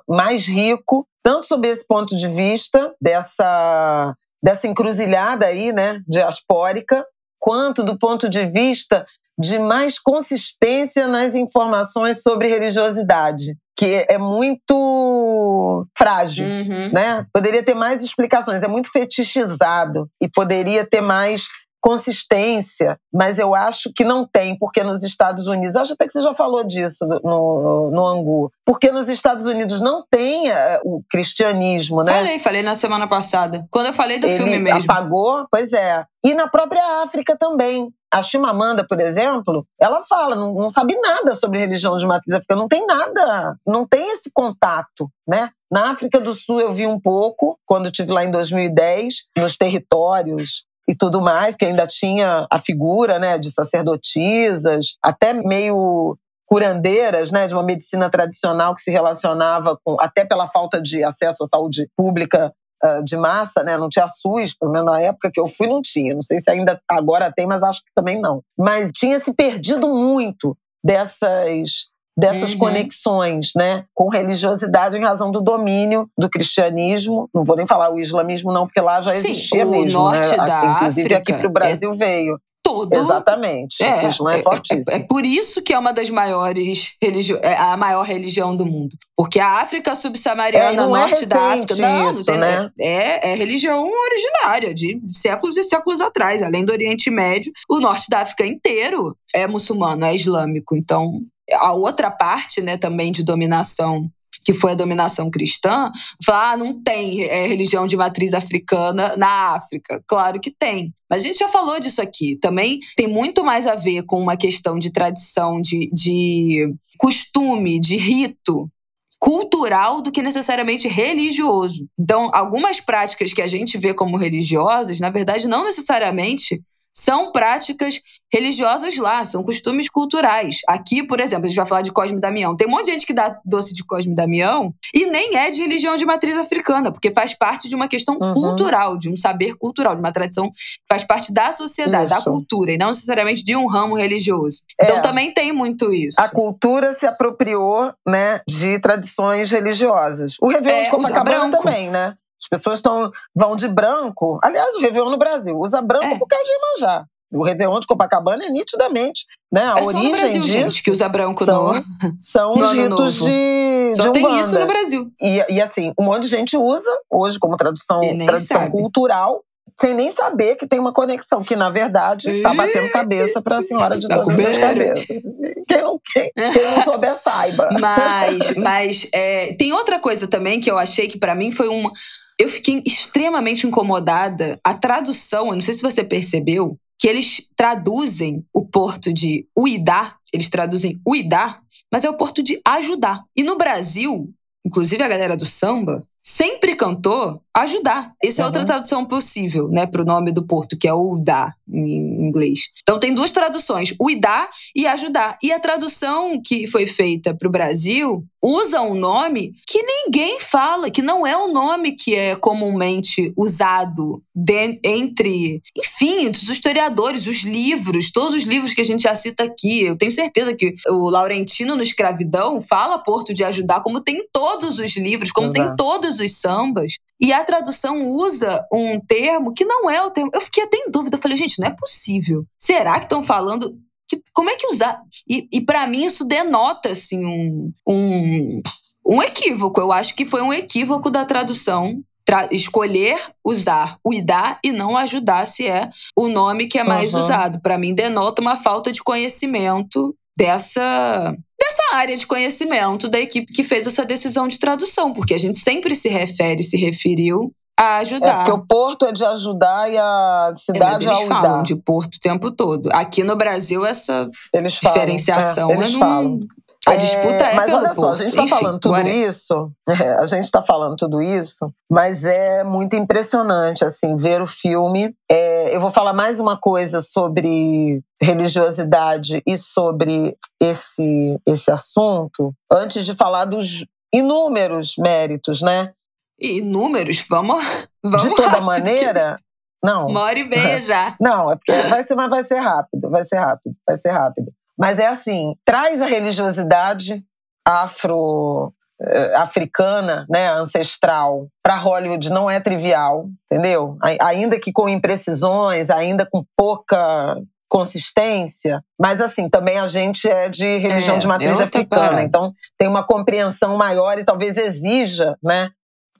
mais 0.06 0.46
rico, 0.46 1.06
tanto 1.24 1.46
sob 1.46 1.66
esse 1.66 1.86
ponto 1.86 2.16
de 2.16 2.28
vista, 2.28 2.92
dessa 3.00 4.14
dessa 4.40 4.68
encruzilhada 4.68 5.46
aí, 5.46 5.72
né, 5.72 6.00
diaspórica, 6.06 7.04
quanto 7.40 7.82
do 7.82 7.98
ponto 7.98 8.28
de 8.28 8.46
vista 8.46 9.04
de 9.36 9.58
mais 9.58 9.98
consistência 9.98 11.08
nas 11.08 11.34
informações 11.34 12.22
sobre 12.22 12.48
religiosidade, 12.48 13.56
que 13.76 14.06
é 14.08 14.18
muito 14.18 15.86
frágil, 15.96 16.46
uhum. 16.46 16.90
né? 16.92 17.24
Poderia 17.32 17.62
ter 17.62 17.74
mais 17.74 18.02
explicações, 18.02 18.62
é 18.62 18.68
muito 18.68 18.90
fetichizado 18.90 20.08
e 20.20 20.28
poderia 20.28 20.84
ter 20.84 21.00
mais 21.00 21.46
consistência, 21.80 22.98
mas 23.12 23.38
eu 23.38 23.54
acho 23.54 23.92
que 23.94 24.04
não 24.04 24.26
tem, 24.26 24.56
porque 24.58 24.82
nos 24.82 25.02
Estados 25.02 25.46
Unidos, 25.46 25.76
acho 25.76 25.92
até 25.92 26.06
que 26.06 26.12
você 26.12 26.22
já 26.22 26.34
falou 26.34 26.64
disso 26.64 27.06
no, 27.22 27.90
no 27.90 28.06
Angu, 28.06 28.52
porque 28.64 28.90
nos 28.90 29.08
Estados 29.08 29.46
Unidos 29.46 29.80
não 29.80 30.04
tem 30.10 30.50
uh, 30.50 30.80
o 30.84 31.02
cristianismo, 31.10 32.02
né? 32.02 32.12
Falei, 32.12 32.38
falei 32.38 32.62
na 32.62 32.74
semana 32.74 33.06
passada, 33.08 33.66
quando 33.70 33.86
eu 33.86 33.92
falei 33.92 34.18
do 34.18 34.26
Ele 34.26 34.36
filme 34.36 34.58
mesmo. 34.58 34.90
apagou, 34.90 35.46
pois 35.50 35.72
é. 35.72 36.04
E 36.24 36.34
na 36.34 36.48
própria 36.48 37.02
África 37.02 37.36
também. 37.36 37.92
A 38.10 38.22
Chimamanda, 38.22 38.86
por 38.86 38.98
exemplo, 39.00 39.66
ela 39.78 40.02
fala, 40.02 40.34
não, 40.34 40.54
não 40.54 40.70
sabe 40.70 40.98
nada 40.98 41.34
sobre 41.34 41.58
religião 41.58 41.98
de 41.98 42.06
matriz 42.06 42.34
africana, 42.34 42.62
não 42.62 42.66
tem 42.66 42.86
nada, 42.86 43.54
não 43.66 43.86
tem 43.86 44.08
esse 44.12 44.30
contato, 44.32 45.10
né? 45.28 45.50
Na 45.70 45.90
África 45.90 46.18
do 46.18 46.32
Sul 46.32 46.58
eu 46.58 46.72
vi 46.72 46.86
um 46.86 46.98
pouco, 46.98 47.58
quando 47.66 47.88
estive 47.88 48.10
lá 48.10 48.24
em 48.24 48.30
2010, 48.30 49.26
nos 49.36 49.58
territórios 49.58 50.64
e 50.88 50.94
tudo 50.96 51.20
mais, 51.20 51.54
que 51.54 51.66
ainda 51.66 51.86
tinha 51.86 52.46
a 52.50 52.58
figura 52.58 53.18
né, 53.18 53.36
de 53.36 53.52
sacerdotisas, 53.52 54.96
até 55.02 55.34
meio 55.34 56.16
curandeiras, 56.46 57.30
né, 57.30 57.46
de 57.46 57.52
uma 57.52 57.62
medicina 57.62 58.08
tradicional 58.08 58.74
que 58.74 58.80
se 58.80 58.90
relacionava 58.90 59.78
com, 59.84 60.00
até 60.00 60.24
pela 60.24 60.46
falta 60.46 60.80
de 60.80 61.04
acesso 61.04 61.44
à 61.44 61.46
saúde 61.46 61.90
pública 61.94 62.50
uh, 62.82 63.04
de 63.04 63.18
massa, 63.18 63.62
né, 63.62 63.76
não 63.76 63.90
tinha 63.90 64.08
SUS, 64.08 64.56
pelo 64.58 64.72
menos 64.72 64.90
na 64.90 64.98
época 64.98 65.30
que 65.30 65.38
eu 65.38 65.46
fui 65.46 65.66
não 65.66 65.82
tinha, 65.82 66.14
não 66.14 66.22
sei 66.22 66.38
se 66.38 66.50
ainda 66.50 66.80
agora 66.88 67.30
tem, 67.30 67.46
mas 67.46 67.62
acho 67.62 67.84
que 67.84 67.92
também 67.94 68.18
não. 68.18 68.42
Mas 68.56 68.90
tinha 68.90 69.20
se 69.20 69.34
perdido 69.34 69.90
muito 69.90 70.56
dessas 70.82 71.90
dessas 72.18 72.52
uhum. 72.52 72.58
conexões, 72.58 73.52
né, 73.54 73.84
com 73.94 74.08
religiosidade 74.08 74.96
em 74.98 75.02
razão 75.02 75.30
do 75.30 75.40
domínio 75.40 76.10
do 76.18 76.28
cristianismo. 76.28 77.30
Não 77.32 77.44
vou 77.44 77.56
nem 77.56 77.66
falar 77.66 77.92
o 77.92 78.00
islamismo 78.00 78.52
não, 78.52 78.66
porque 78.66 78.80
lá 78.80 79.00
já 79.00 79.12
existia 79.12 79.64
Sim, 79.64 79.68
o 79.68 79.70
mesmo, 79.70 80.02
norte 80.02 80.36
né? 80.36 80.44
da 80.44 80.66
Inclusive 80.66 81.14
África 81.14 81.18
aqui 81.18 81.32
para 81.34 81.46
o 81.48 81.52
Brasil 81.52 81.92
é 81.92 81.96
veio. 81.96 82.40
Todo. 82.60 82.92
Exatamente. 82.92 83.82
É, 83.82 83.86
é, 83.86 83.90
é. 83.90 84.94
É, 84.94 84.96
é, 84.96 84.98
por 84.98 85.24
isso 85.24 85.62
que 85.62 85.72
é 85.72 85.78
uma 85.78 85.92
das 85.92 86.10
maiores 86.10 86.96
religiões, 87.02 87.42
é 87.42 87.56
a 87.56 87.76
maior 87.78 88.02
religião 88.02 88.54
do 88.54 88.66
mundo. 88.66 88.94
Porque 89.16 89.40
a 89.40 89.60
África 89.60 89.94
subsaariana, 89.94 90.82
é, 90.82 90.86
norte 90.86 91.24
da 91.24 91.52
África, 91.52 91.76
não, 91.76 92.10
isso, 92.10 92.18
não 92.18 92.24
tem, 92.24 92.36
né? 92.36 92.70
é, 92.78 93.30
é 93.30 93.34
religião 93.36 93.90
originária 93.90 94.74
de 94.74 95.00
séculos 95.06 95.56
e 95.56 95.62
séculos 95.62 96.02
atrás. 96.02 96.42
Além 96.42 96.64
do 96.64 96.72
Oriente 96.72 97.10
Médio, 97.10 97.50
o 97.70 97.80
norte 97.80 98.10
da 98.10 98.20
África 98.20 98.44
inteiro 98.44 99.16
é 99.34 99.46
muçulmano, 99.46 100.04
é 100.04 100.14
islâmico. 100.14 100.76
Então, 100.76 101.22
a 101.54 101.72
outra 101.72 102.10
parte, 102.10 102.60
né, 102.60 102.76
também 102.76 103.12
de 103.12 103.22
dominação 103.22 104.10
que 104.44 104.54
foi 104.54 104.72
a 104.72 104.76
dominação 104.76 105.30
cristã, 105.30 105.92
falar, 106.24 106.52
ah, 106.52 106.56
não 106.56 106.82
tem 106.82 107.22
é, 107.22 107.46
religião 107.46 107.86
de 107.86 107.98
matriz 107.98 108.32
africana 108.32 109.14
na 109.18 109.54
África. 109.54 110.02
Claro 110.06 110.40
que 110.40 110.50
tem. 110.50 110.90
Mas 111.10 111.22
a 111.22 111.26
gente 111.26 111.38
já 111.38 111.48
falou 111.48 111.78
disso 111.78 112.00
aqui. 112.00 112.34
Também 112.40 112.80
tem 112.96 113.06
muito 113.08 113.44
mais 113.44 113.66
a 113.66 113.74
ver 113.74 114.04
com 114.06 114.18
uma 114.18 114.38
questão 114.38 114.78
de 114.78 114.90
tradição, 114.90 115.60
de, 115.60 115.90
de 115.92 116.66
costume, 116.98 117.78
de 117.78 117.98
rito 117.98 118.70
cultural 119.18 120.00
do 120.00 120.10
que 120.10 120.22
necessariamente 120.22 120.88
religioso. 120.88 121.86
Então, 121.98 122.30
algumas 122.32 122.80
práticas 122.80 123.34
que 123.34 123.42
a 123.42 123.46
gente 123.46 123.76
vê 123.76 123.92
como 123.92 124.16
religiosas, 124.16 124.98
na 124.98 125.10
verdade, 125.10 125.46
não 125.46 125.64
necessariamente 125.64 126.62
são 126.98 127.30
práticas 127.30 128.00
religiosas 128.32 128.96
lá, 128.96 129.24
são 129.24 129.44
costumes 129.44 129.88
culturais. 129.88 130.58
Aqui, 130.68 131.06
por 131.06 131.20
exemplo, 131.20 131.46
a 131.46 131.48
gente 131.48 131.56
vai 131.56 131.64
falar 131.64 131.82
de 131.82 131.92
Cosme 131.92 132.20
Damião. 132.20 132.56
Tem 132.56 132.66
um 132.66 132.72
monte 132.72 132.86
de 132.86 132.90
gente 132.90 133.06
que 133.06 133.14
dá 133.14 133.38
doce 133.44 133.72
de 133.72 133.84
Cosme 133.84 134.14
Damião 134.16 134.74
e 134.92 135.06
nem 135.06 135.36
é 135.36 135.48
de 135.48 135.60
religião 135.60 135.96
de 135.96 136.04
matriz 136.04 136.36
africana, 136.36 136.90
porque 136.90 137.12
faz 137.12 137.32
parte 137.34 137.68
de 137.68 137.74
uma 137.74 137.86
questão 137.86 138.18
uhum. 138.20 138.34
cultural, 138.34 138.98
de 138.98 139.08
um 139.08 139.16
saber 139.16 139.54
cultural, 139.56 139.94
de 139.94 140.00
uma 140.00 140.12
tradição 140.12 140.50
que 140.50 140.58
faz 140.88 141.04
parte 141.04 141.32
da 141.32 141.52
sociedade, 141.52 142.12
isso. 142.12 142.24
da 142.24 142.30
cultura, 142.30 142.72
e 142.72 142.78
não 142.78 142.88
necessariamente 142.88 143.44
de 143.44 143.54
um 143.54 143.68
ramo 143.68 143.96
religioso. 143.96 144.62
Então 144.80 144.96
é. 144.96 145.00
também 145.00 145.32
tem 145.32 145.52
muito 145.52 145.92
isso. 145.92 146.20
A 146.20 146.28
cultura 146.28 146.94
se 146.94 147.06
apropriou, 147.06 147.92
né, 148.06 148.40
de 148.48 148.78
tradições 148.80 149.50
religiosas. 149.50 150.34
O 150.42 150.48
Réveillon 150.48 150.80
é, 150.80 150.84
de 150.84 150.90
Copacabana 150.90 151.56
também, 151.56 151.90
né? 151.90 152.16
As 152.40 152.48
pessoas 152.48 152.80
tão, 152.80 153.10
vão 153.34 153.56
de 153.56 153.68
branco. 153.68 154.38
Aliás, 154.42 154.74
o 154.76 154.80
Réveillon 154.80 155.10
no 155.10 155.18
Brasil 155.18 155.58
usa 155.58 155.82
branco 155.82 156.06
é. 156.06 156.18
por 156.18 156.26
causa 156.26 156.44
de 156.44 156.50
Iemanjá. 156.50 157.04
O 157.30 157.44
Réveillon 157.44 157.78
de 157.78 157.86
Copacabana 157.86 158.46
é 158.46 158.48
nitidamente, 158.48 159.26
né? 159.52 159.62
A 159.62 159.80
é 159.80 159.82
origem 159.82 160.12
Brasil, 160.12 160.40
disso 160.40 160.52
gente, 160.52 160.82
que 160.82 160.90
usa 160.90 161.08
branco 161.08 161.44
são, 161.44 161.74
no 161.74 161.84
São 162.22 162.52
no 162.54 162.64
os 162.64 162.72
ritos 162.72 163.14
de, 163.16 163.92
Só 163.94 164.04
de 164.04 164.12
tem 164.12 164.24
Umbanda. 164.24 164.40
isso 164.40 164.58
no 164.58 164.66
Brasil. 164.66 165.12
E, 165.20 165.44
e 165.50 165.60
assim, 165.60 165.92
um 165.98 166.04
monte 166.04 166.22
de 166.22 166.28
gente 166.28 166.56
usa 166.56 166.90
hoje 167.10 167.38
como 167.38 167.56
tradução, 167.56 168.00
tradução 168.24 168.70
cultural 168.70 169.42
sem 169.80 169.94
nem 169.94 170.10
saber 170.10 170.56
que 170.56 170.66
tem 170.66 170.78
uma 170.78 170.92
conexão, 170.92 171.42
que 171.42 171.54
na 171.54 171.70
verdade 171.70 172.28
está 172.28 172.52
batendo 172.52 172.90
cabeça 172.90 173.40
para 173.40 173.58
a 173.58 173.62
senhora 173.62 173.96
de 173.96 174.08
todas 174.08 174.28
as 174.28 174.58
cabeças. 174.58 175.06
Quem 175.06 175.82
não, 175.82 176.00
quem, 176.12 176.32
quem 176.34 176.64
não 176.64 176.82
souber, 176.82 177.14
saiba. 177.16 177.68
Mas, 177.78 178.54
mas 178.56 179.08
é, 179.12 179.54
tem 179.54 179.72
outra 179.72 180.00
coisa 180.00 180.26
também 180.26 180.60
que 180.60 180.70
eu 180.70 180.78
achei 180.78 181.06
que 181.06 181.18
para 181.18 181.34
mim 181.34 181.52
foi 181.52 181.68
uma. 181.68 181.92
Eu 182.38 182.48
fiquei 182.48 182.82
extremamente 182.86 183.66
incomodada. 183.66 184.58
A 184.62 184.74
tradução, 184.74 185.48
eu 185.48 185.54
não 185.54 185.60
sei 185.60 185.74
se 185.74 185.82
você 185.82 186.04
percebeu, 186.04 186.78
que 186.98 187.06
eles 187.06 187.50
traduzem 187.56 188.44
o 188.52 188.64
porto 188.64 189.12
de 189.12 189.46
Uidá, 189.56 190.16
eles 190.32 190.48
traduzem 190.48 191.00
Uidá, 191.06 191.60
mas 191.92 192.04
é 192.04 192.10
o 192.10 192.16
porto 192.16 192.42
de 192.42 192.60
ajudar. 192.66 193.24
E 193.36 193.42
no 193.42 193.56
Brasil, 193.56 194.32
inclusive 194.66 195.02
a 195.02 195.08
galera 195.08 195.36
do 195.36 195.46
samba, 195.46 196.04
sempre 196.22 196.74
cantou 196.74 197.40
ajudar. 197.62 198.12
Essa 198.22 198.42
uhum. 198.42 198.44
é 198.44 198.46
outra 198.46 198.64
tradução 198.64 199.04
possível, 199.04 199.68
né, 199.68 199.86
para 199.86 200.02
o 200.02 200.04
nome 200.04 200.32
do 200.32 200.46
porto, 200.46 200.76
que 200.76 200.88
é 200.88 200.94
Uidá 200.94 201.54
em 201.70 202.26
inglês. 202.26 202.70
Então 202.82 202.98
tem 202.98 203.14
duas 203.14 203.30
traduções, 203.30 203.94
Uidá 204.00 204.48
e 204.74 204.86
ajudar. 204.86 205.36
E 205.42 205.52
a 205.52 205.60
tradução 205.60 206.40
que 206.42 206.66
foi 206.66 206.86
feita 206.86 207.34
para 207.34 207.48
o 207.48 207.52
Brasil 207.52 208.24
usa 208.42 208.80
um 208.80 208.94
nome 208.94 209.52
que 209.66 209.82
ninguém 209.82 210.38
fala, 210.38 210.90
que 210.90 211.02
não 211.02 211.26
é 211.26 211.36
o 211.36 211.52
nome 211.52 211.92
que 211.92 212.14
é 212.14 212.36
comumente 212.36 213.32
usado 213.36 214.22
de, 214.34 214.78
entre, 214.84 215.60
enfim, 215.76 216.28
os 216.28 216.48
historiadores, 216.48 217.26
os 217.26 217.42
livros, 217.42 218.10
todos 218.10 218.34
os 218.34 218.44
livros 218.44 218.72
que 218.72 218.80
a 218.80 218.84
gente 218.84 219.02
já 219.02 219.14
cita 219.14 219.44
aqui. 219.44 219.82
Eu 219.82 219.96
tenho 219.96 220.12
certeza 220.12 220.54
que 220.54 220.74
o 220.86 221.10
Laurentino 221.10 221.74
no 221.74 221.82
Escravidão 221.82 222.62
fala 222.62 222.98
Porto 222.98 223.34
de 223.34 223.42
Ajudar, 223.44 223.80
como 223.80 224.00
tem 224.00 224.26
todos 224.32 224.78
os 224.78 224.96
livros, 224.96 225.32
como 225.32 225.48
Exato. 225.48 225.68
tem 225.68 225.76
todos 225.76 226.20
os 226.20 226.36
sambas. 226.36 226.94
E 227.20 227.32
a 227.32 227.44
tradução 227.48 227.98
usa 228.14 228.62
um 228.70 229.00
termo 229.00 229.54
que 229.54 229.64
não 229.64 229.88
é 229.90 230.02
o 230.02 230.10
termo. 230.10 230.30
Eu 230.34 230.40
fiquei 230.42 230.64
até 230.64 230.76
em 230.76 230.90
dúvida. 230.90 231.16
Eu 231.16 231.20
falei, 231.20 231.36
gente, 231.36 231.58
não 231.58 231.66
é 231.66 231.74
possível. 231.74 232.44
Será 232.60 232.98
que 232.98 233.06
estão 233.06 233.22
falando. 233.22 233.74
Que, 234.06 234.22
como 234.34 234.50
é 234.50 234.56
que 234.56 234.66
usar? 234.66 235.00
E, 235.26 235.48
e 235.50 235.60
para 235.62 235.86
mim 235.86 236.04
isso 236.04 236.26
denota, 236.26 236.90
assim, 236.90 237.24
um, 237.24 237.72
um, 237.86 238.62
um 239.06 239.22
equívoco. 239.22 239.80
Eu 239.80 239.90
acho 239.90 240.14
que 240.14 240.26
foi 240.26 240.42
um 240.42 240.52
equívoco 240.52 241.10
da 241.10 241.24
tradução 241.24 242.02
Tra 242.28 242.46
escolher 242.50 243.18
usar 243.42 243.96
o 244.04 244.12
idar 244.12 244.60
e 244.62 244.70
não 244.70 244.98
ajudar 244.98 245.46
se 245.46 245.66
é 245.66 245.88
o 246.14 246.28
nome 246.28 246.66
que 246.66 246.78
é 246.78 246.84
mais 246.84 247.14
uhum. 247.14 247.20
usado. 247.20 247.58
Para 247.62 247.78
mim, 247.78 247.94
denota 247.94 248.42
uma 248.42 248.54
falta 248.54 248.92
de 248.92 249.02
conhecimento 249.02 250.14
dessa 250.36 251.34
dessa 251.68 251.96
área 251.96 252.16
de 252.16 252.26
conhecimento 252.26 253.08
da 253.08 253.20
equipe 253.20 253.52
que 253.52 253.62
fez 253.62 253.86
essa 253.86 254.04
decisão 254.04 254.48
de 254.48 254.58
tradução, 254.58 255.12
porque 255.12 255.34
a 255.34 255.38
gente 255.38 255.58
sempre 255.58 255.94
se 255.94 256.08
refere, 256.08 256.62
se 256.62 256.76
referiu 256.76 257.52
a 257.78 257.98
ajudar. 257.98 258.26
É 258.26 258.34
porque 258.36 258.50
o 258.50 258.66
porto 258.66 259.06
é 259.06 259.12
de 259.12 259.24
ajudar 259.24 259.92
e 259.92 259.96
a 259.96 260.52
cidade 260.56 261.04
é, 261.04 261.06
mas 261.06 261.18
eles 261.18 261.28
falam 261.28 261.62
de 261.62 261.76
porto 261.76 262.16
o 262.16 262.20
tempo 262.20 262.50
todo. 262.50 262.88
Aqui 262.92 263.22
no 263.22 263.36
Brasil 263.36 263.86
essa 263.86 264.28
eles 264.52 264.72
diferenciação 264.72 265.68
falam, 265.68 265.82
é, 265.82 265.84
eles 265.84 265.92
não, 265.92 266.00
falam. 266.00 266.40
A 266.86 266.96
disputa 266.96 267.44
é, 267.44 267.52
é 267.52 267.54
Mas 267.54 267.72
olha 267.72 267.92
só, 267.92 268.12
a 268.12 268.16
gente 268.16 268.30
está 268.30 268.46
falando 268.46 268.78
tudo 268.78 269.08
isso, 269.08 269.70
é, 269.88 270.14
a 270.14 270.26
gente 270.26 270.44
está 270.44 270.62
falando 270.62 270.96
tudo 270.96 271.20
isso, 271.20 271.70
mas 271.90 272.24
é 272.24 272.64
muito 272.64 272.96
impressionante, 272.96 273.84
assim, 273.84 274.16
ver 274.16 274.40
o 274.40 274.46
filme. 274.46 275.14
É, 275.30 275.74
eu 275.74 275.80
vou 275.80 275.90
falar 275.90 276.12
mais 276.12 276.40
uma 276.40 276.56
coisa 276.56 277.00
sobre 277.00 278.02
religiosidade 278.20 279.42
e 279.46 279.56
sobre 279.56 280.36
esse, 280.60 281.38
esse 281.46 281.70
assunto, 281.70 282.54
antes 282.72 283.04
de 283.04 283.14
falar 283.14 283.44
dos 283.44 283.84
inúmeros 284.12 284.94
méritos, 284.96 285.60
né? 285.60 285.92
Inúmeros? 286.40 287.24
Vamos, 287.28 287.62
vamos 288.02 288.22
De 288.22 288.30
toda 288.34 288.48
rápido. 288.48 288.66
maneira, 288.66 289.36
não. 289.82 290.06
Uma 290.06 290.22
hora 290.22 290.38
e 290.38 290.44
meia 290.44 290.82
já. 290.82 291.16
Não, 291.20 291.50
é 291.50 291.56
porque 291.56 291.72
vai 291.88 292.02
ser, 292.02 292.14
mas 292.16 292.30
vai 292.30 292.44
ser 292.44 292.58
rápido, 292.58 293.10
vai 293.10 293.24
ser 293.24 293.36
rápido, 293.36 293.76
vai 293.86 293.96
ser 293.96 294.10
rápido. 294.10 294.47
Mas 294.78 294.98
é 294.98 295.08
assim, 295.08 295.54
traz 295.64 296.00
a 296.00 296.06
religiosidade 296.06 297.24
afro 297.66 298.72
eh, 299.00 299.34
africana, 299.36 300.26
né, 300.28 300.50
ancestral, 300.50 301.48
para 301.62 301.76
Hollywood 301.76 302.30
não 302.30 302.50
é 302.50 302.58
trivial, 302.58 303.28
entendeu? 303.44 303.96
Ainda 304.20 304.58
que 304.58 304.72
com 304.72 304.88
imprecisões, 304.88 305.90
ainda 305.90 306.26
com 306.26 306.44
pouca 306.56 307.36
consistência, 307.68 308.82
mas 308.98 309.20
assim, 309.20 309.48
também 309.48 309.78
a 309.78 309.86
gente 309.86 310.28
é 310.28 310.48
de 310.48 310.78
religião 310.78 311.16
é, 311.16 311.18
de 311.18 311.26
matriz 311.26 311.60
africana, 311.60 312.22
então 312.22 312.52
tem 312.78 312.88
uma 312.88 313.04
compreensão 313.04 313.76
maior 313.76 314.18
e 314.18 314.24
talvez 314.24 314.56
exija, 314.56 315.36
né, 315.42 315.70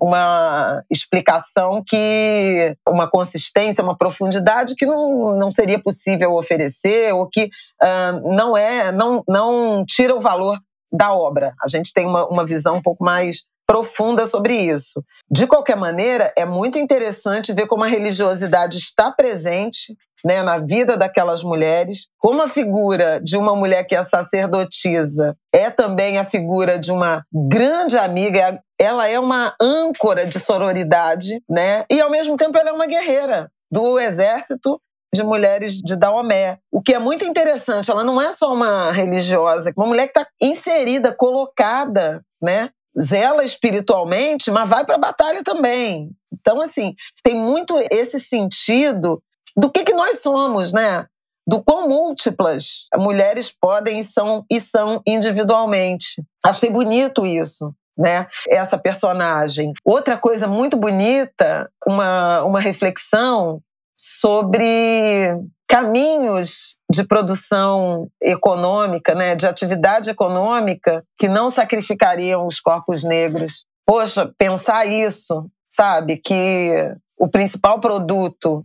uma 0.01 0.83
explicação 0.91 1.83
que 1.87 2.77
uma 2.89 3.09
consistência, 3.09 3.83
uma 3.83 3.97
profundidade 3.97 4.75
que 4.75 4.87
não, 4.87 5.37
não 5.37 5.51
seria 5.51 5.81
possível 5.81 6.35
oferecer 6.35 7.13
ou 7.15 7.29
que 7.29 7.51
uh, 7.83 8.35
não 8.35 8.57
é 8.57 8.93
não, 8.93 9.23
não 9.29 9.85
tira 9.87 10.15
o 10.15 10.21
valor 10.21 10.59
da 10.93 11.13
obra. 11.13 11.55
A 11.63 11.69
gente 11.69 11.93
tem 11.93 12.07
uma, 12.07 12.27
uma 12.29 12.47
visão 12.47 12.77
um 12.77 12.83
pouco 12.83 13.05
mais 13.05 13.43
profunda 13.69 14.25
sobre 14.25 14.55
isso. 14.55 15.05
De 15.31 15.47
qualquer 15.47 15.77
maneira, 15.77 16.33
é 16.35 16.47
muito 16.47 16.79
interessante 16.79 17.53
ver 17.53 17.67
como 17.67 17.85
a 17.85 17.87
religiosidade 17.87 18.79
está 18.79 19.11
presente 19.11 19.95
né, 20.25 20.43
na 20.43 20.57
vida 20.59 20.97
daquelas 20.97 21.43
mulheres, 21.43 22.09
como 22.17 22.41
a 22.41 22.49
figura 22.49 23.21
de 23.23 23.37
uma 23.37 23.55
mulher 23.55 23.85
que 23.85 23.95
é 23.95 24.03
sacerdotisa 24.03 25.37
é 25.55 25.71
também 25.71 26.17
a 26.17 26.25
figura 26.25 26.79
de 26.79 26.91
uma 26.91 27.23
grande 27.33 27.99
amiga, 27.99 28.59
ela 28.81 29.07
é 29.07 29.21
uma 29.21 29.55
âncora 29.61 30.25
de 30.25 30.39
sororidade, 30.39 31.43
né? 31.49 31.85
E 31.91 32.01
ao 32.01 32.11
mesmo 32.11 32.37
tempo 32.37 32.57
ela 32.57 32.71
é 32.71 32.73
uma 32.73 32.87
guerreira 32.87 33.51
do 33.71 33.99
exército 33.99 34.81
de 35.15 35.23
mulheres 35.23 35.75
de 35.75 35.97
Daomé. 35.97 36.59
O 36.71 36.81
que 36.81 36.95
é 36.95 36.99
muito 36.99 37.25
interessante, 37.25 37.91
ela 37.91 38.05
não 38.05 38.21
é 38.21 38.31
só 38.33 38.53
uma 38.53 38.93
religiosa, 38.93 39.73
uma 39.77 39.87
mulher 39.87 40.07
que 40.07 40.19
está 40.19 40.27
inserida, 40.41 41.13
colocada, 41.13 42.23
né? 42.41 42.71
Zela 43.01 43.45
espiritualmente, 43.45 44.51
mas 44.51 44.69
vai 44.69 44.85
para 44.85 44.97
a 44.97 45.01
batalha 45.01 45.43
também. 45.43 46.11
Então, 46.33 46.61
assim, 46.61 46.95
tem 47.23 47.35
muito 47.35 47.75
esse 47.91 48.21
sentido 48.21 49.23
do 49.57 49.71
que, 49.71 49.85
que 49.85 49.95
nós 49.95 50.21
somos, 50.21 50.73
né? 50.73 51.07
Do 51.47 51.63
quão 51.63 51.89
múltiplas 51.89 52.87
mulheres 52.97 53.51
podem 53.51 54.01
e 54.01 54.05
são, 54.05 54.45
e 54.51 54.61
são 54.61 55.01
individualmente. 55.07 56.23
Achei 56.45 56.71
bonito 56.71 57.25
isso. 57.27 57.75
Né? 57.97 58.29
Essa 58.49 58.79
personagem. 58.79 59.73
Outra 59.85 60.17
coisa 60.17 60.47
muito 60.47 60.77
bonita, 60.77 61.69
uma, 61.85 62.45
uma 62.45 62.61
reflexão 62.61 63.61
sobre 63.97 65.35
caminhos 65.69 66.79
de 66.91 67.05
produção 67.05 68.09
econômica, 68.23 69.15
né, 69.15 69.35
de 69.35 69.47
atividade 69.47 70.09
econômica 70.09 71.05
que 71.19 71.29
não 71.29 71.51
sacrificariam 71.51 72.47
os 72.47 72.59
corpos 72.59 73.05
negros. 73.05 73.67
Poxa, 73.87 74.33
pensar 74.39 74.87
isso, 74.87 75.47
sabe, 75.71 76.17
que 76.17 76.73
o 77.19 77.29
principal 77.29 77.81
produto 77.81 78.65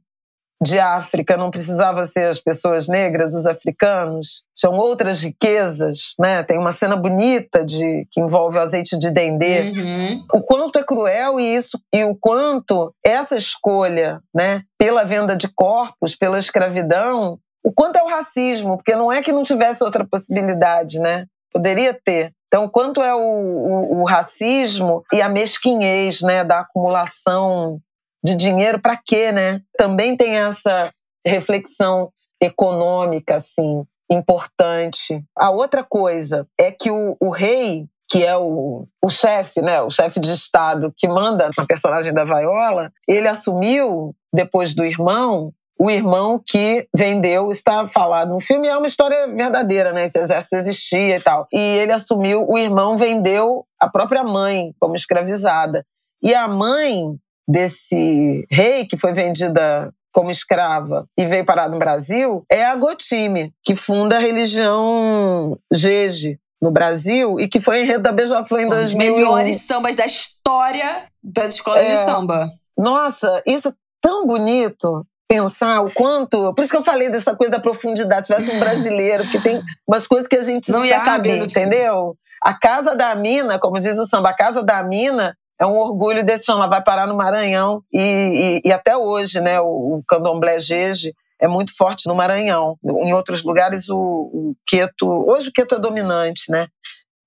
de 0.63 0.79
África 0.79 1.37
não 1.37 1.51
precisava 1.51 2.05
ser 2.05 2.29
as 2.29 2.39
pessoas 2.39 2.87
negras, 2.87 3.33
os 3.33 3.45
africanos, 3.45 4.43
são 4.55 4.77
outras 4.77 5.21
riquezas, 5.21 6.13
né? 6.17 6.41
Tem 6.43 6.57
uma 6.57 6.71
cena 6.71 6.95
bonita 6.95 7.65
de 7.65 8.07
que 8.09 8.21
envolve 8.21 8.57
o 8.57 8.61
azeite 8.61 8.97
de 8.97 9.11
dendê. 9.11 9.71
Uhum. 9.71 10.25
O 10.33 10.41
quanto 10.41 10.79
é 10.79 10.83
cruel 10.83 11.39
isso 11.39 11.77
e 11.93 12.03
o 12.03 12.15
quanto 12.15 12.93
essa 13.05 13.35
escolha, 13.35 14.21
né, 14.33 14.61
pela 14.77 15.03
venda 15.03 15.35
de 15.35 15.47
corpos, 15.53 16.15
pela 16.15 16.39
escravidão, 16.39 17.37
o 17.63 17.71
quanto 17.71 17.97
é 17.97 18.03
o 18.03 18.09
racismo, 18.09 18.77
porque 18.77 18.95
não 18.95 19.11
é 19.11 19.21
que 19.21 19.31
não 19.31 19.43
tivesse 19.43 19.83
outra 19.83 20.05
possibilidade, 20.05 20.99
né? 20.99 21.25
Poderia 21.51 21.93
ter. 21.93 22.31
Então, 22.47 22.69
quanto 22.69 23.01
é 23.01 23.13
o, 23.15 23.19
o, 23.19 24.01
o 24.01 24.05
racismo 24.05 25.03
e 25.11 25.21
a 25.21 25.29
mesquinhez, 25.29 26.21
né, 26.21 26.43
da 26.43 26.59
acumulação 26.59 27.79
de 28.23 28.35
dinheiro 28.35 28.79
para 28.79 28.97
quê, 28.97 29.31
né? 29.31 29.61
Também 29.77 30.15
tem 30.15 30.37
essa 30.37 30.91
reflexão 31.25 32.11
econômica, 32.41 33.35
assim, 33.35 33.85
importante. 34.09 35.23
A 35.37 35.49
outra 35.49 35.83
coisa 35.83 36.47
é 36.59 36.71
que 36.71 36.91
o, 36.91 37.15
o 37.19 37.29
rei, 37.29 37.87
que 38.09 38.23
é 38.23 38.35
o, 38.37 38.87
o 39.01 39.09
chefe, 39.09 39.61
né, 39.61 39.81
o 39.81 39.89
chefe 39.89 40.19
de 40.19 40.31
Estado 40.31 40.93
que 40.95 41.07
manda 41.07 41.49
na 41.57 41.65
personagem 41.65 42.13
da 42.13 42.23
Vaiola, 42.23 42.91
ele 43.07 43.27
assumiu, 43.27 44.15
depois 44.33 44.73
do 44.73 44.85
irmão, 44.85 45.53
o 45.79 45.89
irmão 45.89 46.41
que 46.45 46.87
vendeu, 46.95 47.49
está 47.49 47.87
falado 47.87 48.29
no 48.29 48.39
filme, 48.39 48.67
é 48.67 48.77
uma 48.77 48.87
história 48.87 49.27
verdadeira, 49.27 49.91
né? 49.91 50.05
Esse 50.05 50.19
exército 50.19 50.55
existia 50.55 51.17
e 51.17 51.19
tal. 51.19 51.47
E 51.51 51.59
ele 51.59 51.91
assumiu, 51.91 52.45
o 52.47 52.57
irmão 52.57 52.95
vendeu 52.95 53.65
a 53.79 53.89
própria 53.89 54.23
mãe 54.23 54.73
como 54.79 54.95
escravizada. 54.95 55.85
E 56.21 56.33
a 56.33 56.47
mãe 56.47 57.17
desse 57.47 58.45
rei 58.49 58.85
que 58.85 58.97
foi 58.97 59.13
vendida 59.13 59.93
como 60.11 60.29
escrava 60.29 61.07
e 61.17 61.25
veio 61.25 61.43
parar 61.43 61.67
no 61.67 61.79
Brasil 61.79 62.45
é 62.49 62.63
a 62.63 62.75
Gotime, 62.75 63.51
que 63.63 63.75
funda 63.75 64.17
a 64.17 64.19
religião 64.19 65.57
Jeje 65.73 66.39
no 66.61 66.71
Brasil 66.71 67.39
e 67.39 67.47
que 67.47 67.59
foi 67.59 67.81
enredo 67.81 68.03
da 68.03 68.11
Beija-Flor 68.11 68.61
em 68.61 68.69
2000. 68.69 69.11
Os 69.11 69.17
melhores 69.17 69.61
sambas 69.61 69.95
da 69.95 70.05
história 70.05 71.07
das 71.21 71.55
escolas 71.55 71.81
é, 71.81 71.93
de 71.93 71.99
samba. 71.99 72.49
Nossa, 72.77 73.41
isso 73.45 73.73
tão 73.99 74.25
bonito 74.25 75.05
pensar 75.27 75.81
o 75.81 75.91
quanto. 75.91 76.53
Por 76.53 76.63
isso 76.63 76.71
que 76.71 76.77
eu 76.77 76.83
falei 76.83 77.09
dessa 77.09 77.35
coisa 77.35 77.51
da 77.51 77.59
profundidade. 77.59 78.27
Se 78.27 78.33
tivesse 78.33 78.55
um 78.55 78.59
brasileiro, 78.59 79.27
que 79.29 79.41
tem 79.41 79.61
umas 79.87 80.05
coisas 80.05 80.27
que 80.27 80.35
a 80.35 80.43
gente 80.43 80.71
Não 80.71 80.87
sabe, 80.87 81.05
caber 81.05 81.43
entendeu? 81.43 82.15
A 82.41 82.53
casa 82.53 82.95
da 82.95 83.15
mina, 83.15 83.57
como 83.57 83.79
diz 83.79 83.97
o 83.97 84.05
samba, 84.05 84.29
a 84.29 84.33
casa 84.33 84.61
da 84.61 84.83
mina 84.83 85.35
é 85.59 85.65
um 85.65 85.77
orgulho 85.77 86.23
desse. 86.23 86.49
Ela 86.49 86.67
vai 86.67 86.83
parar 86.83 87.07
no 87.07 87.15
Maranhão 87.15 87.83
e, 87.91 88.61
e, 88.63 88.69
e 88.69 88.71
até 88.71 88.95
hoje, 88.97 89.39
né? 89.39 89.59
O, 89.59 89.97
o 89.97 90.03
candomblé 90.07 90.59
Jeje 90.59 91.13
é 91.39 91.47
muito 91.47 91.75
forte 91.75 92.07
no 92.07 92.15
Maranhão. 92.15 92.77
Em 92.83 93.13
outros 93.13 93.43
lugares, 93.43 93.89
o, 93.89 93.97
o 93.97 94.55
queto. 94.65 95.07
Hoje 95.07 95.49
o 95.49 95.53
queto 95.53 95.75
é 95.75 95.79
dominante, 95.79 96.49
né? 96.49 96.67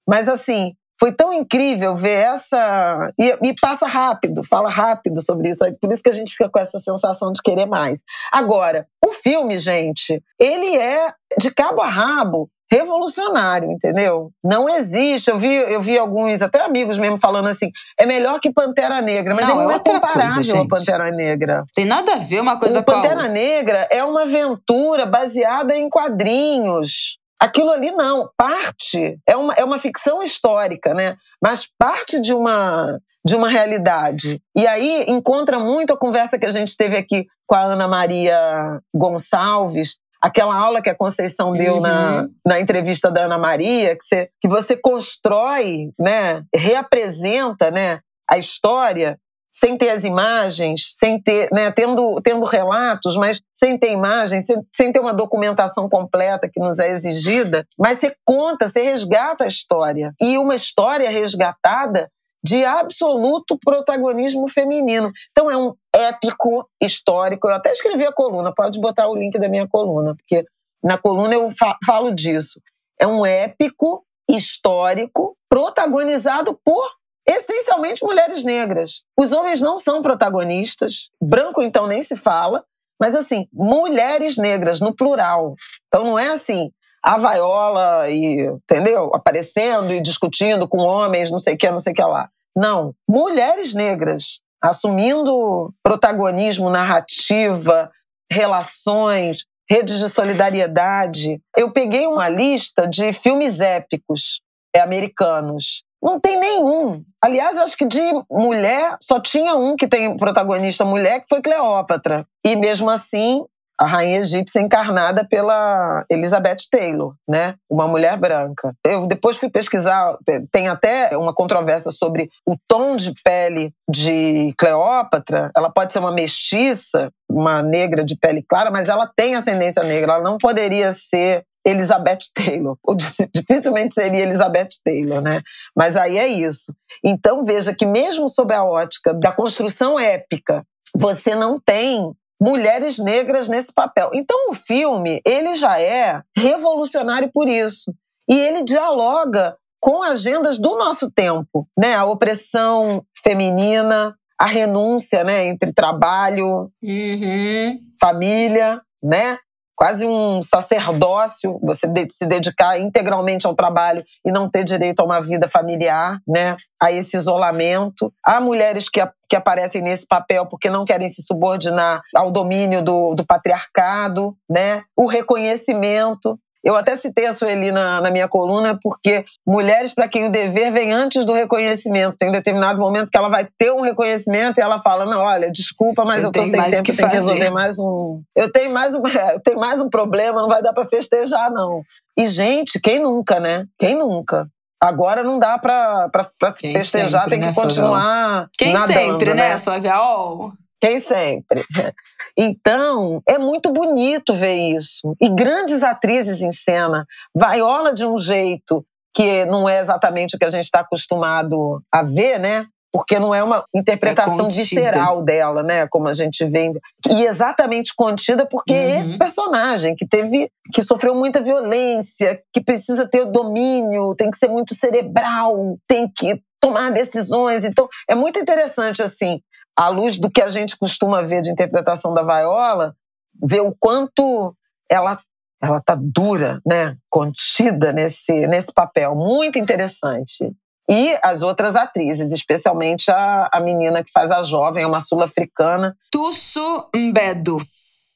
Mas 0.09 0.29
assim, 0.29 0.73
foi 0.99 1.13
tão 1.13 1.33
incrível 1.33 1.95
ver 1.97 2.25
essa. 2.25 3.13
E, 3.19 3.39
e, 3.43 3.55
passa 3.61 3.87
rápido, 3.87 4.43
fala 4.43 4.71
rápido 4.71 5.23
sobre 5.23 5.51
isso. 5.51 5.65
Por 5.81 5.93
isso 5.93 6.03
que 6.03 6.09
a 6.09 6.13
gente 6.13 6.33
fica 6.33 6.49
com 6.49 6.59
essa 6.59 6.79
sensação 6.79 7.33
de 7.33 7.43
querer 7.43 7.67
mais. 7.67 8.01
Agora, 8.33 8.87
o 9.05 9.13
filme, 9.13 9.59
gente, 9.59 10.23
ele 10.39 10.77
é 10.77 11.13
de 11.39 11.51
cabo 11.51 11.83
a 11.83 11.89
rabo 11.89 12.51
revolucionário, 12.71 13.71
entendeu? 13.71 14.31
Não 14.43 14.69
existe. 14.69 15.31
Eu 15.31 15.39
vi, 15.39 15.53
eu 15.55 15.81
vi 15.81 15.99
alguns, 15.99 16.43
até 16.43 16.61
amigos 16.61 16.99
mesmo, 16.99 17.19
falando 17.19 17.49
assim: 17.49 17.71
é 17.99 18.07
melhor 18.07 18.41
que 18.41 18.53
Pantera 18.53 19.01
Negra, 19.01 19.35
mas 19.35 19.49
não, 19.49 19.57
ele 19.57 19.65
não 19.65 19.73
é, 19.73 19.77
é 19.77 19.79
comparável 19.79 20.35
coisa, 20.35 20.63
a 20.63 20.69
Pantera 20.69 21.11
Negra. 21.11 21.65
Tem 21.75 21.85
nada 21.85 22.15
a 22.15 22.19
ver 22.19 22.41
uma 22.41 22.59
coisa 22.59 22.81
o 22.81 22.85
com 22.85 22.91
a 22.91 22.95
Pantera 22.95 23.29
Negra 23.29 23.87
é 23.91 24.05
uma 24.05 24.23
aventura 24.23 25.07
baseada 25.07 25.77
em 25.77 25.89
quadrinhos. 25.89 27.19
Aquilo 27.39 27.71
ali 27.71 27.91
não, 27.91 28.31
parte, 28.37 29.19
é 29.27 29.37
uma, 29.37 29.53
é 29.55 29.65
uma 29.65 29.79
ficção 29.79 30.23
histórica, 30.23 30.95
né? 30.95 31.17
Mas 31.43 31.69
parte 31.79 32.19
de 32.19 32.33
uma, 32.33 32.99
de 33.25 33.37
uma 33.37 33.49
realidade. 33.49 34.41
E 34.57 34.67
aí 34.67 35.05
encontra 35.07 35.59
muito 35.59 35.93
a 35.93 35.99
conversa 35.99 36.39
que 36.39 36.47
a 36.47 36.51
gente 36.51 36.75
teve 36.77 36.97
aqui 36.97 37.27
com 37.47 37.55
a 37.55 37.63
Ana 37.63 37.87
Maria 37.87 38.81
Gonçalves, 38.95 39.99
aquela 40.23 40.57
aula 40.57 40.83
que 40.83 40.91
a 40.91 40.95
Conceição 40.95 41.53
deu 41.53 41.75
uhum. 41.75 41.81
na, 41.81 42.29
na 42.47 42.61
entrevista 42.61 43.11
da 43.11 43.25
Ana 43.25 43.39
Maria, 43.39 43.97
que 43.97 44.05
você, 44.05 44.31
que 44.41 44.49
você 44.49 44.77
constrói, 44.77 45.91
né, 45.99 46.43
reapresenta 46.55 47.71
né, 47.71 48.01
a 48.31 48.39
história 48.39 49.19
sem 49.59 49.79
ter 49.79 49.89
as 49.89 50.05
imagens, 50.05 50.95
sem 50.99 51.19
ter, 51.21 51.49
né, 51.51 51.71
tendo, 51.71 52.21
tendo 52.23 52.45
relatos, 52.45 53.17
mas 53.17 53.41
sem 53.55 53.79
ter 53.79 53.91
imagens, 53.91 54.45
sem, 54.45 54.57
sem 54.71 54.93
ter 54.93 55.01
uma 55.01 55.15
documentação 55.15 55.89
completa 55.89 56.49
que 56.53 56.61
nos 56.61 56.79
é 56.79 56.91
exigida, 56.91 57.67
mas 57.79 57.99
você 57.99 58.15
conta, 58.23 58.69
você 58.69 58.83
resgata 58.83 59.45
a 59.45 59.49
história. 59.49 60.13
E 60.21 60.37
uma 60.37 60.55
história 60.55 61.09
resgatada 61.09 62.11
de 62.47 62.65
absoluto 62.65 63.59
protagonismo 63.59 64.49
feminino. 64.49 65.11
Então 65.33 65.51
é 65.51 65.57
um 65.57 65.75
épico 65.93 66.69
histórico. 66.81 67.49
Eu 67.49 67.55
até 67.57 67.73
escrevi 67.73 68.07
a 68.07 68.13
coluna, 68.13 68.55
pode 68.55 68.81
botar 68.81 69.09
o 69.09 69.17
link 69.17 69.37
da 69.37 69.49
minha 69.49 69.67
coluna, 69.67 70.15
porque 70.15 70.45
na 70.83 70.97
coluna 70.97 71.35
eu 71.35 71.51
falo 71.85 72.15
disso. 72.15 72.61
É 73.01 73.07
um 73.07 73.27
épico 73.27 74.05
histórico 74.31 75.37
protagonizado 75.51 76.59
por 76.65 76.89
essencialmente 77.27 78.05
mulheres 78.05 78.45
negras. 78.45 79.03
Os 79.19 79.33
homens 79.33 79.61
não 79.61 79.77
são 79.77 80.01
protagonistas, 80.01 81.11
branco 81.21 81.61
então 81.61 81.89
nem 81.89 82.01
se 82.01 82.15
fala, 82.15 82.65
mas 83.01 83.17
assim, 83.17 83.49
mulheres 83.53 84.37
negras 84.37 84.81
no 84.81 84.95
plural. 84.95 85.57
Então 85.89 86.05
não 86.05 86.19
é 86.19 86.29
assim, 86.29 86.71
a 87.03 87.19
vaiola 87.19 88.09
e, 88.09 88.47
entendeu? 88.47 89.13
Aparecendo 89.15 89.93
e 89.93 90.01
discutindo 90.01 90.67
com 90.67 90.79
homens, 90.79 91.31
não 91.31 91.39
sei 91.39 91.55
o 91.55 91.59
que, 91.59 91.71
não 91.71 91.79
sei 91.79 91.93
o 91.93 91.97
que 91.97 92.03
lá. 92.03 92.29
Não, 92.57 92.95
mulheres 93.09 93.75
negras 93.75 94.41
assumindo 94.63 95.73
protagonismo, 95.83 96.71
narrativa, 96.71 97.91
relações, 98.33 99.45
redes 99.71 99.99
de 99.99 100.09
solidariedade. 100.09 101.41
Eu 101.57 101.71
peguei 101.71 102.07
uma 102.07 102.29
lista 102.29 102.89
de 102.89 103.13
filmes 103.13 103.61
épicos 103.61 104.41
americanos 104.75 105.87
não 106.07 106.21
tem 106.21 106.39
nenhum. 106.39 107.03
Aliás, 107.23 107.57
acho 107.59 107.77
que 107.77 107.85
de 107.85 108.01
mulher 108.31 108.97
só 109.03 109.19
tinha 109.19 109.57
um 109.57 109.75
que 109.75 109.89
tem 109.89 110.17
protagonista 110.17 110.85
mulher, 110.85 111.21
que 111.21 111.29
foi 111.29 111.43
Cleópatra. 111.43 112.25
E 112.45 112.55
mesmo 112.55 112.89
assim, 112.89 113.45
a 113.79 113.87
rainha 113.87 114.21
egípcia 114.21 114.61
encarnada 114.61 115.27
pela 115.29 116.05
Elizabeth 116.11 116.69
Taylor, 116.71 117.15
né? 117.29 117.55
Uma 117.69 117.87
mulher 117.87 118.17
branca. 118.17 118.75
Eu 118.85 119.07
depois 119.07 119.37
fui 119.37 119.51
pesquisar, 119.51 120.17
tem 120.51 120.69
até 120.69 121.17
uma 121.17 121.35
controvérsia 121.35 121.91
sobre 121.91 122.31
o 122.47 122.57
tom 122.67 122.97
de 122.97 123.13
pele 123.23 123.73
de 123.89 124.55
Cleópatra. 124.59 125.51
Ela 125.57 125.71
pode 125.71 125.93
ser 125.93 125.99
uma 125.99 126.13
mestiça, 126.13 127.11
uma 127.29 127.63
negra 127.63 128.05
de 128.05 128.17
pele 128.17 128.43
clara, 128.43 128.71
mas 128.71 128.89
ela 128.89 129.11
tem 129.15 129.35
ascendência 129.35 129.83
negra. 129.83 130.15
Ela 130.15 130.23
não 130.23 130.39
poderia 130.39 130.93
ser 130.93 131.45
Elizabeth 131.67 132.31
Taylor. 132.33 132.79
Dificilmente 133.35 133.95
seria 133.95 134.23
Elizabeth 134.23 134.69
Taylor, 134.85 135.21
né? 135.21 135.43
Mas 135.75 135.97
aí 135.97 136.17
é 136.17 136.27
isso. 136.27 136.73
Então 137.05 137.45
veja 137.45 137.75
que 137.75 137.85
mesmo 137.85 138.29
sob 138.29 138.55
a 138.55 138.65
ótica 138.65 139.13
da 139.13 139.33
construção 139.33 139.99
épica, 139.99 140.65
você 140.95 141.35
não 141.35 141.61
tem 141.61 142.15
mulheres 142.41 142.99
negras 142.99 143.49
nesse 143.49 143.73
papel. 143.73 144.11
Então 144.13 144.51
o 144.51 144.55
filme, 144.55 145.21
ele 145.25 145.55
já 145.55 145.81
é 145.81 146.23
revolucionário 146.37 147.31
por 147.33 147.49
isso. 147.49 147.95
E 148.29 148.39
ele 148.39 148.63
dialoga 148.63 149.57
com 149.81 150.03
agendas 150.03 150.59
do 150.59 150.77
nosso 150.77 151.11
tempo, 151.11 151.69
né? 151.79 151.95
A 151.95 152.05
opressão 152.05 153.05
feminina, 153.23 154.17
a 154.39 154.47
renúncia, 154.47 155.25
né, 155.25 155.47
entre 155.47 155.73
trabalho, 155.73 156.71
uhum. 156.83 157.79
família, 158.01 158.83
né? 159.03 159.39
quase 159.77 160.07
um 160.07 160.41
sacerdócio, 160.41 161.61
você 161.63 161.87
se 162.11 162.27
dedicar 162.27 162.81
integralmente 162.81 163.47
ao 163.47 163.55
trabalho 163.55 164.03
e 164.25 164.33
não 164.33 164.49
ter 164.49 164.65
direito 164.65 165.01
a 165.01 165.05
uma 165.05 165.21
vida 165.21 165.47
familiar, 165.47 166.19
né? 166.27 166.57
A 166.83 166.91
esse 166.91 167.17
isolamento. 167.17 168.13
Há 168.25 168.41
mulheres 168.41 168.89
que, 168.89 169.07
que 169.29 169.37
aparecem 169.37 169.83
nesse 169.83 170.07
papel 170.07 170.47
porque 170.47 170.71
não 170.71 170.85
querem 170.85 171.09
se 171.09 171.23
subordinar 171.23 172.03
ao 172.15 172.31
domínio 172.31 172.83
do, 172.83 173.15
do 173.15 173.25
patriarcado, 173.25 174.37
né? 174.49 174.83
O 174.97 175.07
reconhecimento. 175.07 176.39
Eu 176.65 176.75
até 176.75 176.97
citei 176.97 177.27
a 177.27 177.33
Sueli 177.33 177.71
na, 177.71 178.01
na 178.01 178.11
minha 178.11 178.27
coluna, 178.27 178.77
porque 178.83 179.25
mulheres 179.47 179.95
para 179.95 180.09
quem 180.09 180.27
o 180.27 180.33
dever 180.33 180.73
vem 180.73 180.93
antes 180.93 181.25
do 181.25 181.33
reconhecimento. 181.33 182.17
Tem 182.17 182.29
um 182.29 182.33
determinado 182.33 182.81
momento 182.81 183.09
que 183.09 183.17
ela 183.17 183.29
vai 183.29 183.47
ter 183.57 183.71
um 183.71 183.83
reconhecimento 183.83 184.59
e 184.59 184.63
ela 184.63 184.81
fala: 184.81 185.07
Não, 185.07 185.21
olha, 185.21 185.49
desculpa, 185.49 186.05
mas 186.05 186.23
eu, 186.23 186.27
eu 186.27 186.33
tô 186.33 186.45
sem 186.45 186.61
tempo, 186.61 186.83
que 186.83 186.93
tenho 186.93 187.09
que 187.09 187.15
resolver 187.15 187.51
mais 187.51 187.79
um. 187.79 188.21
Eu 188.35 188.51
tenho 188.51 188.73
mais 188.73 188.97
um, 188.97 189.03
eu 189.33 189.41
tenho 189.41 189.61
mais 189.61 189.81
um 189.81 189.89
problema, 189.89 190.43
não 190.43 190.49
vai 190.49 190.61
dar 190.61 190.73
para 190.73 190.85
festejar, 190.85 191.53
não. 191.53 191.83
E, 192.19 192.29
gente, 192.29 192.81
quem 192.81 192.99
nunca, 192.99 193.39
né? 193.39 193.65
Quem 193.79 193.95
nunca? 193.95 194.49
Agora 194.81 195.23
não 195.23 195.39
dá 195.39 195.59
pra 195.59 196.11
se 196.55 196.73
festejar, 196.73 197.29
tem 197.29 197.41
que 197.41 197.47
né, 197.47 197.55
continuar. 197.55 198.49
Quem 198.59 198.73
nadando, 198.73 198.93
sempre, 198.93 199.35
né, 199.35 199.49
né 199.51 199.61
Flávia? 199.61 200.01
Oh. 200.01 200.53
Quem 200.81 201.01
sempre? 201.01 201.65
Então, 202.39 203.23
é 203.27 203.39
muito 203.39 203.73
bonito 203.73 204.35
ver 204.35 204.57
isso. 204.57 205.17
E 205.19 205.27
grandes 205.27 205.83
atrizes 205.83 206.43
em 206.43 206.53
cena. 206.53 207.07
Vaiola 207.35 207.95
de 207.95 208.05
um 208.05 208.19
jeito 208.19 208.85
que 209.15 209.47
não 209.47 209.67
é 209.67 209.81
exatamente 209.81 210.37
o 210.37 210.39
que 210.39 210.45
a 210.45 210.51
gente 210.51 210.65
está 210.65 210.81
acostumado 210.81 211.83
a 211.91 212.03
ver, 212.03 212.39
né? 212.39 212.67
Porque 212.93 213.19
não 213.19 213.35
é 213.35 213.43
uma 213.43 213.65
interpretação 213.75 214.47
é 214.47 214.49
visceral 214.49 215.23
dela, 215.23 215.63
né? 215.63 215.87
Como 215.89 216.09
a 216.09 216.15
gente 216.15 216.45
vê. 216.47 216.73
E 217.09 217.25
exatamente 217.25 217.93
contida 217.95 218.47
porque 218.47 218.73
uhum. 218.73 218.79
é 218.79 219.01
esse 219.01 219.19
personagem 219.19 219.95
que 219.95 220.07
teve. 220.07 220.51
que 220.73 220.83
sofreu 220.83 221.15
muita 221.15 221.41
violência, 221.41 222.41
que 222.53 222.61
precisa 222.61 223.07
ter 223.07 223.27
domínio, 223.27 224.15
tem 224.15 224.31
que 224.31 224.39
ser 224.39 224.49
muito 224.49 224.75
cerebral, 224.75 225.79
tem 225.87 226.09
que 226.09 226.41
tomar 226.61 226.91
decisões. 226.91 227.65
Então, 227.65 227.89
é 228.09 228.15
muito 228.15 228.39
interessante, 228.39 229.03
assim, 229.03 229.41
à 229.77 229.89
luz 229.89 230.19
do 230.19 230.31
que 230.31 230.41
a 230.41 230.49
gente 230.49 230.77
costuma 230.77 231.23
ver 231.23 231.43
de 231.43 231.51
interpretação 231.51 232.15
da 232.15 232.23
Viola, 232.23 232.95
ver 233.43 233.61
o 233.61 233.75
quanto 233.79 234.55
ela 234.91 235.21
ela 235.63 235.81
tá 235.81 235.97
dura, 235.99 236.61
né, 236.67 236.97
contida 237.09 237.91
nesse 237.93 238.47
nesse 238.47 238.73
papel, 238.73 239.15
muito 239.15 239.59
interessante. 239.59 240.53
E 240.89 241.19
as 241.23 241.43
outras 241.43 241.75
atrizes, 241.75 242.31
especialmente 242.31 243.11
a, 243.11 243.49
a 243.53 243.61
menina 243.61 244.05
que 244.05 244.13
faz 244.13 244.31
a 244.31 244.43
jovem, 244.43 244.85
é 244.85 244.87
uma 244.87 245.01
sul-africana. 245.01 245.97
Tusso 246.11 246.89
Mbedu, 246.95 247.61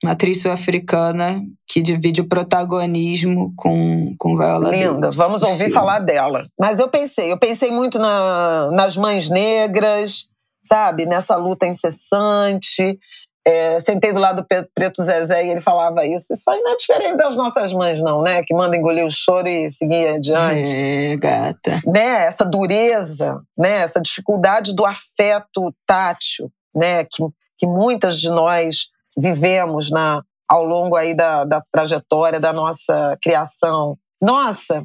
uma 0.03 0.13
atriz 0.13 0.41
sul-africana 0.41 1.43
que 1.67 1.83
divide 1.83 2.21
o 2.21 2.29
protagonismo 2.29 3.53
com, 3.57 4.15
com 4.19 4.37
Viola 4.37 4.71
Linda, 4.71 4.95
Davis, 4.95 5.17
vamos 5.17 5.43
ouvir 5.43 5.59
filme. 5.59 5.73
falar 5.73 5.99
dela. 5.99 6.41
Mas 6.59 6.79
eu 6.79 6.89
pensei, 6.89 7.33
eu 7.33 7.39
pensei 7.39 7.71
muito 7.71 7.99
na, 7.99 8.71
nas 8.71 8.97
mães 8.97 9.29
negras, 9.29 10.27
sabe? 10.65 11.07
Nessa 11.07 11.37
luta 11.37 11.67
incessante. 11.67 12.99
É, 13.47 13.81
sentei 13.81 14.13
do 14.13 14.21
lado 14.21 14.43
do 14.43 14.69
Preto 14.75 15.03
Zezé 15.03 15.47
e 15.47 15.51
ele 15.51 15.61
falava 15.61 16.05
isso. 16.05 16.33
Isso 16.33 16.51
aí 16.51 16.61
não 16.61 16.73
é 16.73 16.77
diferente 16.77 17.17
das 17.17 17.35
nossas 17.35 17.73
mães, 17.73 18.03
não, 18.03 18.23
né? 18.23 18.43
Que 18.43 18.55
mandam 18.55 18.79
engolir 18.79 19.05
o 19.05 19.11
choro 19.11 19.49
e 19.49 19.71
seguir 19.71 20.09
adiante. 20.09 20.71
É, 20.71 21.17
gata. 21.17 21.81
Né? 21.87 22.27
Essa 22.27 22.45
dureza, 22.45 23.41
né? 23.57 23.83
Essa 23.83 24.01
dificuldade 24.01 24.75
do 24.75 24.85
afeto 24.85 25.75
tátil, 25.87 26.51
né? 26.75 27.05
Que, 27.05 27.25
que 27.59 27.67
muitas 27.67 28.21
de 28.21 28.29
nós 28.29 28.89
vivemos 29.17 29.91
na, 29.91 30.23
ao 30.49 30.65
longo 30.65 30.97
aí 30.97 31.15
da, 31.15 31.45
da 31.45 31.63
trajetória 31.73 32.39
da 32.39 32.53
nossa 32.53 33.17
criação. 33.23 33.97
Nossa, 34.21 34.85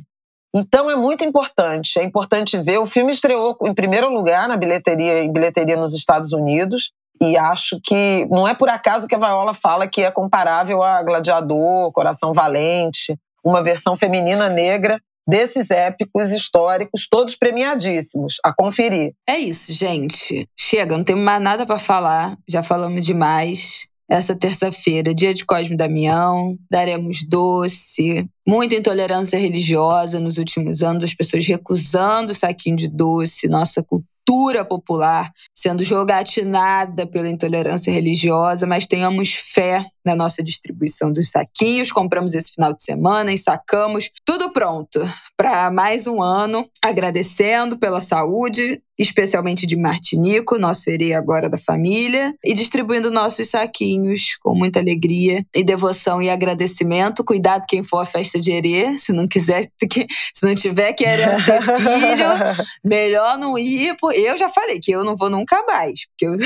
então 0.56 0.90
é 0.90 0.96
muito 0.96 1.26
importante. 1.26 2.00
É 2.00 2.04
importante 2.04 2.58
ver. 2.58 2.78
O 2.78 2.86
filme 2.86 3.12
estreou 3.12 3.58
em 3.64 3.74
primeiro 3.74 4.10
lugar 4.10 4.48
na 4.48 4.56
bilheteria, 4.56 5.22
em 5.22 5.32
bilheteria 5.32 5.76
nos 5.76 5.94
Estados 5.94 6.32
Unidos. 6.32 6.94
E 7.22 7.38
acho 7.38 7.80
que 7.84 8.28
não 8.30 8.48
é 8.48 8.54
por 8.54 8.70
acaso 8.70 9.08
que 9.08 9.16
a 9.16 9.18
Viola 9.18 9.54
fala 9.54 9.88
que 9.88 10.02
é 10.02 10.12
comparável 10.12 10.84
a 10.84 11.02
Gladiador, 11.02 11.92
Coração 11.92 12.34
Valente, 12.34 13.18
uma 13.44 13.62
versão 13.62 13.96
feminina 13.96 14.50
negra 14.50 15.00
desses 15.28 15.72
épicos 15.72 16.32
históricos, 16.32 17.08
todos 17.10 17.36
premiadíssimos. 17.36 18.38
A 18.44 18.54
conferir. 18.54 19.14
É 19.28 19.38
isso, 19.38 19.74
gente. 19.74 20.48
Chega, 20.60 20.96
não 20.96 21.04
temos 21.04 21.24
mais 21.24 21.42
nada 21.42 21.66
para 21.66 21.80
falar. 21.80 22.38
Já 22.48 22.62
falamos 22.62 23.06
demais. 23.06 23.88
Essa 24.08 24.36
terça-feira, 24.36 25.16
dia 25.16 25.34
de 25.34 25.44
Cosme 25.44 25.76
Damião, 25.76 26.56
daremos 26.70 27.24
doce, 27.28 28.30
muita 28.48 28.76
intolerância 28.76 29.40
religiosa 29.40 30.20
nos 30.20 30.38
últimos 30.38 30.84
anos, 30.84 31.06
as 31.06 31.14
pessoas 31.16 31.48
recusando 31.48 32.32
o 32.32 32.36
saquinho 32.36 32.76
de 32.76 32.88
doce, 32.88 33.48
nossa 33.48 33.82
cultura 33.82 34.15
cultura 34.26 34.66
popular 34.66 35.32
sendo 35.54 35.84
jogatinada 35.84 37.06
pela 37.06 37.30
intolerância 37.30 37.92
religiosa, 37.94 38.66
mas 38.66 38.88
tenhamos 38.88 39.34
fé 39.34 39.86
na 40.06 40.16
nossa 40.16 40.44
distribuição 40.44 41.12
dos 41.12 41.30
saquinhos. 41.30 41.92
Compramos 41.92 42.34
esse 42.34 42.52
final 42.52 42.74
de 42.74 42.84
semana 42.84 43.34
e 43.34 43.38
sacamos 43.38 44.12
tudo 44.24 44.52
pronto 44.52 45.00
para 45.38 45.70
mais 45.70 46.08
um 46.08 46.22
ano, 46.22 46.68
agradecendo 46.82 47.78
pela 47.78 48.00
saúde, 48.00 48.82
especialmente 48.98 49.66
de 49.66 49.76
Martinico, 49.76 50.58
nosso 50.58 50.90
herê 50.90 51.14
agora 51.14 51.50
da 51.50 51.58
família, 51.58 52.34
e 52.44 52.54
distribuindo 52.54 53.12
nossos 53.12 53.50
saquinhos 53.50 54.38
com 54.42 54.56
muita 54.56 54.80
alegria 54.80 55.46
e 55.54 55.64
devoção 55.64 56.22
e 56.22 56.30
agradecimento. 56.30 57.24
Cuidado 57.24 57.66
quem 57.68 57.84
for 57.84 58.00
à 58.00 58.06
festa 58.06 58.40
de 58.40 58.52
herê, 58.52 58.96
se 58.98 59.12
não 59.12 59.28
quiser, 59.28 59.68
se 60.34 60.46
não 60.46 60.56
tiver 60.56 60.94
querendo 60.94 61.44
ter 61.46 61.62
filho, 61.62 62.68
melhor 62.84 63.38
não 63.38 63.58
ir. 63.58 63.96
Eu 64.14 64.38
já 64.38 64.48
falei 64.48 64.80
que 64.80 64.92
eu 64.92 65.04
não 65.04 65.18
vou 65.18 65.30
nunca 65.30 65.62
mais, 65.68 66.06
porque 66.08 66.26
eu 66.26 66.38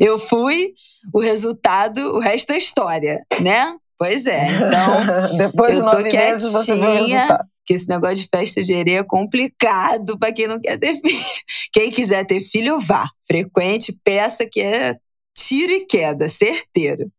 eu 0.00 0.18
fui, 0.18 0.72
o 1.12 1.20
resultado, 1.20 1.98
o 2.12 2.18
resto 2.18 2.52
é 2.52 2.58
história, 2.58 3.24
né? 3.40 3.74
Pois 3.98 4.26
é. 4.26 4.46
Então, 4.52 5.36
depois 5.36 5.76
de 5.76 5.82
nove 5.82 6.04
meses 6.04 6.52
você 6.52 6.74
viu 6.74 6.88
o 6.88 6.92
resultado. 6.92 7.44
Que 7.66 7.74
esse 7.74 7.88
negócio 7.88 8.16
de 8.16 8.28
festa 8.34 8.62
de 8.62 8.74
areia 8.74 9.00
é 9.00 9.04
complicado 9.04 10.18
para 10.18 10.32
quem 10.32 10.46
não 10.46 10.58
quer 10.58 10.78
ter 10.78 10.94
filho. 11.00 11.24
Quem 11.72 11.90
quiser 11.90 12.24
ter 12.24 12.40
filho, 12.40 12.78
vá. 12.80 13.10
Frequente, 13.26 13.98
peça 14.02 14.46
que 14.50 14.60
é 14.60 14.96
tiro 15.36 15.72
e 15.72 15.80
queda, 15.84 16.28
certeiro. 16.28 17.10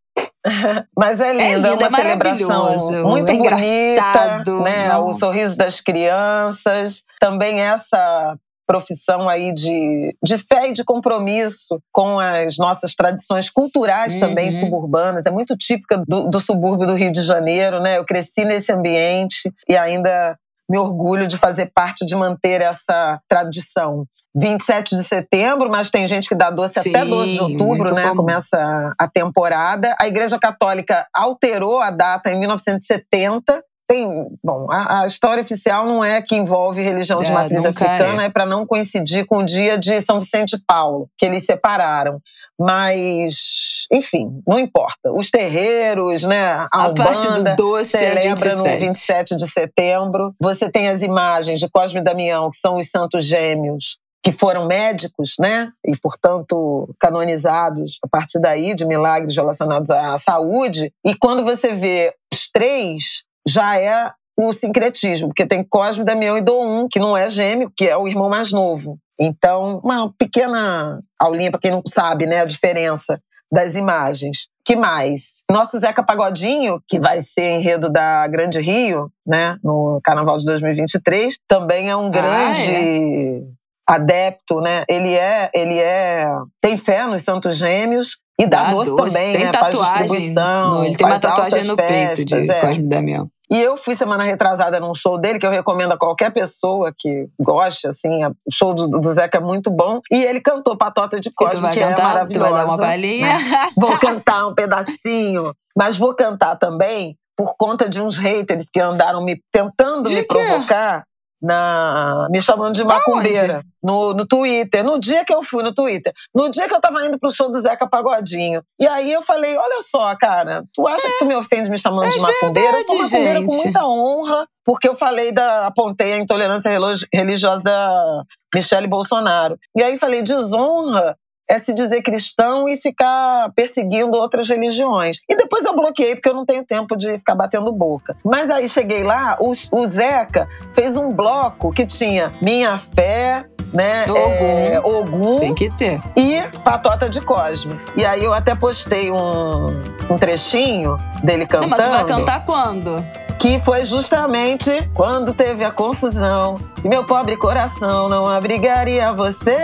Mas 0.98 1.20
é 1.20 1.32
lindo, 1.32 1.44
é, 1.44 1.56
lindo, 1.56 1.68
é 1.68 1.88
uma 1.88 1.88
é 1.88 2.02
celebração 2.02 3.10
muito 3.10 3.30
é 3.30 3.36
engraçado, 3.36 4.58
bonita, 4.58 4.70
né? 4.70 4.98
O 4.98 5.14
sorriso 5.14 5.56
das 5.58 5.80
crianças, 5.80 7.04
também 7.20 7.62
essa 7.62 8.38
profissão 8.70 9.28
aí 9.28 9.52
de, 9.52 10.16
de 10.24 10.38
fé 10.38 10.70
e 10.70 10.74
de 10.74 10.84
compromisso 10.84 11.82
com 11.92 12.20
as 12.20 12.56
nossas 12.60 12.94
tradições 12.94 13.50
culturais 13.50 14.14
uhum. 14.14 14.20
também 14.20 14.52
suburbanas. 14.52 15.26
É 15.26 15.32
muito 15.32 15.58
típica 15.58 15.98
do, 16.08 16.30
do 16.30 16.40
subúrbio 16.40 16.86
do 16.86 16.94
Rio 16.94 17.12
de 17.12 17.24
Janeiro, 17.24 17.82
né? 17.82 17.98
Eu 17.98 18.06
cresci 18.06 18.46
nesse 18.46 18.72
ambiente 18.72 19.52
e 19.68 19.76
ainda 19.76 20.38
me 20.70 20.78
orgulho 20.78 21.28
de 21.28 21.36
fazer 21.36 21.72
parte 21.74 22.06
de 22.06 22.16
manter 22.16 22.62
essa 22.62 23.20
tradição. 23.28 24.06
27 24.36 24.96
de 24.96 25.04
setembro, 25.04 25.68
mas 25.72 25.90
tem 25.90 26.06
gente 26.06 26.30
que 26.30 26.36
dá 26.36 26.52
doce 26.52 26.80
Sim, 26.80 26.90
até 26.92 27.04
12 27.04 27.32
de 27.32 27.40
outubro, 27.40 27.96
né? 27.96 28.04
Comum. 28.04 28.18
Começa 28.18 28.94
a 29.00 29.08
temporada. 29.08 29.96
A 30.00 30.08
Igreja 30.08 30.38
Católica 30.38 31.08
alterou 31.12 31.80
a 31.80 31.90
data 31.90 32.30
em 32.30 32.40
1970 32.40 33.64
tem, 33.90 34.08
bom, 34.44 34.68
a, 34.70 35.02
a, 35.02 35.08
história 35.08 35.42
oficial 35.42 35.84
não 35.84 36.04
é 36.04 36.22
que 36.22 36.36
envolve 36.36 36.80
religião 36.80 37.18
de 37.18 37.32
é, 37.32 37.34
matriz 37.34 37.66
africana, 37.66 38.22
é, 38.22 38.26
é 38.28 38.30
para 38.30 38.46
não 38.46 38.64
coincidir 38.64 39.26
com 39.26 39.40
o 39.40 39.44
dia 39.44 39.80
de 39.80 40.00
São 40.00 40.20
Vicente 40.20 40.56
e 40.58 40.64
Paulo, 40.64 41.10
que 41.18 41.26
eles 41.26 41.44
separaram. 41.44 42.22
Mas, 42.58 43.88
enfim, 43.92 44.44
não 44.48 44.60
importa. 44.60 45.12
Os 45.12 45.32
terreiros, 45.32 46.22
né, 46.22 46.52
a, 46.52 46.68
a 46.72 46.94
parte 46.94 47.26
do 47.26 47.56
doce 47.56 47.98
é 47.98 48.00
celebra 48.00 48.50
é 48.50 48.56
no 48.56 48.64
27 48.64 49.36
de 49.36 49.52
setembro. 49.52 50.36
Você 50.40 50.70
tem 50.70 50.88
as 50.88 51.02
imagens 51.02 51.60
de 51.60 51.68
Cosme 51.68 52.00
e 52.00 52.04
Damião, 52.04 52.52
que 52.52 52.58
são 52.58 52.78
os 52.78 52.92
santos 52.92 53.26
gêmeos, 53.26 53.98
que 54.22 54.32
foram 54.32 54.68
médicos, 54.68 55.34
né, 55.40 55.72
e 55.84 55.98
portanto 55.98 56.94
canonizados 57.00 57.98
a 58.04 58.08
partir 58.08 58.40
daí 58.40 58.76
de 58.76 58.86
milagres 58.86 59.36
relacionados 59.36 59.90
à 59.90 60.16
saúde. 60.18 60.94
E 61.04 61.16
quando 61.16 61.44
você 61.44 61.74
vê 61.74 62.14
os 62.32 62.48
três 62.52 63.28
já 63.50 63.78
é 63.78 64.12
o 64.38 64.54
sincretismo, 64.54 65.28
porque 65.28 65.46
tem 65.46 65.64
Cosme, 65.64 66.06
Damião 66.06 66.38
e 66.38 66.42
Dom, 66.42 66.88
que 66.88 67.00
não 67.00 67.18
é 67.18 67.30
gêmeo, 67.30 67.72
que 67.76 67.86
é 67.86 67.98
o 67.98 68.08
irmão 68.08 68.30
mais 68.30 68.54
novo. 68.54 68.98
Então, 69.20 69.82
uma 69.84 70.14
pequena 70.18 71.02
aulinha 71.20 71.52
para 71.52 71.60
quem 71.60 71.72
não 71.72 71.82
sabe, 71.86 72.26
né, 72.26 72.40
a 72.40 72.46
diferença 72.46 73.20
das 73.52 73.76
imagens. 73.76 74.48
Que 74.64 74.76
mais? 74.76 75.44
Nosso 75.52 75.78
Zeca 75.80 76.04
Pagodinho, 76.04 76.82
que 76.88 77.00
vai 77.00 77.20
ser 77.20 77.56
enredo 77.56 77.90
da 77.90 78.28
Grande 78.28 78.62
Rio, 78.62 79.12
né, 79.28 79.58
no 79.62 80.00
Carnaval 80.04 80.38
de 80.38 80.46
2023, 80.46 81.36
também 81.48 81.90
é 81.90 81.96
um 81.96 82.10
grande 82.10 83.44
ah, 83.88 83.92
é? 83.92 83.96
adepto, 83.96 84.62
né? 84.62 84.84
Ele 84.88 85.16
é, 85.16 85.50
ele 85.54 85.80
é 85.80 86.32
tem 86.62 86.78
fé 86.78 87.08
nos 87.08 87.24
Santos 87.24 87.58
Gêmeos 87.58 88.20
e 88.40 88.48
dá, 88.48 88.66
dá 88.66 88.72
doce, 88.72 88.90
doce, 88.92 89.14
também, 89.14 89.34
tem 89.34 89.46
né? 89.46 89.52
Tatuagem, 89.52 89.84
faz 89.84 90.02
distribuição, 90.02 90.70
no, 90.70 90.86
ele 90.86 90.96
tem 90.96 91.08
uma 91.08 91.20
tatuagem 91.20 91.64
no 91.66 91.76
festas, 91.76 92.26
peito 92.26 92.26
de 92.26 92.52
é. 92.52 92.62
Cosme 92.62 92.88
Damião. 92.88 93.30
E 93.52 93.60
eu 93.60 93.76
fui 93.76 93.96
semana 93.96 94.24
retrasada 94.24 94.80
num 94.80 94.94
show 94.94 95.20
dele, 95.20 95.40
que 95.40 95.46
eu 95.46 95.50
recomendo 95.50 95.94
a 95.94 95.98
qualquer 95.98 96.32
pessoa 96.32 96.94
que 96.96 97.28
goste, 97.40 97.88
assim, 97.88 98.24
o 98.26 98.52
show 98.52 98.74
do, 98.74 98.88
do 98.88 99.12
Zeca 99.12 99.40
é 99.40 99.42
muito 99.42 99.72
bom. 99.72 100.00
E 100.12 100.24
ele 100.24 100.40
cantou 100.40 100.78
Patota 100.78 101.20
de 101.20 101.32
Cosme, 101.32 101.72
que 101.72 101.80
é 101.80 101.90
cantar? 101.90 102.02
é 102.02 102.04
maravilhosa. 102.04 102.48
Tu 102.48 102.54
vai 102.54 102.66
dar 102.66 102.72
uma 102.72 102.78
palhinha? 102.78 103.38
Vou 103.76 103.98
cantar 103.98 104.48
um 104.48 104.54
pedacinho, 104.54 105.52
mas 105.76 105.98
vou 105.98 106.14
cantar 106.14 106.58
também 106.58 107.18
por 107.36 107.56
conta 107.58 107.88
de 107.88 108.02
uns 108.02 108.18
haters 108.18 108.68
que 108.72 108.80
andaram 108.82 109.24
me 109.24 109.42
tentando 109.52 110.10
de 110.10 110.16
me 110.16 110.22
quê? 110.24 110.28
provocar 110.28 111.06
na 111.42 112.28
me 112.30 112.42
chamando 112.42 112.74
de 112.76 112.84
macumbeira 112.84 113.62
no, 113.82 114.14
no 114.14 114.28
Twitter. 114.28 114.84
No 114.84 115.00
dia 115.00 115.24
que 115.24 115.34
eu 115.34 115.42
fui 115.42 115.64
no 115.64 115.74
Twitter, 115.74 116.14
no 116.34 116.50
dia 116.50 116.68
que 116.68 116.74
eu 116.74 116.82
tava 116.82 117.06
indo 117.06 117.18
pro 117.18 117.32
show 117.32 117.52
do 117.52 117.60
Zeca 117.62 117.88
Pagodinho. 117.88 118.62
E 118.80 118.88
aí 118.88 119.12
eu 119.12 119.22
falei: 119.22 119.58
olha 119.58 119.82
só, 119.82 120.16
cara, 120.16 120.64
tu 120.74 120.88
acha 120.88 121.08
é, 121.08 121.12
que 121.12 121.20
tu 121.20 121.26
me 121.26 121.36
ofende 121.36 121.70
me 121.70 121.78
chamando 121.78 122.06
é 122.06 122.10
de 122.10 122.20
macumbeira? 122.20 122.72
Verdade, 122.72 122.78
eu 122.78 122.86
sou 122.86 122.98
macumbeira 122.98 123.40
gente. 123.40 123.48
com 123.48 123.56
muita 123.56 123.88
honra, 123.88 124.48
porque 124.66 124.88
eu 124.88 124.96
falei 124.96 125.32
da. 125.32 125.68
apontei 125.68 126.14
a 126.14 126.18
intolerância 126.18 126.72
religiosa 127.14 127.64
da 127.64 128.24
Michele 128.54 128.88
Bolsonaro. 128.88 129.58
E 129.76 129.84
aí 129.84 129.98
falei: 129.98 130.22
desonra 130.22 131.18
é 131.50 131.58
se 131.58 131.74
dizer 131.74 132.04
cristão 132.04 132.70
e 132.70 132.78
ficar 132.78 133.52
perseguindo 133.56 134.18
outras 134.18 134.48
religiões. 134.48 135.20
E 135.28 135.36
depois 135.36 135.66
eu 135.66 135.76
bloqueei, 135.76 136.16
porque 136.16 136.30
eu 136.30 136.36
não 136.36 136.46
tenho 136.46 136.64
tempo 136.64 136.96
de 136.96 137.18
ficar 137.18 137.36
batendo 137.36 137.72
boca. 137.74 138.16
Mas 138.24 138.50
aí 138.52 138.70
cheguei 138.70 139.04
lá, 139.04 139.36
o, 139.40 139.50
o 139.50 139.88
Zeca 139.88 140.48
fez 140.74 140.96
um 140.96 141.10
bloco 141.10 141.74
que 141.74 141.86
tinha 141.86 142.32
Minha 142.40 142.78
Fé, 142.78 143.46
né? 143.74 144.06
Ogum. 144.10 144.16
É, 144.16 144.80
Ogum. 144.80 145.40
Tem 145.40 145.56
que 145.56 145.70
ter. 145.72 146.00
E 146.16 146.42
Patota 146.60 147.10
de 147.10 147.22
Cosme. 147.22 147.80
E 147.96 148.06
aí 148.06 148.24
eu 148.24 148.34
até 148.34 148.54
postei 148.54 149.12
um, 149.12 149.66
um 150.10 150.18
trechinho 150.18 150.98
dele 151.24 151.48
cantando. 151.48 151.72
Não, 151.72 151.78
mas 151.78 151.88
tu 151.88 151.92
vai 151.92 152.06
cantar 152.06 152.46
quando? 152.46 153.04
Que 153.40 153.58
foi 153.62 153.86
justamente 153.86 154.70
quando 154.94 155.34
teve 155.34 155.64
a 155.64 155.72
confusão 155.72 156.60
e 156.84 156.90
meu 156.90 157.06
pobre 157.06 157.38
coração 157.38 158.10
não 158.10 158.28
abrigaria 158.28 159.14
você. 159.14 159.58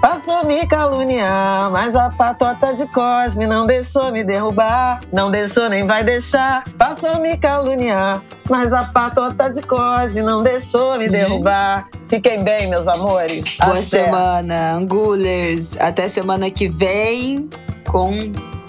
Passou 0.00 0.46
me 0.46 0.64
caluniar, 0.66 1.70
mas 1.72 1.96
a 1.96 2.08
patota 2.10 2.72
de 2.72 2.86
Cosme 2.86 3.46
não 3.46 3.66
deixou 3.66 4.12
me 4.12 4.22
derrubar, 4.22 5.00
não 5.12 5.30
deixou 5.30 5.68
nem 5.68 5.84
vai 5.84 6.04
deixar. 6.04 6.64
Passou 6.78 7.18
me 7.20 7.36
caluniar, 7.36 8.22
mas 8.48 8.72
a 8.72 8.84
patota 8.84 9.50
de 9.50 9.60
Cosme 9.62 10.22
não 10.22 10.42
deixou 10.42 10.96
me 10.98 11.08
derrubar. 11.08 11.88
Fiquem 12.06 12.44
bem, 12.44 12.68
meus 12.68 12.86
amores. 12.86 13.56
Boa 13.60 13.72
Até. 13.72 13.82
semana, 13.82 14.74
Angulers. 14.74 15.76
Até 15.80 16.06
semana 16.06 16.48
que 16.50 16.68
vem 16.68 17.50
com 17.86 18.12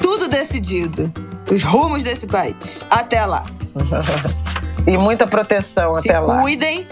tudo 0.02 0.28
decidido. 0.28 1.12
Os 1.52 1.62
rumos 1.62 2.04
desse 2.04 2.26
país. 2.26 2.84
Até 2.90 3.24
lá. 3.26 3.44
e 4.88 4.98
muita 4.98 5.28
proteção 5.28 5.96
Se 5.96 6.10
até 6.10 6.20
lá. 6.20 6.36
Se 6.36 6.42
cuidem 6.42 6.88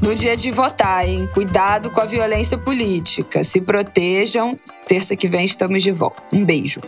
no 0.00 0.14
dia 0.14 0.36
de 0.36 0.50
votar, 0.50 1.08
hein? 1.08 1.28
Cuidado 1.32 1.90
com 1.90 2.00
a 2.00 2.04
violência 2.04 2.58
política. 2.58 3.44
Se 3.44 3.60
protejam. 3.60 4.58
Terça 4.86 5.16
que 5.16 5.28
vem 5.28 5.44
estamos 5.44 5.82
de 5.82 5.92
volta. 5.92 6.22
Um 6.32 6.44
beijo. 6.44 6.80